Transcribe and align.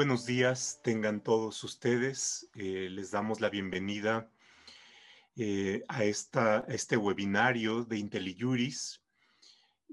buenos 0.00 0.24
días 0.24 0.80
tengan 0.82 1.20
todos 1.20 1.62
ustedes. 1.62 2.48
Eh, 2.54 2.88
les 2.90 3.10
damos 3.10 3.42
la 3.42 3.50
bienvenida 3.50 4.30
eh, 5.36 5.84
a, 5.88 6.04
esta, 6.04 6.64
este 6.68 6.96
webinario 6.96 7.84
de 7.84 7.98
IntelliJuris. 7.98 9.02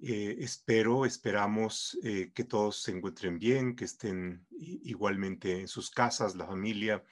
Eh, 0.01 0.37
espero, 0.39 1.05
esperamos 1.05 1.99
que 2.01 2.43
todos 2.45 2.83
se 2.83 2.91
encuentren 2.91 3.37
bien, 3.37 3.75
que 3.75 3.83
estén 3.83 4.47
igualmente 4.49 5.59
en 5.59 5.67
sus 5.67 5.91
casas, 5.91 6.35
la 6.35 6.47
familia, 6.47 7.03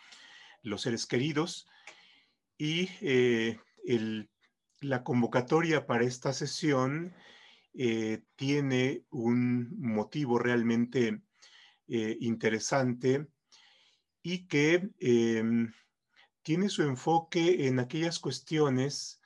los 0.61 0.83
seres 0.83 1.05
queridos. 1.05 1.67
Y 2.57 2.87
la 4.79 5.03
convocatoria 5.03 5.85
para 5.85 6.05
esta 6.05 6.31
sesión 6.31 7.13
tiene 8.37 9.03
un 9.09 9.75
motivo 9.81 10.39
realmente 10.39 11.25
eh, 11.87 12.17
interesante 12.19 13.27
y 14.21 14.47
que 14.47 14.89
em, 14.99 15.71
tiene 16.41 16.69
su 16.69 16.83
enfoque 16.83 17.67
en 17.67 17.79
aquellas 17.79 18.19
cuestiones 18.19 19.21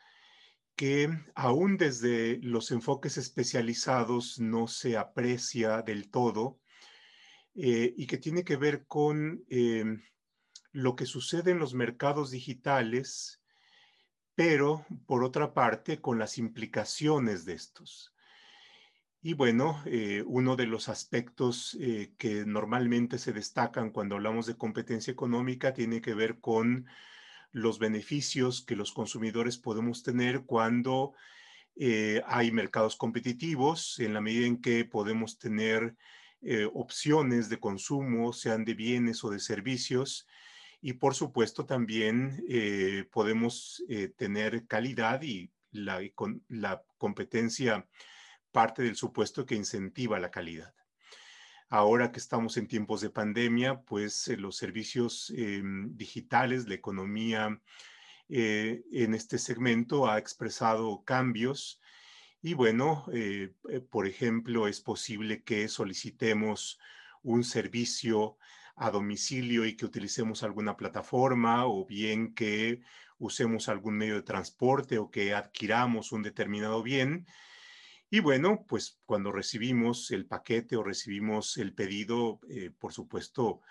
que 0.75 1.09
aún 1.35 1.77
desde 1.77 2.37
los 2.41 2.71
enfoques 2.71 3.17
especializados 3.17 4.39
no 4.39 4.67
se 4.67 4.97
aprecia 4.97 5.81
del 5.81 6.09
todo 6.09 6.59
eh, 7.55 7.93
y 7.97 8.07
que 8.07 8.17
tiene 8.17 8.45
que 8.45 8.55
ver 8.55 8.85
con 8.87 9.43
em, 9.49 10.01
lo 10.71 10.95
que 10.95 11.05
sucede 11.05 11.51
en 11.51 11.59
los 11.59 11.73
mercados 11.73 12.31
digitales, 12.31 13.41
pero 14.35 14.85
por 15.05 15.23
otra 15.23 15.53
parte 15.53 15.99
con 15.99 16.19
las 16.19 16.37
implicaciones 16.37 17.43
de 17.43 17.53
estos. 17.53 18.13
Y 19.21 19.33
bueno, 19.33 19.81
eh, 19.85 20.23
uno 20.25 20.55
de 20.55 20.65
los 20.65 20.87
aspectos 20.87 21.77
eh, 21.81 22.13
que 22.17 22.45
normalmente 22.45 23.17
se 23.17 23.33
destacan 23.33 23.91
cuando 23.91 24.15
hablamos 24.15 24.45
de 24.45 24.55
competencia 24.55 25.11
económica 25.11 25.73
tiene 25.73 26.01
que 26.01 26.13
ver 26.13 26.39
con 26.39 26.85
los 27.51 27.79
beneficios 27.79 28.63
que 28.63 28.77
los 28.77 28.93
consumidores 28.93 29.57
podemos 29.57 30.03
tener 30.03 30.45
cuando 30.45 31.13
eh, 31.75 32.21
hay 32.27 32.51
mercados 32.51 32.95
competitivos, 32.95 33.99
en 33.99 34.13
la 34.13 34.21
medida 34.21 34.47
en 34.47 34.61
que 34.61 34.85
podemos 34.85 35.37
tener 35.37 35.95
opciones 36.73 37.49
de 37.49 37.59
consumo, 37.59 38.31
sean 38.31 38.63
de 38.63 38.73
bienes 38.73 39.25
o 39.25 39.29
de 39.29 39.39
servicios. 39.39 40.25
Y 40.79 40.93
por 40.93 41.13
supuesto 41.13 41.65
también 41.65 42.41
podemos 43.11 43.83
tener 44.15 44.65
calidad 44.65 45.21
y 45.21 45.51
la, 45.71 45.99
la 46.47 46.81
competencia 46.97 47.85
parte 48.51 48.83
del 48.83 48.95
supuesto 48.95 49.45
que 49.45 49.55
incentiva 49.55 50.19
la 50.19 50.31
calidad. 50.31 50.73
Ahora 51.69 52.11
que 52.11 52.19
estamos 52.19 52.57
en 52.57 52.67
tiempos 52.67 53.01
de 53.01 53.11
pandemia, 53.11 53.81
pues 53.81 54.27
eh, 54.27 54.37
los 54.37 54.57
servicios 54.57 55.31
em, 55.35 55.95
digitales, 55.95 56.67
la 56.67 56.73
economía 56.75 57.61
eh, 58.27 58.83
en 58.91 59.13
este 59.13 59.37
segmento 59.37 60.09
ha 60.09 60.17
expresado 60.17 61.03
cambios 61.03 61.79
y 62.41 62.53
bueno, 62.53 63.05
eh, 63.13 63.53
por 63.89 64.07
ejemplo, 64.07 64.67
es 64.67 64.79
posible 64.81 65.43
que 65.43 65.67
solicitemos 65.67 66.79
un 67.21 67.43
servicio 67.43 68.37
a 68.75 68.91
domicilio 68.91 69.65
y 69.65 69.75
que 69.75 69.85
utilicemos 69.85 70.41
alguna 70.43 70.77
plataforma 70.77 71.65
o 71.67 71.85
bien 71.85 72.33
que 72.33 72.81
usemos 73.17 73.67
algún 73.67 73.97
medio 73.97 74.15
de 74.15 74.21
transporte 74.21 74.97
o 74.97 75.11
que 75.11 75.33
adquiramos 75.35 76.13
un 76.13 76.23
determinado 76.23 76.81
bien 76.81 77.27
y 78.11 78.21
bueno, 78.21 78.65
pues 78.67 78.99
cuando 79.05 79.31
recibimos 79.31 80.09
el 80.11 80.25
paquete 80.25 80.75
o 80.75 80.83
recibimos 80.83 81.57
el 81.57 81.73
pedido, 81.73 82.39
eh, 82.49 82.71
por 82.71 82.91
supuesto, 82.91 83.61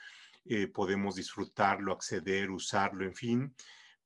eh, 0.45 0.69
podemos 0.69 1.17
disfrutarlo, 1.17 1.93
acceder, 1.93 2.51
usarlo, 2.51 3.05
en 3.05 3.15
fin. 3.15 3.55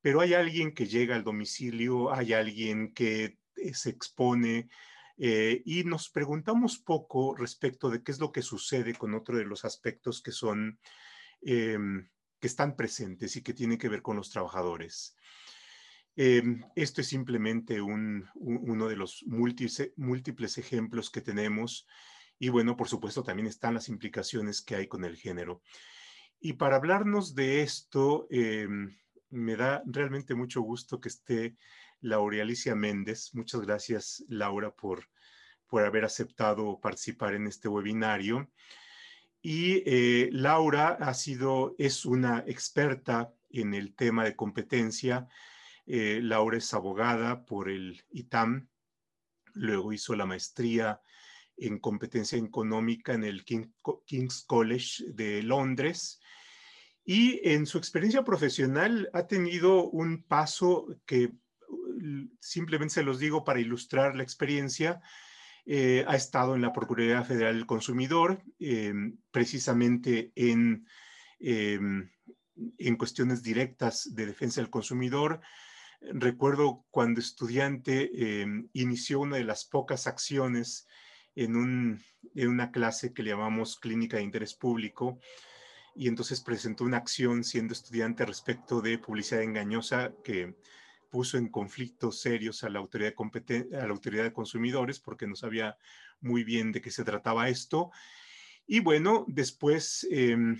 Pero 0.01 0.21
hay 0.21 0.33
alguien 0.33 0.73
que 0.73 0.87
llega 0.87 1.15
al 1.15 1.23
domicilio, 1.23 2.11
hay 2.11 2.33
alguien 2.33 2.93
que 2.93 3.37
eh, 3.55 3.73
se 3.73 3.91
expone 3.91 4.69
y 5.15 5.83
nos 5.83 6.09
preguntamos 6.09 6.79
poco 6.79 7.35
respecto 7.35 7.91
de 7.91 8.01
qué 8.01 8.11
es 8.11 8.19
lo 8.19 8.31
que 8.31 8.41
sucede 8.41 8.95
con 8.95 9.13
otro 9.13 9.37
de 9.37 9.45
los 9.45 9.63
aspectos 9.63 10.23
que 10.23 10.31
son, 10.31 10.79
em, 11.43 12.09
que 12.39 12.47
están 12.47 12.75
presentes 12.75 13.35
y 13.35 13.43
que 13.43 13.53
tienen 13.53 13.77
que 13.77 13.89
ver 13.89 14.01
con 14.01 14.17
los 14.17 14.31
trabajadores. 14.31 15.15
Em, 16.15 16.63
esto 16.75 17.01
es 17.01 17.07
simplemente 17.07 17.81
uno 17.81 18.87
de 18.87 18.95
los 18.95 19.23
múltiples, 19.25 20.57
ejemplos 20.57 21.09
que 21.09 21.21
tenemos 21.21 21.87
y 22.37 22.49
bueno, 22.49 22.75
por 22.75 22.87
supuesto 22.87 23.23
también 23.23 23.47
están 23.47 23.73
las 23.73 23.89
implicaciones 23.89 24.61
que 24.61 24.75
hay 24.75 24.87
con 24.87 25.05
el 25.05 25.15
género. 25.15 25.61
Y 26.39 26.53
para 26.53 26.75
hablarnos 26.75 27.35
de 27.35 27.61
esto, 27.61 28.27
em, 28.29 28.95
me 29.29 29.55
da 29.55 29.81
realmente 29.85 30.35
mucho 30.35 30.61
gusto 30.61 30.99
que 30.99 31.09
esté 31.09 31.55
Laura 32.01 32.41
Alicia 32.41 32.75
Méndez. 32.75 33.33
Muchas 33.33 33.61
gracias, 33.61 34.23
Laura, 34.27 34.71
por, 34.71 35.09
por 35.67 35.83
haber 35.83 36.05
aceptado 36.05 36.79
participar 36.79 37.33
en 37.33 37.47
este 37.47 37.69
webinario. 37.69 38.51
Y 39.41 39.83
eh, 39.85 40.29
Laura 40.31 40.97
ha 40.99 41.13
sido, 41.13 41.75
es 41.77 42.05
una 42.05 42.43
experta 42.45 43.33
en 43.49 43.73
el 43.73 43.95
tema 43.95 44.25
de 44.25 44.35
competencia 44.35 45.27
eh, 45.85 46.19
Laura 46.21 46.57
es 46.57 46.73
abogada 46.73 47.45
por 47.45 47.69
el 47.69 48.03
ITAM, 48.11 48.69
luego 49.53 49.93
hizo 49.93 50.15
la 50.15 50.25
maestría 50.25 51.01
en 51.57 51.79
competencia 51.79 52.37
económica 52.37 53.13
en 53.13 53.23
el 53.23 53.45
King's 53.45 54.43
College 54.45 55.03
de 55.09 55.43
Londres 55.43 56.19
y 57.05 57.41
en 57.47 57.65
su 57.65 57.77
experiencia 57.77 58.23
profesional 58.23 59.09
ha 59.13 59.27
tenido 59.27 59.89
un 59.89 60.23
paso 60.23 60.87
que 61.05 61.33
uh, 61.67 62.27
simplemente 62.39 62.95
se 62.95 63.03
los 63.03 63.19
digo 63.19 63.43
para 63.43 63.59
ilustrar 63.59 64.15
la 64.15 64.23
experiencia. 64.23 65.01
Eh, 65.65 66.05
ha 66.07 66.15
estado 66.15 66.55
en 66.55 66.61
la 66.61 66.73
Procuraduría 66.73 67.23
Federal 67.23 67.55
del 67.55 67.65
Consumidor, 67.65 68.41
em, 68.59 69.17
precisamente 69.31 70.31
en, 70.35 70.85
em, 71.39 72.09
en 72.77 72.95
cuestiones 72.95 73.43
directas 73.43 74.13
de 74.13 74.25
defensa 74.25 74.61
del 74.61 74.69
consumidor, 74.69 75.41
Recuerdo 76.11 76.85
cuando 76.91 77.19
estudiante 77.19 78.41
em, 78.41 78.67
inició 78.73 79.21
una 79.21 79.37
de 79.37 79.45
las 79.45 79.63
pocas 79.63 80.05
acciones 80.05 80.87
en, 81.35 81.55
una 82.35 82.71
clase 82.71 83.13
que 83.13 83.23
le 83.23 83.31
llamamos 83.31 83.79
Clínica 83.79 84.17
de 84.17 84.23
Interés 84.23 84.53
Público 84.53 85.19
y 85.95 86.07
entonces 86.07 86.41
presentó 86.41 86.83
una 86.83 86.97
acción 86.97 87.43
siendo 87.43 87.73
estudiante 87.73 88.25
respecto 88.25 88.81
de 88.81 88.97
publicidad 88.97 89.43
engañosa 89.43 90.13
que 90.23 90.55
puso 91.09 91.37
en 91.37 91.47
conflictos 91.47 92.19
serios 92.19 92.63
a 92.63 92.69
la 92.69 92.79
autoridad 92.79 93.13
de, 93.45 93.77
a 93.77 93.85
la 93.85 93.93
autoridad 93.93 94.23
de 94.23 94.33
consumidores 94.33 94.99
porque 94.99 95.27
no 95.27 95.35
sabía 95.35 95.77
muy 96.19 96.43
bien 96.43 96.71
de 96.71 96.81
qué 96.81 96.91
se 96.91 97.03
trataba 97.03 97.49
esto. 97.49 97.91
Y 98.65 98.79
bueno, 98.79 99.25
después 99.27 100.07
em, 100.09 100.57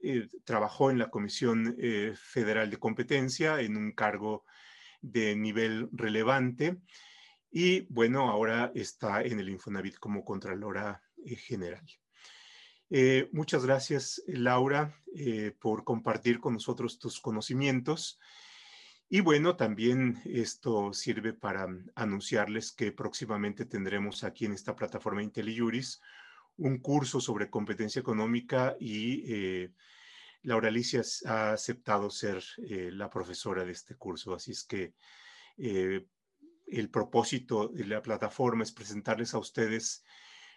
eh, 0.00 0.28
trabajó 0.44 0.90
en 0.90 0.98
la 0.98 1.10
Comisión 1.10 1.74
eh, 1.78 2.12
Federal 2.14 2.70
de 2.70 2.76
Competencia 2.76 3.60
en 3.60 3.76
un 3.76 3.92
cargo 3.92 4.44
de 5.02 5.36
nivel 5.36 5.88
relevante 5.92 6.78
y 7.58 7.86
bueno, 7.88 8.28
ahora 8.28 8.70
está 8.74 9.22
en 9.22 9.40
el 9.40 9.48
Infonavit 9.48 9.96
como 9.96 10.26
Contralora 10.26 11.02
eh, 11.24 11.36
General. 11.36 11.82
Eh, 12.90 13.30
muchas 13.32 13.64
gracias, 13.64 14.22
Laura, 14.26 14.94
eh, 15.14 15.54
por 15.58 15.82
compartir 15.82 16.38
con 16.38 16.52
nosotros 16.52 16.98
tus 16.98 17.18
conocimientos. 17.18 18.20
Y 19.08 19.20
bueno, 19.20 19.56
también 19.56 20.20
esto 20.26 20.92
sirve 20.92 21.32
para 21.32 21.66
anunciarles 21.94 22.72
que 22.72 22.92
próximamente 22.92 23.64
tendremos 23.64 24.22
aquí 24.22 24.44
en 24.44 24.52
esta 24.52 24.76
plataforma 24.76 25.22
IntelliJuris 25.22 26.02
un 26.58 26.76
curso 26.76 27.20
sobre 27.20 27.48
competencia 27.48 28.00
económica 28.00 28.76
y 28.78 29.70
Laura 30.46 30.68
Alicia 30.68 31.02
ha 31.26 31.52
aceptado 31.52 32.08
ser 32.08 32.40
eh, 32.58 32.90
la 32.92 33.10
profesora 33.10 33.64
de 33.64 33.72
este 33.72 33.96
curso, 33.96 34.32
así 34.32 34.52
es 34.52 34.62
que 34.62 34.94
eh, 35.58 36.06
el 36.68 36.88
propósito 36.88 37.66
de 37.66 37.84
la 37.84 38.00
plataforma 38.00 38.62
es 38.62 38.70
presentarles 38.70 39.34
a 39.34 39.38
ustedes 39.38 40.04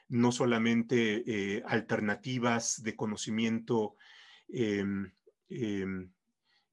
no 0.08 0.32
solamente 0.32 1.24
eh, 1.26 1.64
alternativas 1.66 2.84
de 2.84 2.96
conocimiento 2.96 3.96
em, 4.48 5.12
em, 5.50 6.12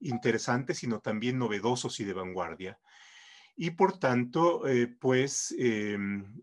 interesantes, 0.00 0.76
sino 0.78 1.00
también 1.00 1.38
novedosos 1.38 1.98
y 2.00 2.04
de 2.04 2.12
vanguardia. 2.12 2.78
Y 3.56 3.70
por 3.70 3.98
tanto, 3.98 4.62
pues 5.00 5.54
em, 5.58 6.42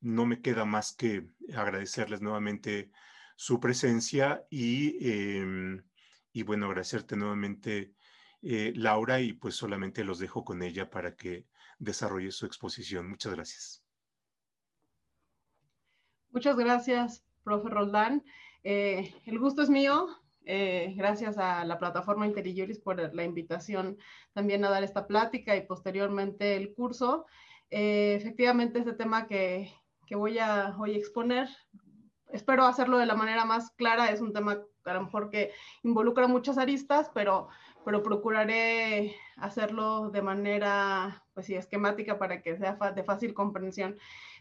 no 0.00 0.26
me 0.26 0.40
queda 0.40 0.64
más 0.64 0.92
que 0.92 1.26
agradecerles 1.52 2.20
nuevamente 2.20 2.92
su 3.34 3.58
presencia 3.58 4.44
y 4.48 4.96
y 6.38 6.44
bueno, 6.44 6.66
agradecerte 6.66 7.16
nuevamente, 7.16 7.94
eh, 8.42 8.72
Laura, 8.76 9.20
y 9.20 9.32
pues 9.32 9.56
solamente 9.56 10.04
los 10.04 10.20
dejo 10.20 10.44
con 10.44 10.62
ella 10.62 10.88
para 10.88 11.16
que 11.16 11.48
desarrolle 11.80 12.30
su 12.30 12.46
exposición. 12.46 13.10
Muchas 13.10 13.34
gracias. 13.34 13.84
Muchas 16.30 16.56
gracias, 16.56 17.24
profe 17.42 17.70
Roldán. 17.70 18.24
Eh, 18.62 19.12
el 19.26 19.40
gusto 19.40 19.62
es 19.62 19.68
mío. 19.68 20.06
Eh, 20.44 20.94
gracias 20.96 21.38
a 21.38 21.64
la 21.64 21.76
plataforma 21.76 22.26
Interiuris 22.26 22.78
por 22.78 23.12
la 23.12 23.24
invitación 23.24 23.98
también 24.32 24.64
a 24.64 24.70
dar 24.70 24.84
esta 24.84 25.08
plática 25.08 25.56
y 25.56 25.66
posteriormente 25.66 26.54
el 26.54 26.72
curso. 26.72 27.26
Efectivamente, 27.68 28.78
este 28.78 28.92
tema 28.92 29.26
que, 29.26 29.72
que 30.06 30.14
voy 30.14 30.38
a 30.38 30.76
hoy 30.78 30.94
exponer, 30.94 31.48
espero 32.28 32.64
hacerlo 32.64 32.98
de 32.98 33.06
la 33.06 33.16
manera 33.16 33.44
más 33.44 33.72
clara. 33.72 34.10
Es 34.10 34.20
un 34.20 34.32
tema 34.32 34.62
a 34.90 34.94
lo 34.94 35.02
mejor 35.02 35.30
que 35.30 35.52
involucra 35.82 36.26
muchas 36.26 36.58
aristas, 36.58 37.10
pero, 37.14 37.48
pero 37.84 38.02
procuraré 38.02 39.14
hacerlo 39.36 40.10
de 40.10 40.22
manera 40.22 41.24
pues 41.34 41.46
sí, 41.46 41.54
esquemática 41.54 42.18
para 42.18 42.42
que 42.42 42.56
sea 42.56 42.74
de 42.94 43.04
fácil 43.04 43.34
comprensión. 43.34 43.98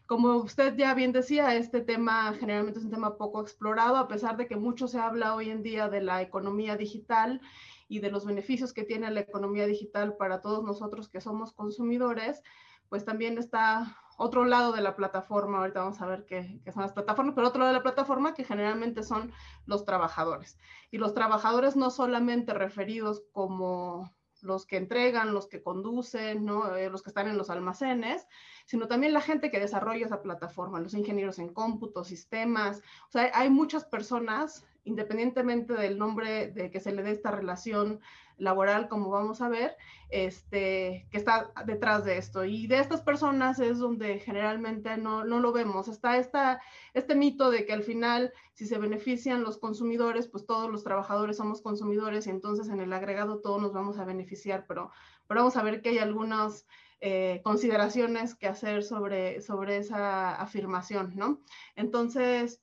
Como 0.07 0.37
usted 0.37 0.75
ya 0.77 0.93
bien 0.93 1.11
decía, 1.11 1.55
este 1.55 1.81
tema 1.81 2.33
generalmente 2.39 2.79
es 2.79 2.85
un 2.85 2.91
tema 2.91 3.17
poco 3.17 3.41
explorado, 3.41 3.97
a 3.97 4.07
pesar 4.07 4.37
de 4.37 4.47
que 4.47 4.55
mucho 4.55 4.87
se 4.87 4.99
habla 4.99 5.35
hoy 5.35 5.49
en 5.49 5.63
día 5.63 5.89
de 5.89 6.01
la 6.01 6.21
economía 6.21 6.77
digital 6.77 7.41
y 7.89 7.99
de 7.99 8.09
los 8.09 8.25
beneficios 8.25 8.73
que 8.73 8.83
tiene 8.83 9.11
la 9.11 9.19
economía 9.19 9.65
digital 9.65 10.15
para 10.15 10.41
todos 10.41 10.63
nosotros 10.63 11.09
que 11.09 11.21
somos 11.21 11.51
consumidores, 11.51 12.41
pues 12.89 13.03
también 13.03 13.37
está 13.37 13.97
otro 14.17 14.45
lado 14.45 14.73
de 14.73 14.81
la 14.81 14.95
plataforma, 14.95 15.59
ahorita 15.59 15.79
vamos 15.81 16.01
a 16.01 16.07
ver 16.07 16.25
qué, 16.25 16.59
qué, 16.65 16.71
son 16.71 16.81
las 16.81 16.91
plataformas, 16.91 17.35
pero 17.35 17.47
otro 17.47 17.59
lado 17.59 17.71
de 17.71 17.77
la 17.77 17.83
plataforma 17.83 18.33
que 18.33 18.43
generalmente 18.43 19.03
son 19.03 19.31
los 19.65 19.85
trabajadores. 19.85 20.57
Y 20.91 20.97
los 20.97 21.13
trabajadores 21.13 21.75
no 21.75 21.91
solamente 21.91 22.53
referidos 22.53 23.23
como 23.31 24.11
los 24.41 24.65
que 24.65 24.77
entregan, 24.77 25.33
los 25.33 25.47
que 25.47 25.61
conducen, 25.61 26.45
¿no? 26.45 26.75
Eh, 26.75 26.89
los 26.89 27.01
que 27.01 27.09
están 27.09 27.27
en 27.27 27.37
los 27.37 27.49
almacenes, 27.49 28.27
sino 28.65 28.87
también 28.87 29.13
la 29.13 29.21
gente 29.21 29.51
que 29.51 29.59
desarrolla 29.59 30.05
esa 30.05 30.21
plataforma, 30.21 30.79
los 30.79 30.93
ingenieros 30.93 31.39
en 31.39 31.53
cómputo, 31.53 32.03
sistemas. 32.03 32.81
O 33.07 33.11
sea, 33.11 33.31
hay 33.33 33.49
muchas 33.49 33.85
personas, 33.85 34.65
independientemente 34.83 35.73
del 35.73 35.97
nombre 35.97 36.51
de 36.51 36.71
que 36.71 36.79
se 36.79 36.91
le 36.91 37.03
dé 37.03 37.11
esta 37.11 37.31
relación 37.31 37.99
laboral, 38.37 38.87
como 38.87 39.09
vamos 39.09 39.41
a 39.41 39.49
ver, 39.49 39.75
este, 40.09 41.07
que 41.11 41.17
está 41.17 41.51
detrás 41.65 42.05
de 42.05 42.17
esto. 42.17 42.45
Y 42.45 42.67
de 42.67 42.79
estas 42.79 43.01
personas 43.01 43.59
es 43.59 43.79
donde 43.79 44.19
generalmente 44.19 44.97
no, 44.97 45.23
no 45.23 45.39
lo 45.39 45.51
vemos. 45.51 45.87
Está 45.87 46.17
esta, 46.17 46.61
este 46.93 47.15
mito 47.15 47.49
de 47.49 47.65
que 47.65 47.73
al 47.73 47.83
final, 47.83 48.33
si 48.53 48.65
se 48.65 48.77
benefician 48.77 49.43
los 49.43 49.57
consumidores, 49.57 50.27
pues 50.27 50.45
todos 50.45 50.71
los 50.71 50.83
trabajadores 50.83 51.37
somos 51.37 51.61
consumidores 51.61 52.27
y 52.27 52.29
entonces 52.29 52.69
en 52.69 52.79
el 52.79 52.93
agregado 52.93 53.41
todos 53.41 53.61
nos 53.61 53.73
vamos 53.73 53.97
a 53.99 54.05
beneficiar, 54.05 54.65
pero, 54.67 54.91
pero 55.27 55.41
vamos 55.41 55.57
a 55.57 55.63
ver 55.63 55.81
que 55.81 55.89
hay 55.89 55.97
algunas 55.97 56.65
eh, 56.99 57.41
consideraciones 57.43 58.33
que 58.33 58.47
hacer 58.47 58.83
sobre, 58.83 59.41
sobre 59.41 59.77
esa 59.77 60.35
afirmación, 60.35 61.13
¿no? 61.15 61.41
Entonces, 61.75 62.61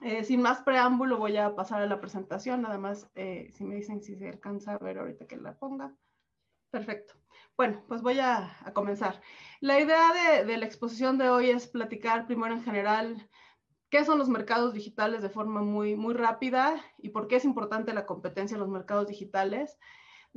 eh, 0.00 0.24
sin 0.24 0.42
más 0.42 0.62
preámbulo, 0.62 1.18
voy 1.18 1.36
a 1.36 1.54
pasar 1.54 1.82
a 1.82 1.86
la 1.86 2.00
presentación. 2.00 2.62
Nada 2.62 2.78
más, 2.78 3.10
eh, 3.14 3.50
si 3.52 3.64
me 3.64 3.74
dicen 3.76 4.02
si 4.02 4.16
se 4.16 4.28
alcanza 4.28 4.74
a 4.74 4.78
ver 4.78 4.98
ahorita 4.98 5.26
que 5.26 5.36
la 5.36 5.56
ponga. 5.58 5.94
Perfecto. 6.70 7.14
Bueno, 7.56 7.82
pues 7.88 8.02
voy 8.02 8.20
a, 8.20 8.56
comenzar. 8.74 9.20
La 9.60 9.80
idea 9.80 10.12
de, 10.12 10.44
de, 10.44 10.56
la 10.58 10.66
exposición 10.66 11.18
de 11.18 11.28
hoy 11.28 11.50
es 11.50 11.66
platicar 11.66 12.26
primero 12.26 12.54
en 12.54 12.62
general 12.62 13.28
qué 13.90 14.04
son 14.04 14.18
los 14.18 14.28
mercados 14.28 14.74
digitales 14.74 15.22
de 15.22 15.30
forma 15.30 15.62
muy, 15.62 15.96
muy 15.96 16.14
rápida 16.14 16.80
y 16.98 17.08
por 17.08 17.26
qué 17.26 17.36
es 17.36 17.44
importante 17.44 17.92
la 17.94 18.06
competencia 18.06 18.54
en 18.54 18.60
los 18.60 18.68
mercados 18.68 19.08
digitales. 19.08 19.78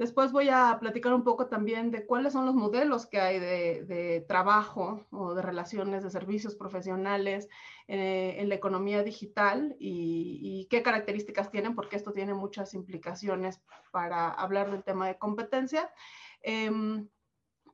Después 0.01 0.31
voy 0.31 0.49
a 0.49 0.79
platicar 0.79 1.13
un 1.13 1.23
poco 1.23 1.45
también 1.45 1.91
de 1.91 2.07
cuáles 2.07 2.33
son 2.33 2.47
los 2.47 2.55
modelos 2.55 3.05
que 3.05 3.19
hay 3.19 3.37
de, 3.37 4.25
trabajo 4.27 5.05
o 5.11 5.35
de 5.35 5.43
relaciones 5.43 6.01
de 6.01 6.09
servicios 6.09 6.55
profesionales 6.55 7.47
eh, 7.87 8.37
en 8.39 8.49
la 8.49 8.55
economía 8.55 9.03
digital 9.03 9.75
y, 9.77 10.65
qué 10.71 10.81
características 10.81 11.51
tienen, 11.51 11.75
porque 11.75 11.97
esto 11.97 12.13
tiene 12.13 12.33
muchas 12.33 12.73
implicaciones 12.73 13.61
para 13.91 14.31
hablar 14.31 14.71
del 14.71 14.83
tema 14.83 15.07
de 15.07 15.19
competencia. 15.19 15.93
Em, 16.41 17.07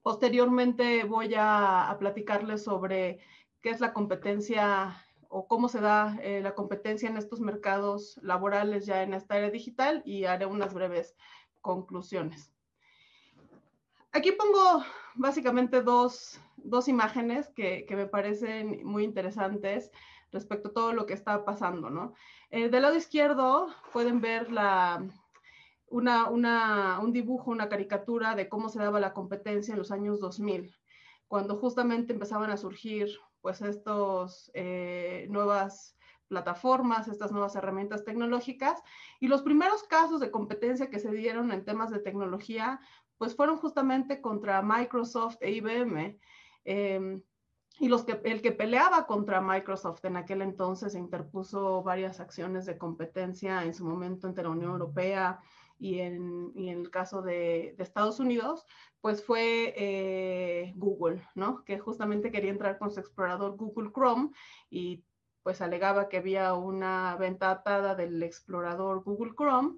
posteriormente 0.03 1.05
voy 1.05 1.33
a, 1.37 1.95
platicarles 1.97 2.61
sobre 2.61 3.19
qué 3.61 3.69
es 3.69 3.79
la 3.79 3.93
competencia 3.93 5.01
o 5.29 5.47
cómo 5.47 5.69
se 5.69 5.79
da 5.79 6.17
eh, 6.21 6.41
la 6.41 6.55
competencia 6.55 7.07
en 7.07 7.15
estos 7.15 7.39
mercados 7.39 8.19
laborales 8.21 8.85
ya 8.85 9.01
en 9.03 9.13
esta 9.13 9.37
era 9.37 9.49
digital 9.49 10.01
y 10.03 10.25
haré 10.25 10.45
unas 10.45 10.73
breves 10.73 11.15
conclusiones. 11.67 12.53
Aquí 14.13 14.31
pongo 14.31 14.83
básicamente 15.15 15.81
dos, 15.81 16.39
dos 16.55 16.87
imágenes 16.87 17.49
que, 17.49 17.85
que, 17.85 17.95
me 17.95 18.07
parecen 18.07 18.85
muy 18.85 19.03
interesantes 19.03 19.91
respecto 20.31 20.69
a 20.69 20.73
todo 20.73 20.93
lo 20.93 21.05
que 21.05 21.13
está 21.13 21.43
pasando, 21.43 21.89
¿no? 21.89 22.13
Eh, 22.49 22.69
del 22.69 22.83
lado 22.83 22.95
izquierdo 22.95 23.67
pueden 23.91 24.21
ver 24.21 24.49
la, 24.49 25.05
una, 25.89 26.29
una, 26.29 26.99
un 26.99 27.11
dibujo, 27.11 27.51
una 27.51 27.67
caricatura 27.67 28.33
de 28.35 28.47
cómo 28.47 28.69
se 28.69 28.79
daba 28.79 29.01
la 29.01 29.13
competencia 29.13 29.73
en 29.73 29.79
los 29.79 29.91
años 29.91 30.21
2000, 30.21 30.73
cuando 31.27 31.57
justamente 31.57 32.13
empezaban 32.13 32.49
a 32.49 32.57
surgir 32.57 33.09
pues 33.41 33.61
estos 33.61 34.49
eh, 34.53 35.27
nuevas 35.29 35.96
plataformas, 36.27 37.07
estas 37.07 37.31
nuevas 37.31 37.55
herramientas 37.55 38.03
tecnológicas. 38.03 38.81
Y 39.19 39.27
los 39.27 39.41
primeros 39.41 39.83
casos 39.83 40.19
de 40.19 40.31
competencia 40.31 40.89
que 40.89 40.99
se 40.99 41.11
dieron 41.11 41.51
en 41.51 41.65
temas 41.65 41.89
de 41.89 41.99
tecnología, 41.99 42.79
pues 43.17 43.35
fueron 43.35 43.57
justamente 43.57 44.21
contra 44.21 44.61
Microsoft 44.61 45.37
e 45.41 45.51
IBM. 45.51 46.19
Em, 46.65 47.21
y 47.79 47.87
los 47.89 48.03
que, 48.03 48.19
el 48.23 48.41
que 48.41 48.51
peleaba 48.51 49.05
contra 49.05 49.41
Microsoft 49.41 50.03
en 50.05 50.17
aquel 50.17 50.41
entonces 50.41 50.93
se 50.93 50.99
interpuso 50.99 51.83
varias 51.83 52.19
acciones 52.19 52.65
de 52.65 52.77
competencia 52.77 53.63
en 53.63 53.73
su 53.73 53.85
momento 53.85 54.27
entre 54.27 54.43
la 54.43 54.49
Unión 54.49 54.71
Europea 54.71 55.39
y 55.79 55.99
en, 55.99 56.51
y 56.55 56.69
el 56.69 56.89
caso 56.89 57.21
de, 57.21 57.75
de, 57.77 57.83
Estados 57.83 58.19
Unidos, 58.19 58.65
pues 58.99 59.23
fue 59.23 59.73
eh, 59.77 60.73
Google, 60.75 61.21
¿no? 61.35 61.63
Que 61.65 61.77
justamente 61.77 62.31
quería 62.31 62.49
entrar 62.49 62.79
con 62.79 62.89
su 62.89 62.99
explorador 62.99 63.55
Google 63.55 63.91
Chrome 63.91 64.31
y 64.71 65.03
pues 65.47 65.61
alegaba 65.61 66.09
que 66.09 66.17
había 66.17 66.53
una 66.55 67.15
venta 67.15 67.49
atada 67.49 67.95
del 67.95 68.21
explorador 68.21 69.01
Google 69.01 69.31
Chrome, 69.33 69.77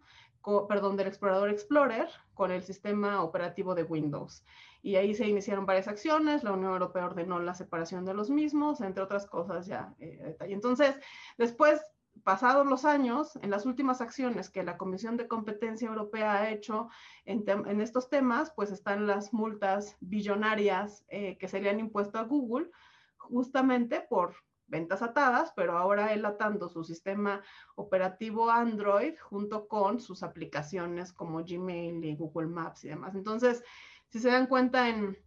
perdón, 0.67 0.97
del 0.97 1.05
explorador 1.05 1.51
Explorer 1.51 2.09
con 2.33 2.49
el 2.49 2.63
sistema 2.63 3.21
operativo 3.21 3.75
de 3.75 3.83
Windows. 3.83 4.43
Y 4.81 4.95
ahí 4.95 5.13
se 5.13 5.27
iniciaron 5.27 5.67
varias 5.67 5.87
acciones, 5.87 6.43
la 6.43 6.53
Unión 6.53 6.71
Europea 6.71 7.05
ordenó 7.05 7.39
la 7.39 7.53
separación 7.53 8.03
de 8.03 8.15
los 8.15 8.31
mismos, 8.31 8.81
entre 8.81 9.03
otras 9.03 9.27
cosas 9.27 9.67
ya. 9.67 9.93
Eh, 9.99 10.35
Entonces, 10.39 10.99
después, 11.37 11.85
pasados 12.23 12.65
los 12.65 12.83
años, 12.83 13.35
en 13.43 13.51
las 13.51 13.67
últimas 13.67 14.01
acciones 14.01 14.49
que 14.49 14.63
la 14.63 14.75
Comisión 14.75 15.17
de 15.17 15.27
Competencia 15.27 15.87
Europea 15.87 16.33
ha 16.33 16.49
hecho 16.49 16.89
en, 17.25 17.43
en 17.47 17.79
estos 17.79 18.09
temas, 18.09 18.51
pues 18.55 18.71
están 18.71 19.05
las 19.05 19.33
multas 19.33 19.97
billonarias 19.99 21.05
eh, 21.09 21.37
que 21.37 21.47
se 21.47 21.61
le 21.61 21.69
han 21.69 21.79
impuesto 21.79 22.17
a 22.17 22.23
Google 22.23 22.71
justamente 23.17 24.01
por 24.01 24.33
ventas 24.69 25.01
atadas, 25.01 25.51
pero 25.55 25.77
ahora 25.77 26.13
él 26.13 26.25
atando 26.25 26.69
su 26.69 26.83
sistema 26.83 27.41
operativo 27.75 28.49
Android 28.49 29.15
junto 29.19 29.67
con 29.67 29.99
sus 29.99 30.23
aplicaciones 30.23 31.11
como 31.11 31.43
Gmail 31.43 32.03
y 32.05 32.15
Google 32.15 32.47
Maps 32.47 32.85
y 32.85 32.89
demás. 32.89 33.15
Entonces, 33.15 33.63
si 34.07 34.19
se 34.19 34.29
dan 34.29 34.47
cuenta, 34.47 34.89
en 34.89 35.17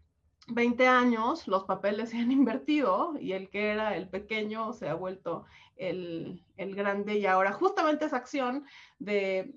20 0.49 0.87
años 0.87 1.47
los 1.47 1.65
papeles 1.65 2.11
se 2.11 2.19
han 2.19 2.33
invertido 2.33 3.15
y 3.19 3.33
el 3.33 3.51
que 3.51 3.71
era 3.71 3.97
el 3.97 4.09
pequeño 4.09 4.73
se 4.73 4.89
ha 4.89 4.95
vuelto 4.95 5.45
el, 5.89 6.45
grande 6.57 7.19
y 7.19 7.27
ahora 7.27 7.51
justamente 7.53 8.05
esa 8.05 8.19
acción 8.19 8.65
de, 9.01 9.53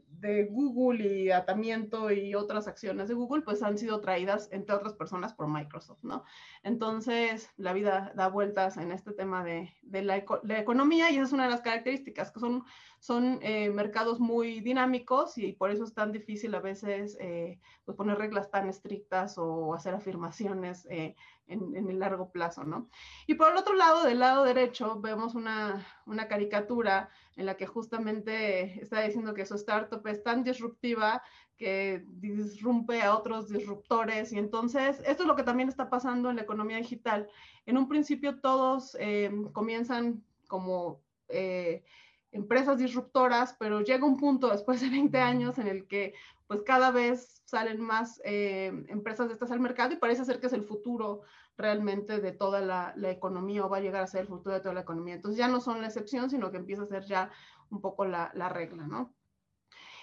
Google 0.49 1.05
y 1.07 1.29
atamiento 1.29 2.09
y 2.09 2.33
otras 2.33 2.67
acciones 2.67 3.07
de 3.07 3.13
Google 3.13 3.43
pues 3.43 3.61
han 3.61 3.77
sido 3.77 4.01
traídas 4.01 4.49
entre 4.51 4.75
otras 4.75 4.93
personas 4.93 5.35
por 5.35 5.47
Microsoft, 5.47 5.99
¿no? 6.01 6.23
Entonces 6.63 7.51
la 7.57 7.73
vida 7.73 8.11
da 8.15 8.27
vueltas 8.27 8.77
en 8.77 8.91
este 8.91 9.11
tema 9.13 9.43
de, 9.43 9.71
la, 9.83 10.17
economía 10.17 11.11
y 11.11 11.17
esa 11.17 11.25
es 11.25 11.33
una 11.33 11.43
de 11.43 11.51
las 11.51 11.61
características, 11.61 12.31
que 12.31 12.39
son, 12.39 12.63
son 12.99 13.37
eh, 13.43 13.69
mercados 13.69 14.19
muy 14.19 14.61
dinámicos 14.61 15.37
y 15.37 15.53
por 15.53 15.69
eso 15.69 15.83
es 15.83 15.93
tan 15.93 16.11
difícil 16.11 16.55
a 16.55 16.59
veces 16.59 17.15
eh, 17.19 17.59
pues 17.83 17.95
poner 17.95 18.17
reglas 18.17 18.49
tan 18.49 18.67
estrictas 18.67 19.37
o 19.37 19.75
hacer 19.75 19.93
afirmaciones 19.93 20.87
eh, 20.89 21.15
en, 21.47 21.75
en, 21.75 21.89
el 21.89 21.99
largo 21.99 22.31
plazo, 22.31 22.63
¿no? 22.63 22.89
Y 23.27 23.35
por 23.35 23.51
el 23.51 23.57
otro 23.57 23.73
lado, 23.75 24.03
del 24.03 24.19
lado 24.19 24.43
derecho, 24.43 24.99
vemos 24.99 25.35
una, 25.35 25.85
una 26.05 26.27
caricatura 26.27 27.09
en 27.35 27.45
la 27.45 27.55
que 27.55 27.67
justamente 27.67 28.81
está 28.81 29.01
diciendo 29.01 29.33
que 29.33 29.45
su 29.45 29.55
startup 29.55 30.05
es 30.07 30.23
tan 30.23 30.43
disruptiva 30.43 31.21
que 31.57 32.03
disrumpe 32.07 33.01
a 33.01 33.15
otros 33.15 33.49
disruptores 33.49 34.33
y 34.33 34.37
entonces 34.37 35.01
esto 35.05 35.23
es 35.23 35.27
lo 35.27 35.35
que 35.35 35.43
también 35.43 35.69
está 35.69 35.89
pasando 35.89 36.29
en 36.29 36.35
la 36.35 36.41
economía 36.41 36.77
digital. 36.77 37.29
En 37.65 37.77
un 37.77 37.87
principio 37.87 38.39
todos 38.39 38.97
eh, 38.99 39.31
comienzan 39.53 40.23
como 40.47 41.01
eh, 41.29 41.83
empresas 42.31 42.77
disruptoras, 42.77 43.55
pero 43.57 43.81
llega 43.81 44.05
un 44.05 44.17
punto 44.17 44.49
después 44.49 44.81
de 44.81 44.89
20 44.89 45.17
años 45.17 45.57
en 45.57 45.67
el 45.67 45.87
que 45.87 46.13
pues 46.47 46.61
cada 46.63 46.91
vez 46.91 47.41
salen 47.45 47.81
más 47.81 48.21
eh, 48.25 48.85
empresas 48.87 49.27
de 49.27 49.33
estas 49.33 49.51
al 49.51 49.59
mercado 49.59 49.93
y 49.93 49.97
parece 49.97 50.25
ser 50.25 50.39
que 50.39 50.47
es 50.47 50.53
el 50.53 50.63
futuro 50.63 51.21
realmente 51.57 52.19
de 52.19 52.31
toda 52.31 52.61
la, 52.61 52.93
economía 53.09 53.65
o 53.65 53.69
va 53.69 53.77
a 53.77 53.81
llegar 53.81 54.03
a 54.03 54.07
ser 54.07 54.21
el 54.21 54.27
futuro 54.27 54.55
de 54.55 54.61
toda 54.61 54.73
la 54.73 54.81
economía. 54.81 55.15
Entonces 55.15 55.37
ya 55.37 55.47
no 55.47 55.61
son 55.61 55.81
la 55.81 55.87
excepción, 55.87 56.29
sino 56.29 56.51
que 56.51 56.57
empieza 56.57 56.83
a 56.83 56.87
ser 56.87 57.05
ya 57.05 57.31
un 57.69 57.81
poco 57.81 58.05
la, 58.05 58.49
regla, 58.49 58.87
¿no? 58.87 59.13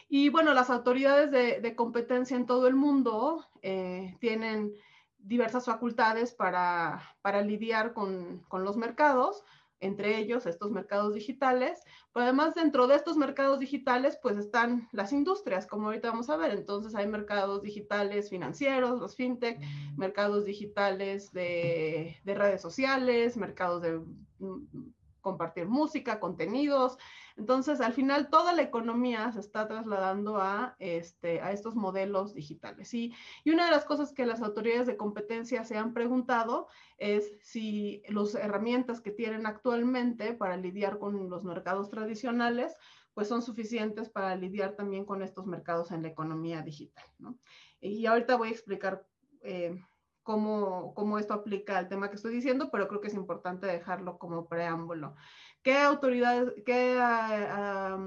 Y 0.08 0.28
bueno, 0.28 0.52
las 0.54 0.70
autoridades 0.70 1.30
de, 1.30 1.76
competencia 1.76 2.36
en 2.36 2.46
todo 2.46 2.66
el 2.68 2.74
mundo 2.74 3.46
eh, 3.62 4.16
tienen 4.20 4.74
diversas 5.18 5.66
facultades 5.66 6.32
para, 6.34 7.02
lidiar 7.44 7.92
con, 7.92 8.44
los 8.52 8.76
mercados, 8.76 9.44
entre 9.82 10.16
ellos 10.16 10.46
estos 10.46 10.70
mercados 10.70 11.12
digitales, 11.12 11.82
pero 12.12 12.24
además 12.24 12.54
dentro 12.54 12.86
de 12.86 12.94
estos 12.94 13.16
mercados 13.16 13.58
digitales 13.58 14.18
pues 14.22 14.38
están 14.38 14.88
las 14.92 15.12
industrias, 15.12 15.66
como 15.66 15.86
ahorita 15.86 16.10
vamos 16.10 16.30
a 16.30 16.36
ver, 16.36 16.52
entonces 16.52 16.94
hay 16.94 17.08
mercados 17.08 17.62
digitales 17.62 18.30
financieros, 18.30 19.00
los 19.00 19.16
fintech, 19.16 19.60
mercados 19.96 20.44
digitales 20.44 21.32
de, 21.32 22.16
de 22.24 22.34
redes 22.34 22.62
sociales, 22.62 23.36
mercados 23.36 23.82
de 23.82 24.00
mm, 24.38 24.92
compartir 25.22 25.66
música, 25.66 26.20
contenidos, 26.20 26.98
entonces, 27.36 27.80
al 27.80 27.92
final, 27.92 28.28
toda 28.28 28.52
la 28.52 28.62
economía 28.62 29.30
se 29.32 29.40
está 29.40 29.66
trasladando 29.66 30.36
a, 30.36 30.76
este, 30.78 31.40
a 31.40 31.52
estos 31.52 31.74
modelos 31.74 32.34
digitales. 32.34 32.92
Y, 32.94 33.14
y 33.44 33.50
una 33.50 33.64
de 33.64 33.70
las 33.70 33.84
cosas 33.84 34.12
que 34.12 34.26
las 34.26 34.42
autoridades 34.42 34.86
de 34.86 34.96
competencia 34.96 35.64
se 35.64 35.78
han 35.78 35.94
preguntado 35.94 36.68
es 36.98 37.32
si 37.40 38.02
las 38.08 38.34
herramientas 38.34 39.00
que 39.00 39.10
tienen 39.10 39.46
actualmente 39.46 40.34
para 40.34 40.56
lidiar 40.56 40.98
con 40.98 41.30
los 41.30 41.44
mercados 41.44 41.90
tradicionales, 41.90 42.76
pues 43.14 43.28
son 43.28 43.42
suficientes 43.42 44.08
para 44.08 44.36
lidiar 44.36 44.74
también 44.74 45.04
con 45.04 45.22
estos 45.22 45.46
mercados 45.46 45.90
en 45.90 46.02
la 46.02 46.08
economía 46.08 46.62
digital. 46.62 47.04
¿no? 47.18 47.38
Y 47.80 48.06
ahorita 48.06 48.36
voy 48.36 48.48
a 48.48 48.52
explicar 48.52 49.06
eh, 49.42 49.82
cómo, 50.22 50.94
cómo, 50.94 51.18
esto 51.18 51.34
aplica 51.34 51.78
al 51.78 51.88
tema 51.88 52.08
que 52.08 52.16
estoy 52.16 52.32
diciendo, 52.32 52.70
pero 52.70 52.88
creo 52.88 53.00
que 53.00 53.08
es 53.08 53.14
importante 53.14 53.66
dejarlo 53.66 54.18
como 54.18 54.48
preámbulo. 54.48 55.14
¿Qué 55.62 55.78
autoridades, 55.78 56.54
qué 56.64 56.98
ah, 57.00 57.98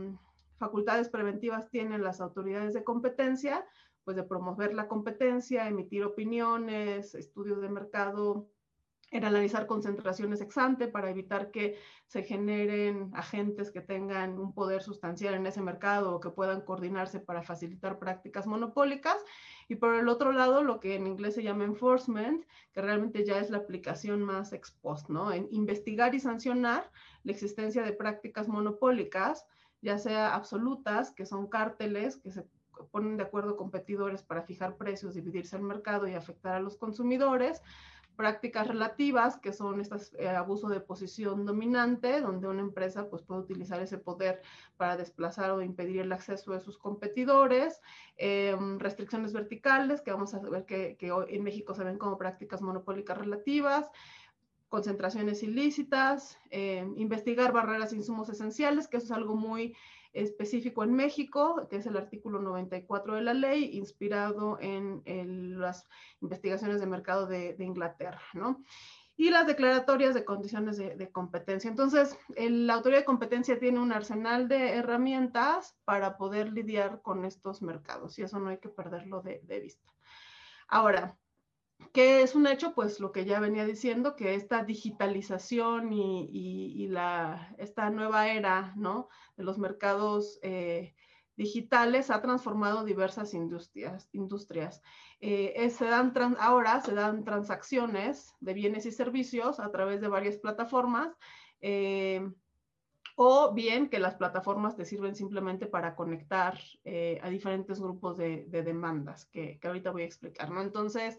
facultades 0.58 1.10
preventivas 1.10 1.70
tienen 1.70 2.04
las 2.04 2.22
autoridades 2.22 2.74
de 2.74 2.84
competencia? 2.84 3.66
Pues 4.04 4.18
de 4.18 4.24
promover 4.24 4.74
la 4.74 4.88
competencia, 4.88 5.68
emitir 5.68 6.04
opiniones, 6.04 7.16
estudios 7.16 7.62
de 7.62 7.70
mercado, 7.70 8.50
en 9.12 9.24
analizar 9.24 9.68
concentraciones 9.68 10.42
ex 10.42 10.58
ante 10.58 10.88
para 10.88 11.10
evitar 11.10 11.52
que 11.52 11.78
se 12.08 12.24
generen 12.24 13.12
agentes 13.14 13.72
que 13.72 13.82
tengan 13.82 14.38
un 14.40 14.54
poder 14.54 14.82
sustancial 14.82 15.36
en 15.36 15.46
ese 15.46 15.62
mercado 15.62 16.16
o 16.16 16.20
que 16.20 16.32
puedan 16.32 16.62
coordinarse 16.62 17.20
para 17.20 17.44
facilitar 17.44 18.00
prácticas 18.00 18.48
monopólicas. 18.48 19.18
Y 19.68 19.76
por 19.76 19.96
el 19.96 20.08
otro 20.08 20.32
lado, 20.32 20.64
lo 20.64 20.80
que 20.80 20.96
en 20.96 21.08
inglés 21.08 21.36
se 21.36 21.44
llama 21.44 21.64
enforcement, 21.64 22.46
que 22.72 22.82
realmente 22.82 23.26
ya 23.26 23.40
es 23.40 23.50
la 23.50 23.58
aplicación 23.58 24.22
más 24.22 24.54
ex 24.54 24.78
¿no? 25.10 25.32
En 25.32 25.48
investigar 25.52 26.14
y 26.14 26.20
sancionar 26.20 26.92
la 27.24 27.32
existencia 27.32 27.84
de 27.84 27.94
prácticas 27.94 28.48
monopólicas, 28.48 29.46
ya 29.82 29.98
sea 29.98 30.36
absolutas, 30.36 31.12
que 31.12 31.26
son 31.26 31.48
cárteles 31.48 32.18
que 32.18 32.32
se 32.32 32.46
ponen 32.92 33.18
de 33.18 33.24
acuerdo 33.24 33.56
competidores 33.56 34.22
para 34.24 34.44
fijar 34.44 34.78
precios, 34.78 35.16
dividirse 35.16 35.56
el 35.56 35.64
mercado 35.64 36.08
y 36.08 36.14
afectar 36.14 36.56
a 36.56 36.60
los 36.60 36.78
consumidores, 36.78 37.62
prácticas 38.16 38.68
relativas, 38.68 39.38
que 39.38 39.54
son 39.54 39.80
estas 39.82 40.14
eh, 40.18 40.28
abuso 40.28 40.68
de 40.70 40.80
posición 40.80 41.46
dominante, 41.46 42.22
donde 42.22 42.48
una 42.48 42.62
empresa 42.62 43.10
pues, 43.10 43.22
puede 43.22 43.42
utilizar 43.42 43.82
ese 43.82 43.98
poder 43.98 44.42
para 44.78 44.98
desplazar 44.98 45.52
o 45.52 45.62
impedir 45.62 46.02
el 46.02 46.12
acceso 46.12 46.54
de 46.54 46.60
sus 46.60 46.78
competidores, 46.78 47.82
em, 48.18 48.80
restricciones 48.80 49.34
verticales, 49.34 50.02
que 50.02 50.12
vamos 50.12 50.34
a 50.34 50.40
ver 50.40 50.66
que, 50.66 50.96
que 50.98 51.12
en 51.28 51.44
México 51.44 51.74
se 51.74 51.84
ven 51.84 51.98
como 51.98 52.18
prácticas 52.18 52.62
monopólicas 52.62 53.18
relativas, 53.18 53.90
concentraciones 54.70 55.44
ilícitas, 55.44 56.38
eh, 56.50 56.86
investigar 56.98 57.54
barreras 57.54 57.94
e 57.94 57.98
insumos 57.98 58.30
esenciales, 58.30 58.88
que 58.88 58.98
eso 58.98 59.06
es 59.06 59.12
algo 59.12 59.36
muy 59.36 59.76
específico 60.16 60.84
en 60.84 60.94
México, 60.94 61.68
que 61.70 61.78
es 61.78 61.86
el 61.86 61.98
artículo 61.98 62.42
94 62.42 63.16
de 63.16 63.22
la 63.22 63.34
ley, 63.34 63.78
inspirado 63.78 64.58
en, 64.60 65.60
las 65.60 65.88
investigaciones 66.22 66.80
de 66.80 66.88
mercado 66.88 67.28
de, 67.28 67.56
Inglaterra, 67.60 68.22
¿no? 68.34 68.64
Y 69.18 69.30
las 69.30 69.48
declaratorias 69.48 70.14
de 70.14 70.26
condiciones 70.26 70.78
de, 70.78 71.12
competencia. 71.12 71.70
Entonces, 71.70 72.18
la 72.36 72.74
autoridad 72.74 73.02
de 73.02 73.06
competencia 73.06 73.60
tiene 73.60 73.80
un 73.80 73.92
arsenal 73.92 74.48
de 74.48 74.72
herramientas 74.76 75.78
para 75.86 76.18
poder 76.18 76.52
lidiar 76.52 77.02
con 77.02 77.24
estos 77.24 77.62
mercados 77.62 78.18
y 78.20 78.24
eso 78.24 78.40
no 78.40 78.50
hay 78.50 78.58
que 78.58 78.70
perderlo 78.70 79.22
de, 79.22 79.42
de 79.44 79.60
vista. 79.60 79.94
Ahora, 80.68 81.18
¿Qué 81.96 82.22
es 82.24 82.36
un 82.36 82.46
hecho? 82.46 82.74
Pues 82.74 83.00
lo 83.00 83.14
que 83.14 83.24
ya 83.24 83.40
venía 83.40 83.66
diciendo, 83.66 84.18
que 84.18 84.36
esta 84.36 84.66
digitalización 84.66 85.94
y, 85.94 86.88
la, 86.88 87.56
esta 87.58 87.90
nueva 87.90 88.28
era 88.28 88.74
¿no? 88.76 89.08
de 89.38 89.46
los 89.46 89.58
mercados 89.58 90.38
eh, 90.42 90.94
digitales 91.38 92.12
ha 92.12 92.22
transformado 92.22 92.84
diversas 92.84 93.34
industrias. 93.34 94.10
industrias. 94.12 94.82
Eh, 95.22 95.70
se 95.70 95.86
dan 95.86 96.14
ahora 96.40 96.82
se 96.82 96.94
dan 96.94 97.24
transacciones 97.24 98.36
de 98.42 98.54
bienes 98.54 98.86
y 98.86 98.92
servicios 98.92 99.62
a 99.62 99.72
través 99.72 100.02
de 100.02 100.10
varias 100.10 100.36
plataformas. 100.36 101.16
Eh, 101.62 102.30
o 103.16 103.54
bien 103.54 103.88
que 103.88 104.00
las 104.00 104.16
plataformas 104.16 104.76
te 104.76 104.84
sirven 104.84 105.16
simplemente 105.16 105.66
para 105.66 105.96
conectar 105.96 106.60
a 107.22 107.30
diferentes 107.30 107.80
grupos 107.80 108.18
de, 108.18 108.46
demandas, 108.50 109.26
que, 109.28 109.58
que, 109.60 109.68
ahorita 109.70 109.92
voy 109.92 110.02
a 110.02 110.06
explicar, 110.06 110.52
¿no? 110.52 110.62
Entonces, 110.62 111.18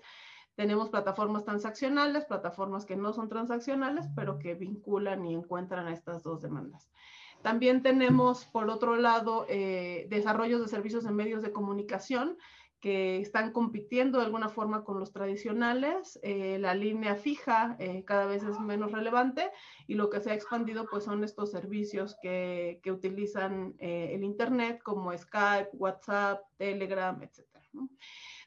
tenemos 0.57 0.89
plataformas 0.89 1.45
transaccionales, 1.45 2.25
plataformas 2.25 2.87
que 2.87 2.97
no 2.97 3.13
son 3.13 3.29
transaccionales, 3.29 4.07
pero 4.17 4.39
que 4.39 4.55
vinculan 4.55 5.25
y 5.27 5.35
encuentran 5.35 5.87
a 5.87 5.93
estas 5.93 6.23
dos 6.23 6.41
demandas. 6.41 6.91
También 7.43 7.83
tenemos, 7.83 8.47
por 8.47 8.69
otro 8.71 8.97
lado, 8.97 9.47
eh, 9.49 10.07
desarrollos 10.09 10.63
de 10.63 10.69
servicios 10.69 11.05
en 11.05 11.15
medios 11.15 11.43
de 11.43 11.53
comunicación 11.53 12.39
que 12.81 13.21
están 13.21 13.53
compitiendo 13.53 14.19
de 14.19 14.25
alguna 14.25 14.49
forma 14.49 14.83
con 14.83 14.99
los 14.99 15.13
tradicionales. 15.13 16.19
Eh, 16.23 16.59
la 16.59 16.75
línea 16.75 17.17
fija 17.17 17.77
eh, 17.79 18.05
cada 18.05 18.27
vez 18.27 18.43
es 18.43 18.59
menos 18.59 18.93
relevante 18.93 19.51
y 19.87 19.95
lo 19.95 20.09
que 20.09 20.21
se 20.21 20.31
ha 20.31 20.35
expandido 20.35 20.87
pues 20.91 21.05
son 21.05 21.23
estos 21.23 21.51
servicios 21.51 22.17
que, 22.23 22.81
que 22.83 22.93
utilizan 22.93 23.75
el 23.79 24.25
Internet 24.25 24.81
como 24.83 25.17
Skype, 25.17 25.71
WhatsApp, 25.75 26.41
Telegram, 26.57 27.21
etc. 27.23 27.45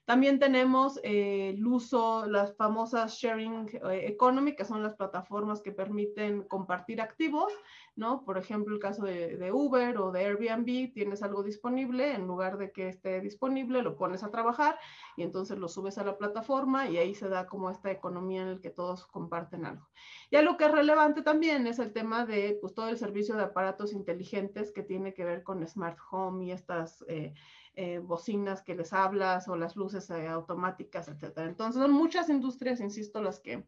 También 0.09 0.39
tenemos 0.39 0.99
eh, 1.03 1.51
el 1.53 1.67
uso, 1.67 2.25
las 2.25 2.55
famosas 2.57 3.13
sharing 3.13 3.69
eh, 3.91 4.05
economy, 4.07 4.55
que 4.55 4.65
son 4.65 4.81
las 4.81 4.95
plataformas 4.95 5.61
que 5.61 5.71
permiten 5.71 6.41
compartir 6.45 6.99
activos, 6.99 7.53
¿no? 7.95 8.25
Por 8.25 8.39
ejemplo, 8.39 8.73
el 8.73 8.81
caso 8.81 9.03
de, 9.03 9.51
Uber 9.53 9.99
o 9.99 10.11
de 10.11 10.25
Airbnb, 10.25 10.91
tienes 10.93 11.21
algo 11.21 11.43
disponible, 11.43 12.15
en 12.15 12.25
lugar 12.25 12.57
de 12.57 12.71
que 12.71 12.89
esté 12.89 13.21
disponible, 13.21 13.83
lo 13.83 13.97
pones 13.97 14.23
a 14.23 14.31
trabajar 14.31 14.79
y 15.15 15.21
entonces 15.21 15.59
lo 15.59 15.67
subes 15.67 15.99
a 15.99 16.03
la 16.03 16.17
plataforma 16.17 16.89
y 16.89 16.97
ahí 16.97 17.13
se 17.13 17.29
da 17.29 17.45
como 17.45 17.69
esta 17.69 17.91
economía 17.91 18.41
en 18.41 18.55
la 18.55 18.61
que 18.61 18.71
todos 18.71 19.05
comparten 19.05 19.63
algo. 19.63 19.87
Y 20.31 20.37
algo 20.37 20.57
que 20.57 20.65
es 20.65 20.71
relevante 20.71 21.21
también 21.21 21.67
es 21.67 21.77
el 21.77 21.93
tema 21.93 22.25
de 22.25 22.57
pues, 22.59 22.73
todo 22.73 22.89
el 22.89 22.97
servicio 22.97 23.35
de 23.35 23.43
aparatos 23.43 23.93
inteligentes 23.93 24.71
que 24.71 24.81
tiene 24.81 25.13
que 25.13 25.23
ver 25.23 25.43
con 25.43 25.67
Smart 25.67 25.99
Home 26.09 26.45
y 26.45 26.51
estas... 26.51 27.05
Eh, 27.07 27.35
eh, 27.75 27.99
bocinas 27.99 28.61
que 28.61 28.75
les 28.75 28.93
hablas 28.93 29.47
o 29.47 29.55
las 29.55 29.75
luces 29.75 30.09
eh, 30.09 30.27
automáticas, 30.27 31.07
etcétera. 31.07 31.47
Entonces 31.47 31.81
son 31.81 31.91
muchas 31.91 32.29
industrias, 32.29 32.79
insisto, 32.79 33.21
las 33.21 33.39
que, 33.39 33.63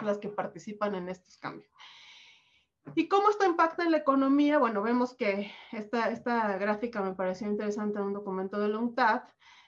las 0.00 0.18
que 0.18 0.28
participan 0.28 0.94
en 0.94 1.08
estos 1.08 1.36
cambios. 1.38 1.70
¿Y 2.94 3.08
cómo 3.08 3.30
esto 3.30 3.44
impacta 3.46 3.84
en 3.84 3.92
la 3.92 3.98
economía? 3.98 4.58
Bueno, 4.58 4.82
vemos 4.82 5.14
que 5.14 5.52
esta, 5.70 6.10
esta 6.10 6.56
gráfica 6.58 7.00
me 7.00 7.14
pareció 7.14 7.46
interesante 7.46 7.98
en 7.98 8.06
un 8.06 8.12
documento 8.12 8.58
de 8.58 8.68
la 8.68 8.78
UNCTAD. 8.78 9.22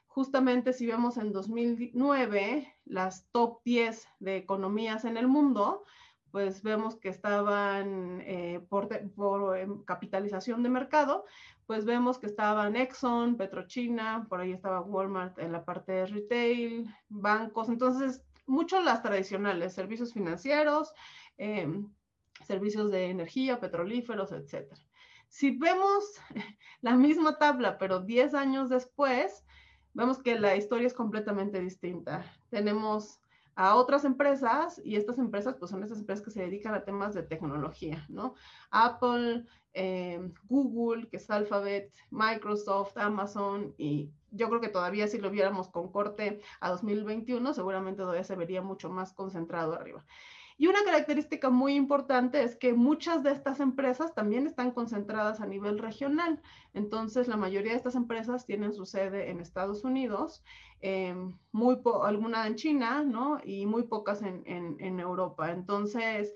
Justamente 0.07 0.73
si 0.73 0.87
vemos 0.87 1.17
en 1.17 1.33
2009 1.33 2.75
las 2.85 3.29
top 3.31 3.61
10 3.65 4.09
de 4.21 4.37
economías 4.37 5.05
en 5.05 5.17
el 5.17 5.29
mundo, 5.29 5.85
pues 6.35 6.65
vemos 6.65 6.97
que 6.97 7.11
estaban 7.11 8.21
eh, 8.23 8.59
por, 8.69 8.89
por 9.13 9.85
capitalización 9.85 10.65
de 10.65 10.69
mercado, 10.69 11.27
pues 11.65 11.85
vemos 11.85 12.19
que 12.19 12.27
estaban 12.27 12.75
Exxon, 12.75 13.37
Petrochina, 13.37 14.27
por 14.29 14.41
ahí 14.41 14.51
estaba 14.51 14.81
Walmart 14.81 15.39
en 15.39 15.53
la 15.53 15.65
parte 15.65 15.93
de 15.93 16.07
retail, 16.07 16.93
bancos, 17.09 17.69
entonces 17.69 18.21
muchos 18.47 18.85
las 18.85 19.01
tradicionales, 19.01 19.75
servicios 19.75 20.13
financieros, 20.13 20.93
em, 21.39 21.89
servicios 22.45 22.91
de 22.91 23.11
energía, 23.11 23.61
petrolíferos, 23.61 24.33
etc. 24.33 24.75
Si 25.29 25.57
vemos 25.57 26.19
la 26.81 26.97
misma 26.97 27.39
tabla, 27.39 27.79
pero 27.79 28.01
10 28.01 28.35
años 28.35 28.71
después, 28.71 29.45
vemos 29.93 30.21
que 30.21 30.37
la 30.37 30.57
historia 30.57 30.89
es 30.89 30.95
completamente 30.95 31.61
distinta. 31.61 32.25
Tenemos 32.51 33.21
a 33.57 33.77
otras 33.77 34.05
empresas 34.05 34.81
y 34.85 34.97
estas 34.97 35.19
empresas 35.19 35.57
pues 35.59 35.71
son 35.71 35.83
estas 35.83 35.99
empresas 35.99 36.25
que 36.25 36.31
se 36.31 36.43
dedican 36.43 36.75
a 36.75 36.85
temas 36.85 37.15
de 37.15 37.23
tecnología, 37.23 38.05
¿no? 38.09 38.35
Apple, 38.71 39.45
eh, 39.73 40.33
Google, 40.45 41.09
que 41.09 41.19
es 41.19 41.31
Alphabet, 41.31 41.93
Microsoft, 42.11 42.97
Amazon 42.97 43.75
y 43.79 44.11
yo 44.31 44.49
creo 44.49 44.61
que 44.61 44.69
todavía 44.69 45.07
si 45.07 45.19
lo 45.19 45.31
viéramos 45.31 45.69
con 45.69 45.91
corte 45.91 46.41
a 46.61 46.71
2021 46.71 47.55
seguramente 47.55 48.03
todavía 48.03 48.25
se 48.25 48.37
vería 48.37 48.63
mucho 48.63 48.91
más 48.91 49.13
concentrado 49.13 49.75
arriba. 49.75 50.05
Y 50.57 50.69
una 50.69 50.85
característica 50.85 51.51
muy 51.51 51.75
importante 51.75 52.43
es 52.43 52.55
que 52.55 52.75
muchas 52.75 53.25
de 53.25 53.33
estas 53.33 53.59
empresas 53.59 54.15
también 54.15 54.47
están 54.47 54.71
concentradas 54.71 55.41
a 55.41 55.47
nivel 55.47 55.79
regional. 55.79 56.41
Entonces, 56.75 57.27
la 57.27 57.37
mayoría 57.37 57.73
de 57.73 57.79
estas 57.79 57.97
empresas 57.97 58.47
tienen 58.47 58.73
su 58.73 58.87
sede 58.87 59.31
en 59.31 59.41
Estados 59.41 59.83
Unidos, 59.83 60.45
em, 60.81 61.37
muy 61.51 61.81
alguna 62.05 62.47
en 62.47 62.55
China, 62.55 63.03
¿no? 63.03 63.41
Y 63.45 63.67
muy 63.67 63.83
pocas 63.85 64.23
en, 64.23 64.45
en, 64.47 65.01
Europa. 65.01 65.51
Entonces, 65.51 66.33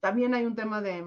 también 0.00 0.34
hay 0.34 0.44
un 0.44 0.54
tema 0.54 0.82
de 0.82 1.04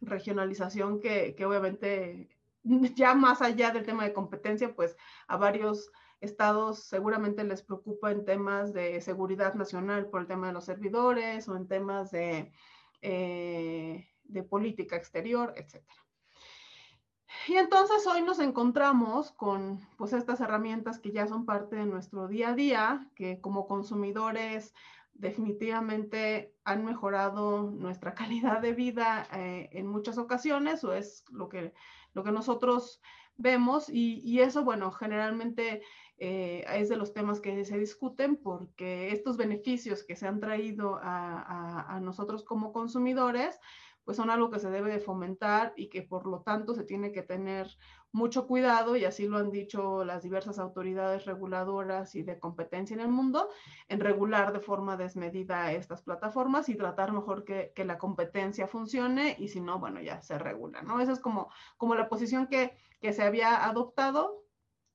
regionalización 0.00 1.00
que, 1.00 1.36
que 1.36 1.46
obviamente 1.46 2.36
ya 2.96 3.14
más 3.14 3.42
allá 3.42 3.70
del 3.70 3.86
tema 3.86 4.04
de 4.04 4.12
competencia, 4.12 4.74
pues 4.74 4.96
a 5.28 5.36
varios 5.36 5.92
estados 6.20 6.84
seguramente 6.84 7.44
les 7.44 7.62
preocupa 7.62 8.10
en 8.10 8.24
temas 8.24 8.72
de 8.72 9.00
seguridad 9.00 9.54
nacional 9.54 10.08
por 10.08 10.22
el 10.22 10.26
tema 10.26 10.48
de 10.48 10.52
los 10.54 10.64
servidores 10.64 11.48
o 11.48 11.56
en 11.56 11.68
temas 11.68 12.10
de, 12.10 12.52
eh, 13.02 14.08
de 14.24 14.42
política 14.42 14.96
exterior, 14.96 15.52
etc. 15.56 15.84
Y 17.48 17.56
entonces 17.56 18.06
hoy 18.06 18.22
nos 18.22 18.40
encontramos 18.40 19.30
con 19.32 19.80
pues 19.96 20.12
estas 20.12 20.40
herramientas 20.40 20.98
que 20.98 21.12
ya 21.12 21.26
son 21.26 21.44
parte 21.44 21.76
de 21.76 21.86
nuestro 21.86 22.28
día 22.28 22.50
a 22.50 22.54
día, 22.54 23.10
que 23.14 23.40
como 23.40 23.66
consumidores 23.66 24.74
definitivamente 25.14 26.54
han 26.64 26.84
mejorado 26.84 27.62
nuestra 27.62 28.14
calidad 28.14 28.60
de 28.60 28.72
vida 28.72 29.28
eh, 29.32 29.68
en 29.72 29.86
muchas 29.86 30.18
ocasiones 30.18 30.82
o 30.84 30.92
es 30.92 31.24
lo 31.30 31.48
que, 31.48 31.72
lo 32.14 32.24
que 32.24 32.32
nosotros 32.32 33.00
vemos 33.36 33.88
y, 33.88 34.20
y 34.24 34.40
eso, 34.40 34.64
bueno, 34.64 34.90
generalmente 34.90 35.82
eh, 36.18 36.64
es 36.74 36.88
de 36.88 36.96
los 36.96 37.12
temas 37.12 37.40
que 37.40 37.64
se 37.64 37.78
discuten 37.78 38.36
porque 38.36 39.12
estos 39.12 39.36
beneficios 39.36 40.02
que 40.02 40.16
se 40.16 40.26
han 40.26 40.40
traído 40.40 40.98
a, 41.02 41.98
nosotros 42.02 42.44
como 42.44 42.72
consumidores, 42.72 43.58
pues 44.04 44.16
son 44.16 44.30
algo 44.30 44.50
que 44.50 44.60
se 44.60 44.70
debe 44.70 44.90
de 44.90 45.00
fomentar 45.00 45.74
y 45.76 45.88
que 45.88 46.02
por 46.02 46.26
lo 46.26 46.42
tanto 46.42 46.74
se 46.74 46.84
tiene 46.84 47.12
que 47.12 47.22
tener 47.22 47.68
mucho 48.12 48.46
cuidado, 48.46 48.96
y 48.96 49.04
así 49.04 49.26
lo 49.26 49.36
han 49.36 49.50
dicho 49.50 50.04
las 50.04 50.22
diversas 50.22 50.58
autoridades 50.58 51.26
reguladoras 51.26 52.14
y 52.14 52.22
de 52.22 52.38
competencia 52.38 52.94
en 52.94 53.00
el 53.00 53.08
mundo, 53.08 53.50
en 53.88 54.00
regular 54.00 54.54
de 54.54 54.60
forma 54.60 54.96
desmedida 54.96 55.72
estas 55.72 56.02
plataformas 56.02 56.68
y 56.70 56.76
tratar 56.76 57.12
mejor 57.12 57.44
que, 57.44 57.72
que 57.74 57.84
la 57.84 57.98
competencia 57.98 58.68
funcione 58.68 59.36
y 59.38 59.48
si 59.48 59.60
no, 59.60 59.80
bueno, 59.80 60.00
ya 60.00 60.22
se 60.22 60.38
regula, 60.38 60.80
¿no? 60.80 61.00
Esa 61.00 61.12
es 61.12 61.20
como, 61.20 61.50
como 61.76 61.94
la 61.94 62.08
posición 62.08 62.46
que, 62.46 62.74
que 63.00 63.12
se 63.12 63.22
había 63.22 63.66
adoptado 63.66 64.45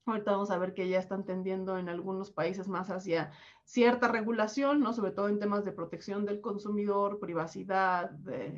Ahorita 0.06 0.32
vamos 0.32 0.50
a 0.50 0.58
ver 0.58 0.74
que 0.74 0.90
ya 0.90 0.98
están 0.98 1.26
tendiendo 1.26 1.78
en 1.78 1.88
algunos 1.88 2.32
países 2.32 2.68
más 2.68 2.90
hacia 2.90 3.32
cierta 3.66 4.08
regulación, 4.08 4.80
¿no? 4.82 4.94
Sobre 4.94 5.12
todo 5.12 5.30
en 5.30 5.40
temas 5.40 5.64
de 5.64 5.74
protección 5.74 6.26
del 6.26 6.42
consumidor, 6.42 7.20
privacidad, 7.20 8.12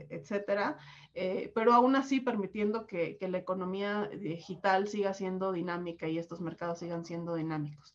etcétera, 0.10 0.78
eh, 1.14 1.52
pero 1.54 1.74
aún 1.74 1.98
así 1.98 2.22
permitiendo 2.22 2.88
que, 2.88 3.18
que, 3.18 3.28
la 3.28 3.40
economía 3.40 4.10
digital 4.18 4.88
siga 4.88 5.14
siendo 5.14 5.52
dinámica 5.52 6.08
y 6.08 6.18
estos 6.18 6.40
mercados 6.40 6.80
sigan 6.80 7.04
siendo 7.04 7.36
dinámicos. 7.36 7.94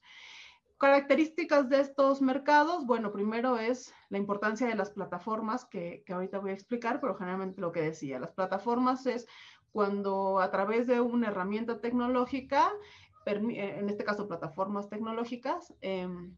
Características 0.77 1.69
de 1.71 1.81
estos 1.81 2.21
mercados, 2.21 2.87
bueno, 2.87 3.13
primero 3.13 3.57
es 3.59 3.93
la 4.11 4.19
importancia 4.19 4.69
de 4.69 4.77
las 4.77 4.91
plataformas, 4.91 5.65
que, 5.65 6.05
que 6.07 6.13
ahorita 6.13 6.39
voy 6.39 6.51
a 6.51 6.55
explicar, 6.55 7.01
pero 7.01 7.17
generalmente 7.17 7.61
lo 7.61 7.73
que 7.73 7.81
decía, 7.81 8.21
las 8.21 8.31
plataformas 8.31 9.07
es 9.07 9.27
cuando 9.73 10.39
a 10.41 10.51
través 10.51 10.87
de 10.87 11.01
una 11.01 11.29
herramienta 11.29 11.81
tecnológica 11.81 12.71
eh, 12.71 13.08
en 13.37 13.89
este 13.89 14.05
caso 14.05 14.29
plataformas 14.29 14.89
tecnológicas, 14.89 15.75
em, 15.81 16.37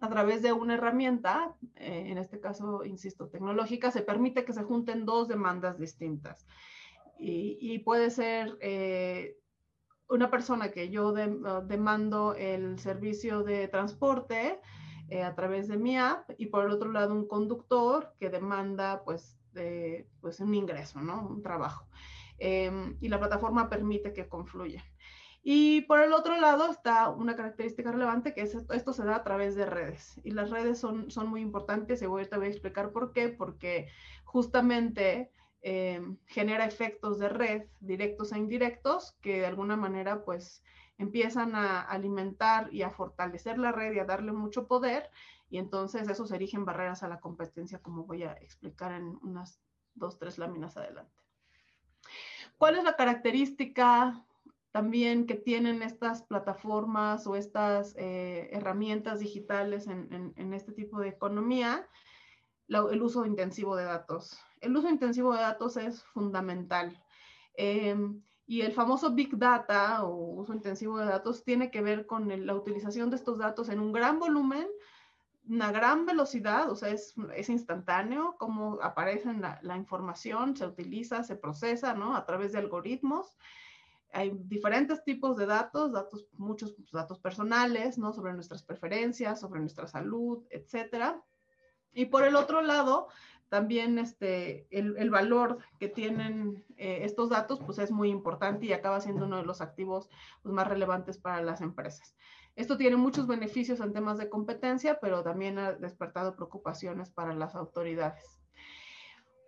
a 0.00 0.08
través 0.08 0.42
de 0.42 0.52
una 0.52 0.74
herramienta, 0.74 1.54
eh, 1.76 2.04
en 2.06 2.18
este 2.18 2.40
caso, 2.40 2.84
insisto, 2.84 3.28
tecnológica, 3.28 3.90
se 3.90 4.02
permite 4.02 4.44
que 4.44 4.52
se 4.52 4.62
junten 4.62 5.04
dos 5.04 5.28
demandas 5.28 5.78
distintas. 5.78 6.46
Y, 7.22 7.78
puede 7.80 8.08
ser 8.10 8.56
eh, 8.62 9.36
una 10.08 10.30
persona 10.30 10.70
que 10.70 10.88
yo 10.88 11.12
demando 11.12 12.34
el 12.34 12.78
servicio 12.78 13.42
de 13.42 13.68
transporte 13.68 14.58
a 15.22 15.34
través 15.34 15.68
de 15.68 15.76
mi 15.76 15.98
app 15.98 16.30
y 16.38 16.46
por 16.46 16.64
el 16.64 16.70
otro 16.70 16.90
lado 16.90 17.14
un 17.14 17.28
conductor 17.28 18.14
que 18.18 18.30
demanda 18.30 19.02
pues, 19.04 19.38
pues 20.22 20.40
un 20.40 20.54
ingreso, 20.54 21.02
¿no? 21.02 21.28
Un 21.28 21.42
trabajo. 21.42 21.86
Em, 22.40 22.96
y 23.02 23.08
la 23.08 23.18
plataforma 23.18 23.68
permite 23.68 24.14
que 24.14 24.26
confluya. 24.26 24.82
Y 25.42 25.82
por 25.82 26.00
el 26.00 26.12
otro 26.12 26.38
lado 26.38 26.70
está 26.70 27.08
una 27.08 27.34
característica 27.34 27.90
relevante 27.90 28.34
que 28.34 28.42
es 28.42 28.54
esto, 28.54 28.92
se 28.92 29.04
da 29.04 29.16
a 29.16 29.24
través 29.24 29.54
de 29.54 29.64
redes. 29.64 30.20
Y 30.22 30.32
las 30.32 30.50
redes 30.50 30.78
son, 30.78 31.10
son 31.10 31.28
muy 31.28 31.40
importantes 31.40 32.02
y 32.02 32.06
voy 32.06 32.22
a 32.30 32.46
explicar 32.46 32.92
por 32.92 33.12
qué. 33.12 33.28
Porque 33.30 33.88
justamente 34.24 35.32
eh, 35.62 36.02
genera 36.26 36.66
efectos 36.66 37.18
de 37.18 37.30
red 37.30 37.62
directos 37.80 38.32
e 38.32 38.38
indirectos 38.38 39.12
que 39.22 39.40
de 39.40 39.46
alguna 39.46 39.76
manera 39.76 40.24
pues 40.24 40.62
empiezan 40.98 41.54
a 41.54 41.80
alimentar 41.80 42.72
y 42.72 42.82
a 42.82 42.90
fortalecer 42.90 43.58
la 43.58 43.72
red 43.72 43.92
y 43.94 43.98
a 43.98 44.04
darle 44.04 44.32
mucho 44.32 44.66
poder. 44.66 45.10
Y 45.48 45.56
entonces 45.56 46.08
eso 46.08 46.26
se 46.26 46.36
erigen 46.36 46.66
barreras 46.66 47.02
a 47.02 47.08
la 47.08 47.20
competencia 47.20 47.80
como 47.80 48.04
voy 48.04 48.24
a 48.24 48.32
explicar 48.34 48.92
en 48.92 49.18
unas 49.22 49.58
dos, 49.94 50.18
tres 50.18 50.36
láminas 50.36 50.76
adelante. 50.76 51.12
¿Cuál 52.58 52.76
es 52.76 52.84
la 52.84 52.96
característica 52.96 54.22
también 54.72 55.26
que 55.26 55.34
tienen 55.34 55.82
estas 55.82 56.22
plataformas 56.22 57.26
o 57.26 57.34
estas 57.34 57.94
eh, 57.96 58.48
herramientas 58.52 59.18
digitales 59.18 59.88
en, 59.88 60.54
este 60.54 60.72
tipo 60.72 61.00
de 61.00 61.08
economía, 61.08 61.88
el 62.68 63.02
uso 63.02 63.26
intensivo 63.26 63.74
de 63.74 63.84
datos. 63.84 64.38
El 64.60 64.76
uso 64.76 64.88
intensivo 64.88 65.32
de 65.32 65.40
datos 65.40 65.76
es 65.76 66.04
fundamental. 66.04 67.02
Em, 67.54 68.22
y 68.46 68.62
el 68.62 68.72
famoso 68.72 69.12
Big 69.12 69.36
Data 69.36 70.04
o 70.04 70.40
uso 70.40 70.52
intensivo 70.52 70.98
de 70.98 71.06
datos 71.06 71.42
tiene 71.42 71.70
que 71.70 71.82
ver 71.82 72.06
con 72.06 72.46
la 72.46 72.54
utilización 72.54 73.10
de 73.10 73.16
estos 73.16 73.38
datos 73.38 73.68
en 73.70 73.80
un 73.80 73.92
gran 73.92 74.20
volumen, 74.20 74.68
una 75.48 75.72
gran 75.72 76.06
velocidad, 76.06 76.70
o 76.70 76.76
sea, 76.76 76.90
es, 76.90 77.14
instantáneo 77.48 78.36
como 78.38 78.78
aparece 78.82 79.32
la, 79.34 79.58
la, 79.62 79.76
información, 79.76 80.56
se 80.56 80.66
utiliza, 80.66 81.24
se 81.24 81.34
procesa, 81.34 81.94
¿no? 81.94 82.14
A 82.14 82.24
través 82.24 82.52
de 82.52 82.58
algoritmos 82.58 83.34
hay 84.12 84.32
diferentes 84.44 85.04
tipos 85.04 85.36
de 85.36 85.46
datos, 85.46 85.92
datos, 85.92 86.26
muchos 86.36 86.74
datos 86.92 87.18
personales, 87.18 87.98
¿no? 87.98 88.12
Sobre 88.12 88.32
nuestras 88.32 88.62
preferencias, 88.62 89.40
sobre 89.40 89.60
nuestra 89.60 89.86
salud, 89.86 90.44
etcétera. 90.50 91.22
Y 91.92 92.06
por 92.06 92.24
el 92.24 92.36
otro 92.36 92.62
lado, 92.62 93.08
también 93.48 93.98
este, 93.98 94.66
el, 94.70 95.10
valor 95.10 95.58
que 95.78 95.88
tienen 95.88 96.64
eh, 96.76 97.00
estos 97.02 97.30
datos, 97.30 97.60
pues 97.66 97.78
es 97.78 97.90
muy 97.90 98.08
importante 98.08 98.66
y 98.66 98.72
acaba 98.72 99.00
siendo 99.00 99.26
uno 99.26 99.38
de 99.38 99.44
los 99.44 99.60
activos 99.60 100.08
pues, 100.42 100.54
más 100.54 100.68
relevantes 100.68 101.18
para 101.18 101.42
las 101.42 101.60
empresas. 101.60 102.14
Esto 102.54 102.76
tiene 102.76 102.96
muchos 102.96 103.26
beneficios 103.26 103.80
en 103.80 103.92
temas 103.92 104.18
de 104.18 104.28
competencia, 104.28 104.98
pero 105.00 105.22
también 105.22 105.58
ha 105.58 105.72
despertado 105.72 106.36
preocupaciones 106.36 107.10
para 107.10 107.34
las 107.34 107.54
autoridades. 107.56 108.39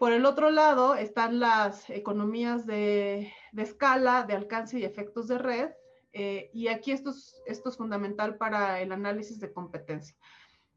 Por 0.03 0.11
el 0.11 0.27
otro 0.27 0.51
lado 0.51 0.97
están 0.97 1.39
las 1.39 1.89
economías 1.89 2.67
de, 2.67 3.33
escala, 3.57 4.25
de 4.25 4.35
alcance 4.35 4.81
y 4.81 4.85
efectos 4.85 5.29
de 5.29 5.39
red. 5.39 5.71
Eh, 6.13 6.51
y 6.53 6.67
aquí 6.67 6.91
esto 6.91 7.15
es 7.47 7.77
fundamental 7.77 8.37
para 8.37 8.81
el 8.81 8.91
análisis 8.91 9.39
de 9.39 9.53
competencia. 9.53 10.17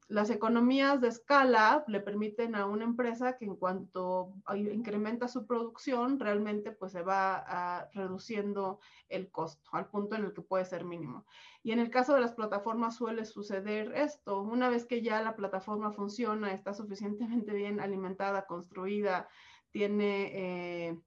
Las 0.07 0.29
economías 0.29 1.01
de 1.01 1.07
escala 1.07 1.83
le 1.87 1.99
permiten 1.99 2.55
a 2.55 2.67
una 2.67 2.83
empresa 2.83 3.37
que 3.37 3.45
en 3.45 3.55
cuanto 3.55 4.33
incrementa 4.55 5.27
su 5.27 5.47
producción, 5.47 6.19
realmente 6.19 6.71
pues 6.71 6.91
se 6.91 7.01
va 7.01 7.89
reduciendo 7.93 8.79
el 9.09 9.31
costo 9.31 9.67
al 9.73 9.87
punto 9.87 10.15
en 10.15 10.25
el 10.25 10.33
que 10.33 10.41
puede 10.41 10.65
ser 10.65 10.85
mínimo. 10.85 11.25
Y 11.63 11.71
en 11.71 11.79
el 11.79 11.89
caso 11.89 12.13
de 12.13 12.21
las 12.21 12.33
plataformas 12.33 12.95
suele 12.97 13.25
suceder 13.25 13.93
esto. 13.95 14.41
Una 14.41 14.69
vez 14.69 14.85
que 14.85 15.01
ya 15.01 15.23
la 15.23 15.35
plataforma 15.35 15.91
funciona, 15.91 16.53
está 16.53 16.73
suficientemente 16.73 17.53
bien 17.53 17.79
alimentada, 17.79 18.45
construida, 18.45 19.27
tiene... 19.71 20.89
Eh, 20.89 20.99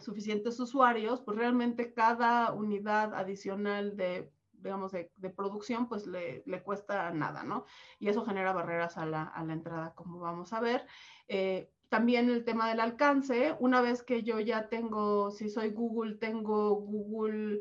suficientes 0.00 0.58
usuarios, 0.60 1.20
pues 1.20 1.36
realmente 1.36 1.92
cada 1.92 2.52
unidad 2.52 3.14
adicional 3.14 3.96
de 3.96 4.30
digamos, 4.62 4.92
de, 4.92 5.10
producción, 5.36 5.88
pues 5.88 6.06
le, 6.06 6.42
cuesta 6.62 7.10
nada, 7.12 7.42
¿no? 7.42 7.64
Y 7.98 8.08
eso 8.08 8.24
genera 8.24 8.52
barreras 8.52 8.96
a 8.96 9.06
la, 9.06 9.32
entrada, 9.50 9.94
como 9.94 10.20
vamos 10.20 10.52
a 10.52 10.60
ver. 10.60 10.86
Eh, 11.28 11.70
también 11.88 12.28
el 12.28 12.44
tema 12.44 12.68
del 12.68 12.80
alcance, 12.80 13.56
una 13.60 13.80
vez 13.80 14.02
que 14.02 14.22
yo 14.22 14.40
ya 14.40 14.68
tengo, 14.68 15.30
si 15.30 15.48
soy 15.48 15.70
Google, 15.70 16.16
tengo 16.16 16.74
Google 16.74 17.60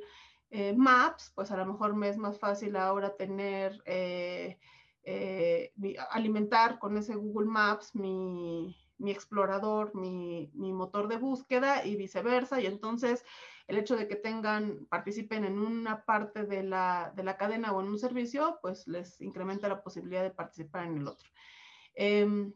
eh, 0.50 0.74
Maps, 0.76 1.32
pues 1.36 1.52
a 1.52 1.58
lo 1.58 1.66
mejor 1.66 1.96
me 1.96 2.10
es 2.10 2.18
más 2.18 2.40
fácil 2.40 2.76
ahora 2.76 3.16
tener, 3.16 3.82
eh, 3.86 4.58
alimentar 6.12 6.80
con 6.80 6.98
ese 6.98 7.16
Google 7.16 7.48
Maps 7.48 7.96
mi, 7.96 8.76
explorador, 9.06 9.96
mi, 9.96 10.52
mi 10.54 10.74
motor 10.74 11.08
de 11.08 11.18
búsqueda 11.18 11.86
y 11.86 11.96
viceversa. 11.96 12.60
Y 12.62 12.66
entonces 12.66 13.24
el 13.68 13.78
hecho 13.78 13.98
de 13.98 14.08
que 14.08 14.16
tengan, 14.16 14.86
participen 14.90 15.44
en 15.44 15.60
una 15.60 16.06
parte 16.06 16.46
de 16.46 16.64
la, 16.64 17.14
cadena 17.38 17.74
o 17.74 17.82
en 17.82 17.90
un 17.90 18.00
servicio, 18.00 18.60
pues 18.62 18.88
les 18.88 19.20
incrementa 19.22 19.68
la 19.68 19.84
posibilidad 19.84 20.24
de 20.24 20.32
participar 20.32 20.86
en 20.86 20.98
el 20.98 21.08
otro. 21.08 21.30
Em, 21.96 22.54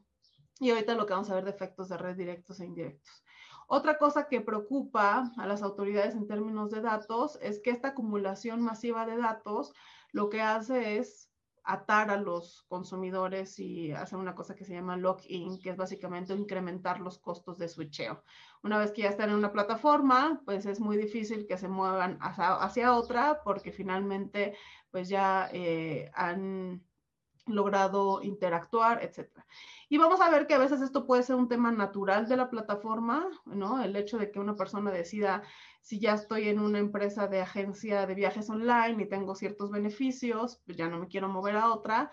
Y 0.60 0.70
ahorita 0.70 0.96
lo 0.96 1.06
que 1.08 1.14
vamos 1.14 1.30
a 1.32 1.36
ver 1.36 1.46
de 1.46 1.52
efectos 1.52 1.90
de 1.90 1.98
red 1.98 2.16
directos 2.16 2.60
e 2.60 2.66
indirectos. 2.66 3.24
Otra 3.68 3.98
cosa 3.98 4.28
que 4.28 4.42
preocupa 4.42 5.32
a 5.38 5.48
las 5.48 5.64
autoridades 5.64 6.14
en 6.14 6.28
términos 6.28 6.72
de 6.72 6.82
datos 6.82 7.40
es 7.42 7.60
que 7.62 7.72
esta 7.72 7.90
acumulación 7.90 8.62
masiva 8.62 9.06
de 9.06 9.18
datos 9.18 9.74
lo 10.12 10.30
que 10.30 10.42
hace 10.42 10.98
es 10.98 11.31
atar 11.64 12.10
a 12.10 12.18
los 12.18 12.64
consumidores 12.68 13.60
y 13.60 13.92
hacer 13.92 14.18
una 14.18 14.36
cosa 14.36 14.56
que 14.56 14.66
se 14.66 14.74
llama 14.74 14.98
lock-in, 14.98 15.60
que 15.62 15.70
es 15.70 15.78
básicamente 15.78 16.34
incrementar 16.34 17.00
los 17.00 17.20
costos 17.20 17.58
de 17.58 17.68
switcheo. 17.68 18.24
Una 18.64 18.78
vez 18.78 18.92
que 18.92 19.04
ya 19.04 19.10
están 19.10 19.30
en 19.30 19.36
una 19.36 19.52
plataforma, 19.52 20.42
pues 20.46 20.66
es 20.66 20.80
muy 20.80 20.98
difícil 20.98 21.46
que 21.48 21.58
se 21.58 21.68
muevan 21.68 22.18
hacia, 22.22 22.96
otra 22.96 23.42
porque 23.44 23.72
finalmente 23.72 24.56
pues 24.92 25.10
ya 25.10 25.50
eh, 25.54 26.12
han 26.14 26.84
logrado 27.46 28.22
interactuar, 28.22 29.04
etcétera. 29.04 29.46
Y 29.90 29.98
vamos 29.98 30.22
a 30.22 30.30
ver 30.30 30.48
que 30.48 30.54
a 30.54 30.60
veces 30.60 30.82
esto 30.82 31.06
puede 31.06 31.24
ser 31.24 31.36
un 31.36 31.48
tema 31.48 31.72
natural 31.72 32.28
de 32.28 32.38
la 32.38 32.50
plataforma, 32.50 33.28
¿no? 33.46 33.84
El 33.84 33.96
hecho 33.96 34.18
de 34.18 34.32
que 34.32 34.40
una 34.40 34.56
persona 34.56 34.92
decida 34.92 35.44
si 35.82 36.00
ya 36.00 36.14
estoy 36.14 36.48
en 36.48 36.60
una 36.60 36.80
empresa 36.80 37.28
de 37.28 37.42
agencia 37.42 38.06
de 38.06 38.16
viajes 38.16 38.50
online 38.50 39.04
y 39.04 39.10
tengo 39.10 39.36
ciertos 39.36 39.72
beneficios, 39.72 40.62
pues 40.66 40.78
ya 40.78 40.88
no 40.88 41.00
me 41.00 41.08
quiero 41.08 41.28
mover 41.28 41.58
a 41.58 41.74
otra. 41.74 42.12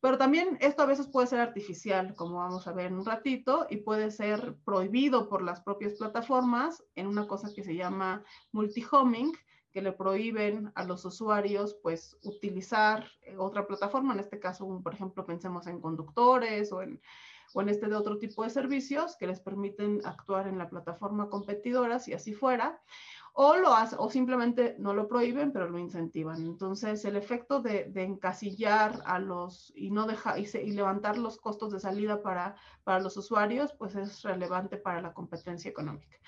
Pero 0.00 0.18
también 0.18 0.58
esto 0.60 0.82
a 0.82 0.86
veces 0.86 1.06
puede 1.06 1.28
ser 1.28 1.38
artificial, 1.38 2.14
como 2.16 2.38
vamos 2.38 2.66
a 2.66 2.72
ver 2.72 2.86
en 2.86 2.94
un 2.94 3.04
ratito, 3.04 3.66
y 3.70 3.76
puede 3.76 4.10
ser 4.10 4.56
prohibido 4.64 5.28
por 5.28 5.42
las 5.42 5.60
propias 5.60 5.94
plataformas 5.94 6.82
en 6.96 7.06
una 7.06 7.28
cosa 7.28 7.52
que 7.54 7.62
se 7.62 7.76
llama 7.76 8.24
multi-homing, 8.50 9.32
que 9.72 9.82
le 9.82 9.92
prohíben 9.92 10.70
a 10.74 10.84
los 10.84 11.04
usuarios 11.04 11.74
pues 11.82 12.18
utilizar 12.22 13.06
otra 13.38 13.66
plataforma, 13.66 14.12
en 14.12 14.20
este 14.20 14.38
caso, 14.38 14.80
por 14.82 14.94
ejemplo, 14.94 15.24
pensemos 15.24 15.66
en 15.66 15.80
conductores 15.80 16.72
o 16.72 16.82
en 16.82 17.00
este 17.68 17.88
de 17.88 17.96
otro 17.96 18.18
tipo 18.18 18.44
de 18.44 18.50
servicios 18.50 19.16
que 19.16 19.26
les 19.26 19.40
permiten 19.40 20.00
actuar 20.04 20.48
en 20.48 20.58
la 20.58 20.68
plataforma 20.68 21.28
competidora, 21.28 21.98
si 21.98 22.12
así 22.12 22.32
fuera, 22.32 22.80
o, 23.34 23.56
lo 23.56 23.74
hace, 23.74 23.96
o 23.98 24.10
simplemente 24.10 24.76
no 24.78 24.92
lo 24.92 25.08
prohíben, 25.08 25.52
pero 25.52 25.68
lo 25.68 25.78
incentivan. 25.78 26.42
Entonces, 26.42 27.04
el 27.04 27.16
efecto 27.16 27.60
de, 27.60 27.90
encasillar 27.94 29.02
a 29.06 29.18
los 29.18 29.72
y 29.74 29.90
no 29.90 30.06
dejar 30.06 30.38
y, 30.38 30.42
y, 30.42 30.72
levantar 30.72 31.16
los 31.16 31.38
costos 31.38 31.72
de 31.72 31.80
salida 31.80 32.22
para, 32.22 32.56
para 32.84 33.00
los 33.00 33.16
usuarios, 33.16 33.72
pues 33.72 33.94
es 33.96 34.22
relevante 34.22 34.76
para 34.76 35.00
la 35.00 35.14
competencia 35.14 35.70
económica. 35.70 36.18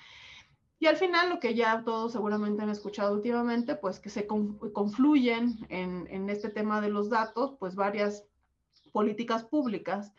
Y 0.85 0.87
al 0.87 0.97
final, 0.97 1.29
lo 1.29 1.39
que 1.39 1.55
ya 1.55 1.83
todos 1.83 2.11
seguramente 2.11 2.61
han 2.61 2.69
escuchado 2.69 3.15
últimamente, 3.15 3.75
pues 3.75 3.99
que 3.99 4.11
se 4.11 4.27
confluyen 4.27 5.65
en, 5.69 6.05
en 6.11 6.29
este 6.29 6.49
tema 6.49 6.79
de 6.79 6.91
los 6.91 7.09
datos, 7.09 7.55
pues 7.57 7.73
varias 7.73 8.23
políticas 8.91 9.43
públicas 9.43 10.13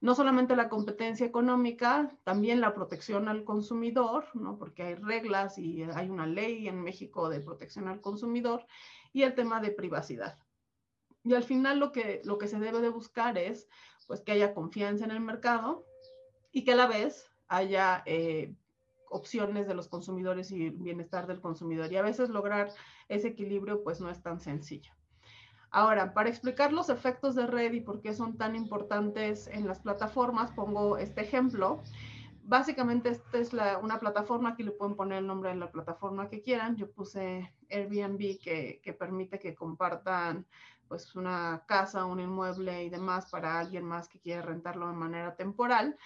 no 0.00 0.14
solamente 0.14 0.54
la 0.54 0.68
competencia 0.68 1.26
económica, 1.26 2.16
también 2.22 2.60
la 2.60 2.72
protección 2.72 3.28
al 3.28 3.42
consumidor, 3.42 4.26
¿no? 4.34 4.58
porque 4.58 4.84
hay 4.84 4.94
reglas 4.94 5.58
y 5.58 5.82
hay 5.82 6.08
una 6.08 6.28
ley 6.28 6.68
en 6.68 6.80
México 6.80 7.28
de 7.28 7.40
protección 7.40 7.88
al 7.88 8.00
consumidor, 8.00 8.64
y 9.12 9.24
el 9.24 9.34
tema 9.34 9.60
de 9.60 9.72
privacidad. 9.72 10.38
Y 11.24 11.34
al 11.34 11.42
final 11.42 11.80
lo 11.80 11.90
que, 11.90 12.22
lo 12.24 12.38
que 12.38 12.46
se 12.46 12.60
debe 12.60 12.80
de 12.80 12.90
buscar 12.90 13.38
es 13.38 13.68
pues, 14.06 14.20
que 14.20 14.30
haya 14.30 14.54
confianza 14.54 15.04
en 15.04 15.10
el 15.10 15.20
mercado 15.20 15.84
y 16.52 16.62
que 16.62 16.74
a 16.74 16.76
la 16.76 16.86
vez 16.86 17.28
haya 17.48 18.04
eh, 18.06 18.54
opciones 19.12 19.66
de 19.68 19.74
los 19.74 19.88
consumidores 19.88 20.50
y 20.50 20.70
bienestar 20.70 21.26
del 21.26 21.40
consumidor. 21.40 21.92
Y 21.92 21.96
a 21.96 22.02
veces 22.02 22.30
lograr 22.30 22.70
ese 23.08 23.28
equilibrio 23.28 23.82
pues 23.84 24.00
no 24.00 24.10
es 24.10 24.22
tan 24.22 24.40
sencillo. 24.40 24.92
Ahora, 25.70 26.12
para 26.12 26.28
explicar 26.28 26.72
los 26.72 26.90
efectos 26.90 27.34
de 27.34 27.46
red 27.46 27.72
y 27.72 27.80
por 27.80 28.02
qué 28.02 28.12
son 28.12 28.36
tan 28.36 28.54
importantes 28.54 29.46
en 29.46 29.66
las 29.66 29.80
plataformas, 29.80 30.50
pongo 30.52 30.98
este 30.98 31.22
ejemplo. 31.22 31.82
Básicamente, 32.44 33.08
esta 33.08 33.38
es 33.38 33.52
una 33.80 33.98
plataforma, 33.98 34.50
aquí 34.50 34.64
le 34.64 34.72
pueden 34.72 34.96
poner 34.96 35.18
el 35.18 35.26
nombre 35.26 35.50
de 35.50 35.56
la 35.56 35.70
plataforma 35.70 36.28
que 36.28 36.42
quieran. 36.42 36.76
Yo 36.76 36.90
puse 36.90 37.54
Airbnb 37.70 38.38
que, 38.42 38.80
que 38.82 38.92
permite 38.92 39.38
que 39.38 39.54
compartan 39.54 40.46
pues 40.88 41.16
una 41.16 41.64
casa, 41.66 42.04
un 42.04 42.20
inmueble 42.20 42.84
y 42.84 42.90
demás 42.90 43.30
para 43.30 43.58
alguien 43.58 43.82
más 43.82 44.08
que 44.08 44.20
quiere 44.20 44.42
rentarlo 44.42 44.88
de 44.88 44.92
manera 44.92 45.36
temporal. 45.36 45.96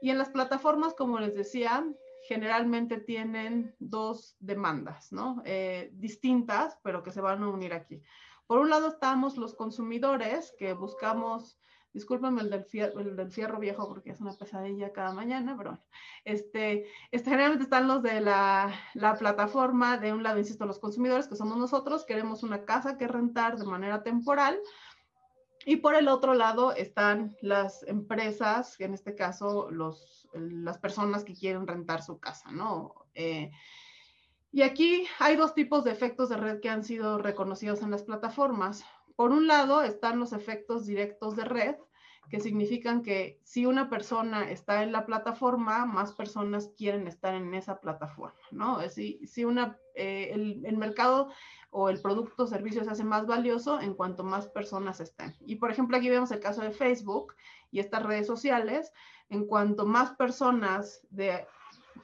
Y 0.00 0.10
en 0.10 0.18
las 0.18 0.28
plataformas, 0.28 0.94
como 0.94 1.18
les 1.18 1.34
decía, 1.34 1.84
generalmente 2.28 2.98
tienen 2.98 3.74
dos 3.78 4.36
demandas, 4.40 5.12
¿no? 5.12 5.42
Eh, 5.44 5.90
distintas, 5.94 6.78
pero 6.82 7.02
que 7.02 7.12
se 7.12 7.20
van 7.20 7.42
a 7.42 7.48
unir 7.48 7.72
aquí. 7.72 8.02
Por 8.46 8.60
un 8.60 8.70
lado 8.70 8.88
estamos 8.88 9.36
los 9.36 9.54
consumidores 9.54 10.54
que 10.58 10.72
buscamos, 10.72 11.58
discúlpenme 11.92 12.42
el 12.42 12.50
del, 12.50 12.64
fierro, 12.64 13.00
el 13.00 13.16
del 13.16 13.30
fierro 13.30 13.58
viejo 13.58 13.88
porque 13.88 14.10
es 14.10 14.20
una 14.20 14.32
pesadilla 14.32 14.92
cada 14.92 15.12
mañana, 15.12 15.56
pero 15.56 15.78
este, 16.24 16.86
este, 17.10 17.30
generalmente 17.30 17.64
están 17.64 17.88
los 17.88 18.02
de 18.02 18.20
la 18.20 19.16
plataforma, 19.18 19.98
de 19.98 20.12
un 20.12 20.22
lado, 20.22 20.38
insisto, 20.38 20.66
los 20.66 20.78
consumidores 20.78 21.26
que 21.26 21.36
somos 21.36 21.56
nosotros, 21.56 22.04
queremos 22.04 22.42
una 22.42 22.64
casa 22.64 22.96
que 22.96 23.08
rentar 23.08 23.56
de 23.56 23.64
manera 23.64 24.02
temporal, 24.02 24.60
y 25.68 25.78
por 25.78 25.96
el 25.96 26.06
otro 26.06 26.34
lado 26.34 26.72
están 26.72 27.36
las 27.42 27.82
empresas, 27.88 28.80
en 28.80 28.94
este 28.94 29.16
caso 29.16 29.68
los, 29.68 30.28
las 30.32 30.78
personas 30.78 31.24
que 31.24 31.34
quieren 31.34 31.66
rentar 31.66 32.04
su 32.04 32.20
casa, 32.20 32.52
¿no? 32.52 32.94
Eh, 33.14 33.50
y 34.52 34.62
aquí 34.62 35.08
hay 35.18 35.34
dos 35.34 35.54
tipos 35.54 35.82
de 35.82 35.90
efectos 35.90 36.28
de 36.28 36.36
red 36.36 36.60
que 36.60 36.70
han 36.70 36.84
sido 36.84 37.18
reconocidos 37.18 37.82
en 37.82 37.90
las 37.90 38.04
plataformas. 38.04 38.84
Por 39.16 39.32
un 39.32 39.48
lado 39.48 39.82
están 39.82 40.20
los 40.20 40.32
efectos 40.32 40.86
directos 40.86 41.34
de 41.34 41.44
red, 41.44 41.74
que 42.28 42.40
significan 42.40 43.02
que 43.02 43.40
si 43.44 43.66
una 43.66 43.88
persona 43.88 44.50
está 44.50 44.82
en 44.82 44.92
la 44.92 45.06
plataforma, 45.06 45.86
más 45.86 46.12
personas 46.12 46.70
quieren 46.76 47.06
estar 47.06 47.34
en 47.34 47.54
esa 47.54 47.80
plataforma, 47.80 48.34
¿no? 48.50 48.80
Si, 48.88 49.26
si 49.26 49.44
una, 49.44 49.78
eh, 49.94 50.30
el, 50.32 50.64
el, 50.64 50.76
mercado 50.76 51.30
o 51.70 51.88
el 51.88 52.00
producto 52.00 52.44
o 52.44 52.46
servicio 52.46 52.84
se 52.84 52.90
hace 52.90 53.04
más 53.04 53.26
valioso 53.26 53.80
en 53.80 53.94
cuanto 53.94 54.24
más 54.24 54.48
personas 54.48 55.00
estén. 55.00 55.34
Y 55.40 55.56
por 55.56 55.70
ejemplo, 55.70 55.96
aquí 55.96 56.10
vemos 56.10 56.30
el 56.32 56.40
caso 56.40 56.62
de 56.62 56.70
Facebook 56.70 57.34
y 57.70 57.80
estas 57.80 58.02
redes 58.02 58.26
sociales, 58.26 58.92
en 59.28 59.46
cuanto 59.46 59.86
más 59.86 60.10
personas 60.16 61.00
de 61.10 61.46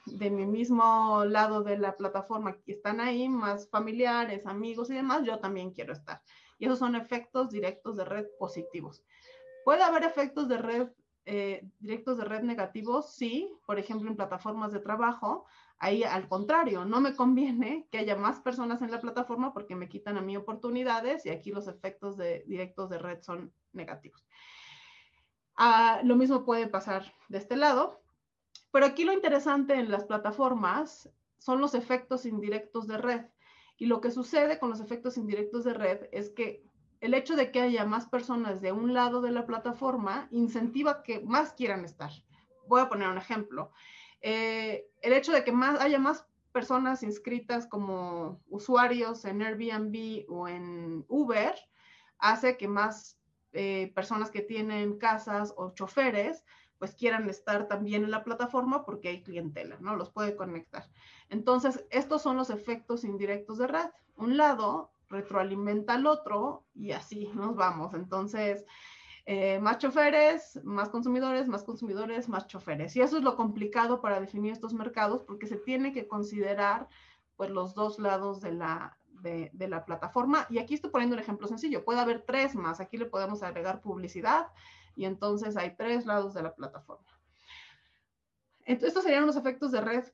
de 0.07 0.31
mi 0.31 0.47
mismo 0.47 1.25
lado 1.25 1.63
de 1.63 1.79
la 1.79 1.97
plataforma 1.97 2.57
están 2.67 3.01
ahí, 3.01 3.29
más 3.29 3.69
familiares, 3.69 4.47
amigos 4.47 4.91
y 4.91 4.95
demás, 4.95 5.23
yo 5.25 5.39
también 5.39 5.73
quiero 5.73 5.93
estar. 5.93 6.23
Y 6.59 6.67
esos 6.67 6.79
son 6.79 6.97
efectos 6.97 7.51
directos 7.51 7.97
de 7.97 8.05
red 8.05 8.27
positivos. 8.39 9.03
¿Puede 9.65 9.83
haber 9.83 10.05
efectos 10.05 10.49
de 10.49 10.59
red 10.59 10.89
eh, 11.25 11.69
directos 11.79 12.19
de 12.19 12.25
red 12.25 12.43
negativos? 12.43 13.15
Sí, 13.15 13.53
por 13.67 13.79
ejemplo, 13.79 14.11
en 14.11 14.17
plataformas 14.17 14.73
de 14.73 14.81
trabajo. 14.81 15.47
Ahí 15.79 16.05
al 16.05 16.29
contrario, 16.29 16.85
no 16.85 17.01
me 17.01 17.15
conviene 17.15 17.89
que 17.91 17.99
haya 17.99 18.17
más 18.17 18.41
personas 18.41 18.83
en 18.83 18.91
la 18.91 19.01
plataforma 19.01 19.53
porque 19.53 19.75
me 19.75 19.89
quitan 19.89 20.17
a 20.17 20.21
mí 20.21 20.37
oportunidades 20.37 21.27
y 21.27 21.31
aquí 21.31 21.51
los 21.51 21.67
efectos 21.69 22.17
de, 22.17 22.45
directos 22.47 22.89
de 22.91 22.99
red 22.99 23.21
son 23.23 23.53
negativos. 23.73 24.25
Ah, 25.57 26.01
lo 26.05 26.17
mismo 26.17 26.45
puede 26.45 26.67
pasar 26.69 27.13
de 27.29 27.39
este 27.39 27.57
lado. 27.57 28.01
Pero 28.73 28.87
aquí 28.87 29.05
lo 29.05 29.13
interesante 29.13 29.75
en 29.75 29.91
las 29.91 30.05
plataformas 30.05 31.11
son 31.39 31.61
los 31.61 31.75
efectos 31.75 32.25
indirectos 32.25 32.87
de 32.87 32.99
red. 32.99 33.27
Y 33.77 33.87
lo 33.87 34.01
que 34.01 34.11
sucede 34.11 34.59
con 34.59 34.71
los 34.71 34.81
efectos 34.81 35.17
indirectos 35.17 35.65
de 35.65 35.75
red 35.75 36.09
es 36.13 36.31
que 36.31 36.65
el 37.03 37.15
hecho 37.15 37.35
de 37.35 37.51
que 37.51 37.61
haya 37.61 37.85
más 37.85 38.07
personas 38.07 38.61
de 38.61 38.71
un 38.71 38.95
lado 38.95 39.21
de 39.21 39.33
la 39.33 39.45
plataforma 39.45 40.29
incentiva 40.31 41.03
que 41.03 41.19
más 41.21 41.53
quieran 41.53 41.85
estar. 41.85 42.13
Voy 42.69 42.81
a 42.81 42.89
poner 42.89 43.09
un 43.09 43.19
ejemplo. 43.19 43.73
Eh, 44.21 44.87
el 45.01 45.13
hecho 45.13 45.33
de 45.33 45.43
que 45.43 45.51
más, 45.51 45.81
haya 45.81 45.99
más 45.99 46.25
personas 46.53 47.03
inscritas 47.03 47.67
como 47.67 48.41
usuarios 48.49 49.25
en 49.25 49.43
Airbnb 49.43 50.27
o 50.29 50.47
en 50.47 51.05
Uber 51.09 51.57
hace 52.19 52.57
que 52.57 52.69
más 52.69 53.19
eh, 53.53 53.91
personas 53.97 54.31
que 54.31 54.41
tienen 54.41 54.97
casas 54.97 55.53
o 55.57 55.75
choferes 55.75 56.45
pues 56.79 56.95
quieran 56.95 57.29
estar 57.29 57.67
también 57.67 58.05
en 58.05 58.13
la 58.13 58.23
plataforma 58.23 58.85
porque 58.85 59.09
hay 59.09 59.23
clientela, 59.23 59.77
¿no? 59.81 59.97
Los 59.97 60.11
puede 60.11 60.37
conectar. 60.37 60.89
Entonces, 61.31 61.85
estos 61.91 62.23
son 62.23 62.37
los 62.37 62.51
efectos 62.51 63.03
indirectos 63.03 63.59
de 63.59 63.67
red. 63.67 63.91
Un 64.17 64.37
lado 64.37 64.92
retroalimenta 65.13 65.95
al 65.95 66.07
otro 66.07 66.65
y 66.75 66.91
así 66.91 67.31
nos 67.35 67.55
vamos. 67.55 67.95
Entonces, 67.95 68.65
eh, 69.27 69.61
más 69.61 69.79
choferes, 69.79 70.59
más 70.65 70.89
consumidores, 70.89 71.47
más 71.47 71.63
consumidores, 71.63 72.29
más 72.29 72.49
choferes. 72.49 72.97
Y 72.97 73.01
eso 73.01 73.19
es 73.19 73.23
lo 73.23 73.37
complicado 73.37 74.01
para 74.01 74.19
definir 74.19 74.53
estos 74.53 74.75
mercados 74.75 75.23
porque 75.23 75.47
se 75.47 75.57
tiene 75.57 75.93
que 75.93 76.09
considerar 76.09 76.89
pues 77.37 77.51
los 77.51 77.75
dos 77.75 77.99
lados 78.01 78.41
de 78.41 78.53
la, 78.53 78.99
de, 79.23 79.69
la 79.69 79.85
plataforma. 79.85 80.47
Y 80.51 80.59
aquí 80.59 80.75
estoy 80.75 80.91
poniendo 80.91 81.15
un 81.15 81.23
ejemplo 81.23 81.47
sencillo. 81.47 81.85
Puede 81.85 82.01
haber 82.01 82.23
tres 82.23 82.55
más. 82.55 82.81
Aquí 82.81 82.97
le 82.97 83.07
podemos 83.07 83.43
agregar 83.43 83.81
publicidad, 83.81 84.49
y 84.95 85.05
entonces 85.05 85.57
hay 85.57 85.75
tres 85.77 86.05
lados 86.05 86.35
de 86.35 86.43
la 86.43 86.55
plataforma. 86.55 87.07
Entonces, 88.65 88.89
estos 88.89 89.05
serían 89.05 89.27
los 89.27 89.37
efectos 89.37 89.73
de 89.73 89.81
red 89.81 90.05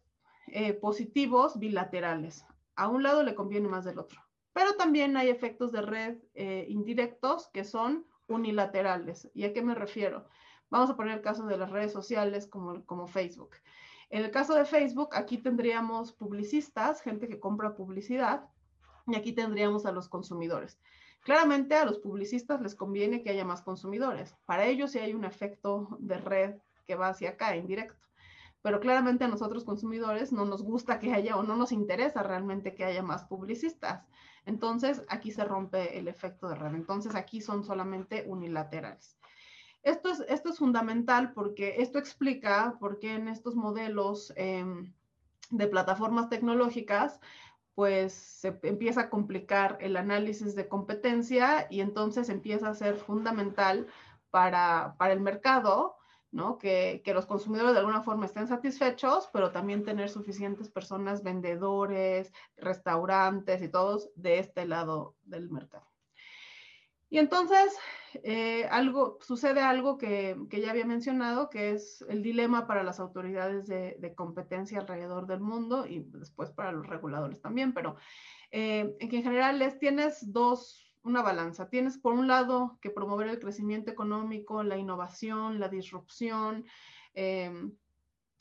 eh, 0.48 0.72
positivos 0.74 1.58
bilaterales. 1.58 2.44
A 2.76 2.88
un 2.88 3.02
lado 3.02 3.22
le 3.22 3.34
conviene 3.34 3.68
más 3.68 3.84
del 3.84 3.98
otro. 3.98 4.27
Pero 4.52 4.74
también 4.74 5.16
hay 5.16 5.28
efectos 5.28 5.72
de 5.72 5.82
red 5.82 6.18
eh, 6.34 6.66
indirectos 6.68 7.48
que 7.48 7.64
son 7.64 8.06
unilaterales. 8.26 9.30
¿Y 9.34 9.44
a 9.44 9.52
qué 9.52 9.62
me 9.62 9.74
refiero? 9.74 10.26
Vamos 10.70 10.90
a 10.90 10.96
poner 10.96 11.16
el 11.16 11.22
caso 11.22 11.46
de 11.46 11.56
las 11.56 11.70
redes 11.70 11.92
sociales 11.92 12.46
como, 12.46 12.84
como 12.84 13.06
Facebook. 13.06 13.50
En 14.10 14.24
el 14.24 14.30
caso 14.30 14.54
de 14.54 14.64
Facebook, 14.64 15.10
aquí 15.12 15.38
tendríamos 15.38 16.12
publicistas, 16.12 17.02
gente 17.02 17.28
que 17.28 17.40
compra 17.40 17.76
publicidad, 17.76 18.48
y 19.06 19.16
aquí 19.16 19.32
tendríamos 19.32 19.86
a 19.86 19.92
los 19.92 20.08
consumidores. 20.08 20.78
Claramente 21.20 21.74
a 21.74 21.84
los 21.84 21.98
publicistas 21.98 22.60
les 22.60 22.74
conviene 22.74 23.22
que 23.22 23.30
haya 23.30 23.44
más 23.44 23.62
consumidores. 23.62 24.36
Para 24.46 24.66
ellos 24.66 24.92
sí 24.92 24.98
hay 24.98 25.14
un 25.14 25.24
efecto 25.24 25.96
de 25.98 26.18
red 26.18 26.56
que 26.86 26.94
va 26.94 27.08
hacia 27.08 27.30
acá, 27.30 27.56
indirecto. 27.56 27.96
Pero 28.62 28.80
claramente 28.80 29.24
a 29.24 29.28
nosotros 29.28 29.64
consumidores 29.64 30.32
no 30.32 30.44
nos 30.44 30.62
gusta 30.62 30.98
que 30.98 31.12
haya 31.12 31.36
o 31.36 31.42
no 31.42 31.56
nos 31.56 31.72
interesa 31.72 32.22
realmente 32.22 32.74
que 32.74 32.84
haya 32.84 33.02
más 33.02 33.24
publicistas. 33.24 34.04
Entonces 34.48 35.04
aquí 35.08 35.30
se 35.30 35.44
rompe 35.44 35.98
el 35.98 36.08
efecto 36.08 36.48
de 36.48 36.54
red. 36.54 36.74
Entonces 36.74 37.14
aquí 37.14 37.42
son 37.42 37.64
solamente 37.64 38.24
unilaterales. 38.26 39.18
Esto 39.82 40.08
es, 40.08 40.24
esto 40.26 40.48
es 40.48 40.58
fundamental 40.58 41.34
porque 41.34 41.76
esto 41.78 41.98
explica 41.98 42.76
por 42.80 42.98
qué 42.98 43.14
en 43.14 43.28
estos 43.28 43.54
modelos 43.54 44.32
em, 44.36 44.94
de 45.50 45.66
plataformas 45.66 46.30
tecnológicas 46.30 47.20
pues 47.74 48.12
se 48.14 48.58
empieza 48.62 49.02
a 49.02 49.10
complicar 49.10 49.76
el 49.80 49.96
análisis 49.96 50.56
de 50.56 50.66
competencia 50.66 51.68
y 51.70 51.80
entonces 51.80 52.30
empieza 52.30 52.70
a 52.70 52.74
ser 52.74 52.96
fundamental 52.96 53.86
para, 54.30 54.96
para 54.98 55.12
el 55.12 55.20
mercado, 55.20 55.97
¿no? 56.30 56.58
Que, 56.58 57.02
que, 57.04 57.14
los 57.14 57.26
consumidores 57.26 57.72
de 57.72 57.78
alguna 57.78 58.02
forma 58.02 58.26
estén 58.26 58.46
satisfechos, 58.46 59.28
pero 59.32 59.50
también 59.50 59.84
tener 59.84 60.10
suficientes 60.10 60.70
personas, 60.70 61.22
vendedores, 61.22 62.32
restaurantes 62.56 63.62
y 63.62 63.68
todos 63.68 64.10
de 64.14 64.38
este 64.38 64.66
lado 64.66 65.16
del 65.24 65.50
mercado. 65.50 65.88
Y 67.10 67.18
entonces, 67.18 67.74
eh, 68.22 68.66
algo, 68.70 69.18
sucede 69.22 69.60
algo 69.60 69.96
que, 69.96 70.36
ya 70.50 70.70
había 70.70 70.84
mencionado, 70.84 71.48
que 71.48 71.70
es 71.70 72.04
el 72.08 72.22
dilema 72.22 72.66
para 72.66 72.82
las 72.82 73.00
autoridades 73.00 73.66
de, 73.66 74.14
competencia 74.14 74.80
alrededor 74.80 75.26
del 75.26 75.40
mundo 75.40 75.86
y 75.86 76.00
después 76.00 76.50
para 76.50 76.72
los 76.72 76.86
reguladores 76.86 77.40
también, 77.40 77.72
pero 77.72 77.96
eh, 78.50 78.94
en 78.98 79.08
que 79.08 79.16
en 79.16 79.22
general 79.22 79.78
tienes 79.78 80.32
dos, 80.32 80.87
una 81.08 81.22
balanza. 81.22 81.68
Tienes 81.68 81.98
por 81.98 82.12
un 82.14 82.28
lado 82.28 82.78
que 82.80 82.90
promover 82.90 83.28
el 83.28 83.38
crecimiento 83.40 83.90
económico, 83.90 84.62
la 84.62 84.76
innovación, 84.76 85.58
la 85.60 85.68
disrupción, 85.68 86.64
em, 87.14 87.72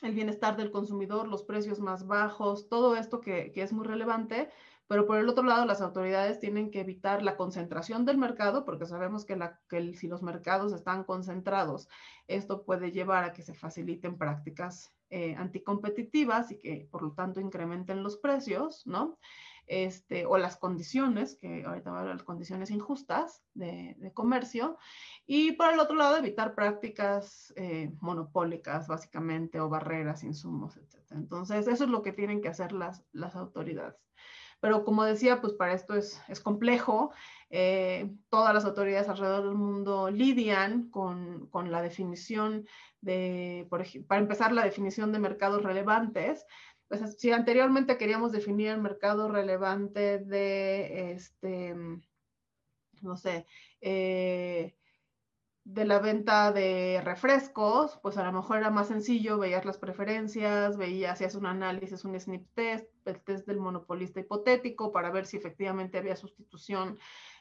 el 0.01 0.13
bienestar 0.13 0.55
del 0.57 0.71
consumidor, 0.71 1.27
los 1.27 1.43
precios 1.43 1.79
más 1.79 2.05
bajos, 2.05 2.69
todo 2.69 2.95
esto 2.95 3.19
que, 3.19 3.51
que 3.51 3.63
es 3.63 3.73
muy 3.73 3.85
relevante, 3.85 4.49
pero 4.87 5.05
por 5.05 5.17
el 5.17 5.27
otro 5.27 5.43
lado, 5.43 5.65
las 5.65 5.81
autoridades 5.81 6.39
tienen 6.39 6.71
que 6.71 6.79
evitar 6.79 7.21
la 7.21 7.35
concentración 7.35 8.05
del 8.05 8.17
mercado, 8.17 8.63
porque 8.63 8.85
sabemos 8.85 9.25
que, 9.25 9.93
si 9.95 10.07
los 10.07 10.23
mercados 10.23 10.71
están 10.71 11.03
concentrados, 11.03 11.89
esto 12.27 12.63
puede 12.63 12.91
llevar 12.91 13.25
a 13.25 13.33
que 13.33 13.41
se 13.41 13.53
faciliten 13.53 14.17
prácticas 14.17 14.93
eh, 15.09 15.35
anticompetitivas 15.35 16.51
y 16.51 16.59
que 16.59 16.87
por 16.91 17.01
lo 17.01 17.13
tanto 17.13 17.39
incrementen 17.39 18.03
los 18.03 18.17
precios, 18.17 18.85
¿no? 18.85 19.17
Este, 19.67 20.25
o 20.25 20.37
las 20.37 20.55
condiciones, 20.55 21.35
que 21.35 21.65
ahorita 21.65 21.89
voy 21.89 21.97
a 21.97 21.99
hablar 21.99 22.15
de 22.15 22.19
las 22.19 22.23
condiciones 22.23 22.71
injustas 22.71 23.43
de, 23.53 24.11
comercio, 24.13 24.77
y 25.25 25.53
por 25.53 25.73
el 25.73 25.79
otro 25.79 25.97
lado 25.97 26.15
evitar 26.15 26.55
prácticas 26.55 27.53
eh, 27.57 27.91
monopólicas 27.99 28.87
básicamente 28.87 29.59
o 29.59 29.67
barreras, 29.67 30.23
insumos, 30.23 30.77
etc. 30.77 31.11
Entonces, 31.11 31.67
eso 31.67 31.83
es 31.83 31.89
lo 31.89 32.01
que 32.01 32.13
tienen 32.13 32.41
que 32.41 32.47
hacer 32.47 32.71
las, 32.71 33.03
las 33.11 33.35
autoridades. 33.35 34.07
Pero 34.59 34.83
como 34.83 35.03
decía, 35.03 35.41
pues 35.41 35.53
para 35.53 35.73
esto 35.73 35.95
es, 35.95 36.21
es 36.27 36.39
complejo. 36.39 37.11
Eh, 37.49 38.13
todas 38.29 38.53
las 38.53 38.65
autoridades 38.65 39.07
alrededor 39.07 39.45
del 39.45 39.55
mundo 39.55 40.09
lidian 40.11 40.89
con, 40.89 41.47
con 41.49 41.71
la 41.71 41.81
definición 41.81 42.67
de, 43.01 43.65
por 43.69 43.85
para 44.05 44.21
empezar, 44.21 44.51
la 44.51 44.65
definición 44.65 45.11
de 45.11 45.19
mercados 45.19 45.63
relevantes. 45.63 46.45
Pues, 46.87 47.17
si 47.17 47.31
anteriormente 47.31 47.97
queríamos 47.97 48.31
definir 48.31 48.69
el 48.69 48.81
mercado 48.81 49.29
relevante 49.29 50.19
de, 50.19 51.11
este, 51.11 51.75
no 53.01 53.17
sé, 53.17 53.45
eh, 53.81 54.75
de 55.65 55.83
la 55.83 55.99
venta 55.99 56.53
de 56.53 57.01
refrescos, 57.03 57.99
pues 58.01 58.17
a 58.17 58.23
lo 58.23 58.31
mejor 58.31 58.59
era 58.59 58.69
más 58.69 58.87
sencillo, 58.87 59.37
veías 59.37 59.65
las 59.65 59.77
preferencias, 59.77 60.77
veías, 60.77 61.11
hacías 61.11 61.35
un 61.35 61.45
análisis, 61.45 62.05
un 62.05 62.17
snip 62.17 62.47
test, 62.53 62.89
el 63.05 63.21
test 63.21 63.45
del 63.45 63.59
monopolista 63.59 64.21
hipotético 64.21 64.93
para 64.93 65.11
ver 65.11 65.25
si 65.25 65.35
efectivamente 65.35 65.97
había 65.97 66.15
sustitución 66.15 66.97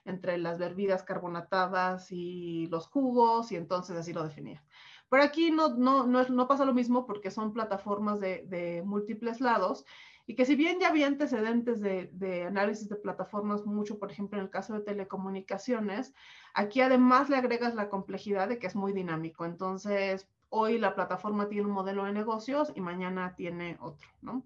entre 0.06 0.38
las 0.38 0.58
bebidas 0.58 1.02
carbonatadas 1.02 2.10
y 2.10 2.66
los 2.68 2.88
jugos, 2.88 3.52
y 3.52 3.56
entonces 3.56 3.96
así 3.96 4.12
lo 4.12 4.24
definía. 4.24 4.64
Pero 5.08 5.22
aquí 5.22 5.50
no, 5.50 5.76
no, 5.76 6.06
no, 6.06 6.48
pasa 6.48 6.64
lo 6.64 6.74
mismo 6.74 7.06
porque 7.06 7.30
son 7.30 7.52
plataformas 7.52 8.18
de, 8.18 8.44
de 8.48 8.82
múltiples 8.84 9.40
lados 9.40 9.84
y 10.26 10.34
que 10.34 10.44
si 10.44 10.56
bien 10.56 10.80
ya 10.80 10.88
había 10.88 11.06
antecedentes 11.06 11.80
de, 11.80 12.44
análisis 12.46 12.88
de 12.88 12.96
plataformas, 12.96 13.64
mucho, 13.64 13.98
por 13.98 14.10
ejemplo, 14.10 14.38
en 14.38 14.44
el 14.44 14.50
caso 14.50 14.74
de 14.74 14.80
telecomunicaciones, 14.80 16.14
aquí 16.52 16.80
además 16.80 17.30
le 17.30 17.36
agregas 17.36 17.76
la 17.76 17.88
complejidad 17.88 18.48
de 18.48 18.58
que 18.58 18.66
es 18.66 18.74
muy 18.74 18.92
dinámico. 18.92 19.44
Entonces, 19.44 20.28
hoy 20.48 20.78
la 20.78 20.96
plataforma 20.96 21.48
tiene 21.48 21.66
un 21.66 21.72
modelo 21.72 22.04
de 22.04 22.12
negocios 22.12 22.72
y 22.74 22.80
mañana 22.80 23.36
tiene 23.36 23.76
otro, 23.80 24.08
¿no? 24.20 24.44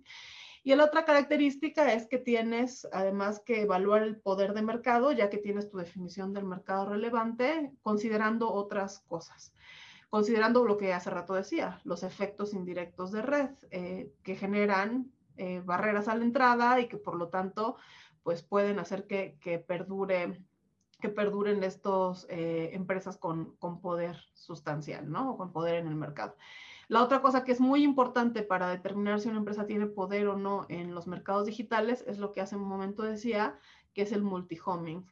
Y 0.62 0.75
la 0.75 0.85
otra 0.85 1.05
característica 1.05 1.92
es 1.92 2.07
que 2.07 2.18
tienes 2.18 2.87
además 2.92 3.40
que 3.40 3.62
evaluar 3.62 4.03
el 4.03 4.20
poder 4.20 4.53
de 4.53 4.62
mercado, 4.62 5.12
ya 5.12 5.31
que 5.31 5.38
tienes 5.38 5.70
tu 5.70 5.79
definición 5.79 6.33
del 6.33 6.44
mercado 6.44 6.87
relevante, 6.90 7.73
considerando 7.83 8.53
otras 8.53 9.01
cosas 9.01 9.55
considerando 10.11 10.64
lo 10.64 10.77
que 10.77 10.92
hace 10.92 11.09
rato 11.09 11.35
decía, 11.35 11.81
los 11.85 12.03
efectos 12.03 12.53
indirectos 12.53 13.12
de 13.12 13.23
red 13.23 13.51
eh, 13.70 14.12
que 14.25 14.35
generan 14.35 15.12
eh, 15.37 15.62
barreras 15.64 16.09
a 16.09 16.16
la 16.16 16.25
entrada 16.25 16.81
y 16.81 16.88
que 16.88 16.96
por 16.96 17.14
lo 17.14 17.29
tanto 17.29 17.77
pues 18.25 18.42
pueden 18.42 18.81
hacer 18.81 19.07
que, 19.07 19.38
que 19.40 19.59
perdure 19.59 20.44
que 21.01 21.09
perduren 21.09 21.64
estas 21.64 22.27
eh, 22.29 22.70
empresas 22.75 23.16
con, 23.16 23.57
con, 23.57 23.81
poder 23.81 24.18
sustancial, 24.35 25.11
¿no? 25.11 25.31
O 25.31 25.37
con 25.38 25.51
poder 25.51 25.77
en 25.77 25.87
el 25.87 25.94
mercado. 25.94 26.37
La 26.90 27.05
otra 27.05 27.22
cosa 27.22 27.44
que 27.44 27.53
es 27.53 27.61
muy 27.61 27.85
importante 27.85 28.42
para 28.42 28.68
determinar 28.68 29.20
si 29.20 29.29
una 29.29 29.38
empresa 29.38 29.64
tiene 29.64 29.87
poder 29.87 30.26
o 30.26 30.37
no 30.37 30.66
en 30.68 30.92
los 30.92 31.07
mercados 31.07 31.46
digitales 31.46 32.03
es 32.09 32.18
lo 32.18 32.33
que 32.33 32.40
hace 32.40 32.57
un 32.57 32.64
momento 32.64 33.05
decía, 33.05 33.61
que 33.94 34.03
es 34.03 34.11
el 34.11 34.24
multi-homing. 34.24 35.07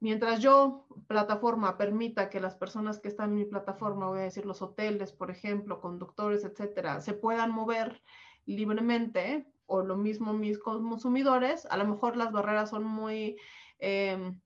Mientras 0.00 0.40
yo, 0.40 0.86
plataforma, 1.06 1.78
permita 1.78 2.28
que 2.28 2.40
las 2.40 2.56
personas 2.56 3.00
que 3.00 3.08
están 3.08 3.30
en 3.30 3.36
mi 3.36 3.44
plataforma, 3.46 4.08
voy 4.08 4.18
a 4.18 4.24
decir 4.24 4.44
los 4.44 4.60
hoteles, 4.60 5.12
por 5.12 5.30
ejemplo, 5.30 5.80
conductores, 5.80 6.44
etcétera, 6.44 7.00
se 7.00 7.14
puedan 7.14 7.52
mover 7.52 8.02
libremente 8.44 9.50
o 9.64 9.80
lo 9.80 9.96
mismo 9.96 10.34
mis 10.34 10.58
consumidores, 10.58 11.64
a 11.70 11.78
lo 11.78 11.86
mejor 11.86 12.18
las 12.18 12.32
barreras 12.32 12.68
son 12.68 12.84
muy 12.84 13.38
em, 13.78 14.38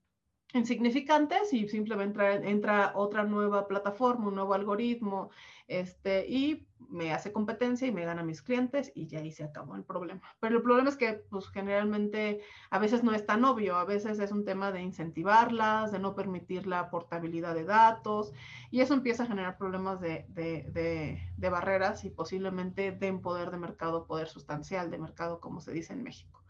insignificantes 0.54 1.52
y 1.52 1.68
simplemente 1.68 2.48
entra, 2.48 2.92
otra 2.94 3.24
nueva 3.24 3.66
plataforma, 3.66 4.28
un 4.28 4.34
nuevo 4.34 4.54
algoritmo, 4.54 5.30
este, 5.66 6.26
y 6.28 6.66
me 6.90 7.12
hace 7.12 7.32
competencia 7.32 7.88
y 7.88 7.92
me 7.92 8.04
gana 8.04 8.22
mis 8.22 8.42
clientes 8.42 8.92
y 8.94 9.06
ya 9.06 9.20
ahí 9.20 9.30
se 9.30 9.44
acabó 9.44 9.76
el 9.76 9.84
problema. 9.84 10.20
Pero 10.40 10.56
el 10.56 10.62
problema 10.62 10.90
es 10.90 10.96
que 10.96 11.14
pues 11.30 11.48
generalmente 11.48 12.42
a 12.70 12.78
veces 12.78 13.02
no 13.02 13.14
es 13.14 13.24
tan 13.24 13.44
obvio, 13.44 13.76
a 13.76 13.84
veces 13.84 14.18
es 14.18 14.30
un 14.30 14.44
tema 14.44 14.72
de 14.72 14.82
incentivarlas, 14.82 15.90
de 15.90 15.98
no 15.98 16.14
permitir 16.14 16.66
la 16.66 16.90
portabilidad 16.90 17.54
de 17.54 17.64
datos 17.64 18.32
y 18.70 18.80
eso 18.80 18.94
empieza 18.94 19.22
a 19.22 19.26
generar 19.26 19.56
problemas 19.56 20.00
de, 20.00 20.26
de, 20.28 21.22
de 21.36 21.48
barreras 21.48 22.04
y 22.04 22.10
posiblemente 22.10 22.92
den 22.92 23.22
poder 23.22 23.50
de 23.50 23.56
mercado, 23.56 24.06
poder 24.06 24.28
sustancial 24.28 24.90
de 24.90 24.98
mercado, 24.98 25.40
como 25.40 25.60
se 25.60 25.72
dice 25.72 25.94
en 25.94 26.02
México. 26.02 26.41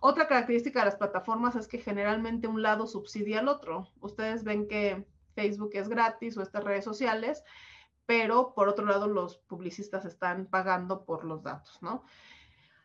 Otra 0.00 0.26
característica 0.26 0.80
de 0.80 0.86
las 0.86 0.96
plataformas 0.96 1.56
es 1.56 1.68
que 1.68 1.78
generalmente 1.78 2.48
un 2.48 2.62
lado 2.62 2.86
subsidia 2.86 3.40
al 3.40 3.48
otro. 3.48 3.88
Ustedes 4.00 4.44
ven 4.44 4.66
que 4.66 5.06
Facebook 5.34 5.70
es 5.74 5.88
gratis 5.88 6.36
o 6.36 6.42
estas 6.42 6.64
redes 6.64 6.84
sociales, 6.84 7.44
pero 8.06 8.54
por 8.54 8.68
otro 8.68 8.86
lado 8.86 9.06
los 9.06 9.36
publicistas 9.36 10.06
están 10.06 10.46
pagando 10.46 11.04
por 11.04 11.24
los 11.24 11.42
datos, 11.42 11.78
¿no? 11.82 12.04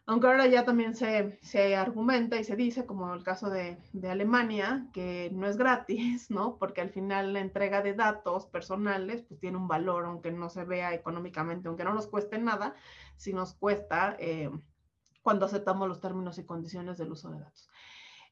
Aunque 0.07 0.27
ahora 0.27 0.45
ya 0.45 0.65
también 0.65 0.93
se, 0.93 1.39
se 1.41 1.75
argumenta 1.75 2.37
y 2.37 2.43
se 2.43 2.55
dice, 2.55 2.85
como 2.85 3.11
el 3.11 3.23
caso 3.23 3.49
de, 3.49 3.79
de, 3.91 4.09
Alemania, 4.11 4.87
que 4.93 5.31
no 5.33 5.47
es 5.47 5.57
gratis, 5.57 6.29
¿no? 6.29 6.57
Porque 6.59 6.81
al 6.81 6.91
final 6.91 7.33
la 7.33 7.39
entrega 7.39 7.81
de 7.81 7.93
datos 7.93 8.45
personales 8.45 9.23
pues 9.23 9.39
tiene 9.39 9.57
un 9.57 9.67
valor, 9.67 10.05
aunque 10.05 10.31
no 10.31 10.49
se 10.49 10.63
vea 10.63 10.93
económicamente, 10.93 11.69
aunque 11.69 11.85
no 11.85 11.93
nos 11.93 12.07
cueste 12.07 12.37
nada, 12.37 12.75
si 13.15 13.33
nos 13.33 13.53
cuesta 13.55 14.15
eh, 14.19 14.51
cuando 15.25 15.47
aceptamos 15.47 15.87
los 15.87 15.99
términos 15.99 16.37
y 16.37 16.45
condiciones 16.45 16.99
del 16.99 17.11
uso 17.11 17.31
de 17.31 17.39
datos. 17.39 17.67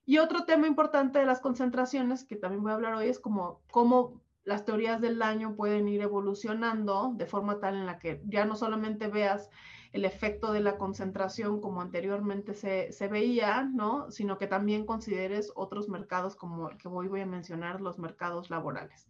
Y 0.06 0.20
otro 0.20 0.46
tema 0.46 0.68
importante 0.68 1.18
de 1.18 1.26
las 1.26 1.40
concentraciones, 1.40 2.24
que 2.24 2.36
también 2.36 2.62
voy 2.62 2.72
a 2.72 2.76
hablar 2.76 2.94
hoy, 2.94 3.08
es 3.08 3.20
como 3.20 3.62
cómo 3.72 4.22
las 4.44 4.64
teorías 4.64 5.02
del 5.02 5.18
daño 5.18 5.56
pueden 5.56 5.88
ir 5.88 6.02
evolucionando 6.02 7.14
de 7.16 7.26
forma 7.26 7.60
tal 7.60 7.78
en 7.78 7.88
la 7.88 7.98
que 7.98 8.22
ya 8.26 8.46
no 8.46 8.56
solamente 8.56 9.08
veas 9.08 9.50
el 9.92 10.06
efecto 10.06 10.54
de 10.54 10.60
la 10.60 10.78
concentración 10.78 11.62
como 11.62 11.82
anteriormente 11.82 12.54
se, 12.54 12.92
se 12.92 13.08
veía, 13.08 13.64
¿no? 13.64 14.12
Sino 14.12 14.38
que 14.38 14.46
también 14.46 14.86
consideres 14.86 15.52
otros 15.56 15.90
mercados 15.90 16.36
como 16.36 16.70
el 16.70 16.78
que 16.78 16.90
hoy 16.90 17.08
voy 17.08 17.22
a 17.22 17.26
mencionar, 17.26 17.82
los 17.82 17.98
mercados 17.98 18.52
laborales. 18.52 19.08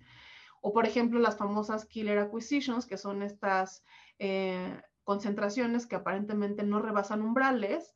O 0.61 0.71
por 0.71 0.85
ejemplo, 0.85 1.19
las 1.19 1.35
famosas 1.35 1.85
killer 1.85 2.19
acquisitions, 2.19 2.85
que 2.85 2.95
son 2.95 3.23
estas 3.23 3.83
eh, 4.19 4.81
concentraciones 5.03 5.85
que 5.87 5.95
aparentemente 5.95 6.63
no 6.63 6.79
rebasan 6.79 7.21
umbrales, 7.21 7.93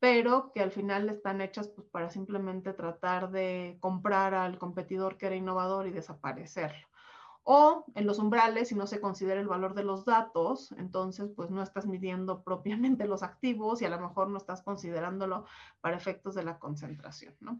pero 0.00 0.52
que 0.52 0.60
al 0.60 0.70
final 0.70 1.08
están 1.08 1.40
hechas 1.40 1.68
pues, 1.68 1.86
para 1.88 2.10
simplemente 2.10 2.72
tratar 2.72 3.30
de 3.30 3.78
comprar 3.80 4.34
al 4.34 4.58
competidor 4.58 5.16
que 5.16 5.26
era 5.26 5.36
innovador 5.36 5.86
y 5.86 5.90
desaparecerlo. 5.90 6.86
O 7.42 7.86
en 7.94 8.06
los 8.06 8.18
umbrales, 8.18 8.68
si 8.68 8.74
no 8.74 8.86
se 8.86 9.00
considera 9.00 9.40
el 9.40 9.48
valor 9.48 9.74
de 9.74 9.82
los 9.82 10.04
datos, 10.04 10.70
entonces 10.72 11.30
pues 11.34 11.50
no 11.50 11.62
estás 11.62 11.86
midiendo 11.86 12.42
propiamente 12.42 13.08
los 13.08 13.22
activos 13.22 13.80
y 13.80 13.86
a 13.86 13.90
lo 13.90 13.98
mejor 13.98 14.28
no 14.28 14.36
estás 14.36 14.62
considerándolo 14.62 15.46
para 15.80 15.96
efectos 15.96 16.34
de 16.34 16.44
la 16.44 16.58
concentración, 16.58 17.34
¿no? 17.40 17.58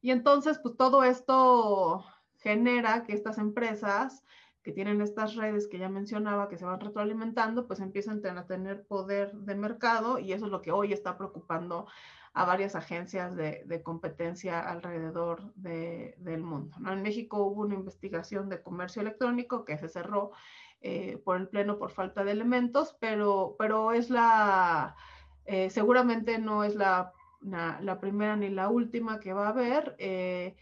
Y 0.00 0.10
entonces 0.10 0.58
pues 0.58 0.76
todo 0.76 1.04
esto 1.04 2.04
genera 2.38 3.04
que 3.04 3.14
estas 3.14 3.38
empresas 3.38 4.24
que 4.64 4.72
tienen 4.72 5.02
estas 5.02 5.36
redes 5.36 5.68
que 5.68 5.78
ya 5.78 5.90
mencionaba, 5.90 6.48
que 6.48 6.56
se 6.56 6.64
van 6.64 6.80
retroalimentando, 6.80 7.66
pues 7.66 7.80
empiezan 7.80 8.22
a 8.24 8.46
tener 8.46 8.86
poder 8.86 9.32
de 9.34 9.54
mercado 9.54 10.18
y 10.18 10.32
eso 10.32 10.46
es 10.46 10.50
lo 10.50 10.62
que 10.62 10.72
hoy 10.72 10.94
está 10.94 11.18
preocupando 11.18 11.86
a 12.32 12.46
varias 12.46 12.74
agencias 12.74 13.36
de, 13.36 13.82
competencia 13.84 14.58
alrededor 14.58 15.52
del 15.54 16.42
mundo. 16.42 16.76
En 16.90 17.02
México 17.02 17.44
hubo 17.44 17.62
una 17.62 17.74
investigación 17.74 18.48
de 18.48 18.62
comercio 18.62 19.02
electrónico 19.02 19.64
que 19.66 19.76
se 19.76 19.88
cerró 19.88 20.32
eh, 20.80 21.18
por 21.24 21.36
el 21.36 21.48
pleno 21.48 21.78
por 21.78 21.90
falta 21.90 22.24
de 22.24 22.32
elementos, 22.32 22.96
pero, 22.98 23.54
pero 23.58 23.92
es 23.92 24.08
la, 24.08 24.96
eh, 25.44 25.68
seguramente 25.68 26.38
no 26.38 26.64
es 26.64 26.74
la, 26.74 27.12
la, 27.42 28.00
primera 28.00 28.34
ni 28.34 28.48
la 28.48 28.70
última 28.70 29.20
que 29.20 29.34
va 29.34 29.46
a 29.46 29.50
haber. 29.50 29.94
Eh, 29.98 30.56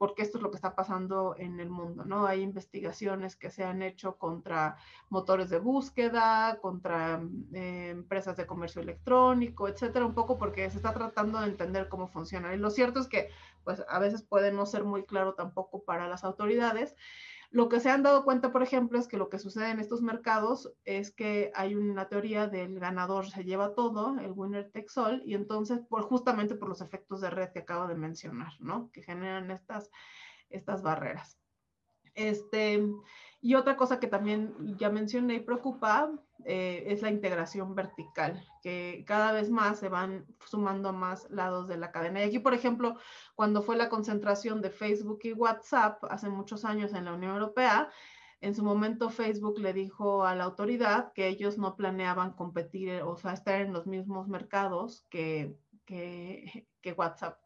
porque 0.00 0.22
esto 0.22 0.38
es 0.38 0.42
lo 0.42 0.50
que 0.50 0.56
está 0.56 0.74
pasando 0.74 1.34
en 1.36 1.60
el 1.60 1.68
mundo, 1.68 2.06
¿no? 2.06 2.24
Hay 2.26 2.40
investigaciones 2.40 3.36
que 3.36 3.50
se 3.50 3.64
han 3.64 3.82
hecho 3.82 4.16
contra 4.16 4.78
motores 5.10 5.50
de 5.50 5.58
búsqueda, 5.58 6.58
contra 6.62 7.20
eh, 7.52 7.90
empresas 7.90 8.34
de 8.38 8.46
comercio 8.46 8.80
electrónico, 8.80 9.68
etcétera, 9.68 10.06
un 10.06 10.14
poco 10.14 10.38
porque 10.38 10.70
se 10.70 10.78
está 10.78 10.94
tratando 10.94 11.38
de 11.38 11.48
entender 11.48 11.90
cómo 11.90 12.08
funciona. 12.08 12.54
Y 12.54 12.56
lo 12.56 12.70
cierto 12.70 12.98
es 12.98 13.08
que, 13.08 13.28
pues, 13.62 13.84
a 13.90 13.98
veces 13.98 14.22
puede 14.22 14.52
no 14.52 14.64
ser 14.64 14.84
muy 14.84 15.04
claro 15.04 15.34
tampoco 15.34 15.82
para 15.82 16.08
las 16.08 16.24
autoridades. 16.24 16.96
Lo 17.52 17.68
que 17.68 17.80
se 17.80 17.90
han 17.90 18.04
dado 18.04 18.24
cuenta, 18.24 18.52
por 18.52 18.62
ejemplo, 18.62 18.98
es 18.98 19.08
que 19.08 19.16
lo 19.16 19.28
que 19.28 19.40
sucede 19.40 19.70
en 19.70 19.80
estos 19.80 20.02
mercados 20.02 20.72
es 20.84 21.10
que 21.10 21.50
hay 21.54 21.74
una 21.74 22.08
teoría 22.08 22.46
del 22.46 22.78
ganador 22.78 23.28
se 23.28 23.44
lleva 23.44 23.74
todo, 23.74 24.16
el 24.20 24.30
winner 24.32 24.70
takes 24.70 24.92
all, 24.96 25.20
y 25.26 25.34
entonces, 25.34 25.80
por, 25.88 26.02
justamente 26.02 26.54
por 26.54 26.68
los 26.68 26.80
efectos 26.80 27.20
de 27.20 27.30
red 27.30 27.50
que 27.50 27.60
acabo 27.60 27.88
de 27.88 27.96
mencionar, 27.96 28.52
¿no? 28.60 28.88
Que 28.92 29.02
generan 29.02 29.50
estas, 29.50 29.90
estas 30.48 30.82
barreras. 30.82 31.38
Este, 32.14 32.86
y 33.40 33.54
otra 33.54 33.76
cosa 33.76 33.98
que 33.98 34.06
también 34.06 34.54
ya 34.76 34.90
mencioné 34.90 35.34
y 35.34 35.40
preocupa 35.40 36.12
eh, 36.44 36.84
es 36.86 37.02
la 37.02 37.10
integración 37.10 37.74
vertical, 37.74 38.44
que 38.62 39.04
cada 39.06 39.32
vez 39.32 39.50
más 39.50 39.78
se 39.78 39.88
van 39.88 40.26
sumando 40.46 40.88
a 40.88 40.92
más 40.92 41.28
lados 41.30 41.68
de 41.68 41.76
la 41.76 41.90
cadena. 41.90 42.20
Y 42.20 42.28
aquí, 42.28 42.38
por 42.38 42.54
ejemplo, 42.54 42.96
cuando 43.34 43.62
fue 43.62 43.76
la 43.76 43.88
concentración 43.88 44.60
de 44.60 44.70
Facebook 44.70 45.20
y 45.24 45.32
WhatsApp 45.32 46.02
hace 46.10 46.28
muchos 46.28 46.64
años 46.64 46.92
en 46.94 47.04
la 47.04 47.14
Unión 47.14 47.34
Europea, 47.34 47.90
en 48.40 48.54
su 48.54 48.64
momento 48.64 49.10
Facebook 49.10 49.58
le 49.58 49.72
dijo 49.72 50.24
a 50.24 50.34
la 50.34 50.44
autoridad 50.44 51.12
que 51.12 51.28
ellos 51.28 51.58
no 51.58 51.76
planeaban 51.76 52.32
competir, 52.32 53.02
o 53.02 53.16
sea, 53.16 53.34
estar 53.34 53.60
en 53.60 53.72
los 53.72 53.86
mismos 53.86 54.28
mercados 54.28 55.04
que, 55.10 55.54
que, 55.84 56.66
que 56.80 56.92
WhatsApp. 56.92 57.38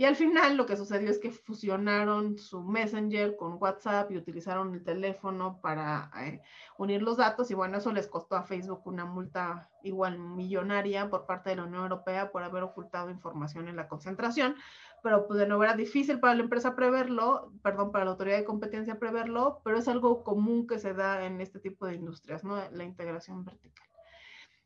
Y 0.00 0.06
al 0.06 0.16
final 0.16 0.56
lo 0.56 0.64
que 0.64 0.78
sucedió 0.78 1.10
es 1.10 1.18
que 1.18 1.30
fusionaron 1.30 2.38
su 2.38 2.62
Messenger 2.62 3.36
con 3.36 3.58
WhatsApp 3.60 4.10
y 4.10 4.16
utilizaron 4.16 4.72
el 4.72 4.82
teléfono 4.82 5.60
para 5.60 6.10
eh, 6.22 6.40
unir 6.78 7.02
los 7.02 7.18
datos 7.18 7.50
y 7.50 7.54
bueno, 7.54 7.76
eso 7.76 7.92
les 7.92 8.06
costó 8.06 8.36
a 8.36 8.42
Facebook 8.42 8.80
una 8.86 9.04
multa 9.04 9.68
igual 9.82 10.18
millonaria 10.18 11.10
por 11.10 11.26
parte 11.26 11.50
de 11.50 11.56
la 11.56 11.64
Unión 11.64 11.82
Europea 11.82 12.32
por 12.32 12.42
haber 12.42 12.62
ocultado 12.62 13.10
información 13.10 13.68
en 13.68 13.76
la 13.76 13.88
concentración, 13.88 14.56
pero 15.02 15.26
pues 15.26 15.38
de 15.38 15.46
nuevo 15.46 15.64
era 15.64 15.76
difícil 15.76 16.18
para 16.18 16.34
la 16.34 16.44
empresa 16.44 16.74
preverlo, 16.74 17.52
perdón, 17.62 17.92
para 17.92 18.06
la 18.06 18.12
autoridad 18.12 18.38
de 18.38 18.44
competencia 18.46 18.98
preverlo, 18.98 19.60
pero 19.64 19.76
es 19.76 19.86
algo 19.86 20.24
común 20.24 20.66
que 20.66 20.78
se 20.78 20.94
da 20.94 21.26
en 21.26 21.42
este 21.42 21.60
tipo 21.60 21.84
de 21.84 21.96
industrias, 21.96 22.42
¿no? 22.42 22.56
La 22.70 22.84
integración 22.84 23.44
vertical. 23.44 23.86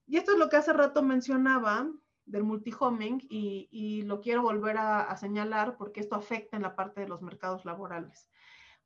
Y 0.06 0.16
esto 0.16 0.30
es 0.30 0.38
lo 0.38 0.48
que 0.48 0.58
hace 0.58 0.72
rato 0.72 1.02
mencionaba, 1.02 1.88
del 2.26 2.44
multihoming 2.44 3.20
y, 3.28 3.68
y 3.70 4.02
lo 4.02 4.20
quiero 4.20 4.42
volver 4.42 4.78
a, 4.78 5.14
señalar 5.16 5.76
porque 5.76 6.00
esto 6.00 6.16
afecta 6.16 6.56
en 6.56 6.62
la 6.62 6.74
parte 6.76 7.00
de 7.00 7.08
los 7.08 7.22
mercados 7.22 7.64
laborales. 7.64 8.30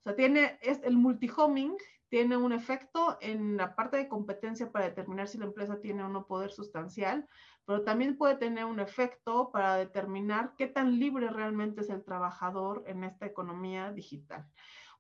O 0.01 0.03
sea, 0.05 0.17
tiene, 0.17 0.59
es, 0.63 0.81
el 0.83 0.97
multihoming 0.97 1.77
tiene 2.09 2.37
un 2.37 2.53
efecto 2.53 3.19
en 3.21 3.57
la 3.57 3.75
parte 3.75 3.99
de 3.99 4.09
competencia 4.09 4.73
para 4.73 4.87
determinar 4.87 5.29
si 5.29 5.39
la 5.39 5.45
empresa 5.45 5.81
tiene 5.81 6.03
o 6.03 6.09
no 6.09 6.27
poder 6.27 6.51
sustancial, 6.51 7.29
pero 7.67 7.83
también 7.83 8.17
puede 8.17 8.37
tener 8.37 8.65
un 8.65 8.81
efecto 8.81 9.51
para 9.53 9.77
determinar 9.77 10.55
qué 10.57 10.67
tan 10.67 10.99
libre 10.99 11.29
realmente 11.29 11.83
es 11.83 11.91
el 11.91 12.05
trabajador 12.05 12.83
en 12.87 13.05
esta 13.05 13.27
economía 13.27 13.93
digital. 13.93 14.47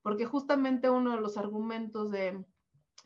Porque 0.02 0.26
justamente 0.26 0.90
uno 0.90 1.12
de 1.12 1.20
los 1.20 1.38
argumentos 1.38 2.10
de, 2.10 2.44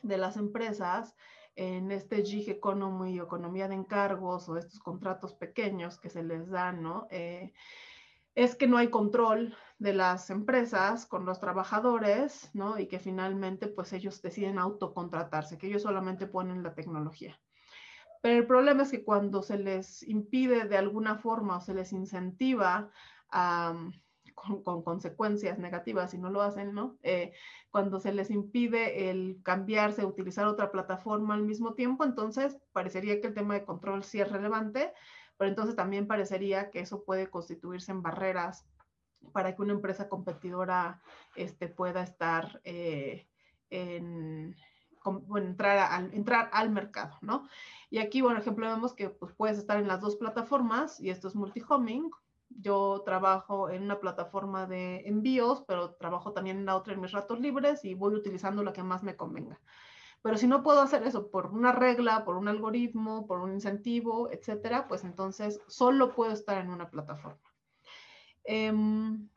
de 0.01 0.17
las 0.17 0.35
empresas 0.35 1.15
en 1.55 1.91
este 1.91 2.23
gig 2.23 2.49
economy 2.49 3.19
o 3.19 3.25
economía 3.25 3.67
de 3.67 3.75
encargos 3.75 4.49
o 4.49 4.57
estos 4.57 4.79
contratos 4.79 5.33
pequeños 5.33 5.99
que 5.99 6.09
se 6.09 6.23
les 6.23 6.49
dan, 6.49 6.81
¿no? 6.81 7.07
Eh, 7.11 7.53
es 8.35 8.55
que 8.55 8.67
no 8.67 8.77
hay 8.77 8.89
control 8.89 9.55
de 9.77 9.93
las 9.93 10.29
empresas 10.29 11.05
con 11.05 11.25
los 11.25 11.39
trabajadores, 11.39 12.49
¿no? 12.53 12.79
Y 12.79 12.87
que 12.87 12.99
finalmente 12.99 13.67
pues 13.67 13.93
ellos 13.93 14.21
deciden 14.21 14.57
autocontratarse, 14.57 15.57
que 15.57 15.67
ellos 15.67 15.83
solamente 15.83 16.25
ponen 16.25 16.63
la 16.63 16.73
tecnología. 16.73 17.39
Pero 18.21 18.39
el 18.39 18.47
problema 18.47 18.83
es 18.83 18.91
que 18.91 19.03
cuando 19.03 19.43
se 19.43 19.57
les 19.59 20.01
impide 20.03 20.65
de 20.65 20.77
alguna 20.77 21.17
forma 21.17 21.57
o 21.57 21.61
se 21.61 21.73
les 21.73 21.91
incentiva 21.91 22.89
a, 23.29 23.75
con, 24.33 24.83
consecuencias 24.83 25.57
negativas 25.59 26.11
si 26.11 26.17
no 26.17 26.29
lo 26.29 26.41
hacen, 26.41 26.73
¿no? 26.73 26.97
Eh, 27.03 27.33
cuando 27.71 27.99
se 27.99 28.13
les 28.13 28.29
impide 28.29 29.09
el 29.09 29.39
cambiarse, 29.43 30.05
utilizar 30.05 30.45
otra 30.45 30.71
plataforma 30.71 31.33
al 31.33 31.43
mismo 31.43 31.73
tiempo, 31.73 32.03
entonces 32.03 32.57
parecería 32.71 33.19
que 33.21 33.27
el 33.27 33.33
tema 33.33 33.55
de 33.55 33.65
control 33.65 34.03
sí 34.03 34.19
es 34.19 34.31
relevante, 34.31 34.93
pero 35.37 35.49
entonces 35.49 35.75
también 35.75 36.07
parecería 36.07 36.69
que 36.69 36.79
eso 36.79 37.03
puede 37.03 37.29
constituirse 37.29 37.91
en 37.91 38.01
barreras 38.01 38.65
para 39.31 39.55
que 39.55 39.61
una 39.61 39.73
empresa 39.73 40.09
competidora 40.09 41.01
este, 41.35 41.67
pueda 41.67 42.03
estar 42.03 42.61
eh, 42.63 43.27
en, 43.69 44.55
entrar, 45.35 45.77
al, 45.91 46.13
entrar 46.13 46.49
al 46.51 46.69
mercado, 46.69 47.17
¿no? 47.21 47.47
Y 47.89 47.99
aquí, 47.99 48.21
por 48.21 48.37
ejemplo, 48.37 48.67
vemos 48.67 48.93
que 48.93 49.09
pues, 49.09 49.33
puedes 49.33 49.57
estar 49.57 49.77
en 49.77 49.87
las 49.87 50.01
dos 50.01 50.15
plataformas 50.15 50.99
y 50.99 51.09
esto 51.09 51.27
es 51.27 51.35
multi-homing, 51.35 52.09
yo 52.59 53.01
trabajo 53.05 53.69
en 53.69 53.83
una 53.83 53.99
plataforma 53.99 54.65
de 54.65 55.07
envíos, 55.07 55.63
pero 55.67 55.95
trabajo 55.95 56.33
también 56.33 56.57
en 56.57 56.65
la 56.65 56.75
otra 56.75 56.93
en 56.93 57.01
mis 57.01 57.11
ratos 57.11 57.39
libres 57.39 57.83
y 57.85 57.93
voy 57.93 58.15
utilizando 58.15 58.63
la 58.63 58.73
que 58.73 58.83
más 58.83 59.03
me 59.03 59.15
convenga. 59.15 59.59
Pero 60.21 60.37
si 60.37 60.47
no 60.47 60.63
puedo 60.63 60.81
hacer 60.81 61.03
eso 61.03 61.29
por 61.29 61.47
una 61.47 61.73
regla, 61.73 62.23
por 62.23 62.37
un 62.37 62.47
algoritmo, 62.47 63.27
por 63.27 63.41
un 63.41 63.53
incentivo, 63.53 64.31
etcétera, 64.31 64.87
pues 64.87 65.03
entonces 65.03 65.59
solo 65.67 66.15
puedo 66.15 66.31
estar 66.31 66.59
en 66.59 66.69
una 66.69 66.89
plataforma. 66.89 67.41
Em, 68.45 69.27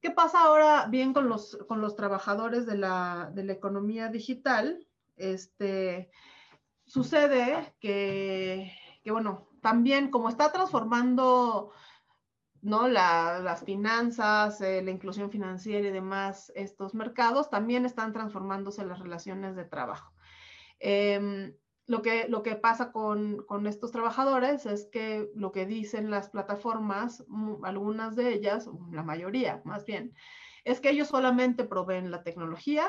¿Qué 0.00 0.10
pasa 0.10 0.40
ahora 0.40 0.86
bien 0.86 1.12
con 1.12 1.28
los, 1.28 1.56
con 1.68 1.80
los 1.80 1.94
trabajadores 1.94 2.66
de 2.66 2.76
la, 2.76 3.30
de 3.34 3.44
la 3.44 3.52
economía 3.52 4.08
digital? 4.08 4.86
Este, 5.16 6.10
sucede 6.86 7.76
que, 7.78 8.72
que, 9.04 9.10
bueno, 9.12 9.51
también 9.62 10.10
como 10.10 10.28
está 10.28 10.52
transformando 10.52 11.72
¿no? 12.60 12.88
las 12.88 13.64
finanzas, 13.64 14.60
eh, 14.60 14.82
la 14.82 14.90
inclusión 14.90 15.30
financiera 15.30 15.88
y 15.88 15.92
demás, 15.92 16.52
estos 16.54 16.94
mercados, 16.94 17.48
también 17.48 17.86
están 17.86 18.12
transformándose 18.12 18.84
las 18.84 18.98
relaciones 18.98 19.56
de 19.56 19.64
trabajo. 19.64 20.12
Em, 20.80 21.54
lo, 21.86 22.02
que, 22.02 22.26
lo 22.28 22.42
que 22.42 22.56
pasa 22.56 22.92
con, 22.92 23.44
con, 23.44 23.66
estos 23.66 23.92
trabajadores 23.92 24.66
es 24.66 24.88
que 24.90 25.30
lo 25.34 25.52
que 25.52 25.64
dicen 25.64 26.10
las 26.10 26.28
plataformas, 26.28 27.24
algunas 27.62 28.16
de 28.16 28.32
ellas, 28.32 28.68
la 28.90 29.04
mayoría 29.04 29.62
más 29.64 29.84
bien, 29.84 30.12
es 30.64 30.80
que 30.80 30.90
ellos 30.90 31.08
solamente 31.08 31.64
proveen 31.64 32.10
la 32.10 32.24
tecnología 32.24 32.88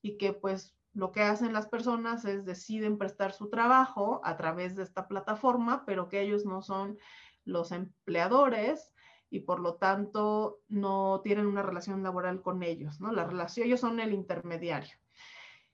y 0.00 0.16
que 0.16 0.32
pues 0.32 0.74
lo 0.94 1.10
que 1.10 1.22
hacen 1.22 1.52
las 1.52 1.66
personas 1.66 2.24
es 2.24 2.44
deciden 2.44 2.98
prestar 2.98 3.32
su 3.32 3.50
trabajo 3.50 4.20
a 4.24 4.36
través 4.36 4.76
de 4.76 4.84
esta 4.84 5.08
plataforma, 5.08 5.84
pero 5.84 6.08
que 6.08 6.20
ellos 6.20 6.46
no 6.46 6.62
son 6.62 6.98
los 7.44 7.72
empleadores 7.72 8.92
y 9.28 9.40
por 9.40 9.58
lo 9.58 9.74
tanto 9.74 10.60
no 10.68 11.20
tienen 11.22 11.46
una 11.46 11.62
relación 11.62 12.02
laboral 12.04 12.40
con 12.40 12.62
ellos, 12.62 13.00
¿no? 13.00 13.12
La 13.12 13.24
relación, 13.24 13.66
ellos 13.66 13.80
son 13.80 13.98
el 13.98 14.14
intermediario. 14.14 14.96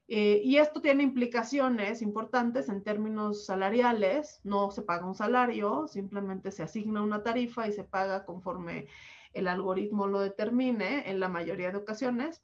Eh, 0.09 0.41
y 0.43 0.57
esto 0.57 0.81
tiene 0.81 1.05
implicaciones 1.05 2.03
importantes 2.03 2.69
en 2.69 2.83
términos 2.83 3.45
salariales, 3.45 4.41
no 4.43 4.71
se 4.71 4.83
paga 4.83 5.07
un 5.07 5.15
salario, 5.15 5.87
simplemente 5.87 6.51
se 6.51 6.65
asigna 6.65 7.03
una 7.03 7.23
tarifa 7.23 7.69
y 7.69 7.73
se 7.73 7.85
paga 7.85 8.25
conforme 8.25 8.89
el 9.35 9.47
algoritmo 9.47 10.09
lo 10.09 10.21
determine 10.21 11.09
en 11.09 11.21
la 11.21 11.29
mayoría 11.29 11.71
de 11.71 11.79
ocasiones 11.79 12.43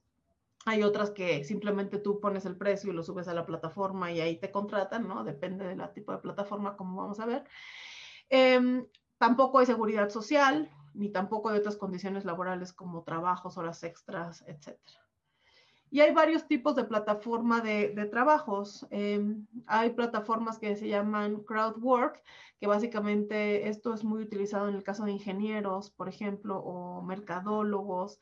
Hay 0.66 0.82
otras 0.82 1.10
que 1.10 1.44
simplemente 1.44 1.98
tú 1.98 2.20
pones 2.20 2.44
el 2.44 2.56
precio 2.56 2.90
y 2.90 2.94
lo 2.94 3.04
subes 3.04 3.28
a 3.28 3.34
la 3.34 3.46
plataforma 3.46 4.10
y 4.10 4.20
ahí 4.20 4.36
te 4.36 4.50
contratan, 4.50 5.06
¿no? 5.06 5.22
Depende 5.22 5.64
del 5.64 5.92
tipo 5.92 6.10
de 6.10 6.18
plataforma, 6.18 6.76
como 6.76 7.00
vamos 7.00 7.20
a 7.20 7.26
ver. 7.26 7.44
Em, 8.28 8.84
tampoco 9.16 9.60
hay 9.60 9.66
seguridad 9.66 10.10
social, 10.10 10.68
ni 10.92 11.08
tampoco 11.08 11.50
hay 11.50 11.58
otras 11.58 11.76
condiciones 11.76 12.24
laborales 12.24 12.72
como 12.72 13.04
trabajos, 13.04 13.56
horas 13.56 13.84
extras, 13.84 14.42
etc. 14.48 14.76
Y 15.88 16.00
hay 16.00 16.12
varios 16.12 16.48
tipos 16.48 16.74
de 16.74 16.82
plataforma 16.82 17.60
de, 17.60 18.08
trabajos. 18.10 18.86
Em, 18.90 19.46
hay 19.66 19.90
plataformas 19.90 20.58
que 20.58 20.74
se 20.74 20.88
llaman 20.88 21.44
crowdwork, 21.44 22.20
que 22.58 22.66
básicamente 22.66 23.68
esto 23.68 23.94
es 23.94 24.02
muy 24.02 24.22
utilizado 24.22 24.68
en 24.68 24.74
el 24.74 24.82
caso 24.82 25.04
de 25.04 25.12
ingenieros, 25.12 25.90
por 25.90 26.08
ejemplo, 26.08 26.58
o 26.58 27.02
mercadólogos, 27.02 28.18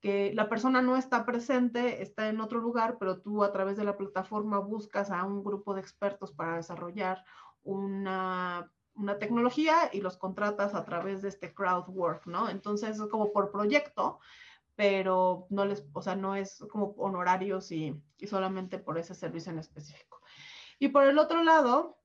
que 0.00 0.32
la 0.34 0.48
persona 0.48 0.82
no 0.82 0.96
está 0.96 1.24
presente, 1.24 2.02
está 2.02 2.28
en 2.28 2.40
otro 2.40 2.60
lugar, 2.60 2.96
pero 2.98 3.20
tú 3.20 3.42
a 3.42 3.52
través 3.52 3.76
de 3.76 3.84
la 3.84 3.96
plataforma 3.96 4.58
buscas 4.58 5.10
a 5.10 5.24
un 5.24 5.42
grupo 5.42 5.74
de 5.74 5.80
expertos 5.80 6.32
para 6.32 6.56
desarrollar 6.56 7.24
una, 7.62 8.70
una 8.94 9.18
tecnología 9.18 9.90
y 9.92 10.00
los 10.00 10.16
contratas 10.16 10.74
a 10.74 10.84
través 10.84 11.22
de 11.22 11.28
este 11.28 11.54
crowdwork, 11.54 12.26
¿no? 12.26 12.48
Entonces 12.48 12.98
es 12.98 13.06
como 13.08 13.32
por 13.32 13.50
proyecto, 13.50 14.20
pero 14.74 15.46
no 15.50 15.64
les, 15.64 15.86
o 15.92 16.02
sea, 16.02 16.14
no 16.14 16.36
es 16.36 16.64
como 16.70 16.94
honorarios 16.98 17.72
y, 17.72 18.00
y 18.18 18.26
solamente 18.26 18.78
por 18.78 18.98
ese 18.98 19.14
servicio 19.14 19.50
en 19.50 19.58
específico. 19.58 20.20
Y 20.78 20.88
por 20.88 21.04
el 21.04 21.18
otro 21.18 21.42
lado, 21.42 21.98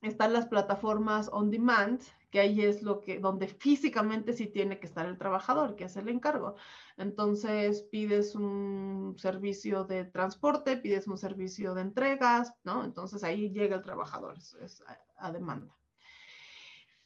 están 0.00 0.32
las 0.32 0.46
plataformas 0.46 1.28
on 1.32 1.50
demand, 1.50 2.02
que 2.30 2.40
ahí 2.40 2.62
es 2.62 2.82
lo 2.82 3.00
que, 3.00 3.18
donde 3.18 3.48
físicamente 3.48 4.32
sí 4.32 4.46
tiene 4.46 4.78
que 4.78 4.86
estar 4.86 5.06
el 5.06 5.18
trabajador, 5.18 5.76
que 5.76 5.84
es 5.84 5.96
el 5.96 6.08
encargo. 6.08 6.56
Entonces 6.96 7.82
pides 7.82 8.34
un 8.34 9.14
servicio 9.18 9.84
de 9.84 10.04
transporte, 10.04 10.76
pides 10.76 11.08
un 11.08 11.16
servicio 11.16 11.74
de 11.74 11.82
entregas, 11.82 12.54
¿no? 12.64 12.84
Entonces 12.84 13.24
ahí 13.24 13.50
llega 13.50 13.76
el 13.76 13.82
trabajador, 13.82 14.36
es, 14.36 14.84
a, 15.16 15.32
demanda. 15.32 15.74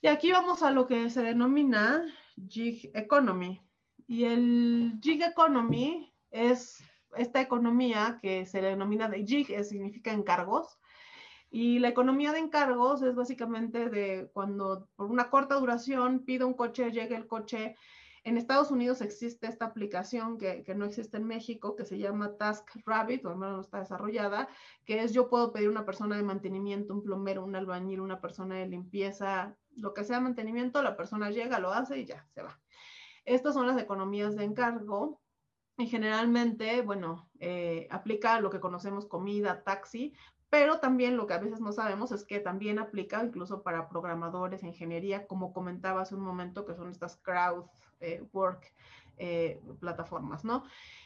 Y 0.00 0.08
aquí 0.08 0.32
vamos 0.32 0.62
a 0.62 0.72
lo 0.72 0.86
que 0.86 1.08
se 1.10 1.22
denomina 1.22 2.04
gig 2.48 2.90
economy. 2.94 3.60
Y 4.08 4.24
el 4.24 4.98
gig 5.00 5.22
economy 5.22 6.12
es 6.30 6.82
esta 7.16 7.40
economía 7.40 8.18
que 8.20 8.46
se 8.46 8.60
denomina 8.60 9.08
de 9.08 9.24
gig, 9.24 9.46
significa 9.64 10.12
encargos, 10.12 10.78
y 11.55 11.80
la 11.80 11.88
economía 11.88 12.32
de 12.32 12.38
encargos 12.38 13.03
es 13.03 13.14
básicamente 13.14 13.90
de 13.90 14.30
cuando 14.32 14.88
por 14.96 15.11
una 15.11 15.28
corta 15.28 15.57
duración 15.57 16.20
pido 16.20 16.46
un 16.46 16.55
coche, 16.55 16.90
llegue 16.90 17.14
el 17.14 17.26
coche. 17.26 17.76
En 18.24 18.38
Estados 18.38 18.70
Unidos 18.70 19.03
existe 19.03 19.48
esta 19.48 19.66
aplicación 19.66 20.38
que, 20.38 20.64
que, 20.64 20.74
no 20.74 20.86
existe 20.86 21.18
en 21.18 21.26
México, 21.26 21.76
que 21.76 21.84
se 21.84 21.98
llama 21.98 22.38
Task 22.38 22.66
Rabbit, 22.86 23.26
o 23.26 23.30
al 23.30 23.36
menos 23.36 23.55
no 23.57 23.61
está 23.61 23.80
desarrollada, 23.80 24.48
que 24.86 25.03
es 25.03 25.12
yo 25.12 25.28
puedo 25.28 25.53
pedir 25.53 25.68
una 25.68 25.84
persona 25.84 26.16
de 26.16 26.22
mantenimiento, 26.22 26.94
un 26.94 27.03
plomero, 27.03 27.44
un 27.44 27.55
albañil, 27.55 28.00
una 28.00 28.22
persona 28.22 28.55
de 28.55 28.68
limpieza, 28.68 29.55
lo 29.76 29.92
que 29.92 30.05
sea 30.05 30.20
mantenimiento, 30.20 30.82
la 30.82 30.96
persona 30.96 31.30
llega, 31.30 31.59
lo 31.59 31.70
hace 31.70 31.98
y 31.98 32.07
ya, 32.07 32.26
se 32.30 32.40
va. 32.40 32.59
Estas 33.26 33.53
son 33.53 33.66
las 33.66 33.78
economías 33.78 34.36
de 34.36 34.44
encargo 34.44 35.20
y 35.76 35.86
generalmente, 35.86 36.80
bueno, 36.80 37.28
eh, 37.40 37.88
aplica 37.90 38.40
lo 38.40 38.48
que 38.48 38.61
conocemos 38.61 39.05
comida, 39.05 39.62
taxi, 39.64 40.14
pero 40.53 40.80
también 40.80 41.16
lo 41.16 41.26
que 41.26 41.32
a 41.32 41.38
veces 41.38 41.62
no 41.62 41.72
sabemos 41.72 42.12
es 42.12 42.24
que 42.24 42.38
también 42.38 42.78
aplica 42.78 43.24
incluso 43.24 43.62
para 43.62 43.88
programadores, 43.88 44.62
ingeniería, 44.62 45.26
como 45.26 45.55
comentaba 45.55 46.03
hace 46.03 46.14
un 46.14 46.20
momento, 46.20 46.66
que 46.66 46.74
son 46.74 46.90
estas 46.90 47.16
crowd 47.16 47.64
eh, 48.00 48.22
work 48.34 48.70
eh, 49.16 49.59
plataformas, 49.80 50.44
¿no? 50.44 50.64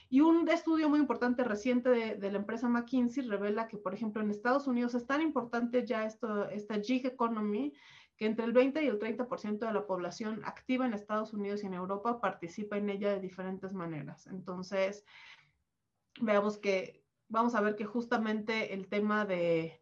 Y 0.08 0.20
un 0.20 0.48
estudio 0.48 0.88
muy 0.88 0.98
importante 0.98 1.44
reciente 1.44 1.90
de, 1.90 2.30
la 2.32 2.38
empresa 2.38 2.68
McKinsey 2.68 3.22
revela 3.28 3.68
que, 3.68 3.76
por 3.76 3.94
ejemplo, 3.94 4.20
en 4.20 4.32
Estados 4.32 4.66
Unidos 4.66 4.96
es 4.96 5.06
tan 5.06 5.22
importante 5.22 5.86
ya 5.86 6.04
esto, 6.04 6.48
esta 6.48 6.80
gig 6.80 7.06
economy 7.06 7.72
que 8.16 8.26
entre 8.26 8.46
el 8.46 8.52
20 8.52 8.82
y 8.82 8.88
el 8.88 8.98
30% 8.98 9.58
de 9.58 9.72
la 9.72 9.86
población 9.86 10.42
activa 10.44 10.86
en 10.86 10.92
Estados 10.92 11.32
Unidos 11.32 11.62
y 11.62 11.66
en 11.66 11.74
Europa 11.74 12.20
participa 12.20 12.78
en 12.78 12.90
ella 12.90 13.10
de 13.10 13.20
diferentes 13.20 13.72
maneras. 13.72 14.26
Entonces, 14.26 15.04
veamos 16.20 16.58
que 16.58 17.05
vamos 17.28 17.54
a 17.54 17.60
ver 17.60 17.76
que 17.76 17.84
justamente 17.84 18.74
el 18.74 18.88
tema 18.88 19.24
de, 19.24 19.80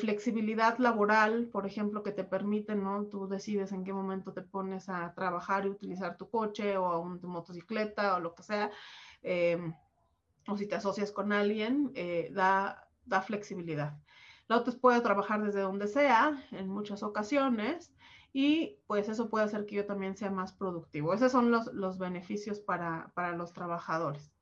flexibilidad 0.00 0.78
laboral, 0.78 1.48
por 1.52 1.66
ejemplo, 1.66 2.02
que 2.02 2.12
te 2.12 2.24
permite, 2.24 2.74
¿no? 2.74 3.04
Tú 3.06 3.28
decides 3.28 3.70
en 3.72 3.84
qué 3.84 3.92
momento 3.92 4.32
te 4.32 4.42
pones 4.42 4.88
a 4.88 5.12
trabajar 5.14 5.66
y 5.66 5.70
utilizar 5.70 6.16
tu 6.16 6.30
coche 6.30 6.78
o 6.78 6.86
a 6.86 7.20
tu 7.20 7.28
motocicleta 7.28 8.16
o 8.16 8.20
lo 8.20 8.34
que 8.34 8.42
sea, 8.42 8.70
em, 9.22 9.74
o 10.48 10.56
si 10.56 10.66
te 10.66 10.76
asocias 10.76 11.12
con 11.12 11.32
alguien, 11.32 11.92
eh, 11.94 12.30
da, 12.32 12.88
da 13.04 13.20
flexibilidad. 13.22 13.98
La 14.48 14.56
otra 14.58 14.72
es 14.72 14.78
puedo 14.78 15.00
trabajar 15.02 15.42
desde 15.42 15.60
donde 15.60 15.88
sea 15.88 16.42
en 16.50 16.68
muchas 16.68 17.02
ocasiones 17.02 17.92
y 18.32 18.78
pues 18.86 19.08
eso 19.08 19.30
puede 19.30 19.46
hacer 19.46 19.64
que 19.64 19.76
yo 19.76 19.86
también 19.86 20.16
sea 20.16 20.30
más 20.30 20.52
productivo. 20.52 21.14
Esos 21.14 21.32
son 21.32 21.50
los, 21.50 21.72
los 21.72 21.98
beneficios 21.98 22.60
para, 22.60 23.10
para 23.14 23.36
los 23.36 23.52
trabajadores. 23.52 24.33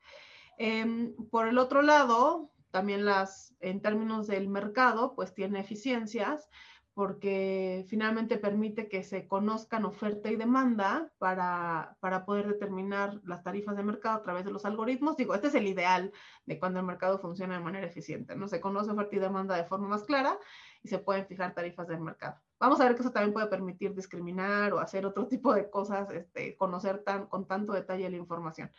Em, 0.58 1.14
por 1.30 1.48
el 1.48 1.58
otro 1.58 1.82
lado, 1.82 2.50
también 2.70 3.04
las, 3.04 3.54
en 3.60 3.80
términos 3.80 4.26
del 4.26 4.48
mercado, 4.48 5.14
pues 5.14 5.34
tiene 5.34 5.60
eficiencias 5.60 6.48
porque 6.94 7.86
finalmente 7.88 8.36
permite 8.36 8.88
que 8.88 9.02
se 9.02 9.26
conozcan 9.26 9.86
oferta 9.86 10.30
y 10.30 10.36
demanda 10.36 11.10
para, 11.18 11.96
para, 12.00 12.26
poder 12.26 12.46
determinar 12.46 13.18
las 13.24 13.42
tarifas 13.42 13.76
de 13.76 13.82
mercado 13.82 14.18
a 14.18 14.22
través 14.22 14.44
de 14.44 14.50
los 14.50 14.66
algoritmos. 14.66 15.16
Digo, 15.16 15.34
este 15.34 15.46
es 15.46 15.54
el 15.54 15.66
ideal 15.66 16.12
de 16.44 16.58
cuando 16.58 16.80
el 16.80 16.86
mercado 16.86 17.18
funciona 17.18 17.54
de 17.54 17.64
manera 17.64 17.86
eficiente, 17.86 18.36
¿no? 18.36 18.46
Se 18.46 18.60
conoce 18.60 18.90
oferta 18.90 19.16
y 19.16 19.20
demanda 19.20 19.56
de 19.56 19.64
forma 19.64 19.88
más 19.88 20.04
clara 20.04 20.38
y 20.82 20.88
se 20.88 20.98
pueden 20.98 21.26
fijar 21.26 21.54
tarifas 21.54 21.88
del 21.88 22.00
mercado. 22.00 22.38
Vamos 22.60 22.78
a 22.80 22.84
ver 22.84 22.94
que 22.94 23.00
eso 23.00 23.10
también 23.10 23.32
puede 23.32 23.46
permitir 23.46 23.94
discriminar 23.94 24.74
o 24.74 24.78
hacer 24.78 25.06
otro 25.06 25.26
tipo 25.28 25.54
de 25.54 25.70
cosas, 25.70 26.10
este, 26.10 26.56
conocer 26.56 27.02
tan, 27.04 27.26
con 27.26 27.46
tanto 27.46 27.72
detalle 27.72 28.10
la 28.10 28.16
información. 28.16 28.70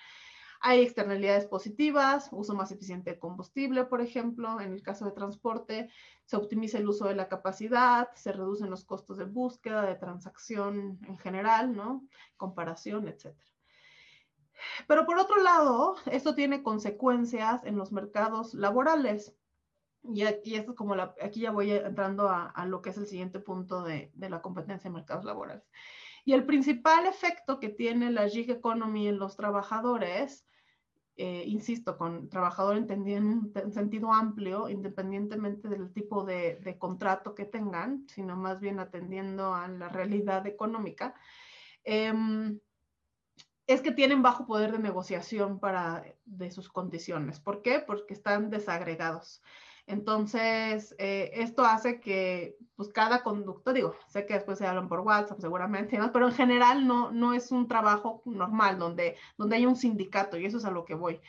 Hay 0.66 0.82
externalidades 0.82 1.46
positivas, 1.46 2.30
uso 2.32 2.56
más 2.56 2.72
eficiente 2.72 3.12
de 3.12 3.20
combustible, 3.20 3.84
por 3.84 4.00
ejemplo, 4.00 4.62
en 4.62 4.72
el 4.72 4.82
caso 4.82 5.04
de 5.04 5.12
transporte, 5.12 5.90
se 6.24 6.38
optimiza 6.38 6.78
el 6.78 6.88
uso 6.88 7.06
de 7.06 7.16
la 7.16 7.28
capacidad, 7.28 8.08
se 8.16 8.32
reducen 8.32 8.70
los 8.70 8.86
costos 8.86 9.18
de 9.18 9.26
búsqueda, 9.26 9.86
de 9.86 9.96
transacción 9.96 11.00
en 11.06 11.18
general, 11.18 11.76
¿no? 11.76 12.08
Comparación, 12.38 13.10
etc. 13.10 13.36
Pero 14.88 15.06
por 15.06 15.20
otro 15.20 15.44
lado, 15.44 15.98
esto 16.06 16.34
tiene 16.34 16.64
consecuencias 16.64 17.66
en 17.66 17.76
los 17.76 17.92
mercados 17.92 18.54
laborales. 18.54 19.36
Y 20.02 20.24
aquí, 20.24 20.56
esto 20.56 20.76
como 20.76 20.96
la, 20.96 21.14
aquí 21.22 21.42
ya 21.42 21.52
voy 21.52 21.72
entrando 21.72 22.30
a, 22.30 22.66
lo 22.68 22.82
que 22.82 22.92
es 22.92 22.98
el 22.98 23.08
siguiente 23.08 23.42
punto 23.42 23.84
de, 23.84 24.12
de 24.14 24.30
la 24.30 24.42
competencia 24.42 24.88
en 24.88 24.94
mercados 24.94 25.26
laborales. 25.26 25.70
Y 26.24 26.32
el 26.32 26.46
principal 26.46 27.06
efecto 27.06 27.60
que 27.60 27.68
tiene 27.68 28.12
la 28.12 28.30
gig 28.30 28.50
economy 28.50 29.10
en 29.10 29.20
los 29.20 29.36
trabajadores 29.36 30.46
eh, 31.16 31.44
insisto, 31.46 31.98
con 31.98 32.28
trabajador 32.28 32.76
entendido 32.76 33.18
en 33.18 33.72
sentido 33.72 34.12
amplio, 34.12 34.68
independientemente 34.68 35.70
del 35.70 35.94
tipo 35.94 36.24
de, 36.24 36.76
contrato 36.80 37.36
que 37.36 37.46
tengan, 37.46 38.08
sino 38.08 38.36
más 38.36 38.60
bien 38.60 38.80
atendiendo 38.80 39.54
a 39.54 39.68
la 39.68 39.90
realidad 39.90 40.48
económica, 40.48 41.14
em, 41.84 42.60
es 43.68 43.82
que 43.82 43.92
tienen 43.92 44.24
bajo 44.24 44.46
poder 44.48 44.72
de 44.72 44.80
negociación 44.80 45.60
para, 45.60 46.04
de 46.26 46.50
sus 46.52 46.68
condiciones. 46.70 47.40
¿Por 47.40 47.62
qué? 47.62 47.80
Porque 47.80 48.14
están 48.14 48.50
desagregados. 48.50 49.42
Entonces, 49.86 50.96
eh, 50.98 51.32
esto 51.34 51.66
hace 51.66 52.00
que 52.00 52.58
pues, 52.76 52.90
cada 52.90 53.22
conducto, 53.22 53.74
digo, 53.74 53.96
sé 54.08 54.26
que 54.26 54.36
después 54.36 54.58
se 54.58 54.66
hablan 54.66 54.88
por 54.88 55.02
WhatsApp 55.02 55.40
seguramente, 55.40 56.00
pero 56.14 56.28
en 56.28 56.34
general 56.34 56.88
no, 56.88 57.12
no 57.12 57.34
es 57.34 57.52
un 57.52 57.68
trabajo 57.68 58.22
normal 58.26 58.80
donde, 58.80 59.18
donde 59.38 59.58
hay 59.58 59.66
un 59.66 59.76
sindicato 59.76 60.38
y 60.38 60.46
eso 60.46 60.58
es 60.58 60.66
a 60.66 60.72
lo 60.72 60.86
que 60.86 60.96
voy. 60.96 61.20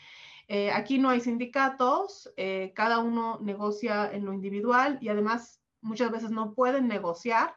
Eh, 0.46 0.70
aquí 0.70 0.98
no 0.98 1.08
hay 1.08 1.20
sindicatos, 1.20 2.32
eh, 2.36 2.72
cada 2.76 2.98
uno 2.98 3.38
negocia 3.40 4.12
en 4.12 4.24
lo 4.24 4.32
individual 4.32 4.98
y 5.00 5.08
además 5.08 5.62
muchas 5.80 6.10
veces 6.10 6.30
no 6.30 6.54
pueden 6.54 6.86
negociar 6.86 7.56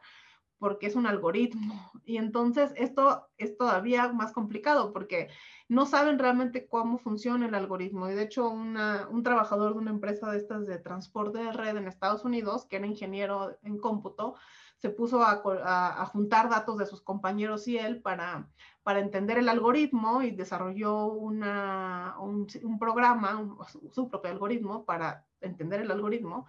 porque 0.58 0.86
es 0.86 0.96
un 0.96 1.06
algoritmo. 1.06 1.92
Y 2.08 2.16
entonces 2.16 2.72
esto 2.76 3.28
es 3.36 3.58
todavía 3.58 4.10
más 4.14 4.32
complicado 4.32 4.94
porque 4.94 5.28
no 5.68 5.84
saben 5.84 6.18
realmente 6.18 6.66
cómo 6.66 6.96
funciona 6.96 7.46
el 7.46 7.54
algoritmo. 7.54 8.08
Y 8.08 8.14
de 8.14 8.22
hecho, 8.22 8.48
un 8.48 9.22
trabajador 9.22 9.74
de 9.74 9.80
una 9.80 9.90
empresa 9.90 10.30
de 10.30 10.38
estas 10.38 10.66
de 10.66 10.78
transporte 10.78 11.38
de 11.38 11.52
red 11.52 11.76
en 11.76 11.86
Estados 11.86 12.24
Unidos, 12.24 12.64
que 12.64 12.76
era 12.76 12.86
ingeniero 12.86 13.58
en 13.62 13.76
cómputo, 13.76 14.36
se 14.78 14.90
puso 14.90 15.22
a, 15.22 16.06
juntar 16.06 16.48
datos 16.48 16.78
de 16.78 16.86
sus 16.86 17.02
compañeros 17.02 17.66
y 17.68 17.76
él 17.76 18.00
para, 18.00 18.48
para 18.82 19.00
entender 19.00 19.38
el 19.38 19.48
algoritmo 19.48 20.22
y 20.22 20.30
desarrolló 20.30 21.06
una, 21.06 22.14
un, 22.20 22.46
programa, 22.78 23.56
su 23.92 24.08
propio 24.08 24.30
algoritmo 24.30 24.84
para 24.84 25.26
entender 25.40 25.80
el 25.80 25.90
algoritmo 25.90 26.46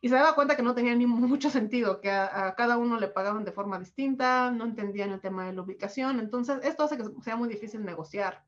y 0.00 0.08
se 0.08 0.14
daba 0.14 0.34
cuenta 0.34 0.56
que 0.56 0.62
no 0.62 0.74
tenía 0.74 0.94
ni 0.94 1.06
mucho 1.06 1.50
sentido, 1.50 2.00
que 2.00 2.10
a, 2.10 2.54
cada 2.56 2.78
uno 2.78 2.98
le 3.00 3.08
pagaban 3.08 3.44
de 3.44 3.52
forma 3.52 3.78
distinta, 3.78 4.50
no 4.50 4.64
entendían 4.64 5.10
el 5.10 5.20
tema 5.20 5.46
de 5.46 5.52
la 5.52 5.62
ubicación, 5.62 6.20
entonces 6.20 6.60
esto 6.62 6.84
hace 6.84 6.96
que 6.96 7.04
sea 7.22 7.36
muy 7.36 7.48
difícil 7.48 7.84
negociar 7.84 8.44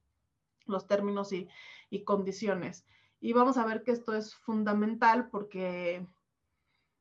los 0.66 0.86
términos 0.86 1.32
y, 1.32 1.48
condiciones. 2.04 2.86
Y 3.20 3.32
vamos 3.32 3.56
a 3.58 3.66
ver 3.66 3.82
que 3.82 3.90
esto 3.90 4.14
es 4.14 4.34
fundamental 4.36 5.28
porque 5.28 6.06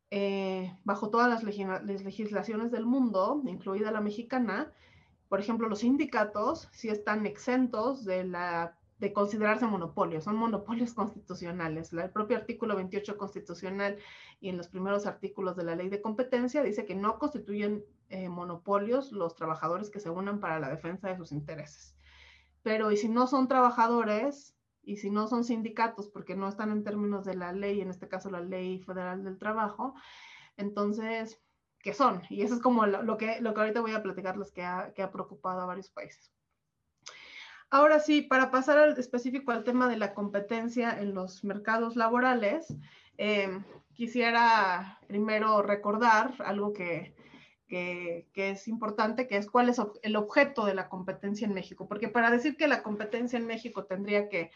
eh, 0.10 0.76
bajo 0.84 1.12
todas 1.12 1.30
las, 1.30 1.44
legislaciones 1.44 2.72
del 2.72 2.88
mundo, 2.88 3.40
incluida 3.46 3.92
la 3.92 4.02
mexicana, 4.02 4.74
por 5.28 5.40
ejemplo, 5.40 5.70
los 5.70 5.80
sindicatos 5.80 6.70
sí 6.72 6.90
están 6.90 7.28
exentos 7.28 8.04
de, 8.04 8.24
la, 8.24 8.79
de 9.00 9.14
considerarse 9.14 9.66
monopolios, 9.66 10.26
son 10.26 10.36
monopolios 10.36 10.94
constitucionales. 10.96 11.92
el 11.94 12.12
propio 12.12 12.38
artículo 12.38 12.76
28 12.76 13.18
constitucional 13.18 13.98
y 14.40 14.50
en 14.50 14.58
los 14.58 14.68
primeros 14.68 15.06
artículos 15.06 15.56
de 15.56 15.64
la 15.64 15.76
ley 15.76 15.90
de 15.90 16.02
competencia 16.02 16.62
dice 16.64 16.86
que 16.86 16.96
no 16.96 17.18
constituyen 17.18 17.84
eh, 18.10 18.30
monopolios 18.30 19.12
los 19.12 19.36
trabajadores 19.36 19.90
que 19.90 20.00
se 20.00 20.10
unan 20.10 20.40
para 20.40 20.60
la 20.60 20.70
defensa 20.70 21.10
de 21.10 21.18
sus 21.18 21.32
intereses. 21.32 21.96
Pero, 22.62 22.92
¿y 22.92 22.98
si 22.98 23.10
no 23.10 23.28
son 23.28 23.48
trabajadores? 23.48 24.56
y 24.90 24.98
si 24.98 25.12
no 25.12 25.28
son 25.28 25.44
sindicatos 25.44 26.10
porque 26.10 26.36
no 26.36 26.48
están 26.48 26.72
en 26.72 26.84
términos 26.84 27.24
de 27.24 27.36
la 27.36 27.54
ley, 27.54 27.80
en 27.82 27.92
este 27.92 28.08
caso 28.08 28.32
la 28.32 28.42
ley 28.42 28.80
federal 28.80 29.24
del 29.24 29.38
trabajo, 29.38 29.94
entonces, 30.58 31.40
¿qué 31.80 31.94
son? 31.94 32.24
Y 32.30 32.42
eso 32.42 32.56
es 32.56 32.62
como 32.62 32.88
lo, 32.88 33.18
que, 33.18 33.40
lo 33.40 33.54
que 33.54 33.60
ahorita 33.62 33.82
voy 33.82 33.94
a 33.94 34.02
platicarles 34.02 34.52
que 34.52 34.64
ha, 34.64 34.92
que 34.96 35.04
ha 35.04 35.12
preocupado 35.12 35.62
a 35.62 35.66
varios 35.68 35.92
países. 35.92 36.34
Ahora 37.72 38.00
sí, 38.00 38.22
para 38.22 38.50
pasar 38.50 38.78
al 38.78 38.98
específico 38.98 39.52
al 39.52 39.64
tema 39.64 39.88
de 39.88 39.98
la 39.98 40.14
competencia 40.14 41.00
en 41.00 41.14
los 41.14 41.44
mercados 41.44 41.96
laborales, 41.96 42.76
eh, 43.18 43.60
quisiera 43.94 45.00
primero 45.08 45.62
recordar 45.62 46.34
algo 46.40 46.74
que, 46.74 47.14
que, 47.70 48.26
es 48.34 48.68
importante, 48.68 49.28
que 49.28 49.38
es 49.38 49.50
cuál 49.50 49.70
es 49.70 49.80
el 50.02 50.16
objeto 50.16 50.66
de 50.66 50.74
la 50.74 50.90
competencia 50.90 51.46
en 51.46 51.54
México. 51.54 51.88
Porque 51.88 52.10
para 52.10 52.32
decir 52.32 52.58
que 52.58 52.68
la 52.68 52.82
competencia 52.82 53.38
en 53.38 53.46
México 53.46 53.86
tendría 53.86 54.28
que, 54.30 54.52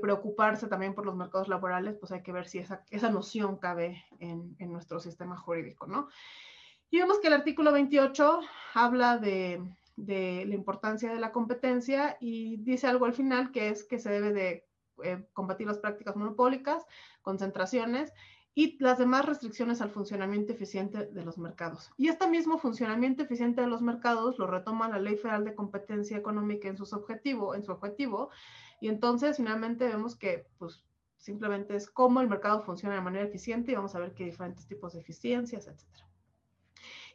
preocuparse 0.00 0.66
también 0.66 0.94
por 0.94 1.06
los 1.06 1.14
mercados 1.14 1.46
laborales, 1.46 1.96
pues 1.98 2.10
hay 2.10 2.22
que 2.22 2.32
ver 2.32 2.48
si 2.48 2.58
esa, 2.58 2.82
esa 2.90 3.08
noción 3.08 3.56
cabe 3.56 4.04
en, 4.18 4.56
nuestro 4.58 4.98
sistema 4.98 5.36
jurídico, 5.36 5.86
¿no? 5.86 6.08
Y 6.90 6.98
vemos 6.98 7.20
que 7.20 7.28
el 7.28 7.34
artículo 7.34 7.70
28 7.70 8.40
habla 8.74 9.18
de, 9.18 9.62
de, 9.96 10.44
la 10.46 10.54
importancia 10.54 11.12
de 11.12 11.20
la 11.20 11.32
competencia 11.32 12.16
y 12.20 12.58
dice 12.58 12.86
algo 12.86 13.06
al 13.06 13.14
final 13.14 13.50
que 13.50 13.68
es 13.68 13.84
que 13.84 13.98
se 13.98 14.10
debe 14.10 14.32
de 14.32 14.66
eh, 15.02 15.26
combatir 15.32 15.66
las 15.66 15.78
prácticas 15.78 16.16
monopólicas, 16.16 16.84
concentraciones 17.22 18.12
y 18.54 18.82
las 18.82 18.98
demás 18.98 19.26
restricciones 19.26 19.82
al 19.82 19.90
funcionamiento 19.90 20.54
eficiente 20.54 21.04
de 21.06 21.24
los 21.24 21.36
mercados. 21.36 21.90
Y 21.98 22.08
este 22.08 22.26
mismo 22.26 22.56
funcionamiento 22.56 23.22
eficiente 23.22 23.60
de 23.60 23.66
los 23.66 23.82
mercados 23.82 24.38
lo 24.38 24.46
retoma 24.46 24.88
la 24.88 24.98
Ley 24.98 25.16
Federal 25.16 25.44
de 25.44 25.54
Competencia 25.54 26.16
Económica 26.16 26.66
en, 26.68 26.78
objetivo, 26.80 27.54
en 27.54 27.64
su 27.64 27.72
objetivo, 27.72 28.30
y 28.80 28.88
entonces 28.88 29.36
finalmente 29.36 29.86
vemos 29.86 30.16
que 30.16 30.46
pues, 30.58 30.86
simplemente 31.18 31.76
es 31.76 31.90
cómo 31.90 32.22
el 32.22 32.28
mercado 32.28 32.62
funciona 32.62 32.94
de 32.94 33.02
manera 33.02 33.26
eficiente 33.26 33.72
y 33.72 33.74
vamos 33.74 33.94
a 33.94 33.98
ver 33.98 34.14
qué 34.14 34.24
diferentes 34.24 34.66
tipos 34.66 34.94
de 34.94 35.00
eficiencias, 35.00 35.66
etc. 35.66 36.05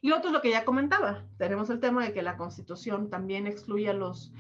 Y 0.02 0.12
otro 0.12 0.30
es 0.30 0.34
lo 0.34 0.42
que 0.42 0.50
ya 0.50 0.66
comentaba, 0.66 1.24
tenemos 1.38 1.70
el 1.70 1.80
tema 1.80 2.04
de 2.04 2.12
que 2.12 2.24
la 2.24 2.36
Constitución 2.36 3.10
también 3.10 3.48
excluye 3.48 3.90
a 3.90 3.94
los 3.94 4.34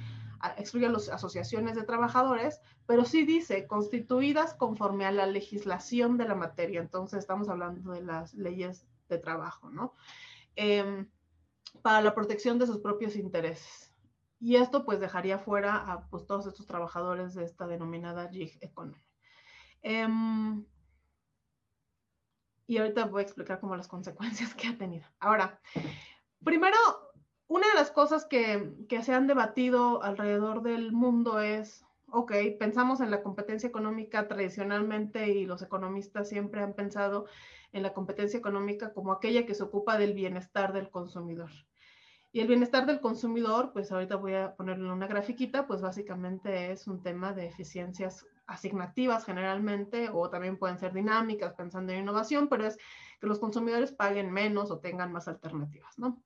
excluye 0.57 0.87
a 0.87 0.89
las 0.89 1.09
asociaciones 1.09 1.75
de 1.75 1.83
trabajadores, 1.83 2.61
pero 2.87 3.05
sí 3.05 3.25
dice 3.25 3.67
constituidas 3.67 4.53
conforme 4.55 5.05
a 5.05 5.11
la 5.11 5.27
legislación 5.27 6.17
de 6.17 6.27
la 6.27 6.35
materia. 6.35 6.81
Entonces 6.81 7.19
estamos 7.19 7.47
hablando 7.49 7.91
de 7.91 8.01
las 8.01 8.33
leyes 8.33 8.87
de 9.07 9.17
trabajo, 9.17 9.69
¿no? 9.69 9.93
Em, 10.55 11.07
para 11.81 12.01
la 12.01 12.15
protección 12.15 12.57
de 12.59 12.67
sus 12.67 12.79
propios 12.79 13.15
intereses. 13.15 13.93
Y 14.39 14.55
esto 14.55 14.83
pues 14.83 14.99
dejaría 14.99 15.37
fuera 15.37 15.75
a 15.75 16.07
pues, 16.09 16.25
todos 16.25 16.47
estos 16.47 16.65
trabajadores 16.65 17.35
de 17.35 17.43
esta 17.43 17.67
denominada 17.67 18.27
gig 18.29 18.57
economy. 18.61 18.97
Em, 19.83 20.65
y 22.71 22.77
ahorita 22.77 23.03
voy 23.03 23.19
a 23.19 23.23
explicar 23.23 23.59
como 23.59 23.75
las 23.75 23.89
consecuencias 23.89 24.55
que 24.55 24.69
ha 24.69 24.77
tenido. 24.77 25.05
Ahora, 25.19 25.59
primero 26.41 26.77
una 27.47 27.67
de 27.67 27.73
las 27.73 27.91
cosas 27.91 28.23
que, 28.23 28.71
se 29.03 29.13
han 29.13 29.27
debatido 29.27 30.01
alrededor 30.01 30.61
del 30.63 30.93
mundo 30.93 31.41
es, 31.41 31.85
ok, 32.09 32.31
pensamos 32.57 33.01
en 33.01 33.11
la 33.11 33.23
competencia 33.23 33.67
económica 33.67 34.29
tradicionalmente 34.29 35.33
y 35.33 35.45
los 35.45 35.61
economistas 35.61 36.29
siempre 36.29 36.61
han 36.61 36.73
pensado 36.73 37.25
en 37.73 37.83
la 37.83 37.93
competencia 37.93 38.39
económica 38.39 38.93
como 38.93 39.11
aquella 39.11 39.45
que 39.45 39.53
se 39.53 39.63
ocupa 39.63 39.97
del 39.97 40.13
bienestar 40.13 40.71
del 40.71 40.89
consumidor. 40.89 41.51
Y 42.31 42.39
el 42.39 42.47
bienestar 42.47 42.85
del 42.85 43.01
consumidor, 43.01 43.73
pues 43.73 43.91
ahorita 43.91 44.15
voy 44.15 44.35
a 44.35 44.55
ponerle 44.55 44.89
una 44.89 45.07
grafiquita, 45.07 45.67
pues 45.67 45.81
básicamente 45.81 46.71
es 46.71 46.87
un 46.87 47.03
tema 47.03 47.33
de 47.33 47.47
eficiencias 47.47 48.25
asignativas 48.51 49.25
generalmente, 49.25 50.09
o 50.11 50.29
también 50.29 50.57
pueden 50.57 50.77
ser 50.77 50.93
dinámicas 50.93 51.53
pensando 51.53 51.93
en 51.93 51.99
innovación, 51.99 52.47
pero 52.49 52.65
es 52.65 52.77
que 53.19 53.27
los 53.27 53.39
consumidores 53.39 53.91
paguen 53.91 54.31
menos 54.31 54.71
o 54.71 54.79
tengan 54.79 55.11
más 55.11 55.27
alternativas, 55.27 55.97
¿no? 55.97 56.21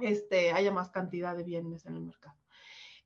este, 0.00 0.52
haya 0.52 0.72
más 0.72 0.90
cantidad 0.90 1.36
de 1.36 1.44
bienes 1.44 1.86
en 1.86 1.96
el 1.96 2.02
mercado. 2.02 2.36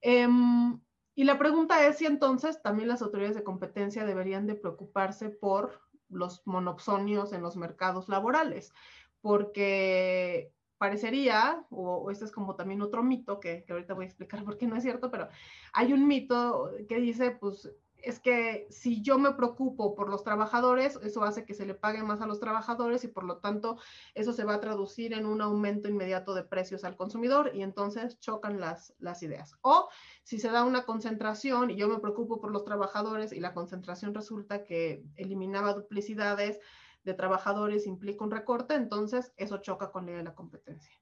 Em, 0.01 0.81
y 1.15 1.25
la 1.25 1.39
pregunta 1.39 1.87
es 1.87 1.99
si 1.99 2.07
entonces 2.07 2.61
también 2.63 2.89
las 2.89 3.03
autoridades 3.03 3.37
de 3.37 3.45
competencia 3.45 4.05
deberían 4.05 4.47
de 4.47 4.55
preocuparse 4.55 5.31
por 5.31 5.81
los 6.09 6.43
monopsonios 6.47 7.33
en 7.33 7.43
los 7.43 7.57
mercados 7.57 8.09
laborales, 8.09 8.73
porque 9.21 10.53
parecería, 10.79 11.65
o, 11.71 12.11
este 12.11 12.25
es 12.25 12.33
como 12.33 12.57
también 12.57 12.83
otro 12.83 13.03
mito 13.03 13.41
que, 13.41 13.65
que, 13.65 13.73
ahorita 13.73 13.95
voy 13.95 14.05
a 14.05 14.09
explicar 14.09 14.45
por 14.45 14.59
qué 14.59 14.67
no 14.67 14.77
es 14.77 14.83
cierto, 14.83 15.11
pero 15.11 15.29
hay 15.73 15.93
un 15.93 16.07
mito 16.07 16.71
que 16.89 17.01
dice, 17.01 17.31
pues 17.33 17.71
es 18.05 18.21
que 18.21 18.67
si 18.71 19.03
yo 19.03 19.19
me 19.19 19.33
preocupo 19.33 19.95
por 19.95 20.09
los 20.09 20.23
trabajadores, 20.23 20.99
eso 21.03 21.25
hace 21.25 21.45
que 21.45 21.55
se 21.55 21.67
le 21.67 21.75
pague 21.75 22.03
más 22.03 22.21
a 22.21 22.27
los 22.27 22.41
trabajadores 22.41 23.05
y 23.05 23.09
por 23.09 23.25
lo 23.25 23.39
tanto 23.39 23.79
eso 24.15 24.33
se 24.33 24.45
va 24.45 24.55
a 24.55 24.61
traducir 24.61 25.13
en 25.13 25.27
un 25.27 25.41
aumento 25.41 25.89
inmediato 25.89 26.35
de 26.35 26.45
precios 26.45 26.85
al 26.85 26.97
consumidor 26.97 27.53
y 27.55 27.63
entonces 27.63 28.21
chocan 28.21 28.61
las, 28.61 28.95
las 28.99 29.23
ideas. 29.23 29.57
O 29.63 29.89
si 30.23 30.39
se 30.39 30.51
da 30.51 30.65
una 30.65 30.85
concentración 30.85 31.71
y 31.71 31.77
yo 31.77 31.89
me 31.89 31.99
preocupo 31.99 32.41
por 32.41 32.53
los 32.53 32.65
trabajadores 32.65 33.33
y 33.33 33.41
la 33.41 33.55
concentración 33.55 34.15
resulta 34.15 34.65
que 34.65 35.05
eliminaba 35.17 35.75
duplicidades 35.75 36.61
de 37.05 37.15
trabajadores 37.15 37.87
implica 37.87 38.25
un 38.25 38.31
recorte, 38.31 38.75
entonces 38.75 39.33
eso 39.37 39.59
choca 39.59 39.91
con 39.93 40.07
la 40.07 40.13
de 40.13 40.25
la 40.25 40.35
competencia. 40.35 40.99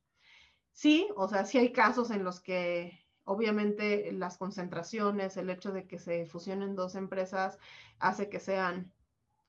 Sí, 0.72 1.08
o 1.16 1.28
sea, 1.28 1.44
sí 1.44 1.58
hay 1.58 1.72
casos 1.72 2.10
en 2.10 2.24
los 2.24 2.40
que 2.40 3.01
Obviamente 3.24 4.10
las 4.12 4.36
concentraciones, 4.36 5.36
el 5.36 5.50
hecho 5.50 5.72
de 5.72 5.86
que 5.86 5.98
se 5.98 6.26
fusionen 6.26 6.74
dos 6.74 6.94
empresas 6.96 7.58
hace 7.98 8.28
que 8.28 8.40
sean 8.40 8.92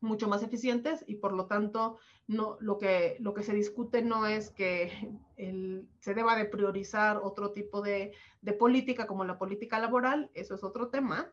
mucho 0.03 0.27
más 0.27 0.43
eficientes 0.43 1.03
y 1.07 1.15
por 1.15 1.33
lo 1.33 1.47
tanto 1.47 1.97
no, 2.27 2.57
lo, 2.59 2.77
que, 2.77 3.15
lo 3.19 3.33
que 3.33 3.41
se 3.41 3.53
discute 3.53 4.03
no 4.03 4.27
es 4.27 4.51
que 4.51 4.91
se 5.99 6.13
deba 6.13 6.35
de 6.35 6.45
priorizar 6.45 7.17
otro 7.23 7.51
tipo 7.51 7.81
de, 7.81 8.13
política 8.59 9.07
como 9.07 9.23
la 9.23 9.39
política 9.39 9.79
laboral, 9.79 10.29
eso 10.33 10.55
es 10.55 10.63
otro 10.63 10.89
tema, 10.89 11.31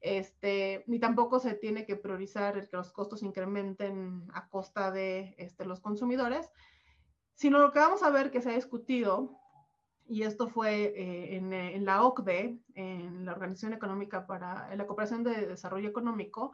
este, 0.00 0.84
ni 0.86 0.98
tampoco 0.98 1.40
se 1.40 1.54
tiene 1.54 1.84
que 1.84 1.96
priorizar 1.96 2.56
el 2.56 2.68
que 2.68 2.76
los 2.76 2.92
costos 2.92 3.22
incrementen 3.22 4.28
a 4.32 4.48
costa 4.48 4.90
de 4.90 5.34
este, 5.38 5.64
los 5.64 5.80
consumidores, 5.80 6.50
sino 7.34 7.58
lo 7.58 7.72
que 7.72 7.80
vamos 7.80 8.02
a 8.02 8.10
ver 8.10 8.30
que 8.30 8.42
se 8.42 8.50
ha 8.50 8.54
discutido 8.54 9.39
y 10.10 10.24
esto 10.24 10.48
fue 10.48 10.86
eh, 10.86 11.36
eh, 11.36 11.76
en, 11.76 11.84
la 11.84 12.02
OCDE, 12.02 12.58
en 12.74 13.24
la 13.24 13.32
Organización 13.32 13.74
Económica 13.74 14.26
para 14.26 14.74
la 14.74 14.86
Cooperación 14.86 15.22
de 15.22 15.46
Desarrollo 15.46 15.88
Económico, 15.88 16.50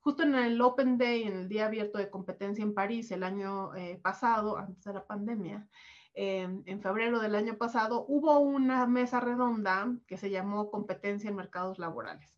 justo 0.00 0.24
en 0.24 0.34
el 0.34 0.60
Open 0.60 0.98
Day, 0.98 1.22
en 1.22 1.36
el 1.36 1.48
Día 1.48 1.66
Abierto 1.66 1.98
de 1.98 2.10
Competencia 2.10 2.64
en 2.64 2.74
París 2.74 3.12
el 3.12 3.22
año 3.22 3.72
eh, 3.76 4.00
pasado, 4.02 4.58
antes 4.58 4.82
de 4.82 4.92
la 4.92 5.06
pandemia, 5.06 5.68
en 6.18 6.80
febrero 6.80 7.20
del 7.20 7.34
año 7.34 7.58
pasado, 7.58 8.06
hubo 8.08 8.38
una 8.38 8.86
mesa 8.86 9.20
redonda 9.20 9.94
que 10.06 10.16
se 10.16 10.30
llamó 10.30 10.70
Competencia 10.70 11.28
en 11.28 11.36
Mercados 11.36 11.78
Laborales. 11.78 12.35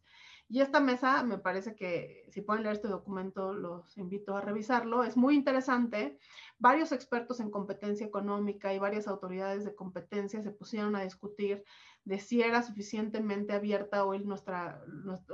Y 0.50 0.62
esta 0.62 0.80
mesa, 0.80 1.22
me 1.24 1.36
parece 1.36 1.74
que 1.74 2.24
si 2.30 2.40
pueden 2.40 2.62
leer 2.62 2.76
este 2.76 2.88
documento, 2.88 3.52
los 3.52 3.98
invito 3.98 4.34
a 4.34 4.40
revisarlo. 4.40 5.04
Es 5.04 5.14
muy 5.14 5.34
interesante. 5.34 6.18
Varios 6.58 6.90
expertos 6.92 7.40
en 7.40 7.50
competencia 7.50 8.06
económica 8.06 8.72
y 8.72 8.78
varias 8.78 9.08
autoridades 9.08 9.66
de 9.66 9.74
competencia 9.74 10.42
se 10.42 10.50
pusieron 10.50 10.96
a 10.96 11.02
discutir 11.02 11.64
de 12.04 12.18
si 12.18 12.40
era 12.40 12.62
suficientemente 12.62 13.52
abierta 13.52 14.06
hoy 14.06 14.20
nuestra, 14.20 14.82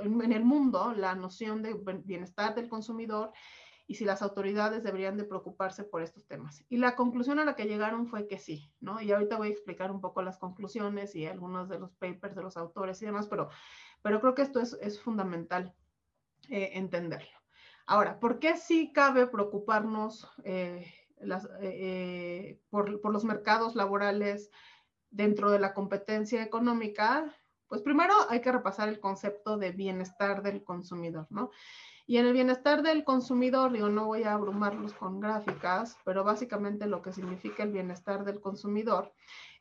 en 0.01 0.33
el 0.33 0.43
mundo 0.43 0.93
la 0.93 1.15
noción 1.15 1.61
de 1.61 1.73
bienestar 2.03 2.53
del 2.53 2.67
consumidor 2.67 3.31
y 3.87 3.95
si 3.95 4.05
las 4.05 4.21
autoridades 4.21 4.83
deberían 4.83 5.15
de 5.15 5.25
preocuparse 5.25 5.83
por 5.83 6.01
estos 6.01 6.25
temas. 6.25 6.65
Y 6.69 6.77
la 6.77 6.95
conclusión 6.95 7.39
a 7.39 7.45
la 7.45 7.55
que 7.55 7.65
llegaron 7.65 8.07
fue 8.07 8.27
que 8.27 8.39
sí, 8.39 8.73
¿no? 8.79 9.01
Y 9.01 9.11
ahorita 9.11 9.37
voy 9.37 9.49
a 9.49 9.51
explicar 9.51 9.91
un 9.91 10.01
poco 10.01 10.21
las 10.21 10.39
conclusiones 10.39 11.15
y 11.15 11.27
algunos 11.27 11.69
de 11.69 11.79
los 11.79 11.93
papers 11.93 12.35
de 12.35 12.41
los 12.41 12.57
autores 12.57 13.01
y 13.01 13.05
demás, 13.05 13.27
pero 13.27 13.49
pero 14.05 14.21
creo 14.21 14.35
que 14.35 14.43
esto 14.43 14.59
es, 14.59 15.01
fundamental 15.01 15.73
eh, 16.49 16.73
entenderlo. 16.73 17.39
Ahora, 17.87 18.19
¿por 18.19 18.37
qué 18.37 18.55
sí 18.55 18.93
cabe 18.93 19.25
preocuparnos 19.25 20.29
eh, 20.43 20.93
eh, 21.63 22.59
por, 22.69 23.11
los 23.11 23.23
mercados 23.23 23.73
laborales 23.73 24.51
dentro 25.09 25.49
de 25.49 25.57
la 25.57 25.73
competencia 25.73 26.43
económica? 26.43 27.35
Pues 27.67 27.81
primero 27.81 28.13
hay 28.29 28.41
que 28.41 28.51
repasar 28.51 28.89
el 28.89 28.99
concepto 28.99 29.57
de 29.57 29.71
bienestar 29.71 30.43
del 30.43 30.63
consumidor, 30.63 31.25
¿no? 31.31 31.49
Y 32.07 32.17
en 32.17 32.27
el 32.27 32.33
bienestar 32.33 32.83
del 32.83 33.03
consumidor, 33.03 33.71
digo, 33.71 33.89
no 33.89 34.05
voy 34.05 34.23
a 34.23 34.33
abrumarlos 34.33 34.93
con 34.93 35.19
gráficas, 35.19 35.97
pero 36.05 36.23
básicamente 36.23 36.85
lo 36.85 37.01
que 37.01 37.11
significa 37.11 37.63
el 37.63 37.71
bienestar 37.71 38.23
del 38.25 38.39
consumidor 38.39 39.11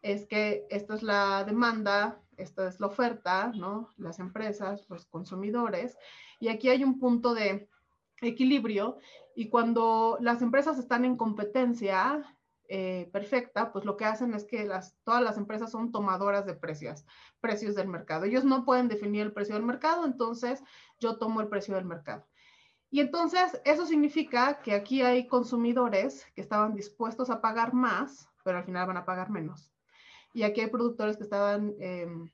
es 0.02 0.26
que 0.26 0.66
esta 0.68 0.94
es 0.94 1.02
la 1.02 1.44
demanda, 1.44 2.20
esta 2.36 2.68
es 2.68 2.80
la 2.80 2.88
oferta, 2.88 3.50
¿no? 3.54 3.88
Las 3.96 4.18
empresas, 4.18 4.84
los 4.90 5.06
consumidores, 5.06 5.96
y 6.38 6.48
aquí 6.48 6.68
hay 6.68 6.84
un 6.84 6.98
punto 6.98 7.32
de 7.32 7.68
equilibrio 8.20 8.98
y 9.34 9.48
cuando 9.48 10.18
las 10.20 10.42
empresas 10.42 10.78
están 10.78 11.04
en 11.04 11.16
competencia 11.16 12.22
eh, 12.68 13.08
perfecta, 13.12 13.72
pues 13.72 13.84
lo 13.84 13.96
que 13.96 14.04
hacen 14.04 14.34
es 14.34 14.44
que 14.44 14.64
las, 14.64 14.96
todas 15.04 15.22
las 15.22 15.36
empresas 15.36 15.70
son 15.70 15.92
tomadoras 15.92 16.46
de 16.46 16.54
precios, 16.54 17.04
precios 17.40 17.74
del 17.74 17.88
mercado. 17.88 18.24
Ellos 18.24 18.44
no 18.44 18.64
pueden 18.64 18.88
definir 18.88 19.22
el 19.22 19.32
precio 19.32 19.54
del 19.54 19.64
mercado, 19.64 20.04
entonces 20.04 20.62
yo 20.98 21.18
tomo 21.18 21.40
el 21.40 21.48
precio 21.48 21.74
del 21.74 21.84
mercado. 21.84 22.26
Y 22.94 23.00
entonces 23.00 23.60
eso 23.64 23.86
significa 23.86 24.60
que 24.62 24.72
aquí 24.72 25.02
hay 25.02 25.26
consumidores 25.26 26.24
que 26.36 26.40
estaban 26.40 26.76
dispuestos 26.76 27.28
a 27.28 27.40
pagar 27.40 27.74
más, 27.74 28.28
pero 28.44 28.58
al 28.58 28.64
final 28.64 28.86
van 28.86 28.98
a 28.98 29.04
pagar 29.04 29.30
menos. 29.30 29.72
Y 30.32 30.44
aquí 30.44 30.60
hay 30.60 30.68
productores 30.68 31.16
que 31.16 31.24
estaban 31.24 31.74
em, 31.80 32.30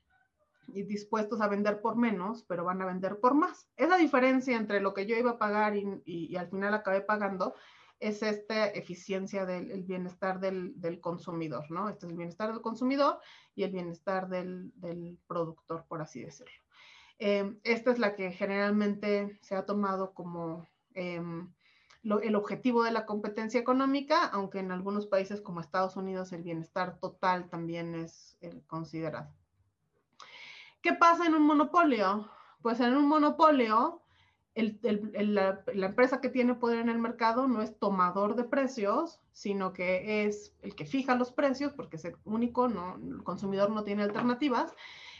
dispuestos 0.67 1.41
a 1.41 1.47
vender 1.47 1.81
por 1.81 1.95
menos, 1.95 2.43
pero 2.43 2.63
van 2.63 2.79
a 2.79 2.85
vender 2.85 3.19
por 3.19 3.33
más. 3.33 3.67
Esa 3.75 3.97
diferencia 3.97 4.55
entre 4.55 4.81
lo 4.81 4.93
que 4.93 5.07
yo 5.07 5.17
iba 5.17 5.31
a 5.31 5.39
pagar 5.39 5.75
y, 5.75 6.35
al 6.35 6.47
final 6.51 6.75
acabé 6.75 7.01
pagando 7.01 7.55
es 7.99 8.21
esta 8.21 8.67
eficiencia 8.67 9.47
del 9.47 9.81
bienestar 9.81 10.39
del, 10.39 10.99
consumidor, 11.01 11.71
¿no? 11.71 11.89
Este 11.89 12.05
es 12.05 12.11
el 12.11 12.17
bienestar 12.19 12.51
del 12.51 12.61
consumidor 12.61 13.17
y 13.55 13.63
el 13.63 13.71
bienestar 13.71 14.29
del, 14.29 14.71
del 14.75 15.17
productor, 15.25 15.87
por 15.87 16.03
así 16.03 16.23
decirlo. 16.23 16.53
Em, 17.23 17.59
esta 17.63 17.91
es 17.91 17.99
la 17.99 18.15
que 18.15 18.31
generalmente 18.31 19.37
se 19.43 19.55
ha 19.55 19.63
tomado 19.63 20.15
como 20.15 20.67
em, 20.95 21.53
el 22.03 22.35
objetivo 22.35 22.81
de 22.81 22.89
la 22.89 23.05
competencia 23.05 23.59
económica, 23.59 24.25
aunque 24.25 24.57
en 24.57 24.71
algunos 24.71 25.05
países 25.05 25.39
como 25.39 25.59
Estados 25.59 25.95
Unidos 25.95 26.33
el 26.33 26.41
bienestar 26.41 26.97
total 26.97 27.47
también 27.47 27.93
es 27.93 28.37
eh, 28.41 28.63
considerado. 28.65 29.31
¿Qué 30.81 30.93
pasa 30.93 31.27
en 31.27 31.35
un 31.35 31.43
monopolio? 31.43 32.27
Pues 32.63 32.79
en 32.79 32.97
un 32.97 33.07
monopolio, 33.07 34.01
la, 34.55 35.63
empresa 35.75 36.21
que 36.21 36.29
tiene 36.29 36.55
poder 36.55 36.79
en 36.79 36.89
el 36.89 36.97
mercado 36.97 37.47
no 37.47 37.61
es 37.61 37.77
tomador 37.77 38.35
de 38.35 38.45
precios, 38.45 39.21
sino 39.31 39.73
que 39.73 40.25
es 40.25 40.55
el 40.63 40.73
que 40.73 40.85
fija 40.85 41.13
los 41.13 41.31
precios, 41.31 41.71
porque 41.73 41.97
es 41.97 42.05
el 42.05 42.15
único, 42.25 42.67
no, 42.67 42.95
el 42.95 43.23
consumidor 43.23 43.69
no 43.69 43.83
tiene 43.83 44.01
alternativas, 44.01 44.73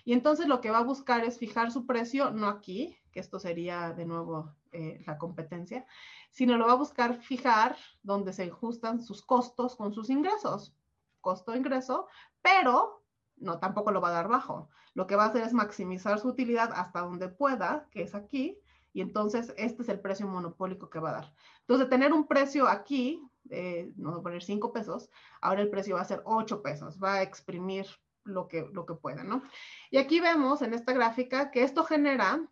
y 0.05 0.13
entonces 0.13 0.47
lo 0.47 0.61
que 0.61 0.71
va 0.71 0.79
a 0.79 0.83
buscar 0.83 1.23
es 1.23 1.37
fijar 1.37 1.71
su 1.71 1.85
precio, 1.85 2.31
no 2.31 2.47
aquí, 2.47 2.97
que 3.11 3.19
esto 3.19 3.39
sería 3.39 3.91
de 3.91 4.05
nuevo 4.05 4.55
eh, 4.71 5.03
la 5.05 5.17
competencia, 5.17 5.85
sino 6.29 6.57
lo 6.57 6.67
va 6.67 6.73
a 6.73 6.77
buscar 6.77 7.21
fijar 7.21 7.75
donde 8.03 8.33
se 8.33 8.43
ajustan 8.43 9.01
sus 9.01 9.21
costos 9.21 9.75
con 9.75 9.93
sus 9.93 10.09
ingresos, 10.09 10.73
costo-ingreso, 11.19 12.07
pero 12.41 13.03
no, 13.37 13.59
tampoco 13.59 13.91
lo 13.91 14.01
va 14.01 14.09
a 14.09 14.13
dar 14.13 14.27
bajo. 14.27 14.69
Lo 14.93 15.07
que 15.07 15.15
va 15.15 15.25
a 15.25 15.27
hacer 15.27 15.43
es 15.43 15.53
maximizar 15.53 16.19
su 16.19 16.29
utilidad 16.29 16.71
hasta 16.73 17.01
donde 17.01 17.29
pueda, 17.29 17.87
que 17.91 18.03
es 18.03 18.15
aquí, 18.15 18.59
y 18.93 19.01
entonces 19.01 19.53
este 19.57 19.83
es 19.83 19.89
el 19.89 19.99
precio 19.99 20.27
monopólico 20.27 20.89
que 20.89 20.99
va 20.99 21.09
a 21.09 21.13
dar. 21.13 21.33
Entonces, 21.61 21.89
tener 21.89 22.13
un 22.13 22.27
precio 22.27 22.67
aquí, 22.67 23.21
eh, 23.49 23.91
no 23.95 24.11
voy 24.11 24.19
a 24.19 24.23
poner 24.23 24.43
5 24.43 24.73
pesos, 24.73 25.09
ahora 25.41 25.61
el 25.61 25.69
precio 25.69 25.95
va 25.95 26.01
a 26.01 26.05
ser 26.05 26.21
8 26.25 26.61
pesos, 26.61 27.01
va 27.01 27.15
a 27.15 27.21
exprimir 27.21 27.87
lo 28.23 28.47
que, 28.47 28.67
lo 28.71 28.85
que 28.85 28.93
pueda, 28.93 29.23
¿no? 29.23 29.43
Y 29.89 29.97
aquí 29.97 30.19
vemos 30.19 30.61
en 30.61 30.73
esta 30.73 30.93
gráfica 30.93 31.51
que 31.51 31.63
esto 31.63 31.83
genera 31.83 32.47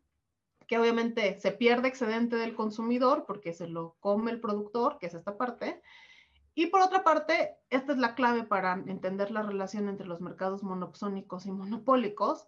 que 0.70 0.78
obviamente 0.78 1.40
se 1.40 1.52
pierde 1.52 1.88
excedente 1.88 2.36
del 2.36 2.56
consumidor 2.56 3.26
porque 3.26 3.54
se 3.54 3.68
lo 3.68 3.96
come 4.00 4.30
el 4.30 4.40
productor, 4.40 5.00
que 5.00 5.08
es 5.08 5.16
esta 5.16 5.36
parte. 5.36 5.82
Y 6.54 6.68
por 6.68 6.82
otra 6.82 7.04
parte, 7.04 7.58
esta 7.72 7.94
es 7.94 7.98
la 7.98 8.14
clave 8.14 8.44
para 8.44 8.74
entender 8.74 9.32
la 9.32 9.42
relación 9.42 9.90
entre 9.90 10.06
los 10.06 10.22
mercados 10.22 10.62
monopsónicos 10.62 11.48
y 11.48 11.52
monopólicos, 11.52 12.48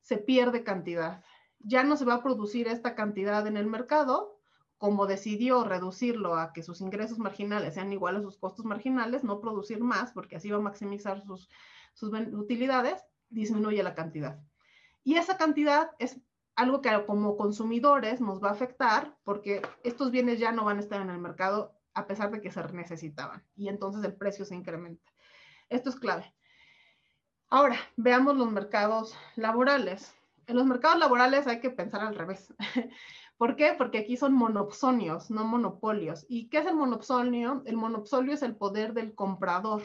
se 0.00 0.16
pierde 0.16 0.64
cantidad. 0.64 1.22
Ya 1.60 1.84
no 1.84 1.96
se 1.96 2.04
va 2.04 2.14
a 2.14 2.22
producir 2.22 2.66
esta 2.66 2.96
cantidad 2.96 3.46
en 3.46 3.56
el 3.56 3.66
mercado, 3.66 4.40
como 4.76 5.06
decidió 5.06 5.62
reducirlo 5.62 6.36
a 6.36 6.52
que 6.52 6.62
sus 6.64 6.80
ingresos 6.80 7.18
marginales 7.18 7.74
sean 7.74 7.92
iguales 7.92 8.22
a 8.22 8.24
sus 8.24 8.38
costos 8.38 8.64
marginales, 8.64 9.22
no 9.22 9.40
producir 9.40 9.80
más, 9.80 10.10
porque 10.12 10.36
así 10.36 10.50
va 10.50 10.56
a 10.56 10.60
maximizar 10.60 11.22
sus, 11.22 11.50
sus 11.92 12.12
utilidades, 12.32 13.04
disminuye 13.28 13.82
la 13.82 13.94
cantidad. 13.94 14.40
Y 15.02 15.16
esa 15.16 15.36
cantidad 15.36 15.90
es 15.98 16.20
algo 16.56 16.82
que 16.82 16.90
como 17.06 17.36
consumidores 17.36 18.20
nos 18.20 18.42
va 18.42 18.50
a 18.50 18.52
afectar 18.52 19.16
porque 19.24 19.62
estos 19.82 20.10
bienes 20.10 20.38
ya 20.38 20.52
no 20.52 20.64
van 20.64 20.76
a 20.76 20.80
estar 20.80 21.00
en 21.00 21.10
el 21.10 21.18
mercado 21.18 21.74
a 21.94 22.06
pesar 22.06 22.30
de 22.30 22.40
que 22.40 22.50
se 22.50 22.62
necesitaban 22.72 23.44
y 23.56 23.68
entonces 23.68 24.04
el 24.04 24.14
precio 24.14 24.44
se 24.44 24.54
incrementa. 24.54 25.10
Esto 25.68 25.90
es 25.90 25.96
clave. 25.96 26.34
Ahora, 27.48 27.76
veamos 27.96 28.36
los 28.36 28.50
mercados 28.50 29.16
laborales. 29.36 30.14
En 30.46 30.56
los 30.56 30.66
mercados 30.66 30.98
laborales 30.98 31.46
hay 31.46 31.60
que 31.60 31.70
pensar 31.70 32.02
al 32.02 32.14
revés. 32.14 32.52
¿Por 33.36 33.56
qué? 33.56 33.74
Porque 33.76 33.98
aquí 33.98 34.16
son 34.16 34.34
monopsonios, 34.34 35.30
no 35.30 35.44
monopolios. 35.44 36.26
¿Y 36.28 36.48
qué 36.48 36.58
es 36.58 36.66
el 36.66 36.74
monopsonio? 36.74 37.62
El 37.64 37.76
monopsolio 37.76 38.34
es 38.34 38.42
el 38.42 38.54
poder 38.54 38.92
del 38.92 39.14
comprador. 39.14 39.82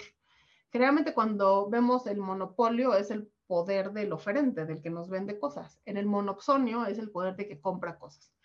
Generalmente 0.76 1.14
cuando 1.14 1.70
vemos 1.70 2.06
el 2.06 2.18
monopolio 2.18 2.96
es 2.96 3.10
el 3.10 3.32
poder 3.48 3.94
del 3.94 4.12
oferente, 4.12 4.66
del 4.66 4.82
que 4.82 4.90
nos 4.90 5.08
vende 5.08 5.40
cosas. 5.40 5.80
En 5.86 5.96
el 5.96 6.06
monopsonio 6.06 6.86
es 6.86 6.98
el 6.98 7.12
poder 7.12 7.38
de 7.38 7.48
que 7.48 7.62
compra 7.62 7.98
cosas. 7.98 8.36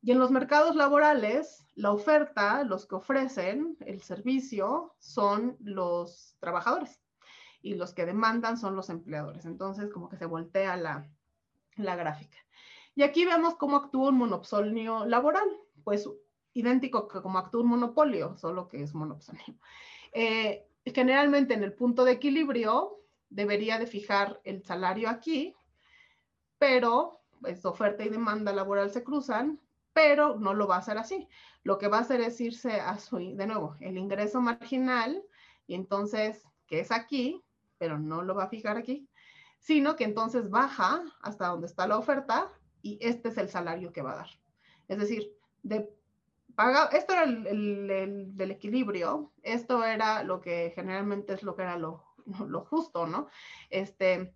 Y 0.00 0.10
en 0.10 0.18
los 0.18 0.32
mercados 0.32 0.74
laborales, 0.74 1.64
la 1.76 1.92
oferta, 1.92 2.64
los 2.64 2.84
que 2.84 2.96
ofrecen 2.96 3.76
el 3.78 4.02
servicio, 4.02 4.96
son 4.98 5.56
los 5.60 6.36
trabajadores 6.40 7.00
y 7.60 7.76
los 7.76 7.94
que 7.94 8.06
demandan 8.06 8.58
son 8.58 8.74
los 8.74 8.90
empleadores. 8.90 9.44
Entonces, 9.44 9.88
como 9.88 10.08
que 10.08 10.16
se 10.16 10.26
voltea 10.26 10.76
la, 10.76 11.08
la 11.76 11.94
gráfica. 11.94 12.38
Y 12.96 13.04
aquí 13.04 13.24
vemos 13.24 13.54
cómo 13.54 13.76
actúa 13.76 14.08
un 14.08 14.18
monopsonio 14.18 15.06
laboral, 15.06 15.48
pues 15.84 16.10
idéntico 16.54 17.06
que 17.06 17.22
como 17.22 17.38
actúa 17.38 17.62
un 17.62 17.68
monopolio, 17.68 18.36
solo 18.36 18.66
que 18.66 18.82
es 18.82 18.94
monopsonio. 18.94 19.60
Eh, 20.14 20.68
generalmente 20.84 21.54
en 21.54 21.62
el 21.62 21.72
punto 21.72 22.04
de 22.04 22.12
equilibrio 22.12 22.98
debería 23.30 23.78
de 23.78 23.86
fijar 23.86 24.40
el 24.44 24.62
salario 24.62 25.08
aquí, 25.08 25.54
pero 26.58 27.20
pues, 27.40 27.64
oferta 27.64 28.04
y 28.04 28.08
demanda 28.08 28.52
laboral 28.52 28.90
se 28.90 29.02
cruzan, 29.02 29.60
pero 29.92 30.38
no 30.38 30.54
lo 30.54 30.66
va 30.66 30.76
a 30.76 30.78
hacer 30.78 30.98
así. 30.98 31.28
Lo 31.62 31.78
que 31.78 31.88
va 31.88 31.98
a 31.98 32.02
hacer 32.02 32.20
es 32.20 32.40
irse 32.40 32.80
a 32.80 32.98
su, 32.98 33.18
de 33.18 33.46
nuevo, 33.46 33.76
el 33.80 33.98
ingreso 33.98 34.40
marginal, 34.40 35.22
y 35.66 35.74
entonces, 35.74 36.42
que 36.66 36.80
es 36.80 36.90
aquí, 36.90 37.42
pero 37.78 37.98
no 37.98 38.22
lo 38.22 38.34
va 38.34 38.44
a 38.44 38.48
fijar 38.48 38.76
aquí, 38.76 39.08
sino 39.58 39.96
que 39.96 40.04
entonces 40.04 40.50
baja 40.50 41.02
hasta 41.20 41.48
donde 41.48 41.66
está 41.66 41.86
la 41.86 41.98
oferta 41.98 42.50
y 42.82 42.98
este 43.00 43.28
es 43.28 43.38
el 43.38 43.48
salario 43.48 43.92
que 43.92 44.02
va 44.02 44.12
a 44.12 44.16
dar. 44.16 44.30
Es 44.88 44.98
decir, 44.98 45.32
de 45.62 45.88
paga, 46.54 46.86
esto 46.92 47.12
era 47.12 47.24
el, 47.24 48.36
del 48.36 48.50
equilibrio, 48.50 49.32
esto 49.42 49.84
era 49.84 50.22
lo 50.22 50.40
que 50.40 50.72
generalmente 50.74 51.34
es 51.34 51.42
lo 51.42 51.56
que 51.56 51.62
era 51.62 51.76
lo, 51.76 52.04
lo 52.46 52.64
justo, 52.64 53.06
¿no? 53.06 53.28
Este, 53.70 54.34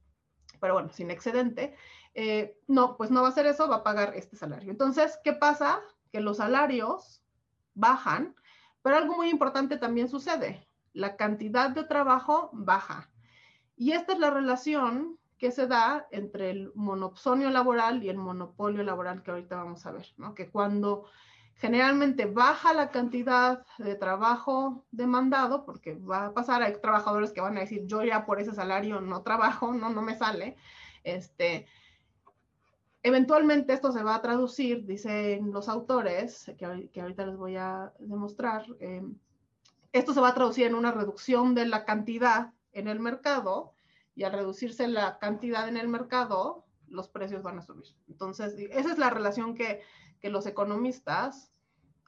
pero 0.60 0.74
bueno, 0.74 0.90
sin 0.92 1.10
excedente. 1.10 1.76
Eh, 2.14 2.58
no, 2.66 2.96
pues 2.96 3.10
no 3.10 3.20
va 3.20 3.28
a 3.28 3.30
hacer 3.30 3.46
eso, 3.46 3.68
va 3.68 3.76
a 3.76 3.84
pagar 3.84 4.14
este 4.16 4.36
salario. 4.36 4.70
Entonces, 4.70 5.18
¿qué 5.22 5.32
pasa? 5.32 5.80
Que 6.10 6.20
los 6.20 6.38
salarios 6.38 7.22
bajan, 7.74 8.34
pero 8.82 8.96
algo 8.96 9.16
muy 9.16 9.28
importante 9.28 9.76
también 9.76 10.08
sucede. 10.08 10.66
La 10.92 11.16
cantidad 11.16 11.70
de 11.70 11.84
trabajo 11.84 12.50
baja. 12.52 13.10
Y 13.76 13.92
esta 13.92 14.14
es 14.14 14.18
la 14.18 14.30
relación 14.30 15.18
que 15.38 15.50
se 15.50 15.66
da 15.66 16.06
entre 16.10 16.50
el 16.50 16.72
monopsonio 16.74 17.50
laboral 17.50 18.02
y 18.02 18.08
el 18.08 18.16
monopolio 18.16 18.82
laboral 18.82 19.22
que 19.22 19.30
ahorita 19.30 19.56
vamos 19.56 19.84
a 19.84 19.92
ver, 19.92 20.06
¿no? 20.16 20.34
Que 20.34 20.50
cuando 20.50 21.04
Generalmente 21.58 22.26
baja 22.26 22.74
la 22.74 22.90
cantidad 22.90 23.64
de 23.78 23.94
trabajo 23.94 24.84
demandado 24.90 25.64
porque 25.64 25.94
va 25.94 26.26
a 26.26 26.34
pasar, 26.34 26.62
hay 26.62 26.74
trabajadores 26.80 27.32
que 27.32 27.40
van 27.40 27.56
a 27.56 27.60
decir, 27.60 27.86
yo 27.86 28.04
ya 28.04 28.26
por 28.26 28.40
ese 28.40 28.54
salario 28.54 29.00
no 29.00 29.22
trabajo, 29.22 29.72
no, 29.72 29.88
no 29.88 30.02
me 30.02 30.16
sale. 30.16 30.56
Este, 31.02 31.66
eventualmente 33.02 33.72
esto 33.72 33.90
se 33.90 34.02
va 34.02 34.16
a 34.16 34.22
traducir, 34.22 34.84
dicen 34.84 35.50
los 35.50 35.68
autores, 35.68 36.52
que, 36.58 36.90
que 36.92 37.00
ahorita 37.00 37.24
les 37.24 37.36
voy 37.36 37.56
a 37.56 37.92
demostrar, 38.00 38.66
eh, 38.80 39.02
esto 39.92 40.12
se 40.12 40.20
va 40.20 40.28
a 40.28 40.34
traducir 40.34 40.66
en 40.66 40.74
una 40.74 40.92
reducción 40.92 41.54
de 41.54 41.64
la 41.64 41.86
cantidad 41.86 42.52
en 42.72 42.88
el 42.88 43.00
mercado 43.00 43.72
y 44.14 44.24
al 44.24 44.32
reducirse 44.32 44.88
la 44.88 45.18
cantidad 45.18 45.68
en 45.68 45.78
el 45.78 45.88
mercado, 45.88 46.66
los 46.88 47.08
precios 47.08 47.42
van 47.42 47.58
a 47.58 47.62
subir. 47.62 47.86
Entonces, 48.08 48.54
esa 48.70 48.92
es 48.92 48.98
la 48.98 49.10
relación 49.10 49.54
que 49.54 49.80
que 50.20 50.30
los 50.30 50.46
economistas 50.46 51.52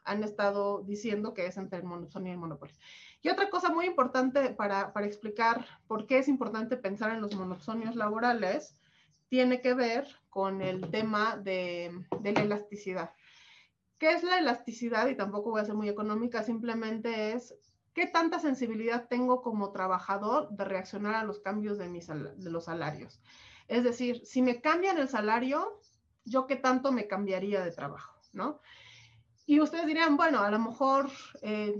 han 0.05 0.25
estado 0.25 0.83
diciendo 0.83 1.35
que 1.35 1.47
es 1.47 1.57
entre 1.57 1.79
el 1.79 1.85
monopolio 1.85 2.29
y 2.29 2.33
el 2.33 2.39
monopolio. 2.39 2.75
Y 3.23 3.29
otra 3.29 3.51
cosa 3.51 3.71
muy 3.71 3.87
importante 3.87 4.51
para, 4.51 4.93
para, 4.93 5.07
explicar 5.07 5.67
por 5.87 6.07
qué 6.07 6.19
es 6.19 6.29
importante 6.29 6.77
pensar 6.77 7.11
en 7.11 7.21
los 7.21 7.35
monopsonios 7.35 7.95
laborales 7.95 8.77
tiene 9.29 9.61
que 9.61 9.75
ver 9.75 10.09
con 10.31 10.63
el 10.63 10.91
tema 10.91 11.37
de, 11.37 11.93
de 12.21 12.33
la 12.33 12.41
elasticidad. 12.41 13.13
¿Qué 13.99 14.13
es 14.13 14.23
la 14.23 14.39
elasticidad? 14.39 15.09
Y 15.09 15.17
tampoco 15.17 15.51
voy 15.51 15.61
a 15.61 15.67
ser 15.67 15.75
muy 15.75 15.89
económica, 15.89 16.43
simplemente 16.43 17.33
es 17.33 17.55
qué 17.93 18.07
tanta 18.07 18.39
sensibilidad 18.39 19.09
tengo 19.09 19.43
como 19.43 19.73
trabajador 19.73 20.49
de 20.51 20.65
reaccionar 20.65 21.17
a 21.17 21.25
los 21.25 21.41
cambios 21.41 21.79
de, 21.79 21.89
mis, 21.89 22.07
de 22.07 22.51
los 22.51 22.65
salarios. 22.65 23.21
Es 23.67 23.85
decir, 23.85 24.25
si 24.25 24.41
me 24.41 24.61
cambian 24.61 24.99
el 24.99 25.09
salario, 25.09 25.81
yo 26.29 26.47
qué 26.47 26.57
tanto 26.57 26.93
me 26.93 27.07
cambiaría 27.07 27.65
de 27.65 27.71
trabajo, 27.71 28.21
¿no? 28.33 28.61
Y 29.47 29.61
ustedes 29.61 29.87
dirían, 29.87 30.17
bueno, 30.17 30.41
a 30.41 30.51
lo 30.51 30.59
mejor 30.59 31.11
eh, 31.41 31.79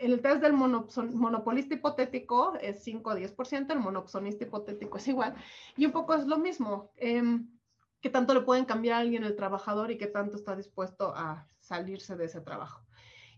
el 0.00 0.20
test 0.20 0.42
del 0.42 0.52
monopolista 0.52 1.74
hipotético 1.74 2.54
es 2.60 2.82
5 2.82 3.10
o 3.10 3.14
10%, 3.14 3.72
el 3.72 3.78
monopsonista 3.78 4.44
hipotético 4.44 4.98
es 4.98 5.08
igual. 5.08 5.34
Y 5.76 5.86
un 5.86 5.92
poco 5.92 6.14
es 6.14 6.26
lo 6.26 6.38
mismo. 6.38 6.90
Em, 6.96 7.48
¿Qué 8.00 8.10
tanto 8.10 8.34
le 8.34 8.42
pueden 8.42 8.66
cambiar 8.66 8.96
a 8.96 8.98
alguien 8.98 9.24
el 9.24 9.36
trabajador 9.36 9.90
y 9.90 9.96
qué 9.96 10.06
tanto 10.06 10.36
está 10.36 10.54
dispuesto 10.54 11.14
a 11.16 11.48
salirse 11.60 12.16
de 12.16 12.26
ese 12.26 12.40
trabajo? 12.40 12.84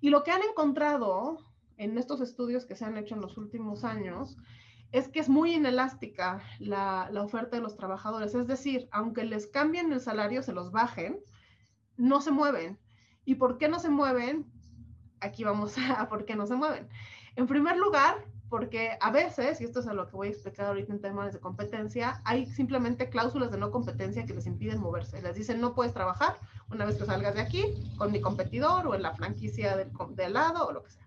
Y 0.00 0.10
lo 0.10 0.24
que 0.24 0.32
han 0.32 0.42
encontrado 0.42 1.38
en 1.76 1.98
estos 1.98 2.20
estudios 2.20 2.64
que 2.64 2.74
se 2.74 2.84
han 2.84 2.96
hecho 2.96 3.14
en 3.14 3.20
los 3.20 3.36
últimos 3.38 3.84
años 3.84 4.36
es 4.92 5.08
que 5.08 5.20
es 5.20 5.28
muy 5.28 5.54
inelástica 5.54 6.40
la, 6.58 7.08
la, 7.10 7.22
oferta 7.22 7.56
de 7.56 7.62
los 7.62 7.76
trabajadores. 7.76 8.34
Es 8.34 8.46
decir, 8.46 8.88
aunque 8.92 9.24
les 9.24 9.46
cambien 9.46 9.92
el 9.92 10.00
salario, 10.00 10.42
se 10.42 10.52
los 10.52 10.70
bajen, 10.72 11.18
no 11.96 12.20
se 12.20 12.30
mueven. 12.30 12.78
¿Y 13.24 13.34
por 13.34 13.58
qué 13.58 13.68
no 13.68 13.78
se 13.78 13.88
mueven? 13.88 14.46
Aquí 15.20 15.44
vamos 15.44 15.76
a 15.96 16.08
por 16.08 16.24
qué 16.24 16.36
no 16.36 16.46
se 16.46 16.54
mueven. 16.54 16.88
En 17.34 17.46
primer 17.46 17.76
lugar, 17.76 18.24
porque 18.48 18.96
a 19.00 19.10
veces, 19.10 19.60
y 19.60 19.64
esto 19.64 19.80
es 19.80 19.88
a 19.88 19.94
lo 19.94 20.06
que 20.08 20.16
voy 20.16 20.28
a 20.28 20.30
explicar 20.30 20.66
ahorita 20.66 20.92
en 20.92 21.00
temas 21.00 21.32
de 21.32 21.40
competencia, 21.40 22.22
hay 22.24 22.46
simplemente 22.46 23.10
cláusulas 23.10 23.50
de 23.50 23.58
no 23.58 23.70
competencia 23.70 24.24
que 24.24 24.34
les 24.34 24.46
impiden 24.46 24.80
moverse. 24.80 25.20
Les 25.20 25.34
dicen, 25.34 25.60
no 25.60 25.74
puedes 25.74 25.92
trabajar 25.92 26.38
una 26.70 26.84
vez 26.84 26.96
que 26.96 27.06
salgas 27.06 27.34
de 27.34 27.40
aquí 27.40 27.64
con 27.98 28.12
mi 28.12 28.20
competidor 28.20 28.86
o 28.86 28.94
en 28.94 29.02
la 29.02 29.14
franquicia 29.14 29.76
del, 29.76 29.90
del 30.10 30.32
lado 30.32 30.68
o 30.68 30.72
lo 30.72 30.82
que 30.82 30.90
sea. 30.92 31.05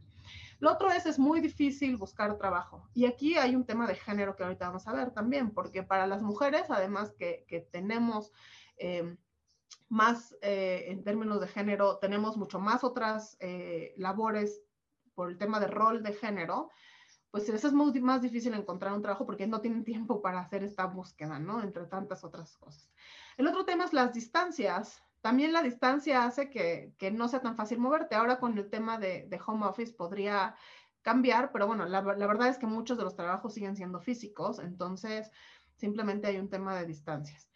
Lo 0.60 0.72
otro 0.72 0.92
es, 0.92 1.06
es 1.06 1.18
muy 1.18 1.40
difícil 1.40 1.98
buscar 1.98 2.38
trabajo. 2.38 2.90
Y 2.94 3.06
aquí 3.06 3.38
hay 3.38 3.56
un 3.56 3.66
tema 3.66 3.88
de 3.88 3.96
género 3.96 4.36
que 4.36 4.44
ahorita 4.44 4.68
vamos 4.68 4.88
a 4.88 4.94
ver 4.94 5.12
también, 5.12 5.52
porque 5.52 5.84
para 5.84 6.06
las 6.06 6.22
mujeres, 6.22 6.66
además 6.70 7.14
que, 7.18 7.46
que 7.48 7.62
tenemos 7.62 8.32
eh, 8.78 9.18
más, 9.90 10.36
eh, 10.42 10.86
en 10.88 11.04
términos 11.04 11.42
de 11.42 11.48
género, 11.48 11.98
tenemos 11.98 12.38
mucho 12.38 12.60
más 12.60 12.84
otras 12.84 13.38
eh, 13.40 13.94
labores 13.98 14.62
por 15.16 15.30
el 15.30 15.38
tema 15.38 15.60
de 15.60 15.68
rol 15.68 16.04
de 16.04 16.14
género, 16.14 16.70
pues 17.32 17.48
eso 17.50 17.68
es 17.68 17.74
muy, 17.74 18.00
más 18.00 18.22
difícil 18.22 18.54
encontrar 18.54 18.94
un 18.94 19.02
trabajo 19.02 19.26
porque 19.26 19.48
no 19.48 19.62
tienen 19.62 19.84
tiempo 19.86 20.22
para 20.22 20.40
hacer 20.40 20.64
esta 20.64 20.86
búsqueda, 20.86 21.40
¿no? 21.40 21.62
Entre 21.62 21.86
tantas 21.86 22.24
otras 22.24 22.58
cosas. 22.58 22.90
El 23.38 23.48
otro 23.48 23.66
tema 23.66 23.86
es 23.86 23.94
las 23.94 24.14
distancias. 24.14 25.04
También 25.22 25.54
la 25.54 25.62
distancia 25.62 26.24
hace 26.24 26.50
que, 26.50 26.94
que, 26.98 27.12
no 27.12 27.28
sea 27.28 27.42
tan 27.42 27.56
fácil 27.56 27.80
moverte. 27.80 28.16
Ahora 28.16 28.40
con 28.40 28.58
el 28.58 28.70
tema 28.70 28.98
de, 28.98 29.26
de 29.28 29.40
home 29.46 29.66
office 29.66 29.94
podría 29.94 30.56
cambiar, 31.02 31.52
pero 31.52 31.68
bueno, 31.68 31.86
la, 31.86 32.02
la, 32.02 32.28
verdad 32.28 32.50
es 32.50 32.58
que 32.58 32.68
muchos 32.68 32.98
de 32.98 33.04
los 33.04 33.16
trabajos 33.16 33.54
siguen 33.54 33.76
siendo 33.76 34.00
físicos, 34.00 34.60
entonces 34.60 35.32
simplemente 35.76 36.28
hay 36.28 36.38
un 36.38 36.50
tema 36.50 36.78
de 36.78 36.86
distancias. 36.86 37.50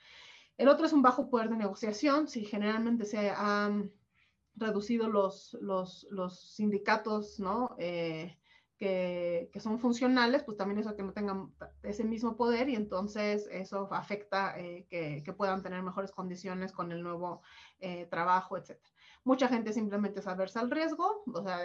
El 0.58 0.68
otro 0.68 0.86
es 0.86 0.94
un 0.94 1.02
bajo 1.02 1.30
poder 1.30 1.50
de 1.50 1.58
negociación. 1.58 2.28
Si 2.28 2.46
generalmente 2.46 3.06
se 3.06 3.30
han 3.32 3.92
reducido 4.56 5.10
los, 5.10 5.58
los, 5.62 6.08
los 6.12 6.54
sindicatos, 6.54 7.40
¿no? 7.40 7.76
Eh, 7.80 8.38
que, 8.78 9.50
que, 9.54 9.60
son 9.60 9.80
funcionales, 9.80 10.44
pues 10.44 10.58
también 10.58 10.80
eso 10.80 10.96
que 10.96 11.04
no 11.04 11.14
tengan 11.14 11.52
ese 11.84 12.04
mismo 12.04 12.36
poder 12.36 12.70
y 12.70 12.76
entonces 12.76 13.48
eso 13.52 13.88
afecta 13.92 14.60
eh, 14.60 14.86
que, 14.90 15.24
que, 15.24 15.34
puedan 15.34 15.62
tener 15.62 15.82
mejores 15.84 16.12
condiciones 16.12 16.72
con 16.72 16.92
el 16.92 17.04
nuevo 17.04 17.42
eh, 17.80 18.08
trabajo, 18.10 18.58
etc. 18.58 18.78
Mucha 19.24 19.48
gente 19.48 19.72
simplemente 19.72 20.20
es 20.20 20.28
aversa 20.28 20.60
al 20.60 20.72
riesgo, 20.72 21.24
o 21.34 21.44
sea, 21.44 21.60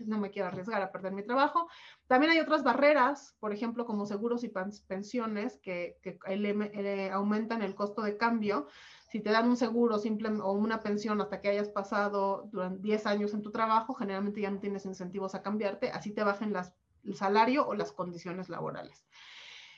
no 0.00 0.18
me 0.18 0.30
quiero 0.30 0.48
arriesgar 0.48 0.80
a 0.82 0.92
perder 0.92 1.12
mi 1.12 1.22
trabajo. 1.22 1.68
También 2.06 2.32
hay 2.32 2.38
otras 2.40 2.62
barreras, 2.62 3.36
por 3.38 3.52
ejemplo, 3.52 3.84
como 3.84 4.06
seguros 4.06 4.44
y 4.44 4.52
pensiones 4.86 5.58
que, 5.58 5.98
que 6.02 6.18
eh, 6.26 7.10
aumentan 7.12 7.62
el 7.62 7.74
costo 7.74 8.02
de 8.02 8.16
cambio 8.16 8.66
si 9.08 9.20
te 9.20 9.30
dan 9.30 9.48
un 9.48 9.56
seguro 9.56 9.98
simple, 9.98 10.28
o 10.28 10.52
una 10.52 10.80
pensión 10.82 11.20
hasta 11.20 11.40
que 11.40 11.48
hayas 11.48 11.68
pasado 11.68 12.48
durante 12.50 12.82
10 12.82 13.06
años 13.06 13.34
en 13.34 13.42
tu 13.42 13.50
trabajo, 13.50 13.94
generalmente 13.94 14.40
ya 14.40 14.50
no 14.50 14.58
tienes 14.58 14.84
incentivos 14.84 15.34
a 15.34 15.42
cambiarte, 15.42 15.90
así 15.90 16.12
te 16.12 16.24
bajen 16.24 16.54
el 17.04 17.14
salario 17.14 17.66
o 17.66 17.74
las 17.74 17.92
condiciones 17.92 18.48
laborales. 18.48 19.06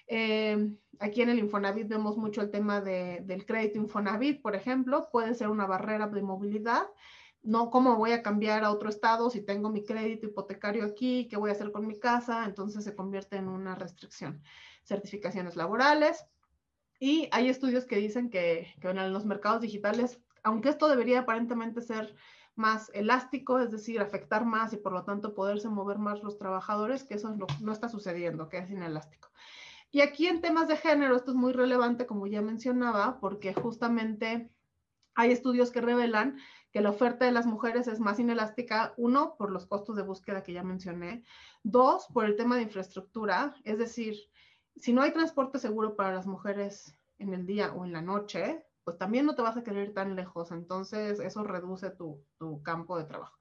Eh, 0.07 0.75
aquí 1.01 1.21
en 1.21 1.29
el 1.29 1.39
Infonavit 1.39 1.87
vemos 1.87 2.17
mucho 2.17 2.41
el 2.41 2.51
tema 2.51 2.81
de, 2.81 3.21
del 3.25 3.45
crédito 3.45 3.79
Infonavit, 3.79 4.41
por 4.41 4.57
ejemplo, 4.57 5.11
puede 5.13 5.35
ser 5.35 5.49
una 5.49 5.67
barrera 5.67 6.07
de 6.07 6.23
movilidad. 6.23 6.87
No, 7.43 7.71
¿cómo 7.71 7.97
voy 7.97 8.13
a 8.13 8.23
cambiar 8.23 8.65
a 8.65 8.73
otro 8.73 8.89
estado 8.89 9.29
si 9.31 9.43
tengo 9.43 9.69
mi 9.69 9.85
crédito 9.85 10.27
hipotecario 10.27 10.85
aquí? 10.85 11.29
¿Qué 11.29 11.37
voy 11.37 11.51
a 11.51 11.53
hacer 11.53 11.71
con 11.71 11.87
mi 11.87 11.99
casa? 11.99 12.47
Entonces 12.47 12.83
se 12.85 12.97
convierte 12.97 13.37
en 13.37 13.49
una 13.49 13.75
restricción. 13.75 14.43
Certificaciones 14.83 15.55
laborales, 15.55 16.25
y 16.99 17.29
hay 17.33 17.49
estudios 17.49 17.85
que 17.85 17.97
dicen 17.97 18.31
que, 18.31 18.75
en 18.83 19.13
los 19.13 19.25
mercados 19.25 19.61
digitales, 19.61 20.21
aunque 20.43 20.69
esto 20.69 20.89
debería 20.89 21.21
aparentemente 21.21 21.81
ser 21.81 22.15
más 22.55 22.91
elástico, 22.93 23.61
es 23.61 23.71
decir, 23.71 24.01
afectar 24.01 24.45
más 24.45 24.73
y 24.73 24.79
por 24.79 24.93
lo 24.93 25.05
tanto 25.05 25.35
poderse 25.35 25.69
mover 25.69 25.99
más 25.99 26.23
los 26.23 26.39
trabajadores, 26.39 27.05
que 27.05 27.15
eso 27.15 27.37
no 27.61 27.73
está 27.73 27.89
sucediendo, 27.89 28.49
que 28.49 28.59
es 28.59 28.71
inelástico. 28.71 29.31
Y 29.91 30.01
aquí 30.01 30.27
en 30.27 30.41
temas 30.41 30.69
de 30.69 30.77
género, 30.77 31.17
esto 31.17 31.31
es 31.31 31.37
muy 31.37 31.53
relevante, 31.53 32.07
como 32.07 32.27
ya 32.27 32.43
mencionaba, 32.43 33.21
porque 33.21 33.55
justamente 33.55 34.51
hay 35.15 35.33
estudios 35.33 35.71
que 35.71 35.81
revelan 35.81 36.39
que 36.73 36.83
la 36.83 36.91
oferta 36.91 37.25
de 37.25 37.33
las 37.33 37.47
mujeres 37.47 37.89
es 37.89 37.99
más 37.99 38.19
inelástica, 38.19 38.93
uno, 38.97 39.37
por 39.39 39.51
los 39.51 39.67
costos 39.67 39.97
de 39.97 40.03
búsqueda 40.03 40.43
que 40.43 40.53
ya 40.53 40.63
mencioné, 40.63 41.25
dos, 41.63 42.07
por 42.13 42.27
el 42.27 42.37
tema 42.37 42.57
de 42.57 42.63
infraestructura, 42.63 43.55
es 43.65 43.79
decir, 43.79 44.17
si 44.81 44.93
no 44.93 45.03
hay 45.03 45.13
transporte 45.13 45.59
seguro 45.59 45.97
para 45.97 46.15
las 46.15 46.27
mujeres 46.27 46.97
en 47.19 47.35
el 47.35 47.47
día 47.47 47.73
o 47.73 47.85
en 47.85 47.93
la 47.93 48.03
noche, 48.03 48.65
pues 48.85 48.97
también 48.97 49.27
no 49.27 49.35
te 49.35 49.43
vas 49.43 49.57
a 49.57 49.63
querer 49.63 49.89
ir 49.89 49.95
tan 49.95 50.17
lejos. 50.17 50.51
Entonces, 50.51 51.21
eso 51.21 51.45
reduce 51.45 51.91
tu, 51.91 52.25
campo 52.63 52.97
de 52.97 53.05
trabajo. 53.05 53.39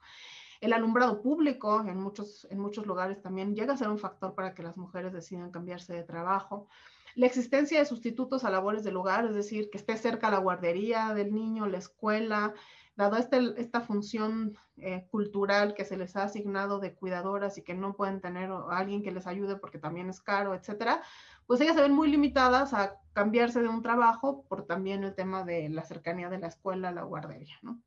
El 0.60 0.74
alumbrado 0.74 1.22
público 1.22 1.86
en 1.88 1.98
muchos, 1.98 2.48
en 2.50 2.60
muchos 2.60 2.88
lugares 2.88 3.22
también 3.22 3.56
llega 3.56 3.74
a 3.74 3.78
ser 3.78 3.90
un 3.90 4.00
factor 4.00 4.34
para 4.34 4.54
que 4.54 4.64
las 4.64 4.76
mujeres 4.76 5.14
decidan 5.14 5.52
cambiarse 5.52 5.94
de 5.94 6.04
trabajo. 6.04 6.68
La 7.16 7.28
existencia 7.28 7.80
de 7.80 7.86
sustitutos 7.86 8.44
a 8.44 8.50
labores 8.50 8.84
del 8.84 8.98
hogar, 8.98 9.26
es 9.26 9.36
decir, 9.36 9.70
que 9.70 9.78
esté 9.78 9.98
cerca 9.98 10.30
la 10.30 10.40
guardería 10.40 11.14
del 11.14 11.34
niño, 11.34 11.68
la 11.68 11.78
escuela, 11.78 12.54
dado 12.98 13.16
este, 13.16 13.54
esta 13.58 13.80
función 13.80 14.58
eh, 14.78 15.08
cultural 15.10 15.76
que 15.76 15.86
se 15.86 15.98
les 15.98 16.16
ha 16.16 16.24
asignado 16.24 16.80
de 16.80 16.96
cuidadoras 16.96 17.58
y 17.58 17.62
que 17.62 17.76
no 17.76 17.96
pueden 17.96 18.20
tener 18.20 18.52
a 18.52 18.78
alguien 18.78 19.04
que 19.04 19.12
les 19.12 19.28
ayude 19.28 19.56
porque 19.56 19.78
también 19.78 20.10
es 20.10 20.20
caro, 20.20 20.56
etcétera, 20.56 21.02
pues 21.46 21.62
ellas 21.62 21.76
se 21.76 21.84
ven 21.84 21.94
muy 21.94 22.10
limitadas 22.10 22.74
a 22.74 23.00
cambiarse 23.14 23.62
de 23.62 23.70
un 23.70 23.84
trabajo 23.84 24.44
por 24.50 24.66
también 24.66 25.04
el 25.04 25.14
tema 25.14 25.44
de 25.44 25.70
la 25.70 25.84
cercanía 25.86 26.30
de 26.30 26.40
la 26.40 26.48
escuela 26.48 26.90
a 26.90 26.92
la 26.92 27.04
guardería, 27.04 27.56
¿no? 27.62 27.80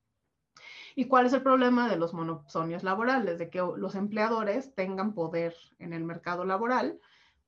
¿Y 0.95 1.07
cuál 1.07 1.27
es 1.27 1.33
el 1.33 1.43
problema 1.43 1.89
de 1.89 1.97
los 1.97 2.15
monopsonios 2.15 2.83
laborales? 2.83 3.39
De 3.39 3.51
que 3.51 3.59
los 3.59 3.95
empleadores 3.95 4.75
tengan 4.75 5.15
poder 5.15 5.55
en 5.79 5.93
el 5.93 6.05
mercado 6.05 6.45
laboral, 6.45 7.01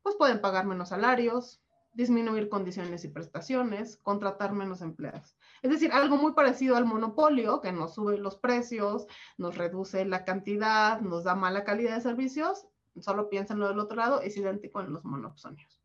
pues 0.02 0.16
pueden 0.16 0.40
pagar 0.40 0.66
menos 0.66 0.90
salarios, 0.90 1.60
disminuir 1.92 2.48
condiciones 2.48 3.04
y 3.04 3.08
prestaciones, 3.08 3.98
contratar 3.98 4.52
menos 4.52 4.80
empleados. 4.80 5.36
Es 5.62 5.70
decir, 5.70 5.92
algo 5.92 6.16
muy 6.16 6.32
parecido 6.32 6.76
al 6.76 6.84
monopolio, 6.84 7.60
que 7.60 7.70
nos 7.70 7.94
sube 7.94 8.18
los 8.18 8.36
precios, 8.36 9.06
nos 9.38 9.56
reduce 9.56 10.04
la 10.04 10.24
cantidad, 10.24 11.00
nos 11.00 11.22
da 11.22 11.36
mala 11.36 11.62
calidad 11.62 11.94
de 11.94 12.00
servicios, 12.00 12.66
solo 13.00 13.28
piénsenlo 13.28 13.68
del 13.68 13.78
otro 13.78 13.96
lado, 13.96 14.20
es 14.20 14.36
idéntico 14.36 14.80
en 14.80 14.92
los 14.92 15.04
monopsonios. 15.04 15.80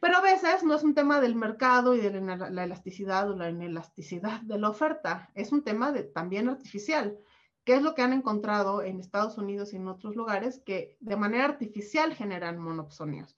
Pero 0.00 0.16
a 0.16 0.20
veces 0.20 0.62
no 0.62 0.74
es 0.74 0.84
un 0.84 0.94
tema 0.94 1.20
del 1.20 1.34
mercado 1.34 1.94
y 1.94 2.00
de 2.00 2.20
la 2.20 2.64
elasticidad 2.64 3.30
o 3.30 3.36
la 3.36 3.50
inelasticidad 3.50 4.40
de 4.42 4.58
la 4.58 4.70
oferta, 4.70 5.30
es 5.34 5.50
un 5.52 5.62
tema 5.62 5.92
también 6.14 6.48
artificial. 6.48 7.18
¿Qué 7.64 7.74
es 7.74 7.82
lo 7.82 7.94
que 7.94 8.02
han 8.02 8.12
encontrado 8.12 8.82
en 8.82 9.00
Estados 9.00 9.38
Unidos 9.38 9.72
y 9.72 9.76
en 9.76 9.88
otros 9.88 10.16
lugares 10.16 10.60
que 10.64 10.98
de 11.00 11.16
manera 11.16 11.46
artificial 11.46 12.14
generan 12.14 12.58
monopsonios? 12.58 13.36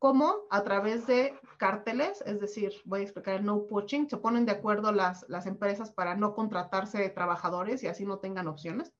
Como 0.00 0.46
a 0.48 0.64
través 0.64 1.06
de 1.06 1.38
cárteles, 1.58 2.22
es 2.24 2.40
decir, 2.40 2.72
voy 2.86 3.00
a 3.00 3.02
explicar 3.02 3.34
el 3.34 3.44
no 3.44 3.66
poaching, 3.66 4.08
se 4.08 4.16
ponen 4.16 4.46
de 4.46 4.52
acuerdo 4.52 4.92
las, 4.92 5.26
las 5.28 5.46
empresas 5.46 5.90
para 5.90 6.16
no 6.16 6.34
contratarse 6.34 6.96
de 6.96 7.10
trabajadores 7.10 7.82
y 7.82 7.86
así 7.86 8.06
no 8.06 8.18
tengan 8.18 8.48
opciones. 8.48 8.94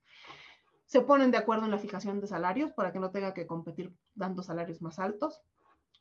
Se 0.85 1.01
ponen 1.01 1.31
de 1.31 1.39
acuerdo 1.39 1.65
en 1.65 1.71
la 1.71 1.79
fijación 1.79 2.21
de 2.21 2.27
salarios 2.27 2.73
para 2.73 2.93
que 2.93 3.01
no 3.01 3.11
tenga 3.11 3.33
que 3.33 3.47
competir 3.47 3.95
dando 4.15 4.43
salarios 4.43 4.83
más 4.83 4.99
altos. 4.99 5.41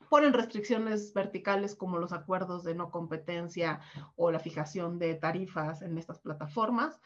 Ponen 0.10 0.34
restricciones 0.34 1.14
verticales 1.14 1.76
como 1.76 1.98
los 1.98 2.12
acuerdos 2.12 2.66
de 2.66 2.76
no 2.76 2.92
competencia 2.92 3.80
o 4.18 4.32
la 4.32 4.40
fijación 4.40 5.00
de 5.00 5.16
tarifas 5.16 5.82
en 5.82 5.98
estas 5.98 6.20
plataformas. 6.20 7.00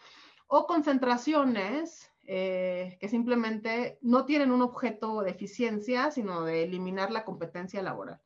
O 0.48 0.66
concentraciones 0.66 2.12
eh, 2.26 2.98
que 3.02 3.10
simplemente 3.10 3.98
no 4.02 4.26
tienen 4.26 4.52
un 4.52 4.62
objeto 4.62 5.22
de 5.22 5.32
eficiencia, 5.32 6.10
sino 6.10 6.44
de 6.44 6.64
eliminar 6.64 7.12
la 7.12 7.26
competencia 7.26 7.84
laboral. 7.84 8.22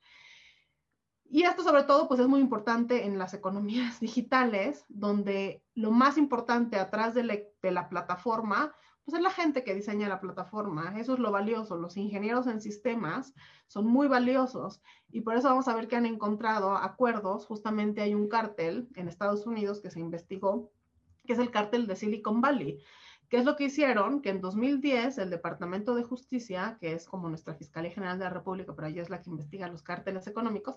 Y 1.29 1.43
esto 1.43 1.63
sobre 1.63 1.83
todo 1.83 2.07
pues 2.07 2.19
es 2.19 2.27
muy 2.27 2.39
importante 2.39 3.05
en 3.05 3.17
las 3.17 3.33
economías 3.33 3.99
digitales, 3.99 4.85
donde 4.87 5.63
lo 5.73 5.91
más 5.91 6.17
importante 6.17 6.77
atrás 6.77 7.13
de 7.13 7.23
la, 7.71 7.89
plataforma 7.89 8.73
pues 9.03 9.17
es 9.17 9.23
la 9.23 9.31
gente 9.31 9.63
que 9.63 9.73
diseña 9.73 10.09
la 10.09 10.19
plataforma, 10.19 10.93
eso 10.99 11.13
es 11.13 11.19
lo 11.19 11.31
valioso, 11.31 11.77
los 11.77 11.95
ingenieros 11.95 12.45
en 12.45 12.59
sistemas 12.59 13.33
son 13.67 13.87
muy 13.87 14.09
valiosos 14.09 14.81
y 15.09 15.21
por 15.21 15.37
eso 15.37 15.47
vamos 15.47 15.69
a 15.69 15.75
ver 15.75 15.87
que 15.87 15.95
han 15.95 16.05
encontrado 16.05 16.75
acuerdos, 16.75 17.45
justamente 17.45 18.01
hay 18.01 18.13
un 18.13 18.27
cártel 18.27 18.89
en 18.95 19.07
Estados 19.07 19.47
Unidos 19.47 19.79
que 19.79 19.91
se 19.91 20.01
investigó, 20.01 20.71
que 21.25 21.33
es 21.33 21.39
el 21.39 21.51
cártel 21.51 21.87
de 21.87 21.95
Silicon 21.95 22.41
Valley. 22.41 22.79
¿Qué 23.29 23.37
es 23.37 23.45
lo 23.45 23.57
que 23.57 23.65
hicieron? 23.65 24.21
Que 24.21 24.29
en 24.29 24.39
2010 24.39 25.17
el 25.17 25.29
Departamento 25.29 25.95
de 25.95 26.03
Justicia, 26.03 26.77
que 26.79 26.93
es 26.93 27.07
como 27.07 27.27
nuestra 27.27 27.55
Fiscalía 27.55 27.91
General 27.91 28.17
de 28.17 28.23
la 28.23 28.29
República, 28.29 28.73
pero 28.73 28.87
ella 28.87 29.01
es 29.01 29.09
la 29.09 29.21
que 29.21 29.29
investiga 29.29 29.67
los 29.67 29.83
cárteles 29.83 30.27
económicos, 30.27 30.75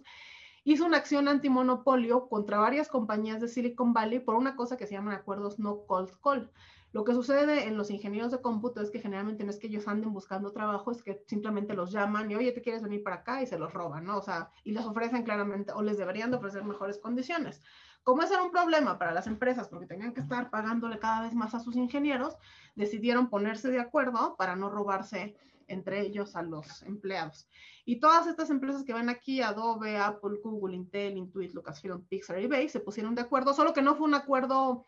hizo 0.65 0.85
una 0.85 0.97
acción 0.97 1.29
antimonopolio 1.29 2.29
contra 2.29 2.59
varias 2.59 2.89
compañías 2.89 3.41
de 3.41 3.47
Silicon 3.47 3.93
Valley 3.93 4.19
por 4.19 4.35
una 4.35 4.57
cosa 4.57 4.77
que 4.77 4.87
se 4.87 4.95
llaman 4.95 5.15
acuerdos 5.15 5.61
no 5.61 5.87
cold 5.87 6.11
call. 6.23 6.51
Lo 6.93 7.05
que 7.05 7.15
sucede 7.15 7.69
en 7.69 7.77
los 7.77 7.89
ingenieros 7.89 8.33
de 8.33 8.41
cómputo 8.41 8.81
es 8.81 8.91
que 8.91 8.99
generalmente 8.99 9.45
no 9.45 9.51
es 9.51 9.59
que 9.61 9.69
ellos 9.69 9.87
anden 9.87 10.13
buscando 10.13 10.51
trabajo, 10.51 10.91
es 10.91 11.05
que 11.05 11.23
simplemente 11.29 11.75
los 11.75 11.93
llaman 11.93 12.29
y, 12.33 12.35
oye, 12.35 12.51
¿te 12.51 12.63
quieres 12.63 12.83
venir 12.83 13.05
para 13.05 13.17
acá? 13.17 13.41
Y 13.43 13.47
se 13.47 13.61
los 13.61 13.73
roban, 13.73 14.07
¿no? 14.07 14.19
O 14.19 14.23
sea, 14.23 14.51
y 14.65 14.73
les 14.73 14.85
ofrecen 14.85 15.23
claramente, 15.23 15.71
o 15.73 15.83
les 15.83 15.99
deberían 15.99 16.33
de 16.33 16.39
ofrecer 16.39 16.65
mejores 16.65 16.99
condiciones. 16.99 17.63
Como 18.03 18.23
ese 18.23 18.35
era 18.35 18.43
un 18.43 18.51
problema 18.51 18.99
para 18.99 19.13
las 19.13 19.27
empresas, 19.27 19.69
porque 19.69 19.87
tenían 19.87 20.15
que 20.15 20.21
estar 20.21 20.51
pagándole 20.51 20.99
cada 20.99 21.23
vez 21.23 21.35
más 21.35 21.55
a 21.55 21.61
sus 21.61 21.77
ingenieros, 21.77 22.37
decidieron 22.75 23.29
ponerse 23.29 23.71
de 23.71 23.81
acuerdo 23.81 24.37
para 24.37 24.57
no 24.57 24.71
robarse 24.71 25.37
entre 25.71 26.01
ellos 26.01 26.35
a 26.35 26.43
los 26.43 26.83
empleados. 26.83 27.49
Y 27.85 28.01
todas 28.01 28.27
estas 28.27 28.51
empresas 28.51 28.85
que 28.85 28.93
ven 28.93 29.09
aquí, 29.09 29.41
Adobe, 29.41 29.99
Apple, 29.99 30.39
Google, 30.43 30.77
Intel, 30.77 31.17
Intuit, 31.17 31.53
Lucasfilm, 31.55 32.03
Pixar 32.07 32.39
eBay, 32.39 32.69
se 32.69 32.81
pusieron 32.81 33.15
de 33.15 33.23
acuerdo, 33.23 33.55
solo 33.55 33.73
que 33.73 33.83
no 33.83 33.95
fue 33.95 34.07
un 34.07 34.15
acuerdo 34.15 34.87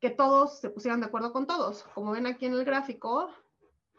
que 0.00 0.10
todos 0.10 0.58
se 0.58 0.70
pusieran 0.70 1.00
de 1.00 1.06
acuerdo 1.06 1.32
con 1.32 1.46
todos. 1.46 1.82
Como 1.94 2.12
ven 2.12 2.26
aquí 2.26 2.46
en 2.46 2.54
el 2.54 2.64
gráfico, 2.64 3.30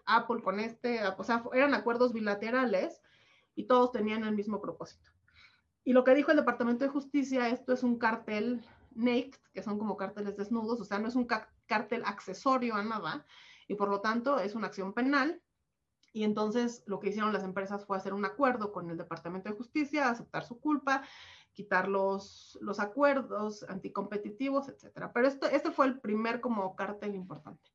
Apple 0.05 0.41
con 0.41 0.59
este, 0.59 0.99
o 1.05 1.23
sea, 1.23 1.43
eran 1.53 1.75
acuerdos 1.75 2.13
bilaterales 2.13 3.01
y 3.55 3.65
todos 3.65 3.91
tenían 3.91 4.23
el 4.23 4.35
mismo 4.35 4.59
propósito. 4.59 5.10
Y 5.83 5.93
lo 5.93 6.03
que 6.03 6.15
dijo 6.15 6.31
el 6.31 6.37
Departamento 6.37 6.83
de 6.83 6.91
Justicia, 6.91 7.49
esto 7.49 7.73
es 7.73 7.83
un 7.83 7.97
cartel 7.97 8.63
naked, 8.91 9.39
que 9.53 9.63
son 9.63 9.79
como 9.79 9.97
cárteles 9.97 10.37
desnudos, 10.37 10.79
o 10.79 10.85
sea, 10.85 10.99
no 10.99 11.07
es 11.07 11.15
un 11.15 11.27
cártel 11.65 12.03
accesorio 12.05 12.75
a 12.75 12.83
nada, 12.83 13.25
y 13.67 13.75
por 13.75 13.89
lo 13.89 14.01
tanto 14.01 14.39
es 14.39 14.55
una 14.55 14.67
acción 14.67 14.93
penal. 14.93 15.41
Y 16.13 16.25
entonces 16.25 16.83
lo 16.87 16.99
que 16.99 17.09
hicieron 17.09 17.31
las 17.31 17.43
empresas 17.43 17.85
fue 17.85 17.95
hacer 17.95 18.13
un 18.13 18.25
acuerdo 18.25 18.73
con 18.73 18.89
el 18.89 18.97
Departamento 18.97 19.49
de 19.49 19.55
Justicia, 19.55 20.09
aceptar 20.09 20.43
su 20.43 20.59
culpa 20.59 21.03
quitar 21.53 21.87
los, 21.87 22.57
los 22.61 22.79
acuerdos 22.79 23.63
anticompetitivos, 23.63 24.69
etcétera. 24.69 25.11
Pero 25.13 25.27
esto, 25.27 25.47
este 25.47 25.71
fue 25.71 25.85
el 25.87 25.99
primer 25.99 26.41
como 26.41 26.75
cártel 26.75 27.15
importante. 27.15 27.69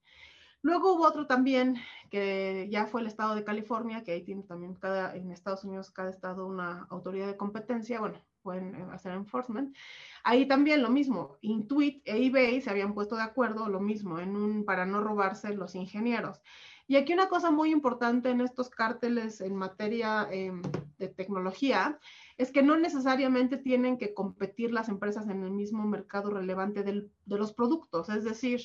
Luego 0.66 0.94
hubo 0.94 1.04
otro 1.06 1.28
también 1.28 1.76
que 2.10 2.66
ya 2.72 2.86
fue 2.86 3.00
el 3.00 3.06
estado 3.06 3.36
de 3.36 3.44
California, 3.44 4.02
que 4.02 4.10
ahí 4.10 4.24
tiene 4.24 4.42
también 4.42 4.74
cada, 4.74 5.14
en 5.14 5.30
Estados 5.30 5.62
Unidos 5.62 5.92
cada 5.92 6.10
estado 6.10 6.44
una 6.44 6.88
autoridad 6.90 7.28
de 7.28 7.36
competencia, 7.36 8.00
bueno, 8.00 8.18
pueden 8.42 8.74
eh, 8.74 8.84
hacer 8.90 9.12
enforcement. 9.12 9.76
Ahí 10.24 10.48
también 10.48 10.82
lo 10.82 10.90
mismo, 10.90 11.36
Intuit 11.40 12.02
e 12.04 12.16
eBay 12.26 12.60
se 12.60 12.70
habían 12.70 12.94
puesto 12.94 13.14
de 13.14 13.22
acuerdo, 13.22 13.68
lo 13.68 13.78
mismo, 13.78 14.18
en 14.18 14.34
un, 14.34 14.64
para 14.64 14.86
no 14.86 15.00
robarse 15.00 15.54
los 15.54 15.76
ingenieros. 15.76 16.42
Y 16.88 16.96
aquí 16.96 17.12
una 17.12 17.28
cosa 17.28 17.52
muy 17.52 17.70
importante 17.70 18.30
en 18.30 18.40
estos 18.40 18.68
cárteles 18.68 19.40
en 19.40 19.54
materia 19.54 20.26
em, 20.32 20.62
de 20.98 21.06
tecnología 21.06 22.00
es 22.38 22.50
que 22.50 22.64
no 22.64 22.76
necesariamente 22.76 23.56
tienen 23.56 23.98
que 23.98 24.14
competir 24.14 24.72
las 24.72 24.88
empresas 24.88 25.28
en 25.28 25.44
el 25.44 25.52
mismo 25.52 25.84
mercado 25.84 26.30
relevante 26.30 26.82
de 26.82 27.08
los 27.24 27.52
productos. 27.52 28.08
Es 28.08 28.24
decir, 28.24 28.62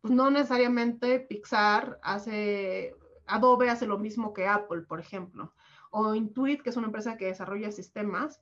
pues 0.00 0.14
no 0.14 0.30
necesariamente 0.30 1.20
Pixar 1.20 1.98
hace, 2.02 2.94
Adobe 3.26 3.70
hace 3.70 3.86
lo 3.86 3.98
mismo 3.98 4.32
que 4.32 4.46
Apple, 4.46 4.82
por 4.82 5.00
ejemplo. 5.00 5.54
O 5.90 6.14
Intuit, 6.14 6.62
que 6.62 6.70
es 6.70 6.76
una 6.76 6.86
empresa 6.86 7.16
que 7.16 7.26
desarrolla 7.26 7.72
sistemas, 7.72 8.40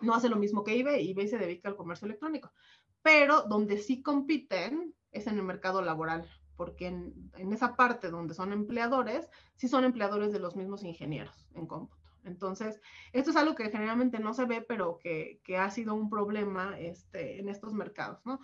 no 0.00 0.14
hace 0.14 0.28
lo 0.28 0.36
mismo 0.36 0.64
que 0.64 0.78
eBay. 0.78 1.10
eBay 1.10 1.28
se 1.28 1.38
dedica 1.38 1.68
al 1.68 1.76
comercio 1.76 2.06
electrónico. 2.06 2.52
Pero 3.02 3.42
donde 3.42 3.78
sí 3.78 4.02
compiten 4.02 4.94
es 5.10 5.26
en 5.26 5.36
el 5.36 5.44
mercado 5.44 5.82
laboral, 5.82 6.28
porque 6.56 6.86
en, 6.86 7.52
esa 7.52 7.76
parte 7.76 8.10
donde 8.10 8.34
son 8.34 8.52
empleadores, 8.52 9.28
sí 9.54 9.68
son 9.68 9.84
empleadores 9.84 10.32
de 10.32 10.38
los 10.38 10.56
mismos 10.56 10.82
ingenieros 10.84 11.48
en 11.54 11.66
cómputo. 11.66 12.02
Entonces, 12.24 12.80
esto 13.12 13.30
es 13.30 13.36
algo 13.36 13.56
que 13.56 13.70
generalmente 13.70 14.20
no 14.20 14.32
se 14.32 14.44
ve, 14.44 14.62
pero 14.62 14.98
que, 14.98 15.40
ha 15.58 15.70
sido 15.70 15.94
un 15.94 16.08
problema 16.08 16.78
este, 16.78 17.40
en 17.40 17.48
estos 17.48 17.72
mercados, 17.72 18.24
¿no? 18.24 18.40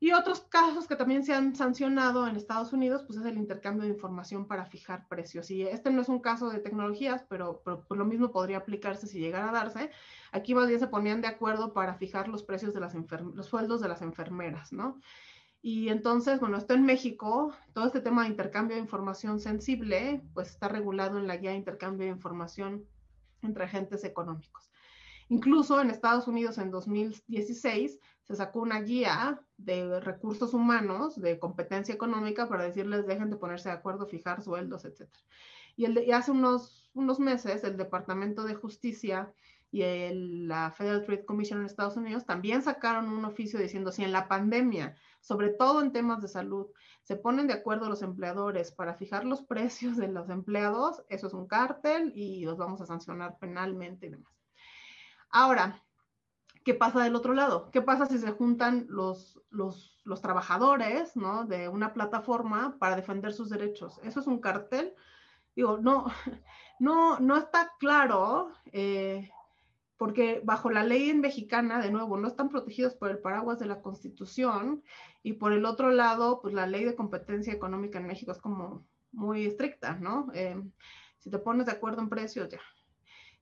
Y 0.00 0.12
otros 0.12 0.40
casos 0.42 0.86
que 0.86 0.94
también 0.94 1.24
se 1.24 1.34
han 1.34 1.56
sancionado 1.56 2.28
en 2.28 2.36
Estados 2.36 2.72
Unidos, 2.72 3.02
pues 3.04 3.18
es 3.18 3.26
el 3.26 3.36
intercambio 3.36 3.82
de 3.82 3.94
información 3.94 4.46
para 4.46 4.64
fijar 4.64 5.08
precios. 5.08 5.50
Y 5.50 5.62
este 5.62 5.90
no 5.90 6.02
es 6.02 6.08
un 6.08 6.20
caso 6.20 6.50
de 6.50 6.60
tecnologías, 6.60 7.24
pero, 7.28 7.62
pero, 7.64 7.84
lo 7.90 8.04
mismo 8.04 8.30
podría 8.30 8.58
aplicarse 8.58 9.08
si 9.08 9.18
llegara 9.18 9.48
a 9.48 9.52
darse. 9.52 9.90
Aquí 10.30 10.54
más 10.54 10.68
bien 10.68 10.78
se 10.78 10.86
ponían 10.86 11.20
de 11.20 11.26
acuerdo 11.26 11.72
para 11.72 11.94
fijar 11.94 12.28
los 12.28 12.44
precios 12.44 12.74
de 12.74 12.80
las 12.80 12.94
los 12.94 13.46
sueldos 13.46 13.80
de 13.80 13.88
las 13.88 14.02
enfermeras, 14.02 14.72
¿no? 14.72 15.00
Y 15.60 15.88
entonces, 15.88 16.38
bueno, 16.38 16.56
esto 16.56 16.74
en 16.74 16.84
México, 16.84 17.52
todo 17.72 17.86
este 17.86 18.00
tema 18.00 18.22
de 18.22 18.28
intercambio 18.28 18.76
de 18.76 18.82
información 18.82 19.40
sensible, 19.40 20.22
pues 20.32 20.50
está 20.50 20.68
regulado 20.68 21.18
en 21.18 21.26
la 21.26 21.36
guía 21.36 21.50
de 21.50 21.56
intercambio 21.56 22.06
de 22.06 22.12
información 22.12 22.86
entre 23.42 23.64
agentes 23.64 24.04
económicos. 24.04 24.67
Incluso 25.28 25.80
en 25.80 25.90
Estados 25.90 26.26
Unidos 26.26 26.58
en 26.58 26.70
2016 26.70 27.98
se 28.22 28.36
sacó 28.36 28.60
una 28.60 28.80
guía 28.80 29.40
de 29.56 30.00
recursos 30.00 30.54
humanos, 30.54 31.20
de 31.20 31.38
competencia 31.38 31.94
económica, 31.94 32.48
para 32.48 32.64
decirles 32.64 33.06
dejen 33.06 33.30
de 33.30 33.36
ponerse 33.36 33.68
de 33.68 33.74
acuerdo, 33.74 34.06
fijar 34.06 34.42
sueldos, 34.42 34.84
etc. 34.84 35.08
Y, 35.76 36.10
hace 36.10 36.30
unos, 36.30 36.90
unos 36.94 37.20
meses 37.20 37.64
el 37.64 37.76
Departamento 37.76 38.44
de 38.44 38.54
Justicia 38.54 39.32
y 39.70 39.82
la 40.46 40.70
Federal 40.72 41.04
Trade 41.04 41.26
Commission 41.26 41.60
en 41.60 41.66
Estados 41.66 41.96
Unidos 41.96 42.24
también 42.24 42.62
sacaron 42.62 43.08
un 43.10 43.24
oficio 43.24 43.60
diciendo 43.60 43.92
si 43.92 44.02
en 44.02 44.12
la 44.12 44.28
pandemia 44.28 44.96
sobre 45.20 45.50
todo 45.50 45.82
en 45.82 45.92
temas 45.92 46.22
de 46.22 46.28
salud, 46.28 46.68
se 47.02 47.16
ponen 47.16 47.46
de 47.46 47.54
acuerdo 47.54 47.88
los 47.88 48.02
empleadores 48.02 48.72
para 48.72 48.94
fijar 48.94 49.24
los 49.24 49.42
precios 49.46 49.96
de 49.96 50.08
los 50.08 50.30
empleados, 50.30 51.04
eso 51.08 51.26
es 51.26 51.34
un 51.34 51.46
cártel 51.46 52.12
y 52.14 52.44
los 52.44 52.56
vamos 52.56 52.80
a 52.80 52.86
sancionar 52.86 53.38
penalmente 53.38 54.06
y 54.06 54.10
demás. 54.10 54.37
Ahora, 55.30 55.82
¿qué 56.64 56.74
pasa 56.74 57.02
del 57.02 57.16
otro 57.16 57.34
lado? 57.34 57.70
¿Qué 57.70 57.82
pasa 57.82 58.06
si 58.06 58.18
se 58.18 58.32
juntan 58.32 58.86
los, 58.88 59.40
los, 59.50 60.00
los 60.04 60.20
trabajadores 60.20 61.16
¿no? 61.16 61.44
de 61.44 61.68
una 61.68 61.92
plataforma 61.92 62.76
para 62.78 62.96
defender 62.96 63.32
sus 63.32 63.50
derechos? 63.50 63.98
¿Eso 64.02 64.20
es 64.20 64.26
un 64.26 64.40
cártel? 64.40 64.94
Digo, 65.54 65.78
no, 65.78 66.06
no, 66.78 67.18
no 67.20 67.36
está 67.36 67.72
claro 67.78 68.52
eh, 68.72 69.30
porque 69.98 70.40
bajo 70.44 70.70
la 70.70 70.84
ley 70.84 71.12
mexicana, 71.12 71.80
de 71.80 71.90
nuevo, 71.90 72.16
no 72.16 72.28
están 72.28 72.48
protegidos 72.48 72.94
por 72.94 73.10
el 73.10 73.18
paraguas 73.18 73.58
de 73.58 73.66
la 73.66 73.82
Constitución 73.82 74.84
y 75.22 75.34
por 75.34 75.52
el 75.52 75.64
otro 75.64 75.90
lado, 75.90 76.40
pues 76.40 76.54
la 76.54 76.66
ley 76.66 76.84
de 76.84 76.94
competencia 76.94 77.52
económica 77.52 77.98
en 77.98 78.06
México 78.06 78.30
es 78.30 78.38
como 78.38 78.86
muy 79.10 79.46
estricta, 79.46 79.94
¿no? 79.94 80.28
Eh, 80.34 80.62
si 81.18 81.30
te 81.30 81.38
pones 81.38 81.66
de 81.66 81.72
acuerdo 81.72 82.00
en 82.00 82.08
precios, 82.08 82.48
ya. 82.48 82.60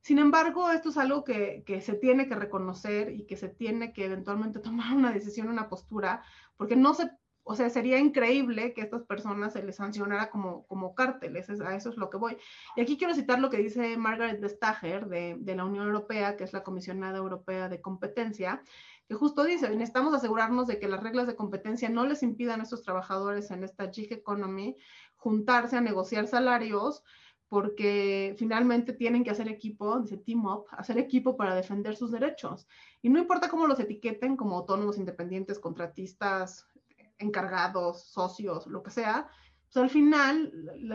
Sin 0.07 0.21
embargo, 0.21 0.71
esto 0.71 0.91
es 0.91 0.99
algo 0.99 1.25
que, 1.25 1.65
se 1.85 1.95
tiene 1.95 2.29
que 2.29 2.37
reconocer 2.37 3.11
y 3.11 3.27
que 3.27 3.37
se 3.37 3.49
tiene 3.49 3.93
que 3.93 4.05
eventualmente 4.05 4.61
tomar 4.61 4.95
una 4.95 5.11
decisión, 5.11 5.49
una 5.49 5.69
postura, 5.69 6.23
porque 6.57 6.77
no 6.77 6.95
se 6.95 7.11
o 7.49 7.55
sea, 7.55 7.71
sería 7.71 7.99
increíble 7.99 8.73
que 8.73 8.81
a 8.83 8.85
estas 8.85 9.03
personas 9.03 9.53
se 9.53 9.63
les 9.63 9.77
sancionara 9.77 10.31
como, 10.31 10.67
como 10.67 10.97
cárteles, 10.97 11.49
a 11.49 11.77
eso 11.77 11.91
es 11.91 11.97
lo 11.97 12.11
que 12.11 12.17
voy. 12.17 12.37
Y 12.75 12.81
aquí 12.81 12.97
quiero 12.99 13.15
citar 13.15 13.39
lo 13.39 13.51
que 13.51 13.59
dice 13.59 13.97
Margaret 13.97 14.41
Vestager 14.41 15.07
de, 15.07 15.37
de 15.39 15.55
la 15.55 15.65
Unión 15.65 15.87
Europea, 15.87 16.37
que 16.37 16.43
es 16.43 16.53
la 16.53 16.65
Comisionada 16.65 17.19
Europea 17.19 17.69
de 17.69 17.81
Competencia, 17.81 18.63
que 19.09 19.15
justo 19.15 19.45
dice, 19.45 19.69
necesitamos 19.71 20.13
asegurarnos 20.15 20.67
de 20.67 20.81
que 20.81 20.89
las 20.89 21.03
reglas 21.03 21.29
de 21.29 21.37
competencia 21.37 21.89
no 21.89 22.05
les 22.05 22.25
impidan 22.25 22.61
a 22.61 22.65
estos 22.65 22.83
trabajadores 22.83 23.51
en 23.53 23.63
esta 23.63 23.93
gig 23.93 24.13
economy 24.13 24.77
juntarse 25.17 25.77
a 25.77 25.81
negociar 25.81 26.27
salarios, 26.27 27.05
porque 27.49 28.35
finalmente 28.39 28.93
tienen 28.93 29.23
que 29.23 29.31
hacer 29.31 29.49
equipo, 29.49 30.01
dice 30.01 30.17
team 30.17 30.47
up, 30.47 30.67
hacer 30.71 30.99
equipo 30.99 31.37
para 31.37 31.55
defender 31.55 31.97
sus 31.97 32.11
derechos. 32.11 32.67
Y 33.03 33.09
no 33.09 33.19
importa 33.19 33.49
cómo 33.49 33.67
los 33.67 33.79
etiqueten 33.79 34.37
como 34.37 34.57
autónomos, 34.57 34.99
independientes, 34.99 35.59
contratistas, 35.59 36.67
encargados, 37.19 38.05
socios, 38.05 38.67
lo 38.67 38.83
que 38.83 38.91
sea, 38.91 39.29
pues 39.73 39.77
al 39.83 39.91
final, 39.91 40.53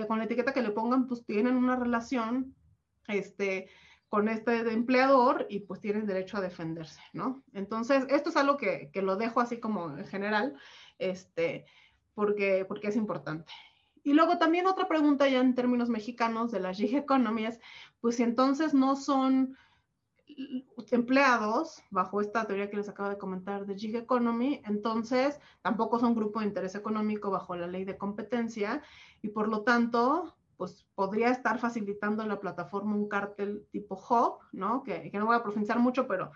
con 0.07 0.17
la 0.17 0.25
etiqueta 0.25 0.53
que 0.53 0.61
le 0.61 0.71
pongan, 0.71 1.07
pues 1.07 1.25
tienen 1.25 1.55
una 1.55 1.75
relación 1.75 2.55
este, 3.07 3.69
con 4.09 4.27
este 4.27 4.59
empleador 4.71 5.45
y 5.49 5.59
pues 5.61 5.79
tienen 5.81 6.05
derecho 6.05 6.37
a 6.37 6.41
defenderse, 6.41 7.01
¿no? 7.13 7.43
Entonces, 7.53 8.05
esto 8.09 8.29
es 8.29 8.35
algo 8.37 8.57
que, 8.57 8.89
que 8.91 9.01
lo 9.01 9.15
dejo 9.15 9.39
así 9.39 9.59
como 9.59 9.97
en 9.97 10.05
general, 10.05 10.55
este, 10.97 11.65
porque, 12.13 12.65
porque 12.67 12.87
es 12.87 12.95
importante. 12.95 13.51
Y 14.03 14.13
luego 14.13 14.37
también 14.37 14.67
otra 14.67 14.87
pregunta 14.87 15.27
ya 15.27 15.39
en 15.39 15.55
términos 15.55 15.89
mexicanos 15.89 16.51
de 16.51 16.59
las 16.59 16.77
gig 16.77 16.95
economies, 16.95 17.59
pues 17.99 18.15
si 18.15 18.23
entonces 18.23 18.73
no 18.73 18.95
son 18.95 19.57
empleados 20.91 21.81
bajo 21.89 22.21
esta 22.21 22.45
teoría 22.45 22.69
que 22.69 22.77
les 22.77 22.89
acabo 22.89 23.09
de 23.09 23.17
comentar 23.17 23.65
de 23.65 23.77
gig 23.77 23.95
economy, 23.95 24.61
entonces 24.65 25.39
tampoco 25.61 25.99
son 25.99 26.15
grupo 26.15 26.39
de 26.39 26.47
interés 26.47 26.75
económico 26.75 27.31
bajo 27.31 27.55
la 27.55 27.67
ley 27.67 27.85
de 27.85 27.97
competencia 27.97 28.81
y 29.21 29.29
por 29.29 29.47
lo 29.47 29.63
tanto, 29.63 30.35
pues 30.57 30.85
podría 30.95 31.29
estar 31.29 31.59
facilitando 31.59 32.25
la 32.25 32.39
plataforma 32.39 32.95
un 32.95 33.07
cártel 33.07 33.67
tipo 33.71 33.95
hub, 33.95 34.39
¿no? 34.51 34.83
Que 34.83 35.11
no 35.13 35.25
voy 35.25 35.35
a 35.35 35.43
profundizar 35.43 35.79
mucho, 35.79 36.07
pero 36.07 36.31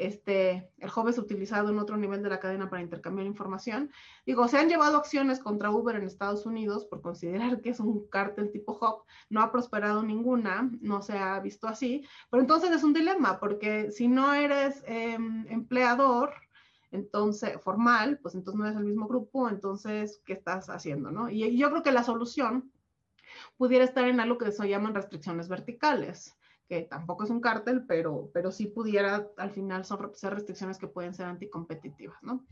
este, 0.00 0.72
el 0.78 0.90
hub 0.94 1.08
es 1.08 1.18
utilizado 1.18 1.68
en 1.68 1.78
otro 1.78 1.98
nivel 1.98 2.22
de 2.22 2.30
la 2.30 2.40
cadena 2.40 2.70
para 2.70 2.80
intercambiar 2.80 3.26
información. 3.26 3.92
Digo, 4.24 4.48
se 4.48 4.56
han 4.56 4.70
llevado 4.70 4.96
acciones 4.96 5.40
contra 5.40 5.70
Uber 5.70 5.94
en 5.94 6.04
Estados 6.04 6.46
Unidos 6.46 6.86
por 6.86 7.02
considerar 7.02 7.60
que 7.60 7.68
es 7.68 7.80
un 7.80 8.08
cártel 8.08 8.50
tipo 8.50 8.72
hub. 8.72 9.04
No 9.28 9.42
ha 9.42 9.52
prosperado 9.52 10.02
ninguna, 10.02 10.70
no 10.80 11.02
se 11.02 11.18
ha 11.18 11.38
visto 11.40 11.68
así. 11.68 12.02
Pero 12.30 12.40
entonces 12.40 12.70
es 12.70 12.82
un 12.82 12.94
dilema, 12.94 13.38
porque 13.38 13.90
si 13.90 14.08
no 14.08 14.32
eres 14.32 14.82
em, 14.86 15.46
empleador, 15.50 16.32
entonces 16.92 17.60
formal, 17.60 18.18
pues 18.22 18.34
entonces 18.34 18.58
no 18.58 18.66
eres 18.66 18.78
el 18.78 18.86
mismo 18.86 19.06
grupo, 19.06 19.50
entonces, 19.50 20.22
¿qué 20.24 20.32
estás 20.32 20.70
haciendo? 20.70 21.10
No? 21.10 21.28
Y, 21.28 21.44
y 21.44 21.58
yo 21.58 21.70
creo 21.70 21.82
que 21.82 21.92
la 21.92 22.04
solución 22.04 22.72
pudiera 23.58 23.84
estar 23.84 24.08
en 24.08 24.18
algo 24.18 24.38
que 24.38 24.50
se 24.50 24.66
llaman 24.66 24.94
restricciones 24.94 25.48
verticales 25.48 26.36
que 26.70 26.82
tampoco 26.82 27.24
es 27.24 27.30
un 27.30 27.40
cártel, 27.40 27.84
pero, 27.84 28.30
pero 28.32 28.52
sí 28.52 28.66
pudiera, 28.66 29.26
al 29.36 29.50
final 29.50 29.84
son, 29.84 30.12
ser 30.14 30.34
restricciones 30.34 30.78
que 30.78 30.86
pueden 30.86 31.14
ser 31.14 31.26
anticompetitivas, 31.26 32.22
¿no? 32.22 32.46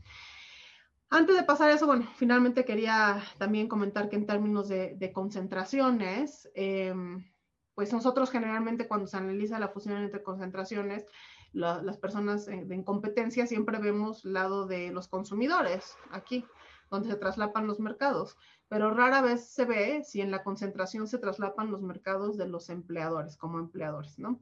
Antes 1.09 1.37
de 1.37 1.43
pasar 1.43 1.69
a 1.69 1.73
eso, 1.73 1.85
bueno, 1.85 2.05
finalmente 2.17 2.65
quería 2.65 3.23
también 3.37 3.69
comentar 3.69 4.09
que 4.09 4.17
en 4.17 4.27
términos 4.27 4.67
de, 4.67 5.11
concentraciones, 5.13 6.49
em, 6.53 7.31
pues 7.75 7.93
nosotros 7.93 8.29
generalmente 8.29 8.89
cuando 8.89 9.07
se 9.07 9.15
analiza 9.15 9.57
la 9.57 9.69
fusión 9.69 10.03
entre 10.03 10.21
concentraciones, 10.21 11.05
las 11.53 11.97
personas 11.97 12.49
en, 12.49 12.69
en, 12.73 12.83
competencia 12.83 13.47
siempre 13.47 13.79
vemos 13.79 14.25
lado 14.25 14.67
de 14.67 14.91
los 14.91 15.07
consumidores 15.07 15.95
aquí, 16.11 16.45
donde 16.91 17.09
se 17.09 17.15
traslapan 17.15 17.67
los 17.67 17.79
mercados 17.79 18.37
pero 18.69 18.93
rara 18.93 19.21
vez 19.21 19.49
se 19.49 19.65
ve 19.65 20.03
si 20.03 20.21
en 20.21 20.31
la 20.31 20.43
concentración 20.43 21.07
se 21.07 21.17
traslapan 21.17 21.71
los 21.71 21.81
mercados 21.81 22.37
de 22.37 22.47
los 22.47 22.69
empleadores 22.69 23.35
como 23.35 23.59
empleadores, 23.59 24.17
¿no? 24.19 24.39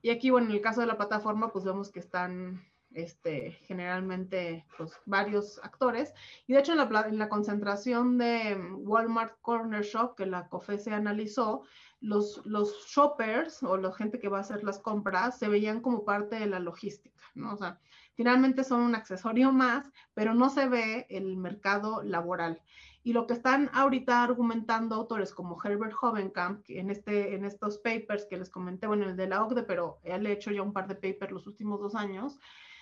Y 0.00 0.10
aquí, 0.10 0.30
bueno, 0.30 0.48
en 0.48 0.52
el 0.52 0.60
caso 0.60 0.80
de 0.80 0.86
la 0.86 0.96
plataforma, 0.96 1.50
pues 1.50 1.64
vemos 1.64 1.90
que 1.90 1.98
están 1.98 2.62
este, 2.92 3.52
generalmente 3.64 4.64
pues, 4.76 4.92
varios 5.06 5.58
actores. 5.62 6.12
Y 6.46 6.52
de 6.52 6.60
hecho, 6.60 6.72
en 6.72 6.78
la, 6.78 7.06
en 7.08 7.18
la, 7.18 7.28
concentración 7.28 8.18
de 8.18 8.56
Walmart 8.76 9.40
Corner 9.40 9.82
Shop, 9.82 10.14
que 10.14 10.26
la 10.26 10.48
COFE 10.48 10.78
se 10.78 10.92
analizó, 10.92 11.62
los, 12.00 12.46
los 12.46 12.86
shoppers 12.86 13.62
o 13.62 13.76
la 13.76 13.92
gente 13.92 14.20
que 14.20 14.28
va 14.28 14.38
a 14.38 14.42
hacer 14.42 14.62
las 14.62 14.78
compras 14.78 15.38
se 15.38 15.48
veían 15.48 15.80
como 15.80 16.04
parte 16.04 16.36
de 16.36 16.46
la 16.46 16.60
logística, 16.60 17.20
¿no? 17.34 17.54
O 17.54 17.56
sea, 17.56 17.80
finalmente 18.14 18.62
son 18.62 18.82
un 18.82 18.94
accesorio 18.94 19.50
más, 19.52 19.90
pero 20.14 20.32
no 20.32 20.48
se 20.48 20.68
ve 20.68 21.06
el 21.10 21.36
mercado 21.36 22.02
laboral. 22.02 22.62
Y 23.08 23.14
lo 23.14 23.26
que 23.26 23.32
están 23.32 23.70
ahorita 23.72 24.22
argumentando 24.22 24.94
autores 24.94 25.32
como 25.32 25.56
Herbert 25.64 25.94
Hovenkamp, 25.98 26.62
en, 26.68 26.90
este, 26.90 27.34
en 27.34 27.46
estos 27.46 27.78
papers 27.78 28.26
que 28.26 28.36
les 28.36 28.50
comenté, 28.50 28.86
bueno, 28.86 29.06
el 29.06 29.16
de 29.16 29.26
la 29.26 29.42
OCDE, 29.42 29.62
pero 29.62 29.98
él 30.02 30.26
ha 30.26 30.30
hecho 30.30 30.50
ya 30.50 30.60
un 30.60 30.74
par 30.74 30.88
de 30.88 30.94
papers 30.94 31.32
los 31.32 31.46
últimos 31.46 31.80
dos 31.80 31.94
años, 31.94 32.38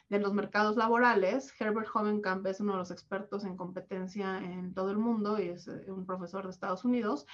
de 0.08 0.18
los 0.18 0.34
mercados 0.34 0.76
laborales. 0.76 1.54
Herbert 1.60 1.86
Hovenkamp 1.94 2.44
es 2.48 2.58
uno 2.58 2.72
de 2.72 2.78
los 2.78 2.90
expertos 2.90 3.44
en 3.44 3.56
competencia 3.56 4.38
en 4.38 4.74
todo 4.74 4.90
el 4.90 4.98
mundo 4.98 5.40
y 5.40 5.50
es 5.50 5.68
eh, 5.68 5.84
un 5.92 6.04
profesor 6.04 6.42
de 6.42 6.50
Estados 6.50 6.84
Unidos. 6.84 7.24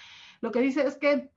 Lo 0.42 0.52
que 0.52 0.60
dice 0.60 0.86
es 0.86 0.98
que 0.98 1.30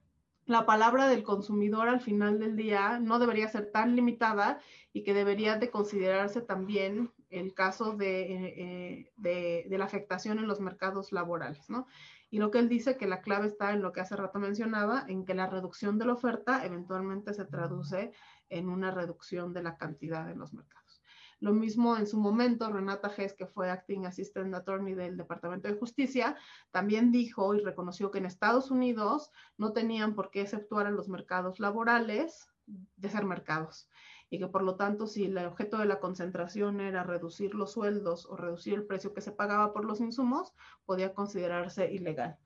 la 0.45 0.65
palabra 0.65 1.07
del 1.07 1.23
consumidor 1.23 1.87
al 1.87 2.01
final 2.01 2.37
del 2.37 2.57
día 2.57 2.99
no 2.99 3.17
debería 3.17 3.47
ser 3.47 3.71
tan 3.71 3.95
limitada 3.95 4.59
y 4.91 5.03
que 5.03 5.13
debería 5.13 5.55
de 5.57 5.71
considerarse 5.71 6.41
también 6.41 7.13
el 7.29 7.53
caso 7.53 7.97
eh, 7.99 9.11
de, 9.15 9.65
de, 9.67 9.77
la 9.77 9.85
afectación 9.85 10.39
en 10.39 10.47
los 10.47 10.59
mercados 10.59 11.11
laborales, 11.11 11.69
¿no? 11.69 11.87
Y 12.29 12.39
lo 12.39 12.51
que 12.51 12.59
él 12.59 12.69
dice 12.69 12.97
que 12.97 13.07
la 13.07 13.21
clave 13.21 13.47
está 13.47 13.71
en 13.71 13.81
lo 13.81 13.91
que 13.91 14.01
hace 14.01 14.15
rato 14.15 14.39
mencionaba, 14.39 15.05
en 15.07 15.25
que 15.25 15.33
la 15.33 15.47
reducción 15.47 15.97
de 15.97 16.05
la 16.05 16.13
oferta 16.13 16.65
eventualmente 16.65 17.33
se 17.33 17.45
traduce 17.45 18.11
en 18.49 18.69
una 18.69 18.91
reducción 18.91 19.53
de 19.53 19.63
la 19.63 19.77
cantidad 19.77 20.29
en 20.29 20.39
los 20.39 20.53
mercados. 20.53 21.01
Lo 21.39 21.53
mismo 21.53 21.97
en 21.97 22.07
su 22.07 22.17
momento, 22.17 22.71
Renata 22.71 23.09
Gess, 23.09 23.33
que 23.33 23.45
fue 23.45 23.69
Acting 23.69 24.05
Assistant 24.05 24.53
Attorney 24.55 24.95
del 24.95 25.17
Departamento 25.17 25.67
de 25.67 25.75
Justicia, 25.77 26.37
también 26.71 27.11
dijo 27.11 27.53
y 27.53 27.59
reconoció 27.59 28.09
que 28.09 28.19
en 28.19 28.25
Estados 28.25 28.71
Unidos 28.71 29.31
no 29.57 29.73
tenían 29.73 30.15
por 30.15 30.31
qué 30.31 30.41
exceptuar 30.41 30.87
a 30.87 30.91
los 30.91 31.09
mercados 31.09 31.59
laborales 31.59 32.47
de 32.65 33.09
ser 33.09 33.25
mercados 33.25 33.89
y 34.35 34.39
que 34.39 34.47
por 34.47 34.63
lo 34.63 34.75
tanto 34.75 35.07
si 35.07 35.25
el 35.25 35.37
objeto 35.37 35.77
de 35.77 35.85
la 35.85 35.99
concentración 35.99 36.81
era 36.81 37.03
reducir 37.03 37.55
los 37.55 37.71
sueldos 37.71 38.25
o 38.25 38.35
reducir 38.35 38.73
el 38.73 38.83
precio 38.83 39.13
que 39.13 39.21
se 39.21 39.31
pagaba 39.31 39.71
por 39.71 39.85
los 39.85 40.01
insumos, 40.01 40.53
podía 40.85 41.13
considerarse 41.13 41.91
ilegal. 41.91 42.37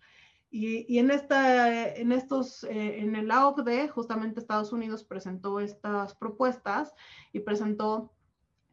Y, 0.52 0.98
en, 0.98 1.12
esta, 1.12 1.94
en 1.96 2.12
estos, 2.12 2.64
eh, 2.64 3.00
en 3.00 3.90
justamente 3.90 4.40
Estados 4.40 4.72
Unidos 4.72 5.04
presentó 5.04 5.60
estas 5.60 6.16
propuestas 6.16 6.94
y 7.34 7.42
presentó 7.42 8.12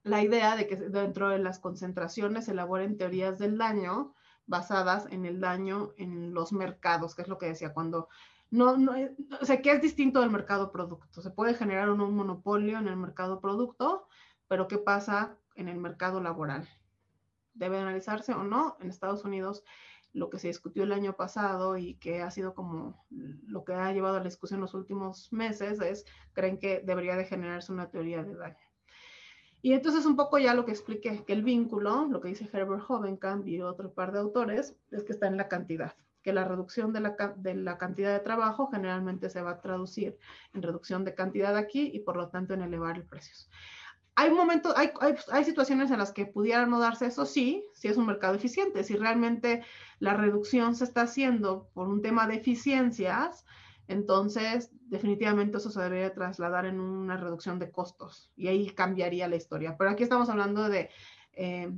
la 0.02 0.22
idea 0.22 0.56
de 0.56 0.66
que 0.66 0.76
dentro 0.76 1.28
de 1.30 1.38
las 1.38 1.58
concentraciones 1.58 2.46
se 2.46 2.52
elaboren 2.52 2.96
teorías 2.96 3.38
del 3.38 3.58
daño 3.58 4.14
basadas 4.46 5.06
en 5.10 5.26
el 5.26 5.40
daño 5.40 5.92
en 5.96 6.32
los 6.32 6.52
mercados, 6.52 7.14
que 7.14 7.22
es 7.22 7.28
lo 7.28 7.38
que 7.38 7.46
decía, 7.46 7.74
cuando 7.74 8.08
no, 8.50 8.76
no, 8.76 8.94
eh, 8.94 9.14
o 9.40 9.44
sea, 9.44 9.60
que 9.60 9.72
es 9.72 9.82
distinto 9.82 10.20
del 10.20 10.30
mercado 10.30 10.70
producto. 10.70 11.20
Se 11.20 11.30
puede 11.30 11.54
generar 11.54 11.90
un, 11.90 12.00
un 12.00 12.14
monopolio 12.14 12.78
en 12.78 12.88
el 12.88 12.96
mercado 12.96 13.40
producto, 13.40 14.06
pero 14.48 14.68
¿qué 14.68 14.78
pasa 14.78 15.36
en 15.56 15.68
el 15.68 15.78
mercado 15.78 16.20
laboral? 16.20 16.68
¿Debe 17.54 17.78
analizarse 17.78 18.32
o 18.32 18.44
no? 18.44 18.76
En 18.80 18.90
Estados 18.90 19.24
Unidos, 19.24 19.64
lo 20.12 20.30
que 20.30 20.38
se 20.38 20.48
discutió 20.48 20.84
el 20.84 20.92
año 20.92 21.14
pasado 21.16 21.76
y 21.76 21.94
que 21.94 22.22
ha 22.22 22.30
sido 22.30 22.54
como 22.54 23.04
lo 23.10 23.64
que 23.64 23.74
ha 23.74 23.92
llevado 23.92 24.16
a 24.16 24.20
la 24.20 24.24
discusión 24.24 24.60
los 24.60 24.74
últimos 24.74 25.32
meses 25.32 25.80
es, 25.80 26.04
creen 26.32 26.58
que 26.58 26.80
debería 26.80 27.16
de 27.16 27.24
generarse 27.24 27.72
una 27.72 27.90
teoría 27.90 28.22
de 28.22 28.34
daño. 28.34 28.56
Y 29.60 29.72
entonces 29.72 30.06
un 30.06 30.14
poco 30.14 30.38
ya 30.38 30.54
lo 30.54 30.64
que 30.64 30.70
expliqué, 30.70 31.24
que 31.24 31.32
el 31.32 31.42
vínculo, 31.42 32.06
lo 32.06 32.20
que 32.20 32.28
dice 32.28 32.48
Herbert 32.52 32.84
Hovenkamp 32.88 33.46
y 33.48 33.60
otro 33.60 33.92
par 33.92 34.12
de 34.12 34.20
autores, 34.20 34.76
es 34.92 35.02
que 35.02 35.12
está 35.12 35.26
en 35.26 35.36
la 35.36 35.48
cantidad 35.48 35.96
que 36.26 36.32
la 36.32 36.42
reducción 36.42 36.92
de 36.92 36.98
la, 36.98 37.16
de 37.36 37.54
la, 37.54 37.78
cantidad 37.78 38.12
de 38.12 38.18
trabajo 38.18 38.66
generalmente 38.66 39.30
se 39.30 39.42
va 39.42 39.52
a 39.52 39.60
traducir 39.60 40.18
en 40.54 40.62
reducción 40.62 41.04
de 41.04 41.14
cantidad 41.14 41.56
aquí 41.56 41.88
y 41.94 42.00
por 42.00 42.16
lo 42.16 42.30
tanto 42.30 42.52
en 42.52 42.62
elevar 42.62 42.96
el 42.96 43.04
precios. 43.04 43.48
Hay 44.16 44.32
momentos, 44.32 44.74
hay, 44.76 44.90
hay, 45.00 45.14
hay, 45.30 45.44
situaciones 45.44 45.92
en 45.92 45.98
las 45.98 46.10
que 46.10 46.26
pudiera 46.26 46.66
no 46.66 46.80
darse 46.80 47.06
eso, 47.06 47.26
sí, 47.26 47.64
si 47.74 47.86
es 47.86 47.96
un 47.96 48.06
mercado 48.06 48.34
eficiente, 48.34 48.82
si 48.82 48.96
realmente 48.96 49.62
la 50.00 50.14
reducción 50.14 50.74
se 50.74 50.82
está 50.82 51.02
haciendo 51.02 51.70
por 51.74 51.86
un 51.86 52.02
tema 52.02 52.26
de 52.26 52.34
eficiencias, 52.34 53.46
entonces 53.86 54.72
definitivamente 54.80 55.58
eso 55.58 55.70
se 55.70 55.80
debería 55.80 56.12
trasladar 56.12 56.66
en 56.66 56.80
una 56.80 57.18
reducción 57.18 57.60
de 57.60 57.70
costos 57.70 58.32
y 58.34 58.48
ahí 58.48 58.70
cambiaría 58.70 59.28
la 59.28 59.36
historia. 59.36 59.76
Pero 59.78 59.90
aquí 59.90 60.02
estamos 60.02 60.28
hablando 60.28 60.68
de 60.68 60.90
eh, 61.34 61.72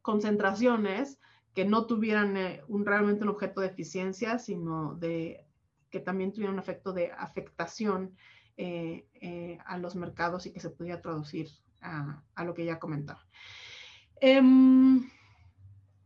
concentraciones 0.00 1.18
que 1.54 1.64
no 1.64 1.86
tuvieran 1.86 2.36
eh, 2.36 2.62
un, 2.68 2.84
realmente 2.84 3.22
un 3.22 3.30
objeto 3.30 3.60
de 3.60 3.68
eficiencia, 3.68 4.38
sino 4.38 4.94
de 4.96 5.46
que 5.90 6.00
también 6.00 6.32
tuvieran 6.32 6.54
un 6.54 6.60
efecto 6.60 6.92
de 6.92 7.12
afectación 7.12 8.16
eh, 8.56 9.06
eh, 9.14 9.58
a 9.64 9.78
los 9.78 9.94
mercados 9.94 10.46
y 10.46 10.52
que 10.52 10.60
se 10.60 10.70
pudiera 10.70 11.00
traducir 11.00 11.48
a, 11.80 12.44
lo 12.44 12.54
que 12.54 12.64
ya 12.64 12.78
comentaba. 12.78 13.24
Em, 14.20 15.08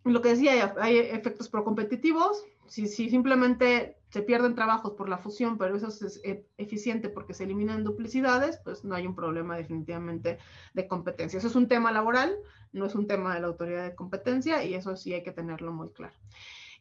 lo 0.05 0.21
que 0.21 0.31
decía, 0.31 0.75
hay 0.79 0.99
efectos 0.99 1.49
procompetitivos. 1.49 2.45
Si 2.67 2.87
simplemente 2.89 3.98
se 4.11 4.23
pierden 4.23 4.55
trabajos 4.55 4.93
por 4.93 5.09
la 5.09 5.19
fusión, 5.19 5.59
pero 5.59 5.77
eso 5.77 5.89
es 5.89 6.21
eficiente 6.57 7.09
porque 7.09 7.35
se 7.35 7.45
eliminan 7.45 7.85
duplicidades, 7.85 8.59
pues 8.65 8.85
no 8.85 8.95
hay 8.95 9.07
un 9.07 9.15
problema 9.15 9.57
definitivamente 9.57 10.39
de 10.75 10.89
competencia. 10.89 11.39
Eso 11.39 11.49
es 11.49 11.57
un 11.57 11.69
tema 11.69 11.93
laboral, 11.93 12.35
no 12.73 12.87
es 12.87 12.95
un 12.95 13.07
tema 13.07 13.35
de 13.35 13.41
la 13.41 13.49
autoridad 13.49 13.85
de 13.85 13.95
competencia 13.95 14.65
y 14.65 14.75
eso 14.75 14.97
sí 14.97 15.13
hay 15.13 15.23
que 15.23 15.33
tenerlo 15.33 15.73
muy 15.73 15.91
claro. 15.91 16.15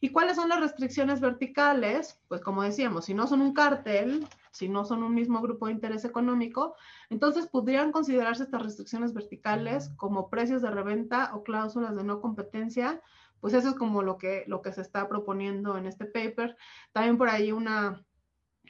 ¿Y 0.00 0.10
cuáles 0.10 0.36
son 0.36 0.48
las 0.48 0.60
restricciones 0.60 1.20
verticales? 1.20 2.20
Pues 2.28 2.40
como 2.40 2.62
decíamos, 2.62 3.06
si 3.06 3.14
no 3.14 3.26
son 3.26 3.40
un 3.40 3.52
cártel, 3.52 4.26
si 4.52 4.68
no 4.68 4.84
son 4.84 5.02
un 5.02 5.12
mismo 5.12 5.40
grupo 5.40 5.66
de 5.66 5.72
interés 5.72 6.04
económico, 6.04 6.76
entonces 7.10 7.48
podrían 7.48 7.90
considerarse 7.90 8.44
estas 8.44 8.62
restricciones 8.62 9.12
verticales 9.12 9.90
como 9.96 10.30
precios 10.30 10.62
de 10.62 10.70
reventa 10.70 11.32
o 11.34 11.42
cláusulas 11.42 11.96
de 11.96 12.04
no 12.04 12.20
competencia 12.20 13.02
pues 13.40 13.54
eso 13.54 13.68
es 13.70 13.74
como 13.74 14.02
lo 14.02 14.18
que, 14.18 14.44
lo 14.46 14.62
que 14.62 14.72
se 14.72 14.82
está 14.82 15.08
proponiendo 15.08 15.76
en 15.76 15.86
este 15.86 16.06
paper. 16.06 16.56
También 16.92 17.18
por 17.18 17.28
ahí 17.28 17.52
una, 17.52 18.04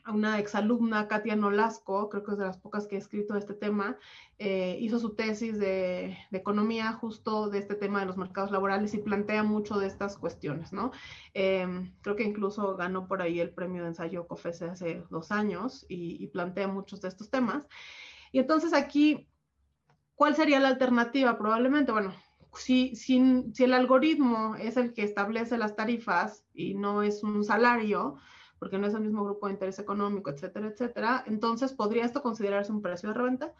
una 0.06 0.38
exalumna, 0.38 1.08
Katia 1.08 1.36
Nolasco, 1.36 2.08
creo 2.08 2.22
que 2.22 2.32
es 2.32 2.38
de 2.38 2.44
las 2.44 2.58
pocas 2.58 2.86
que 2.86 2.96
ha 2.96 2.98
escrito 2.98 3.34
de 3.34 3.40
este 3.40 3.54
tema, 3.54 3.98
eh, 4.38 4.76
hizo 4.80 4.98
su 4.98 5.14
tesis 5.14 5.58
de, 5.58 6.16
economía 6.32 6.92
justo 6.92 7.48
de 7.50 7.58
este 7.58 7.74
tema 7.74 8.00
de 8.00 8.06
los 8.06 8.16
mercados 8.16 8.50
laborales 8.50 8.94
y 8.94 8.98
plantea 8.98 9.42
mucho 9.42 9.78
de 9.78 9.86
estas 9.86 10.16
cuestiones, 10.16 10.72
¿no? 10.72 10.92
Em, 11.34 11.92
creo 12.00 12.16
que 12.16 12.24
incluso 12.24 12.76
ganó 12.76 13.06
por 13.06 13.22
ahí 13.22 13.40
el 13.40 13.50
premio 13.50 13.82
de 13.82 13.88
ensayo 13.88 14.26
COFESE 14.26 14.66
hace 14.66 15.04
dos 15.10 15.32
años 15.32 15.84
y, 15.88 16.22
y 16.22 16.28
plantea 16.28 16.68
muchos 16.68 17.00
de 17.00 17.08
estos 17.08 17.30
temas. 17.30 17.66
Y 18.32 18.38
entonces 18.38 18.72
aquí, 18.72 19.28
¿cuál 20.14 20.36
sería 20.36 20.60
la 20.60 20.68
alternativa? 20.68 21.36
Probablemente, 21.38 21.92
bueno, 21.92 22.14
si, 22.58 22.94
si, 22.96 23.44
si 23.52 23.64
el 23.64 23.72
algoritmo 23.72 24.54
es 24.56 24.76
el 24.76 24.92
que 24.92 25.02
establece 25.02 25.58
las 25.58 25.76
tarifas 25.76 26.44
y 26.54 26.74
no 26.74 27.02
es 27.02 27.22
un 27.22 27.44
salario, 27.44 28.16
porque 28.58 28.78
no 28.78 28.86
es 28.86 28.94
el 28.94 29.02
mismo 29.02 29.24
grupo 29.24 29.46
de 29.46 29.54
interés 29.54 29.78
económico, 29.78 30.30
etcétera, 30.30 30.66
etcétera, 30.66 31.24
entonces 31.26 31.72
podría 31.72 32.04
esto 32.04 32.22
considerarse 32.22 32.72
un 32.72 32.82
precio 32.82 33.08
de 33.08 33.14
reventa. 33.14 33.54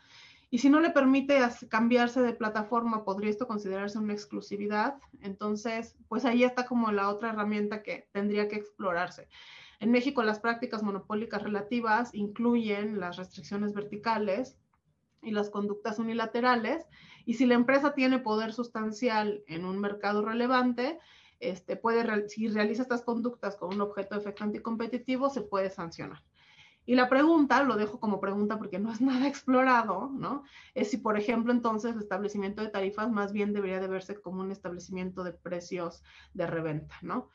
Y 0.51 0.59
si 0.59 0.70
no 0.70 0.80
le 0.80 0.90
permite 0.90 1.40
cambiarse 1.68 2.22
de 2.22 2.32
plataforma, 2.32 3.05
podría 3.05 3.30
esto 3.30 3.46
considerarse 3.46 3.99
una 3.99 4.14
exclusividad. 4.14 4.99
Entonces, 5.20 5.96
pues 6.09 6.24
ahí 6.24 6.42
está 6.42 6.64
como 6.64 6.90
la 6.90 7.11
otra 7.11 7.30
herramienta 7.30 7.82
que 7.82 8.09
tendría 8.12 8.49
que 8.49 8.57
explorarse. 8.57 9.28
En 9.78 9.90
México, 9.90 10.22
las 10.22 10.40
prácticas 10.40 10.82
monopólicas 10.82 11.42
relativas 11.42 12.14
incluyen 12.14 12.99
las 12.99 13.16
restricciones 13.16 13.74
verticales 13.74 14.59
y 15.22 15.32
las 15.32 15.51
conductas 15.51 15.99
unilaterales. 15.99 16.86
Y 17.28 17.34
si 17.34 17.44
la 17.44 17.56
empresa 17.56 17.92
tiene 17.92 18.20
poder 18.20 18.54
sustancial 18.54 19.44
en 19.46 19.66
un 19.66 19.78
mercado 19.78 20.24
relevante, 20.24 20.98
este, 21.40 21.76
puede, 21.76 22.26
si 22.30 22.48
realiza 22.48 22.80
estas 22.80 23.02
conductas 23.02 23.54
con 23.54 23.74
un 23.74 23.82
objeto 23.82 24.14
de 24.14 24.22
efecto 24.22 24.44
anticompetitivo, 24.44 25.28
se 25.28 25.42
puede 25.42 25.68
sancionar. 25.68 26.24
Y 26.86 26.94
la 26.94 27.10
pregunta, 27.10 27.62
lo 27.64 27.76
dejo 27.76 28.00
como 28.00 28.18
pregunta 28.18 28.56
porque 28.56 28.78
no 28.78 28.90
es 28.90 29.00
nada 29.02 29.28
explorado, 29.28 30.08
¿no? 30.10 30.44
Es 30.72 30.90
si, 30.90 30.96
por 30.96 31.18
ejemplo, 31.18 31.52
entonces 31.52 31.94
el 31.94 32.00
establecimiento 32.00 32.62
de 32.62 32.70
tarifas 32.70 33.10
más 33.10 33.34
bien 33.34 33.52
debería 33.52 33.78
de 33.78 33.88
verse 33.88 34.18
como 34.18 34.40
un 34.40 34.50
establecimiento 34.50 35.22
de 35.22 35.34
precios 35.34 36.02
de 36.32 36.46
reventa, 36.46 36.94
¿no? 37.02 37.28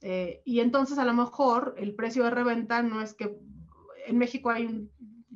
Eh, 0.00 0.42
y 0.44 0.60
entonces 0.60 0.96
a 0.96 1.04
lo 1.04 1.12
mejor 1.12 1.74
el 1.76 1.96
precio 1.96 2.22
de 2.22 2.30
reventa 2.30 2.82
no 2.82 3.02
es 3.02 3.14
que 3.14 3.36
en 4.06 4.16
México 4.16 4.50
hay 4.50 4.88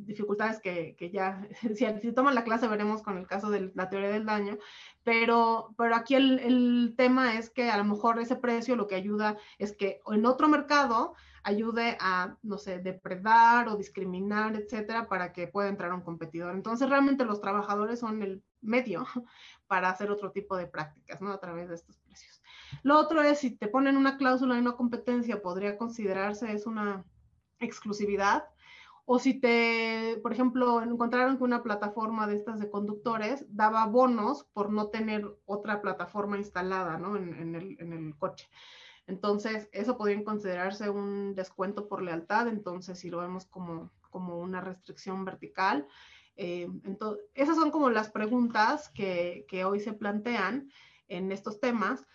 dificultades 0.04 0.60
que, 0.60 0.96
que 0.96 1.10
ya, 1.10 1.46
si, 1.74 1.86
si, 2.00 2.12
toman 2.12 2.34
la 2.34 2.44
clase 2.44 2.68
veremos 2.68 3.02
con 3.02 3.18
el 3.18 3.26
caso 3.26 3.50
de 3.50 3.72
la 3.74 3.88
teoría 3.88 4.10
del 4.10 4.26
daño, 4.26 4.58
pero, 5.04 5.74
pero 5.76 5.94
aquí 5.94 6.14
el, 6.14 6.38
el 6.38 6.94
tema 6.96 7.38
es 7.38 7.50
que 7.50 7.70
a 7.70 7.76
lo 7.76 7.84
mejor 7.84 8.20
ese 8.20 8.36
precio 8.36 8.76
lo 8.76 8.86
que 8.86 8.94
ayuda 8.94 9.36
es 9.58 9.76
que 9.76 10.00
en 10.06 10.26
otro 10.26 10.48
mercado 10.48 11.14
ayude 11.44 11.96
a, 12.00 12.36
no 12.42 12.58
sé, 12.58 12.78
depredar 12.78 13.68
o 13.68 13.76
discriminar, 13.76 14.54
etcétera, 14.56 15.08
para 15.08 15.32
que 15.32 15.48
pueda 15.48 15.68
entrar 15.68 15.92
un 15.92 16.02
competidor. 16.02 16.54
Entonces, 16.54 16.88
realmente 16.88 17.24
los 17.24 17.40
trabajadores 17.40 17.98
son 17.98 18.22
el 18.22 18.42
medio 18.60 19.04
para 19.66 19.90
hacer 19.90 20.10
otro 20.10 20.30
tipo 20.30 20.56
de 20.56 20.66
prácticas, 20.66 21.20
¿no? 21.20 21.32
A 21.32 21.40
través 21.40 21.68
de 21.68 21.74
estos 21.74 21.98
precios. 21.98 22.42
Lo 22.82 22.98
otro 22.98 23.22
es, 23.22 23.40
si 23.40 23.50
te 23.56 23.68
ponen 23.68 23.96
una 23.96 24.16
cláusula 24.16 24.54
de 24.54 24.62
no 24.62 24.76
competencia, 24.76 25.42
podría 25.42 25.76
considerarse 25.76 26.52
es 26.52 26.66
una 26.66 27.04
exclusividad. 27.58 28.44
O 29.04 29.18
si 29.18 29.34
te, 29.40 30.18
por 30.22 30.32
ejemplo, 30.32 30.82
encontraron 30.82 31.36
que 31.36 31.44
una 31.44 31.62
plataforma 31.62 32.26
de 32.26 32.36
estas 32.36 32.60
de 32.60 32.70
conductores 32.70 33.44
daba 33.48 33.86
bonos 33.86 34.44
por 34.52 34.70
no 34.70 34.88
tener 34.88 35.26
otra 35.44 35.82
plataforma 35.82 36.38
instalada, 36.38 36.98
¿no? 36.98 37.16
En, 37.16 37.54
el, 37.54 37.76
en 37.80 37.92
el 37.92 38.16
coche. 38.16 38.48
Entonces, 39.06 39.68
eso 39.72 39.96
podría 39.96 40.22
considerarse 40.22 40.88
un 40.88 41.34
descuento 41.34 41.88
por 41.88 42.02
lealtad, 42.02 42.46
entonces 42.46 42.98
si 42.98 43.10
lo 43.10 43.18
vemos 43.18 43.46
como, 43.46 43.90
como 44.10 44.38
una 44.38 44.60
restricción 44.60 45.24
vertical. 45.24 45.86
Eh, 46.36 46.68
entonces, 46.84 47.24
esas 47.34 47.56
son 47.56 47.70
como 47.70 47.90
las 47.90 48.10
preguntas 48.10 48.88
que, 48.90 49.44
que, 49.48 49.64
hoy 49.64 49.80
se 49.80 49.92
plantean 49.92 50.70
en 51.08 51.32
estos 51.32 51.60
temas. 51.60 52.06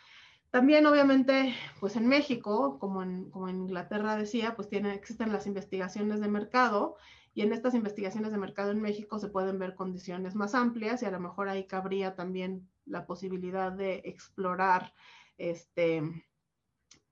También, 0.57 0.87
obviamente, 0.87 1.53
pues 1.79 1.95
en 1.97 2.07
México, 2.07 2.79
como 2.79 3.03
en, 3.03 3.31
Inglaterra 3.47 4.15
decía, 4.15 4.55
pues 4.55 4.67
existen 4.71 5.31
las 5.31 5.45
investigaciones 5.45 6.19
de 6.19 6.27
mercado 6.29 6.95
y 7.35 7.43
en 7.43 7.53
estas 7.53 7.75
investigaciones 7.75 8.31
de 8.31 8.39
mercado 8.39 8.71
en 8.71 8.81
México 8.81 9.19
se 9.19 9.29
pueden 9.29 9.59
ver 9.59 9.75
condiciones 9.75 10.33
más 10.33 10.55
amplias 10.55 11.03
y 11.03 11.05
a 11.05 11.11
lo 11.11 11.19
mejor 11.19 11.47
ahí 11.47 11.67
cabría 11.67 12.15
también 12.15 12.67
la 12.85 13.05
posibilidad 13.05 13.71
de 13.71 14.01
explorar 14.05 14.95
este, 15.37 16.01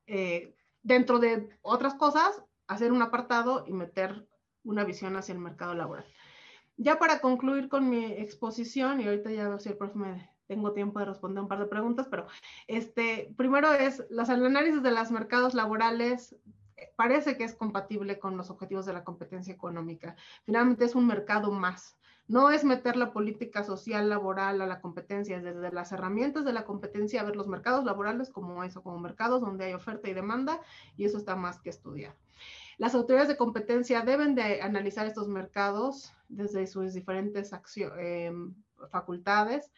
eh, 0.08 0.56
dentro 0.82 1.20
de 1.20 1.48
otras 1.62 1.94
cosas, 1.94 2.42
hacer 2.66 2.92
un 2.92 3.04
apartado 3.04 3.64
y 3.68 3.74
meter 3.74 4.28
una 4.64 4.84
visión 4.86 5.18
hacia 5.18 5.34
el 5.34 5.40
mercado 5.40 5.76
laboral. 5.76 6.08
Ya 6.78 6.98
para 6.98 7.20
concluir 7.20 7.70
con 7.70 7.92
mi 7.92 8.06
exposición, 8.06 9.02
y 9.02 9.06
ahorita 9.06 9.30
ya 9.30 9.60
si 9.60 9.70
el 9.70 9.78
profe 9.78 10.00
me 10.00 10.35
tengo 10.48 10.74
tiempo 10.74 11.00
de 11.00 11.06
responder 11.06 11.42
un 11.42 11.50
par 11.50 11.60
de 11.60 11.66
preguntas, 11.66 12.08
pero 12.10 12.28
este, 12.68 13.34
primero 13.38 13.74
es, 13.74 14.04
los 14.10 14.30
análisis 14.30 14.84
de 14.84 14.92
los 14.92 15.12
mercados 15.12 15.54
laborales 15.54 16.36
eh, 16.78 16.92
parece 16.96 17.38
que 17.38 17.44
es 17.44 17.56
compatible 17.56 18.20
con 18.20 18.38
los 18.38 18.50
objetivos 18.50 18.86
de 18.86 18.94
la 18.94 19.04
competencia 19.04 19.54
económica. 19.54 20.16
Finalmente 20.44 20.86
es 20.86 20.96
un 20.96 21.08
mercado 21.08 21.52
más. 21.52 21.98
No 22.28 22.50
es 22.50 22.64
meter 22.64 22.96
la 22.96 23.14
política 23.14 23.64
social 23.64 24.10
laboral 24.10 24.60
a 24.60 24.66
la 24.66 24.82
competencia, 24.82 25.40
desde 25.40 25.72
las 25.72 25.92
herramientas 25.92 26.44
de 26.44 26.54
la 26.54 26.66
competencia 26.66 27.22
a 27.22 27.24
ver 27.24 27.36
los 27.36 27.48
mercados 27.48 27.86
laborales 27.86 28.32
como 28.32 28.64
eso, 28.64 28.82
como 28.82 28.98
mercados 28.98 29.42
donde 29.42 29.66
hay 29.66 29.74
oferta 29.74 30.10
y 30.10 30.14
demanda, 30.14 30.60
y 30.98 31.06
eso 31.06 31.18
está 31.18 31.36
más 31.36 31.60
que 31.60 31.70
estudiar. 31.70 32.16
Las 32.78 32.96
autoridades 32.96 33.30
de 33.30 33.38
competencia 33.38 34.02
deben 34.02 34.34
de 34.34 34.62
analizar 34.62 35.06
estos 35.06 35.28
mercados 35.28 36.14
desde 36.28 36.66
sus 36.68 36.94
diferentes 36.94 37.52
eh, 37.78 38.34
facultades 38.90 39.72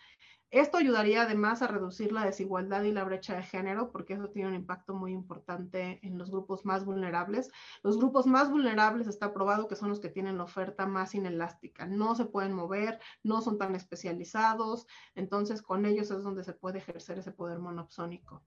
esto 0.49 0.77
ayudaría 0.77 1.23
además 1.23 1.61
a 1.61 1.67
reducir 1.67 2.11
la 2.13 2.23
desigualdad 2.23 2.83
y 2.83 2.91
la 2.93 3.03
brecha 3.03 3.35
de 3.35 3.43
género, 3.43 3.91
porque 3.91 4.13
eso 4.13 4.29
tiene 4.29 4.49
un 4.49 4.55
impacto 4.55 4.93
muy 4.93 5.11
importante 5.11 5.99
en 6.03 6.17
los 6.17 6.31
grupos 6.31 6.65
más 6.65 6.85
vulnerables. 6.85 7.51
Los 7.83 7.97
grupos 7.97 8.25
más 8.27 8.49
vulnerables 8.49 9.07
está 9.07 9.33
probado 9.33 9.67
que 9.67 9.75
son 9.75 9.89
los 9.89 9.99
que 9.99 10.09
tienen 10.09 10.37
la 10.37 10.45
oferta 10.45 10.85
más 10.85 11.15
inelástica. 11.15 11.85
No 11.85 12.15
se 12.15 12.25
pueden 12.25 12.53
mover, 12.53 12.99
no 13.23 13.41
son 13.41 13.57
tan 13.57 13.75
especializados, 13.75 14.87
entonces 15.15 15.61
con 15.61 15.85
ellos 15.85 16.11
es 16.11 16.23
donde 16.23 16.43
se 16.45 16.53
puede 16.53 16.79
ejercer 16.79 17.19
ese 17.19 17.31
poder 17.31 17.59
monopsónico. 17.59 18.43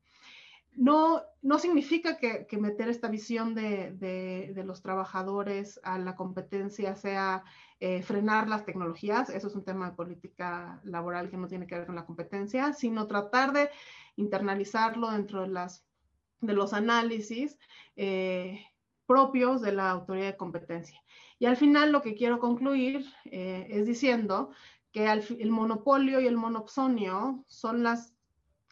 No, 0.72 1.22
no 1.42 1.58
significa 1.58 2.16
que, 2.16 2.46
meter 2.58 2.88
esta 2.88 3.08
visión 3.08 3.54
de, 3.54 4.52
los 4.64 4.82
trabajadores 4.82 5.80
a 5.82 5.98
la 5.98 6.16
competencia 6.16 6.94
sea 6.96 7.44
eh, 7.80 8.02
frenar 8.02 8.48
las 8.48 8.64
tecnologías, 8.64 9.30
eso 9.30 9.48
es 9.48 9.54
un 9.54 9.64
tema 9.64 9.90
de 9.90 9.96
política 9.96 10.80
laboral 10.84 11.30
que 11.30 11.36
no 11.36 11.48
tiene 11.48 11.66
que 11.66 11.76
ver 11.76 11.86
con 11.86 11.96
la 11.96 12.06
competencia, 12.06 12.72
sino 12.72 13.06
tratar 13.06 13.52
de 13.52 13.70
internalizarlo 14.16 15.10
dentro 15.10 15.42
de 15.42 16.54
los 16.54 16.72
análisis 16.72 17.58
eh, 17.96 18.64
propios 19.06 19.60
de 19.60 19.72
la 19.72 19.90
autoridad 19.90 20.26
de 20.26 20.36
competencia. 20.36 21.02
Y 21.38 21.46
al 21.46 21.56
final 21.56 21.90
lo 21.90 22.02
que 22.02 22.14
quiero 22.14 22.38
concluir 22.38 23.04
eh, 23.24 23.66
es 23.70 23.86
diciendo 23.86 24.50
que 24.92 25.10
el 25.10 25.50
monopolio 25.50 26.20
y 26.20 26.26
el 26.26 26.36
monopsonio 26.36 27.44
son 27.48 27.82
las 27.82 28.14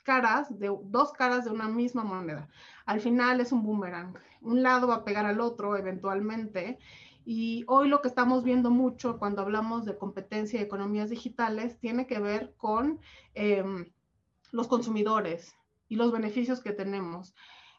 caras 0.09 0.59
de 0.59 0.75
dos 0.85 1.13
caras 1.13 1.45
de 1.45 1.51
una 1.51 1.69
misma 1.69 2.03
moneda. 2.03 2.49
Al 2.87 2.99
final 3.03 3.43
es 3.43 3.53
un 3.53 3.63
boomerang. 3.63 4.15
Un 4.41 4.63
lado 4.63 4.89
va 4.89 4.95
a 4.95 5.05
pegar 5.05 5.27
al 5.27 5.39
otro 5.39 5.77
eventualmente 5.77 6.79
y 7.27 7.65
hoy 7.69 7.89
lo 7.89 8.01
que 8.01 8.09
estamos 8.09 8.43
viendo 8.43 8.71
mucho 8.71 9.19
cuando 9.19 9.43
hablamos 9.43 9.85
de 9.85 9.99
competencia 9.99 10.59
y 10.59 10.63
economías 10.63 11.11
digitales 11.11 11.79
tiene 11.79 12.07
que 12.07 12.21
ver 12.21 12.55
con 12.57 13.01
em, 13.35 13.85
los 14.51 14.67
consumidores 14.67 15.55
y 15.89 15.97
los 15.97 16.11
beneficios 16.11 16.63
que 16.63 16.73
tenemos 16.73 17.35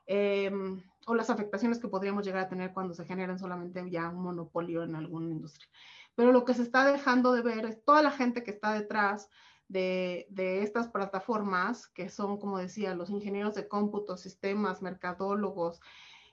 em, 0.05 0.83
o 1.07 1.15
las 1.15 1.31
afectaciones 1.31 1.79
que 1.79 1.87
podríamos 1.87 2.23
llegar 2.23 2.43
a 2.43 2.49
tener 2.49 2.73
cuando 2.73 2.93
se 2.93 3.05
generan 3.05 3.39
solamente 3.39 3.89
ya 3.89 4.09
un 4.09 4.21
monopolio 4.21 4.83
en 4.83 4.95
alguna 4.95 5.31
industria. 5.31 5.67
Pero 6.13 6.31
lo 6.31 6.45
que 6.45 6.53
se 6.53 6.61
está 6.61 6.85
dejando 6.91 7.33
de 7.33 7.41
ver 7.41 7.65
es 7.65 7.83
toda 7.83 8.03
la 8.03 8.11
gente 8.11 8.43
que 8.43 8.51
está 8.51 8.73
detrás 8.73 9.29
de, 9.69 10.27
estas 10.63 10.89
plataformas, 10.89 11.87
que 11.87 12.09
son, 12.09 12.37
como 12.37 12.57
decía, 12.57 12.95
los 12.95 13.09
ingenieros 13.09 13.55
de 13.55 13.67
cómputo, 13.67 14.17
sistemas, 14.17 14.81
mercadólogos, 14.81 15.79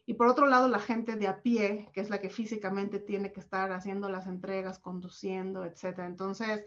y 0.06 0.14
por 0.14 0.28
otro 0.28 0.46
lado, 0.46 0.68
la 0.68 0.78
gente 0.78 1.16
de 1.16 1.28
a 1.28 1.42
pie, 1.42 1.90
que 1.92 2.00
es 2.00 2.10
la 2.10 2.20
que 2.20 2.30
físicamente 2.30 2.98
tiene 2.98 3.32
que 3.32 3.40
estar 3.40 3.72
haciendo 3.72 4.08
las 4.08 4.26
entregas, 4.26 4.78
conduciendo, 4.78 5.64
etcétera. 5.64 6.06
Entonces, 6.06 6.64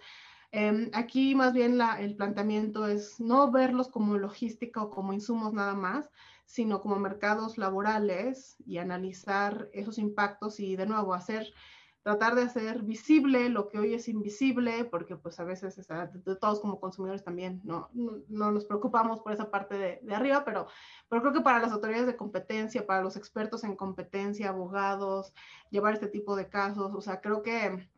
em, 0.52 0.90
aquí 0.94 1.36
más 1.36 1.54
bien 1.54 1.80
el 2.00 2.16
planteamiento 2.18 2.86
es 2.86 3.20
no 3.20 3.50
verlos 3.50 3.88
como 3.88 4.18
logística 4.18 4.82
o 4.84 4.90
como 4.90 5.14
insumos 5.14 5.54
nada 5.54 5.74
más, 5.74 6.10
sino 6.46 6.82
como 6.82 6.98
mercados 6.98 7.58
laborales 7.58 8.58
y 8.66 8.78
analizar 8.78 9.70
esos 9.72 9.98
impactos 9.98 10.60
y 10.60 10.76
de 10.76 10.86
nuevo 10.86 11.14
hacer 11.14 11.54
tratar 12.04 12.36
de 12.36 12.44
hacer 12.44 12.82
visible 12.84 13.50
lo 13.50 13.68
que 13.68 13.80
hoy 13.80 13.94
es 13.94 14.08
invisible, 14.08 14.86
porque 14.86 15.16
pues 15.16 15.40
a 15.40 15.44
veces 15.44 15.80
todos 16.40 16.60
como 16.62 16.80
consumidores 16.80 17.24
también 17.24 17.62
no, 17.64 17.90
no, 17.94 18.52
nos 18.52 18.66
preocupamos 18.66 19.20
por 19.20 19.34
esa 19.34 19.52
parte 19.52 19.76
de, 19.76 20.00
de, 20.02 20.16
arriba, 20.16 20.44
pero, 20.46 20.68
pero 21.10 21.22
creo 21.22 21.34
que 21.34 21.42
para 21.42 21.60
las 21.60 21.72
autoridades 21.72 22.08
de 22.08 22.16
competencia, 22.16 22.86
para 22.86 23.02
los 23.02 23.18
expertos 23.18 23.64
en 23.64 23.76
competencia, 23.76 24.50
abogados, 24.50 25.34
llevar 25.70 25.94
este 25.94 26.08
tipo 26.08 26.36
de 26.36 26.50
casos, 26.50 26.94
o 26.96 27.02
sea, 27.02 27.22
creo 27.22 27.44
que 27.44 27.90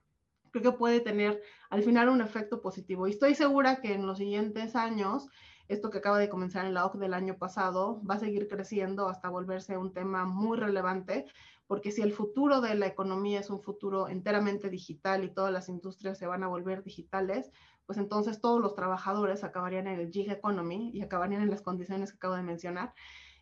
creo 0.51 0.63
que 0.63 0.77
puede 0.77 0.99
tener 0.99 1.41
al 1.69 1.81
final 1.81 2.09
un 2.09 2.21
efecto 2.21 2.61
positivo. 2.61 3.07
Y 3.07 3.11
estoy 3.11 3.35
segura 3.35 3.81
que 3.81 3.93
en 3.93 4.05
los 4.05 4.17
siguientes 4.17 4.75
años 4.75 5.29
esto 5.67 5.89
que 5.89 5.99
acaba 5.99 6.19
de 6.19 6.27
comenzar 6.27 6.65
en 6.65 6.73
la 6.73 6.85
OCDE 6.85 6.99
del 6.99 7.13
año 7.13 7.37
pasado 7.37 8.01
va 8.03 8.15
a 8.15 8.19
seguir 8.19 8.49
creciendo 8.49 9.07
hasta 9.07 9.29
volverse 9.29 9.77
un 9.77 9.93
tema 9.93 10.25
muy 10.25 10.57
relevante, 10.57 11.25
porque 11.71 11.91
si 11.91 12.01
el 12.01 12.11
futuro 12.11 12.59
de 12.59 12.75
la 12.75 12.85
economía 12.85 13.39
es 13.39 13.49
un 13.49 13.61
futuro 13.61 14.09
enteramente 14.09 14.69
digital 14.69 15.23
y 15.23 15.33
todas 15.33 15.53
las 15.53 15.69
industrias 15.69 16.17
se 16.17 16.27
van 16.27 16.43
a 16.43 16.49
volver 16.49 16.83
digitales, 16.83 17.49
pues 17.85 17.97
entonces 17.97 18.41
todos 18.41 18.59
los 18.59 18.75
trabajadores 18.75 19.45
acabarían 19.45 19.87
en 19.87 19.97
el 19.97 20.11
gig 20.11 20.29
economy 20.29 20.91
y 20.93 21.01
acabarían 21.01 21.43
en 21.43 21.49
las 21.49 21.61
condiciones 21.61 22.11
que 22.11 22.17
acabo 22.17 22.35
de 22.35 22.43
mencionar. 22.43 22.93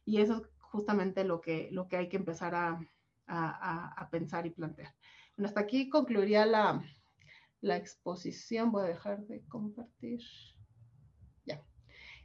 Y 0.05 0.21
eso 0.21 0.35
es 0.35 0.41
justamente 0.59 1.23
lo 1.23 1.41
que, 1.41 1.69
lo 1.71 1.87
que 1.87 1.97
hay 1.97 2.07
que 2.07 2.17
empezar 2.17 2.53
a, 2.53 2.79
a, 3.25 3.93
a 3.99 4.09
pensar 4.11 4.45
y 4.45 4.51
plantear. 4.51 4.93
Bueno, 5.35 5.47
hasta 5.47 5.61
aquí 5.61 5.89
concluiría 5.89 6.45
la, 6.45 6.83
la 7.61 7.77
exposición. 7.77 8.71
Voy 8.71 8.83
a 8.83 8.89
dejar 8.89 9.25
de 9.25 9.43
compartir. 9.47 10.21
Ya. 11.45 11.63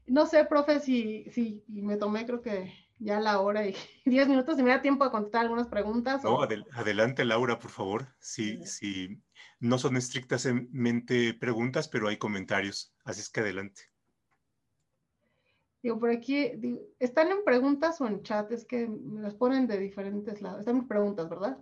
No 0.07 0.27
sé, 0.27 0.45
profe, 0.45 0.81
si, 0.81 1.31
si 1.31 1.65
me 1.69 1.97
tomé 1.97 2.27
creo 2.27 2.43
que 2.43 2.84
ya 2.99 3.21
la 3.21 3.41
hora 3.41 3.67
y 3.67 3.75
diez 4.05 4.29
minutos, 4.29 4.57
si 4.57 4.63
me 4.63 4.71
da 4.71 4.83
tiempo 4.83 5.05
de 5.05 5.11
contestar 5.11 5.43
algunas 5.43 5.69
preguntas. 5.69 6.23
No, 6.25 6.41
adelante, 6.43 7.25
Laura, 7.25 7.59
por 7.59 7.71
favor. 7.71 8.07
Si, 8.19 8.65
si 8.67 9.21
no 9.61 9.79
son 9.79 9.97
estrictamente 9.97 11.35
preguntas, 11.35 11.89
pero 11.89 12.09
hay 12.09 12.17
comentarios. 12.17 12.95
Así 13.05 13.21
es 13.21 13.31
que 13.31 13.41
adelante. 13.41 13.83
Digo, 15.83 15.99
por 15.99 16.11
aquí, 16.11 16.51
¿están 16.99 17.31
en 17.31 17.45
preguntas 17.45 18.01
o 18.01 18.07
en 18.07 18.23
chat? 18.23 18.51
Es 18.53 18.65
que 18.65 18.87
me 18.89 19.21
las 19.21 19.35
ponen 19.35 19.67
de 19.67 19.79
diferentes 19.79 20.41
lados. 20.41 20.61
Están 20.61 20.77
en 20.77 20.89
preguntas, 20.89 21.29
¿verdad? 21.29 21.59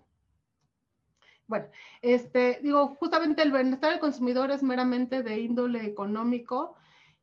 Bueno, 1.49 1.67
este, 2.03 2.61
digo, 2.63 2.95
justamente 2.95 3.43
el 3.43 3.51
bienestar 3.51 3.91
del 3.91 4.01
consumidor 4.01 4.53
es 4.53 4.63
meramente 4.63 5.25
de 5.25 5.41
índole 5.41 5.85
económico. 5.85 6.77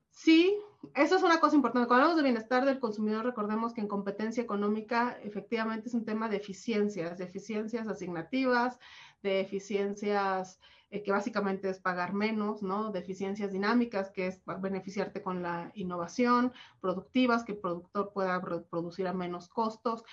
Sí, 0.09 0.57
eso 0.95 1.15
es 1.17 1.23
una 1.23 1.39
cosa 1.39 1.55
importante. 1.55 1.87
Cuando 1.87 2.03
hablamos 2.03 2.17
de 2.17 2.23
bienestar 2.23 2.65
del 2.65 2.79
consumidor, 2.79 3.25
recordemos 3.25 3.73
que 3.73 3.81
en 3.81 3.87
competencia 3.87 4.41
económica 4.41 5.17
efectivamente 5.23 5.89
es 5.89 5.93
un 5.93 6.05
tema 6.05 6.29
de 6.29 6.37
eficiencias, 6.37 7.17
de 7.17 7.25
eficiencias 7.25 7.87
asignativas, 7.87 8.79
de 9.21 9.41
eficiencias 9.41 10.59
eh, 10.91 11.03
que 11.03 11.11
básicamente 11.11 11.69
es 11.69 11.79
pagar 11.79 12.13
menos, 12.13 12.63
¿no? 12.63 12.91
De 12.91 12.99
eficiencias 12.99 13.51
dinámicas, 13.51 14.09
que 14.09 14.27
es 14.27 14.41
beneficiarte 14.59 15.21
con 15.21 15.43
la 15.43 15.71
innovación, 15.75 16.53
productivas, 16.79 17.43
que 17.43 17.51
el 17.51 17.59
productor 17.59 18.11
pueda 18.11 18.41
producir 18.69 19.07
a 19.07 19.13
menos 19.13 19.49
costos 19.49 20.03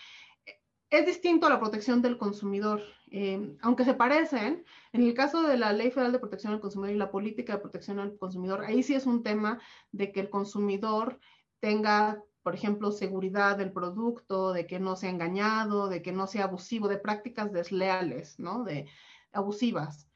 es 0.91 1.07
distinto 1.07 1.47
a 1.47 1.51
la 1.51 1.59
protección 1.59 2.01
del 2.03 2.19
consumidor, 2.19 2.83
eh, 3.11 3.57
aunque 3.61 3.85
se 3.85 3.95
parecen. 3.95 4.65
En 4.93 5.03
el 5.03 5.15
caso 5.15 5.43
de 5.43 5.57
la 5.57 5.73
Ley 5.73 5.91
Federal 5.91 6.13
de 6.13 6.19
Protección 6.19 6.53
al 6.53 6.61
Consumidor 6.61 6.95
y 6.95 6.99
la 6.99 7.11
política 7.11 7.55
de 7.55 7.61
protección 7.61 7.99
al 7.99 8.17
consumidor, 8.19 8.65
ahí 8.65 8.83
sí 8.83 8.95
es 8.95 9.07
un 9.07 9.23
tema 9.23 9.61
de 9.93 10.13
que 10.13 10.21
el 10.21 10.31
consumidor 10.31 11.19
tenga, 11.61 12.23
por 12.43 12.55
ejemplo, 12.55 12.93
seguridad 12.93 13.57
del 13.57 13.73
producto, 13.73 14.53
de 14.53 14.67
que 14.67 14.79
no 14.79 14.97
sea 14.97 15.11
engañado, 15.11 15.89
de 15.89 16.03
que 16.03 16.13
no 16.13 16.27
sea 16.27 16.45
abusivo, 16.45 16.89
de 16.89 16.99
prácticas 16.99 17.53
desleales, 17.53 18.39
¿no? 18.39 18.63
De 18.63 18.87
abusivas. 19.33 20.09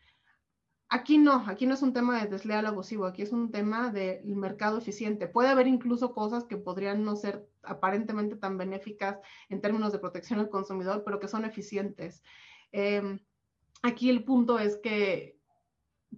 Aquí 0.92 1.18
no, 1.18 1.44
aquí 1.46 1.66
no 1.66 1.74
es 1.74 1.82
un 1.82 1.92
tema 1.92 2.20
de 2.20 2.28
desleal 2.28 2.66
abusivo, 2.66 3.06
aquí 3.06 3.22
es 3.22 3.30
un 3.30 3.52
tema 3.52 3.90
del 3.92 4.34
mercado 4.34 4.76
eficiente. 4.78 5.28
Puede 5.28 5.48
haber 5.48 5.68
incluso 5.68 6.12
cosas 6.12 6.44
que 6.44 6.56
podrían 6.56 7.04
no 7.04 7.14
ser 7.14 7.48
aparentemente 7.62 8.34
tan 8.34 8.58
benéficas 8.58 9.18
en 9.48 9.60
términos 9.60 9.92
de 9.92 10.00
protección 10.00 10.40
al 10.40 10.50
consumidor, 10.50 11.04
pero 11.04 11.20
que 11.20 11.28
son 11.28 11.44
eficientes. 11.44 12.24
Em, 12.72 13.20
aquí 13.82 14.10
el 14.10 14.24
punto 14.24 14.58
es 14.58 14.78
que 14.78 15.38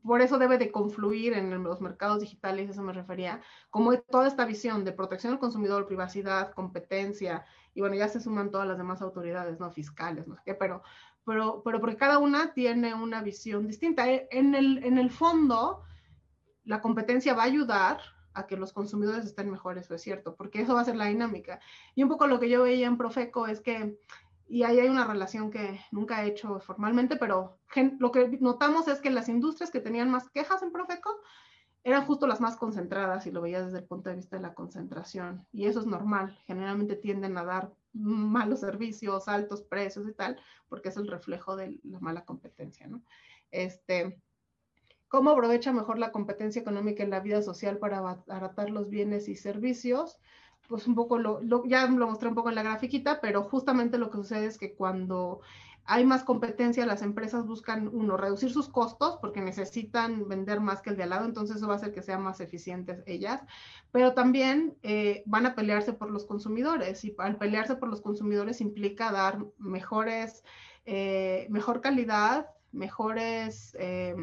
por 0.03 0.23
eso 0.23 0.39
debe 0.39 0.57
de 0.57 0.73
confluir 0.73 1.35
en 1.35 1.63
los 1.63 1.83
mercados 1.83 2.21
digitales, 2.21 2.71
eso 2.71 2.83
me 2.83 2.95
refería, 2.95 3.43
como 3.69 3.99
toda 3.99 4.27
esta 4.27 4.47
visión 4.47 4.87
de 4.87 4.93
protección 4.93 5.35
al 5.35 5.39
consumidor, 5.39 5.87
privacidad, 5.87 6.53
competencia, 6.55 7.45
y 7.75 7.81
bueno, 7.81 7.97
ya 7.97 8.09
se 8.09 8.21
suman 8.21 8.51
todas 8.51 8.67
las 8.67 8.79
demás 8.79 9.03
autoridades, 9.03 9.61
¿no? 9.61 9.71
Fiscales, 9.71 10.27
no 10.27 10.37
sé 10.37 10.43
qué, 10.47 10.55
pero 10.55 10.83
pero, 11.25 11.63
pero 11.65 11.81
porque 11.81 11.97
cada 11.97 12.19
una 12.19 12.53
tiene 12.53 12.95
una 12.95 13.23
visión 13.23 13.67
distinta. 13.67 14.11
E, 14.11 14.29
en 14.31 14.55
el, 14.55 14.85
en 14.85 14.99
el 14.99 15.11
fondo, 15.11 15.83
la 16.65 16.81
competencia 16.81 17.35
va 17.35 17.43
a 17.43 17.47
ayudar 17.47 18.01
a 18.35 18.47
que 18.47 18.57
los 18.57 18.73
consumidores 18.73 19.27
estén 19.27 19.51
mejores, 19.51 19.85
eso 19.85 19.95
es 19.95 20.03
cierto, 20.03 20.35
porque 20.37 20.63
eso 20.63 20.75
va 20.75 20.81
a 20.81 20.85
ser 20.85 20.97
la 20.97 21.07
dinámica. 21.07 21.61
Y 21.95 22.03
un 22.03 22.09
poco 22.09 22.27
lo 22.27 22.41
que 22.41 22.49
yo 22.49 22.63
veía 22.63 22.87
en 22.87 22.97
Profeco 22.97 23.47
es 23.47 23.61
que, 23.61 23.99
y 24.49 24.63
ahí 24.63 24.81
hay 24.81 24.89
una 24.89 25.07
relación 25.07 25.51
que 25.51 25.81
nunca 25.91 26.23
he 26.23 26.29
hecho 26.29 26.61
formalmente, 26.61 27.17
pero 27.17 27.59
lo 27.99 28.13
que 28.13 28.39
notamos 28.41 28.89
es 28.89 29.01
que 29.01 29.11
las 29.11 29.29
industrias 29.29 29.71
que 29.71 29.81
tenían 29.81 30.11
más 30.11 30.31
quejas 30.31 30.63
en 30.63 30.73
Profeco 30.73 31.21
eran 31.85 32.07
justo 32.07 32.27
las 32.27 32.41
más 32.41 32.57
concentradas, 32.57 33.27
y 33.27 33.31
lo 33.31 33.43
veía 33.43 33.65
desde 33.65 33.79
el 33.79 33.85
punto 33.85 34.11
de 34.11 34.17
vista 34.17 34.37
de 34.37 34.43
la 34.43 34.55
concentración. 34.55 35.47
Y 35.53 35.67
eso 35.67 35.81
es 35.81 35.87
normal, 35.87 36.39
generalmente 36.47 36.97
tienden 36.97 37.37
a 37.39 37.45
dar 37.45 37.73
malos 37.93 38.61
servicios, 38.61 39.29
altos 39.29 39.63
precios 39.63 40.09
y 40.09 40.13
tal, 40.13 40.39
porque 40.69 40.91
es 40.91 40.97
el 40.97 41.09
reflejo 41.09 41.57
de 41.57 41.81
la 41.83 42.01
mala 42.01 42.25
competencia, 42.25 42.87
¿no? 42.87 43.03
Este, 43.51 44.23
¿Cómo 45.13 45.29
aprovecha 45.29 45.75
mejor 45.75 45.99
la 45.99 46.11
competencia 46.11 46.63
económica 46.63 47.03
en 47.03 47.11
la 47.11 47.21
vida 47.21 47.43
social 47.43 47.77
para 47.77 47.99
abaratar 47.99 48.71
los 48.71 48.89
bienes 48.89 49.29
y 49.29 49.37
servicios? 49.37 50.19
Pues 50.71 50.87
un 50.87 50.95
poco, 50.95 51.19
lo, 51.19 51.43
ya 51.67 51.87
lo 51.87 52.07
mostré 52.07 52.31
un 52.31 52.35
poco 52.35 52.49
en 52.49 52.55
la 52.55 52.63
grafiquita, 52.63 53.21
pero 53.21 53.43
justamente 53.43 53.99
lo 53.99 54.09
que 54.09 54.17
sucede 54.17 54.47
es 54.47 54.57
que 54.57 54.75
cuando 54.75 55.43
hay 55.85 56.05
más 56.05 56.25
competencia, 56.25 56.87
las 56.87 57.03
empresas 57.03 57.47
buscan, 57.47 57.89
uno, 57.93 58.17
reducir 58.17 58.53
sus 58.53 58.69
costos 58.69 59.19
porque 59.21 59.41
necesitan 59.41 60.29
vender 60.29 60.61
más 60.61 60.81
que 60.81 60.91
el 60.91 60.97
de 60.97 61.03
al 61.05 61.11
lado, 61.11 61.25
entonces 61.25 61.57
eso 61.57 61.67
va 61.67 61.75
a 61.75 61.77
hacer 61.77 61.93
que 61.93 62.03
sean 62.03 62.23
más 62.23 62.41
eficientes 62.41 63.03
ellas, 63.07 63.43
pero 63.91 64.15
también 64.15 64.77
eh, 64.83 65.23
van 65.27 65.47
a 65.47 65.55
pelearse 65.55 65.93
por 65.93 66.11
los 66.11 66.25
consumidores 66.25 67.05
y 67.05 67.15
al 67.19 67.37
pelearse 67.37 67.77
por 67.77 67.89
los 67.89 68.01
consumidores 68.01 68.61
implica 68.61 69.11
dar 69.11 69.45
mejores, 69.59 70.45
eh, 70.85 71.47
mejor 71.51 71.81
calidad, 71.81 72.47
mejores... 72.71 73.77
Eh, 73.79 74.15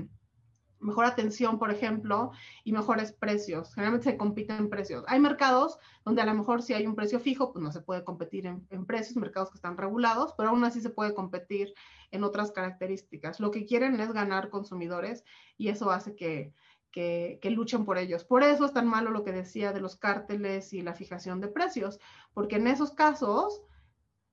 mejor 0.80 1.06
atención, 1.06 1.60
por 1.60 1.72
ejemplo, 1.72 2.32
y 2.64 2.72
mejores 2.72 3.12
precios. 3.12 3.74
Generalmente 3.74 4.12
se 4.12 4.18
compiten 4.18 4.58
en 4.58 4.70
precios. 4.70 5.04
Hay 5.08 5.20
mercados 5.20 5.78
donde 6.06 6.22
a 6.22 6.26
lo 6.26 6.34
mejor 6.34 6.62
si 6.62 6.74
hay 6.74 6.88
un 6.88 6.96
precio 6.96 7.20
fijo, 7.20 7.52
pues 7.52 7.64
no 7.64 7.72
se 7.72 7.82
puede 7.82 8.04
competir 8.04 8.46
en, 8.46 8.86
precios, 8.86 9.18
mercados 9.18 9.50
que 9.50 9.58
están 9.58 9.78
regulados, 9.78 10.34
pero 10.38 10.50
aún 10.50 10.64
así 10.64 10.82
se 10.82 10.90
puede 10.90 11.14
competir 11.14 11.74
en 12.12 12.24
otras 12.24 12.52
características. 12.52 13.40
Lo 13.40 13.52
que 13.52 13.66
quieren 13.66 14.00
es 14.00 14.14
ganar 14.14 14.50
consumidores 14.50 15.24
y 15.58 15.70
eso 15.70 15.92
hace 15.92 16.16
que, 16.16 16.54
que, 16.92 17.40
luchen 17.52 17.86
por 17.86 17.98
ellos. 17.98 18.24
Por 18.24 18.44
eso 18.44 18.66
es 18.66 18.74
tan 18.74 18.88
malo 18.88 19.12
lo 19.12 19.24
que 19.24 19.32
decía 19.32 19.74
de 19.74 19.82
los 19.82 19.96
cárteles 19.96 20.74
y 20.74 20.82
la 20.82 20.94
fijación 20.94 21.42
de 21.42 21.48
precios, 21.48 22.00
porque 22.34 22.56
en 22.56 22.68
esos 22.68 22.92
casos, 22.92 23.62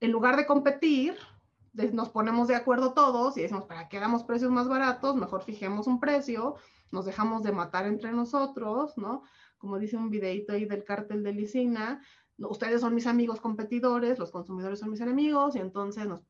en 0.01 0.13
lugar 0.13 0.37
de 0.37 0.47
competir, 0.47 1.17
nos 1.93 2.11
ponemos 2.11 2.49
de 2.49 2.55
acuerdo 2.55 2.93
todos 2.95 3.37
y 3.37 3.43
decimos, 3.43 3.65
¿para 3.65 3.89
qué 3.89 4.01
damos 4.01 4.25
precios 4.25 4.51
más 4.51 4.69
baratos? 4.69 5.17
Mejor 5.17 5.43
fijemos 5.43 5.87
un 5.87 6.01
precio, 6.01 6.57
nos 6.91 7.05
dejamos 7.05 7.43
de 7.43 7.53
matar 7.53 7.87
entre 7.87 8.13
nosotros, 8.13 8.97
¿no? 8.97 9.23
Como 9.59 9.79
dice 9.79 9.97
un 9.97 10.11
videito 10.11 10.53
ahí 10.53 10.65
del 10.65 10.85
cártel 10.85 11.23
de 11.23 11.33
Licina, 11.33 12.01
ustedes 12.39 12.81
son 12.81 12.95
mis 12.95 13.07
amigos 13.07 13.41
competidores, 13.41 14.19
los 14.19 14.31
consumidores 14.31 14.81
son 14.81 14.91
mis 14.91 15.01
enemigos 15.01 15.57
y 15.57 15.59
entonces 15.59 16.07
nos... 16.07 16.21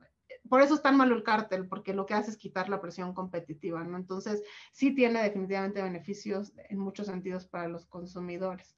Por 0.49 0.61
eso 0.61 0.75
es 0.75 0.83
tan 0.83 0.97
malo 0.97 1.15
el 1.15 1.25
cártel, 1.25 1.69
porque 1.69 1.93
lo 1.93 2.07
que 2.07 2.15
hace 2.15 2.31
es 2.31 2.37
quitar 2.37 2.69
la 2.69 2.81
presión 2.81 3.15
competitiva, 3.15 3.83
¿no? 3.83 3.97
Entonces, 3.97 4.43
sí 4.73 4.95
tiene 4.95 5.23
definitivamente 5.23 5.83
beneficios 5.83 6.53
en 6.69 6.79
muchos 6.79 7.07
sentidos 7.07 7.47
para 7.47 7.69
los 7.69 7.87
consumidores. 7.87 8.77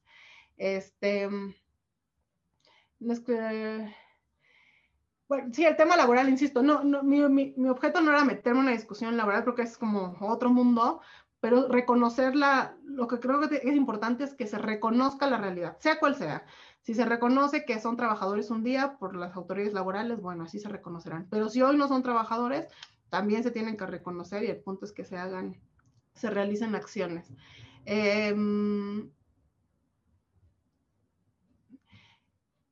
Este... 0.57 1.29
Bueno, 5.29 5.53
sí, 5.53 5.63
el 5.63 5.75
tema 5.75 5.95
laboral, 5.95 6.27
insisto, 6.27 6.63
no, 6.63 6.83
no 6.83 7.03
mi, 7.03 7.21
mi, 7.29 7.69
objeto 7.69 8.01
no 8.01 8.09
era 8.09 8.25
meterme 8.25 8.61
en 8.61 8.65
una 8.65 8.75
discusión 8.75 9.15
laboral, 9.15 9.43
creo 9.43 9.53
que 9.53 9.61
es 9.61 9.77
como 9.77 10.17
otro 10.21 10.49
mundo, 10.49 11.01
pero 11.39 11.67
reconocer 11.67 12.35
la, 12.35 12.75
lo 12.83 13.07
que 13.07 13.19
creo 13.19 13.39
que 13.47 13.57
es 13.57 13.75
importante 13.75 14.23
es 14.23 14.33
que 14.33 14.47
se 14.47 14.57
reconozca 14.57 15.27
la 15.27 15.37
realidad, 15.37 15.77
sea 15.79 15.99
cual 15.99 16.15
sea. 16.15 16.45
Si 16.81 16.95
se 16.95 17.05
reconoce 17.05 17.63
que 17.63 17.79
son 17.79 17.95
trabajadores 17.95 18.49
un 18.49 18.63
día 18.63 18.97
por 18.97 19.15
las 19.15 19.35
autoridades 19.35 19.73
laborales, 19.73 20.19
bueno, 20.19 20.45
así 20.45 20.57
se 20.59 20.67
reconocerán. 20.67 21.27
Pero 21.29 21.47
si 21.49 21.61
hoy 21.61 21.77
no 21.77 21.87
son 21.87 22.01
trabajadores, 22.01 22.65
también 23.09 23.43
se 23.43 23.51
tienen 23.51 23.77
que 23.77 23.85
reconocer 23.85 24.43
y 24.43 24.47
el 24.47 24.57
punto 24.57 24.85
es 24.85 24.91
que 24.91 25.05
se 25.05 25.17
hagan, 25.17 25.61
se 26.15 26.31
realicen 26.31 26.73
acciones. 26.73 27.31
Eh, 27.85 28.33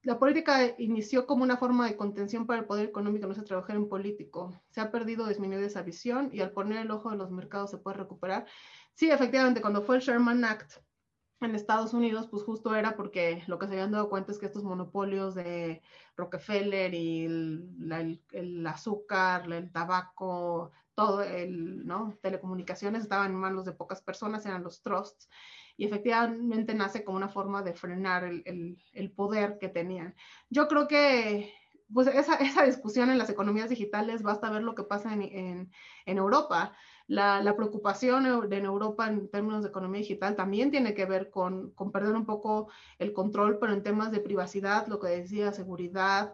La 0.08 0.20
política 0.20 0.74
inició 0.78 1.28
como 1.28 1.44
una 1.44 1.58
forma 1.58 1.86
de 1.86 1.98
contención 1.98 2.48
para 2.48 2.62
el 2.62 2.66
poder 2.66 2.88
económico, 2.88 3.28
no 3.28 3.34
se 3.34 3.42
trabajar 3.42 3.76
en 3.76 3.90
político. 3.90 4.58
Se 4.70 4.80
ha 4.80 4.90
perdido, 4.90 5.28
disminuido 5.28 5.68
esa 5.68 5.82
visión 5.82 6.30
y 6.32 6.40
al 6.40 6.52
poner 6.52 6.78
el 6.78 6.92
ojo 6.92 7.10
de 7.10 7.18
los 7.18 7.30
mercados 7.30 7.72
se 7.72 7.78
puede 7.78 7.98
recuperar. 7.98 8.46
Sí, 8.94 9.12
efectivamente, 9.12 9.60
cuando 9.60 9.82
fue 9.82 9.98
el 9.98 10.02
Sherman 10.02 10.46
Act 10.46 10.76
en 11.42 11.56
Estados 11.56 11.94
Unidos, 11.94 12.30
pues 12.32 12.44
justo 12.44 12.74
era 12.74 12.96
porque 12.96 13.44
lo 13.48 13.60
que 13.60 13.68
se 13.68 13.74
habían 13.74 13.92
dado 13.92 14.10
cuenta 14.10 14.32
es 14.32 14.38
que 14.40 14.46
estos 14.46 14.64
monopolios 14.64 15.36
de 15.36 15.82
Rockefeller 16.16 16.94
y 16.94 17.26
el, 17.26 18.66
azúcar, 18.66 19.52
el 19.52 19.74
tabaco, 19.74 20.72
todo 20.96 21.22
el, 21.22 21.86
¿no? 21.86 22.18
Telecomunicaciones 22.22 23.02
estaban 23.04 23.32
en 23.32 23.38
manos 23.38 23.66
de 23.66 23.74
pocas 23.74 24.02
personas, 24.02 24.46
eran 24.46 24.64
los 24.64 24.82
trusts 24.82 25.28
y 25.78 25.86
efectivamente 25.86 26.74
nace 26.74 27.04
como 27.04 27.18
una 27.18 27.30
forma 27.30 27.62
de 27.62 27.74
frenar 27.74 28.24
el, 28.24 29.12
poder 29.16 29.60
que 29.60 29.70
tenían. 29.70 30.16
Yo 30.50 30.68
creo 30.68 30.88
que 30.88 31.54
pues 31.94 32.08
esa, 32.08 32.36
esa, 32.36 32.64
discusión 32.64 33.10
en 33.10 33.18
las 33.18 33.30
economías 33.30 33.70
digitales, 33.70 34.24
basta 34.24 34.50
ver 34.50 34.64
lo 34.64 34.76
que 34.76 34.84
pasa 34.84 35.14
en, 35.14 35.22
en, 36.06 36.18
Europa. 36.18 36.74
La, 37.06 37.42
la, 37.42 37.56
preocupación 37.56 38.26
en 38.26 38.66
Europa 38.66 39.08
en 39.08 39.30
términos 39.30 39.64
de 39.64 39.70
economía 39.70 40.02
digital 40.02 40.36
también 40.36 40.72
tiene 40.72 40.94
que 40.94 41.06
ver 41.06 41.30
con, 41.30 41.72
con, 41.72 41.92
perder 41.92 42.16
un 42.16 42.26
poco 42.26 42.70
el 43.00 43.14
control, 43.14 43.60
pero 43.60 43.72
en 43.72 43.84
temas 43.84 44.12
de 44.12 44.20
privacidad, 44.20 44.88
lo 44.88 45.00
que 45.00 45.08
decía, 45.08 45.54
seguridad. 45.54 46.34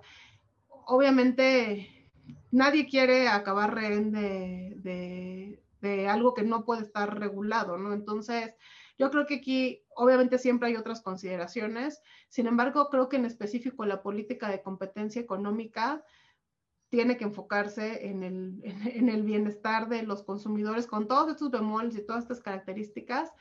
Obviamente, 0.87 2.09
nadie 2.49 2.87
quiere 2.87 3.27
acabar 3.27 3.75
rehén 3.75 4.11
de, 4.11 4.73
de, 4.77 5.61
de 5.81 6.07
algo 6.07 6.33
que 6.33 6.43
no 6.43 6.65
puede 6.65 6.81
estar 6.81 7.19
regulado, 7.19 7.77
¿no? 7.77 7.93
Entonces, 7.93 8.55
yo 9.03 9.11
creo 9.11 9.25
que 9.25 9.35
aquí 9.35 9.83
obviamente 9.95 10.37
siempre 10.37 10.69
hay 10.69 10.75
otras 10.75 11.01
consideraciones, 11.01 12.01
sin 12.29 12.47
embargo, 12.47 12.89
creo 12.89 13.09
que 13.09 13.17
en 13.17 13.25
específico 13.25 13.85
la 13.85 14.01
política 14.01 14.49
de 14.49 14.61
competencia 14.61 15.21
económica 15.21 16.03
tiene 16.89 17.17
que 17.17 17.23
enfocarse 17.23 18.07
en 18.07 18.23
el, 18.23 18.61
en, 18.95 19.09
el 19.09 19.23
bienestar 19.23 19.89
de 19.89 20.03
los 20.03 20.23
consumidores 20.23 20.87
con 20.87 21.07
todos 21.07 21.31
estos 21.31 21.51
bemoles 21.51 21.95
y 21.97 22.05
todas 22.05 22.23
estas 22.23 22.39
características, 22.39 23.31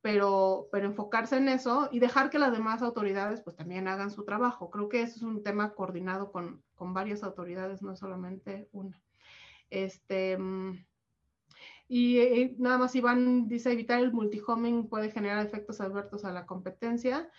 pero, 0.00 0.68
pero 0.72 0.86
enfocarse 0.86 1.36
en 1.36 1.48
eso 1.48 1.88
y 1.92 1.98
dejar 1.98 2.30
que 2.30 2.38
las 2.38 2.50
demás 2.50 2.82
autoridades 2.82 3.42
pues 3.42 3.56
también 3.56 3.88
hagan 3.88 4.10
su 4.10 4.24
trabajo. 4.24 4.70
Creo 4.70 4.88
que 4.88 5.02
eso 5.02 5.16
es 5.16 5.22
un 5.22 5.42
tema 5.42 5.74
coordinado 5.74 6.32
con, 6.32 6.62
con 6.74 6.94
varias 6.94 7.22
autoridades, 7.22 7.82
no 7.82 7.94
solamente 7.94 8.68
una. 8.72 9.00
Este, 9.70 10.38
mm, 10.38 10.84
y 11.88 12.18
eh, 12.18 12.54
nada 12.58 12.76
más 12.76 12.94
Iván 12.94 13.48
dice, 13.48 13.72
evitar 13.72 14.00
el 14.00 14.12
multihoming 14.12 14.88
puede 14.88 15.10
generar 15.10 15.44
efectos 15.44 15.80
adversos 15.80 16.24
a 16.26 16.32
la 16.32 16.44
competencia. 16.44 17.30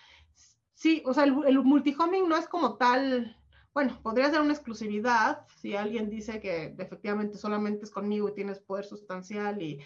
Sí, 0.74 1.04
o 1.06 1.14
sea, 1.14 1.26
el, 1.26 1.36
el 1.46 1.60
multihoming 1.60 2.28
no 2.28 2.36
es 2.36 2.48
como 2.48 2.76
tal, 2.78 3.38
bueno, 3.74 4.00
podría 4.02 4.32
ser 4.32 4.42
una 4.42 4.54
exclusividad 4.54 5.46
si 5.56 5.76
alguien 5.76 6.10
dice 6.10 6.42
que 6.42 6.76
efectivamente 6.80 7.38
solamente 7.38 7.86
es 7.86 7.92
conmigo 7.92 8.30
y 8.30 8.34
tienes 8.34 8.60
poder 8.60 8.86
sustancial 8.86 9.62
y 9.62 9.80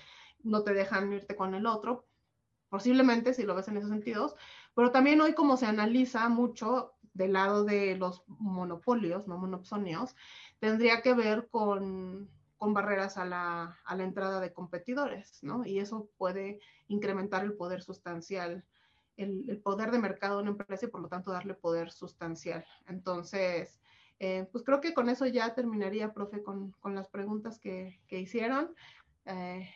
no 0.43 0.63
te 0.63 0.73
dejan 0.73 1.11
irte 1.11 1.35
con 1.35 1.55
el 1.55 1.65
otro, 1.65 2.05
posiblemente 2.69 3.33
si 3.33 3.43
lo 3.43 3.55
ves 3.55 3.67
en 3.67 3.77
esos 3.77 3.89
sentidos, 3.89 4.35
pero 4.75 4.91
también 4.91 5.19
hoy 5.19 5.33
como 5.33 5.57
se 5.57 5.65
analiza 5.65 6.29
mucho 6.29 6.93
del 7.13 7.33
lado 7.33 7.65
de 7.65 7.97
los 7.97 8.23
monopolios, 8.27 9.27
no 9.27 9.37
monopsonios, 9.37 10.15
tendría 10.59 11.01
que 11.01 11.13
ver 11.13 11.49
con 11.49 12.29
con 12.63 12.73
barreras 12.73 13.17
a 13.17 13.25
la, 13.25 13.77
a 13.83 13.95
la, 13.97 14.05
entrada 14.05 14.39
de 14.39 14.53
competidores, 14.53 15.43
¿no? 15.43 15.65
Y 15.65 15.79
eso 15.79 16.09
puede 16.17 16.61
incrementar 16.87 17.43
el 17.43 17.55
poder 17.55 17.81
sustancial, 17.81 18.63
el, 19.17 19.59
poder 19.61 19.91
de 19.91 19.99
mercado 19.99 20.37
de 20.37 20.43
una 20.43 20.51
empresa 20.51 20.85
y 20.85 20.87
por 20.87 21.01
lo 21.01 21.09
tanto 21.09 21.33
darle 21.33 21.55
poder 21.55 21.91
sustancial. 21.91 22.65
Entonces, 22.87 23.81
eh, 24.17 24.47
pues 24.49 24.63
creo 24.63 24.79
que 24.79 24.93
con 24.93 25.09
eso 25.09 25.25
ya 25.25 25.53
terminaría, 25.53 26.13
profe, 26.13 26.41
con, 26.41 26.71
con 26.79 26.95
las 26.95 27.09
preguntas 27.09 27.59
que, 27.59 27.99
hicieron. 28.07 28.73
Eh, 29.25 29.69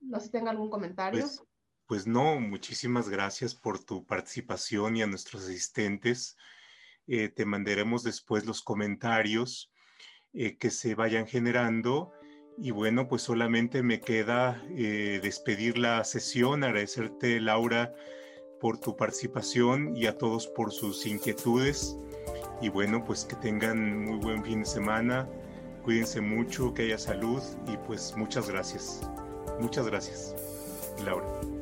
no 0.00 0.18
sé 0.18 0.26
si 0.26 0.32
tenga 0.32 0.50
algún 0.50 0.70
comentario. 0.70 1.20
Pues, 1.20 1.44
pues, 1.86 2.04
no, 2.04 2.40
muchísimas 2.40 3.08
gracias 3.08 3.54
por 3.54 3.78
tu 3.78 4.04
participación 4.04 4.96
y 4.96 5.02
a 5.02 5.06
nuestros 5.06 5.44
asistentes. 5.44 6.36
Eh, 7.06 7.28
te 7.28 7.46
mandaremos 7.46 8.02
después 8.02 8.44
los 8.44 8.60
comentarios 8.60 9.70
que 10.32 10.70
se 10.70 10.96
vayan 10.96 11.28
generando 11.28 12.12
y 12.56 12.70
bueno, 12.70 13.08
pues 13.08 13.22
solamente 13.22 13.82
me 13.82 14.00
queda 14.00 14.62
eh, 14.70 15.20
despedir 15.22 15.78
la 15.78 16.04
sesión, 16.04 16.64
agradecerte 16.64 17.40
Laura 17.40 17.94
por 18.60 18.78
tu 18.78 18.96
participación 18.96 19.96
y 19.96 20.06
a 20.06 20.16
todos 20.16 20.46
por 20.46 20.72
sus 20.72 21.06
inquietudes. 21.06 21.96
Y 22.60 22.68
bueno, 22.68 23.04
pues 23.04 23.24
que 23.24 23.36
tengan 23.36 24.04
muy 24.04 24.18
buen 24.18 24.44
fin 24.44 24.60
de 24.60 24.66
semana, 24.66 25.28
cuídense 25.82 26.20
mucho, 26.20 26.72
que 26.72 26.84
haya 26.84 26.98
salud 26.98 27.42
y 27.66 27.76
pues 27.86 28.14
muchas 28.16 28.48
gracias. 28.48 29.02
Muchas 29.60 29.86
gracias, 29.86 30.34
Laura. 31.04 31.53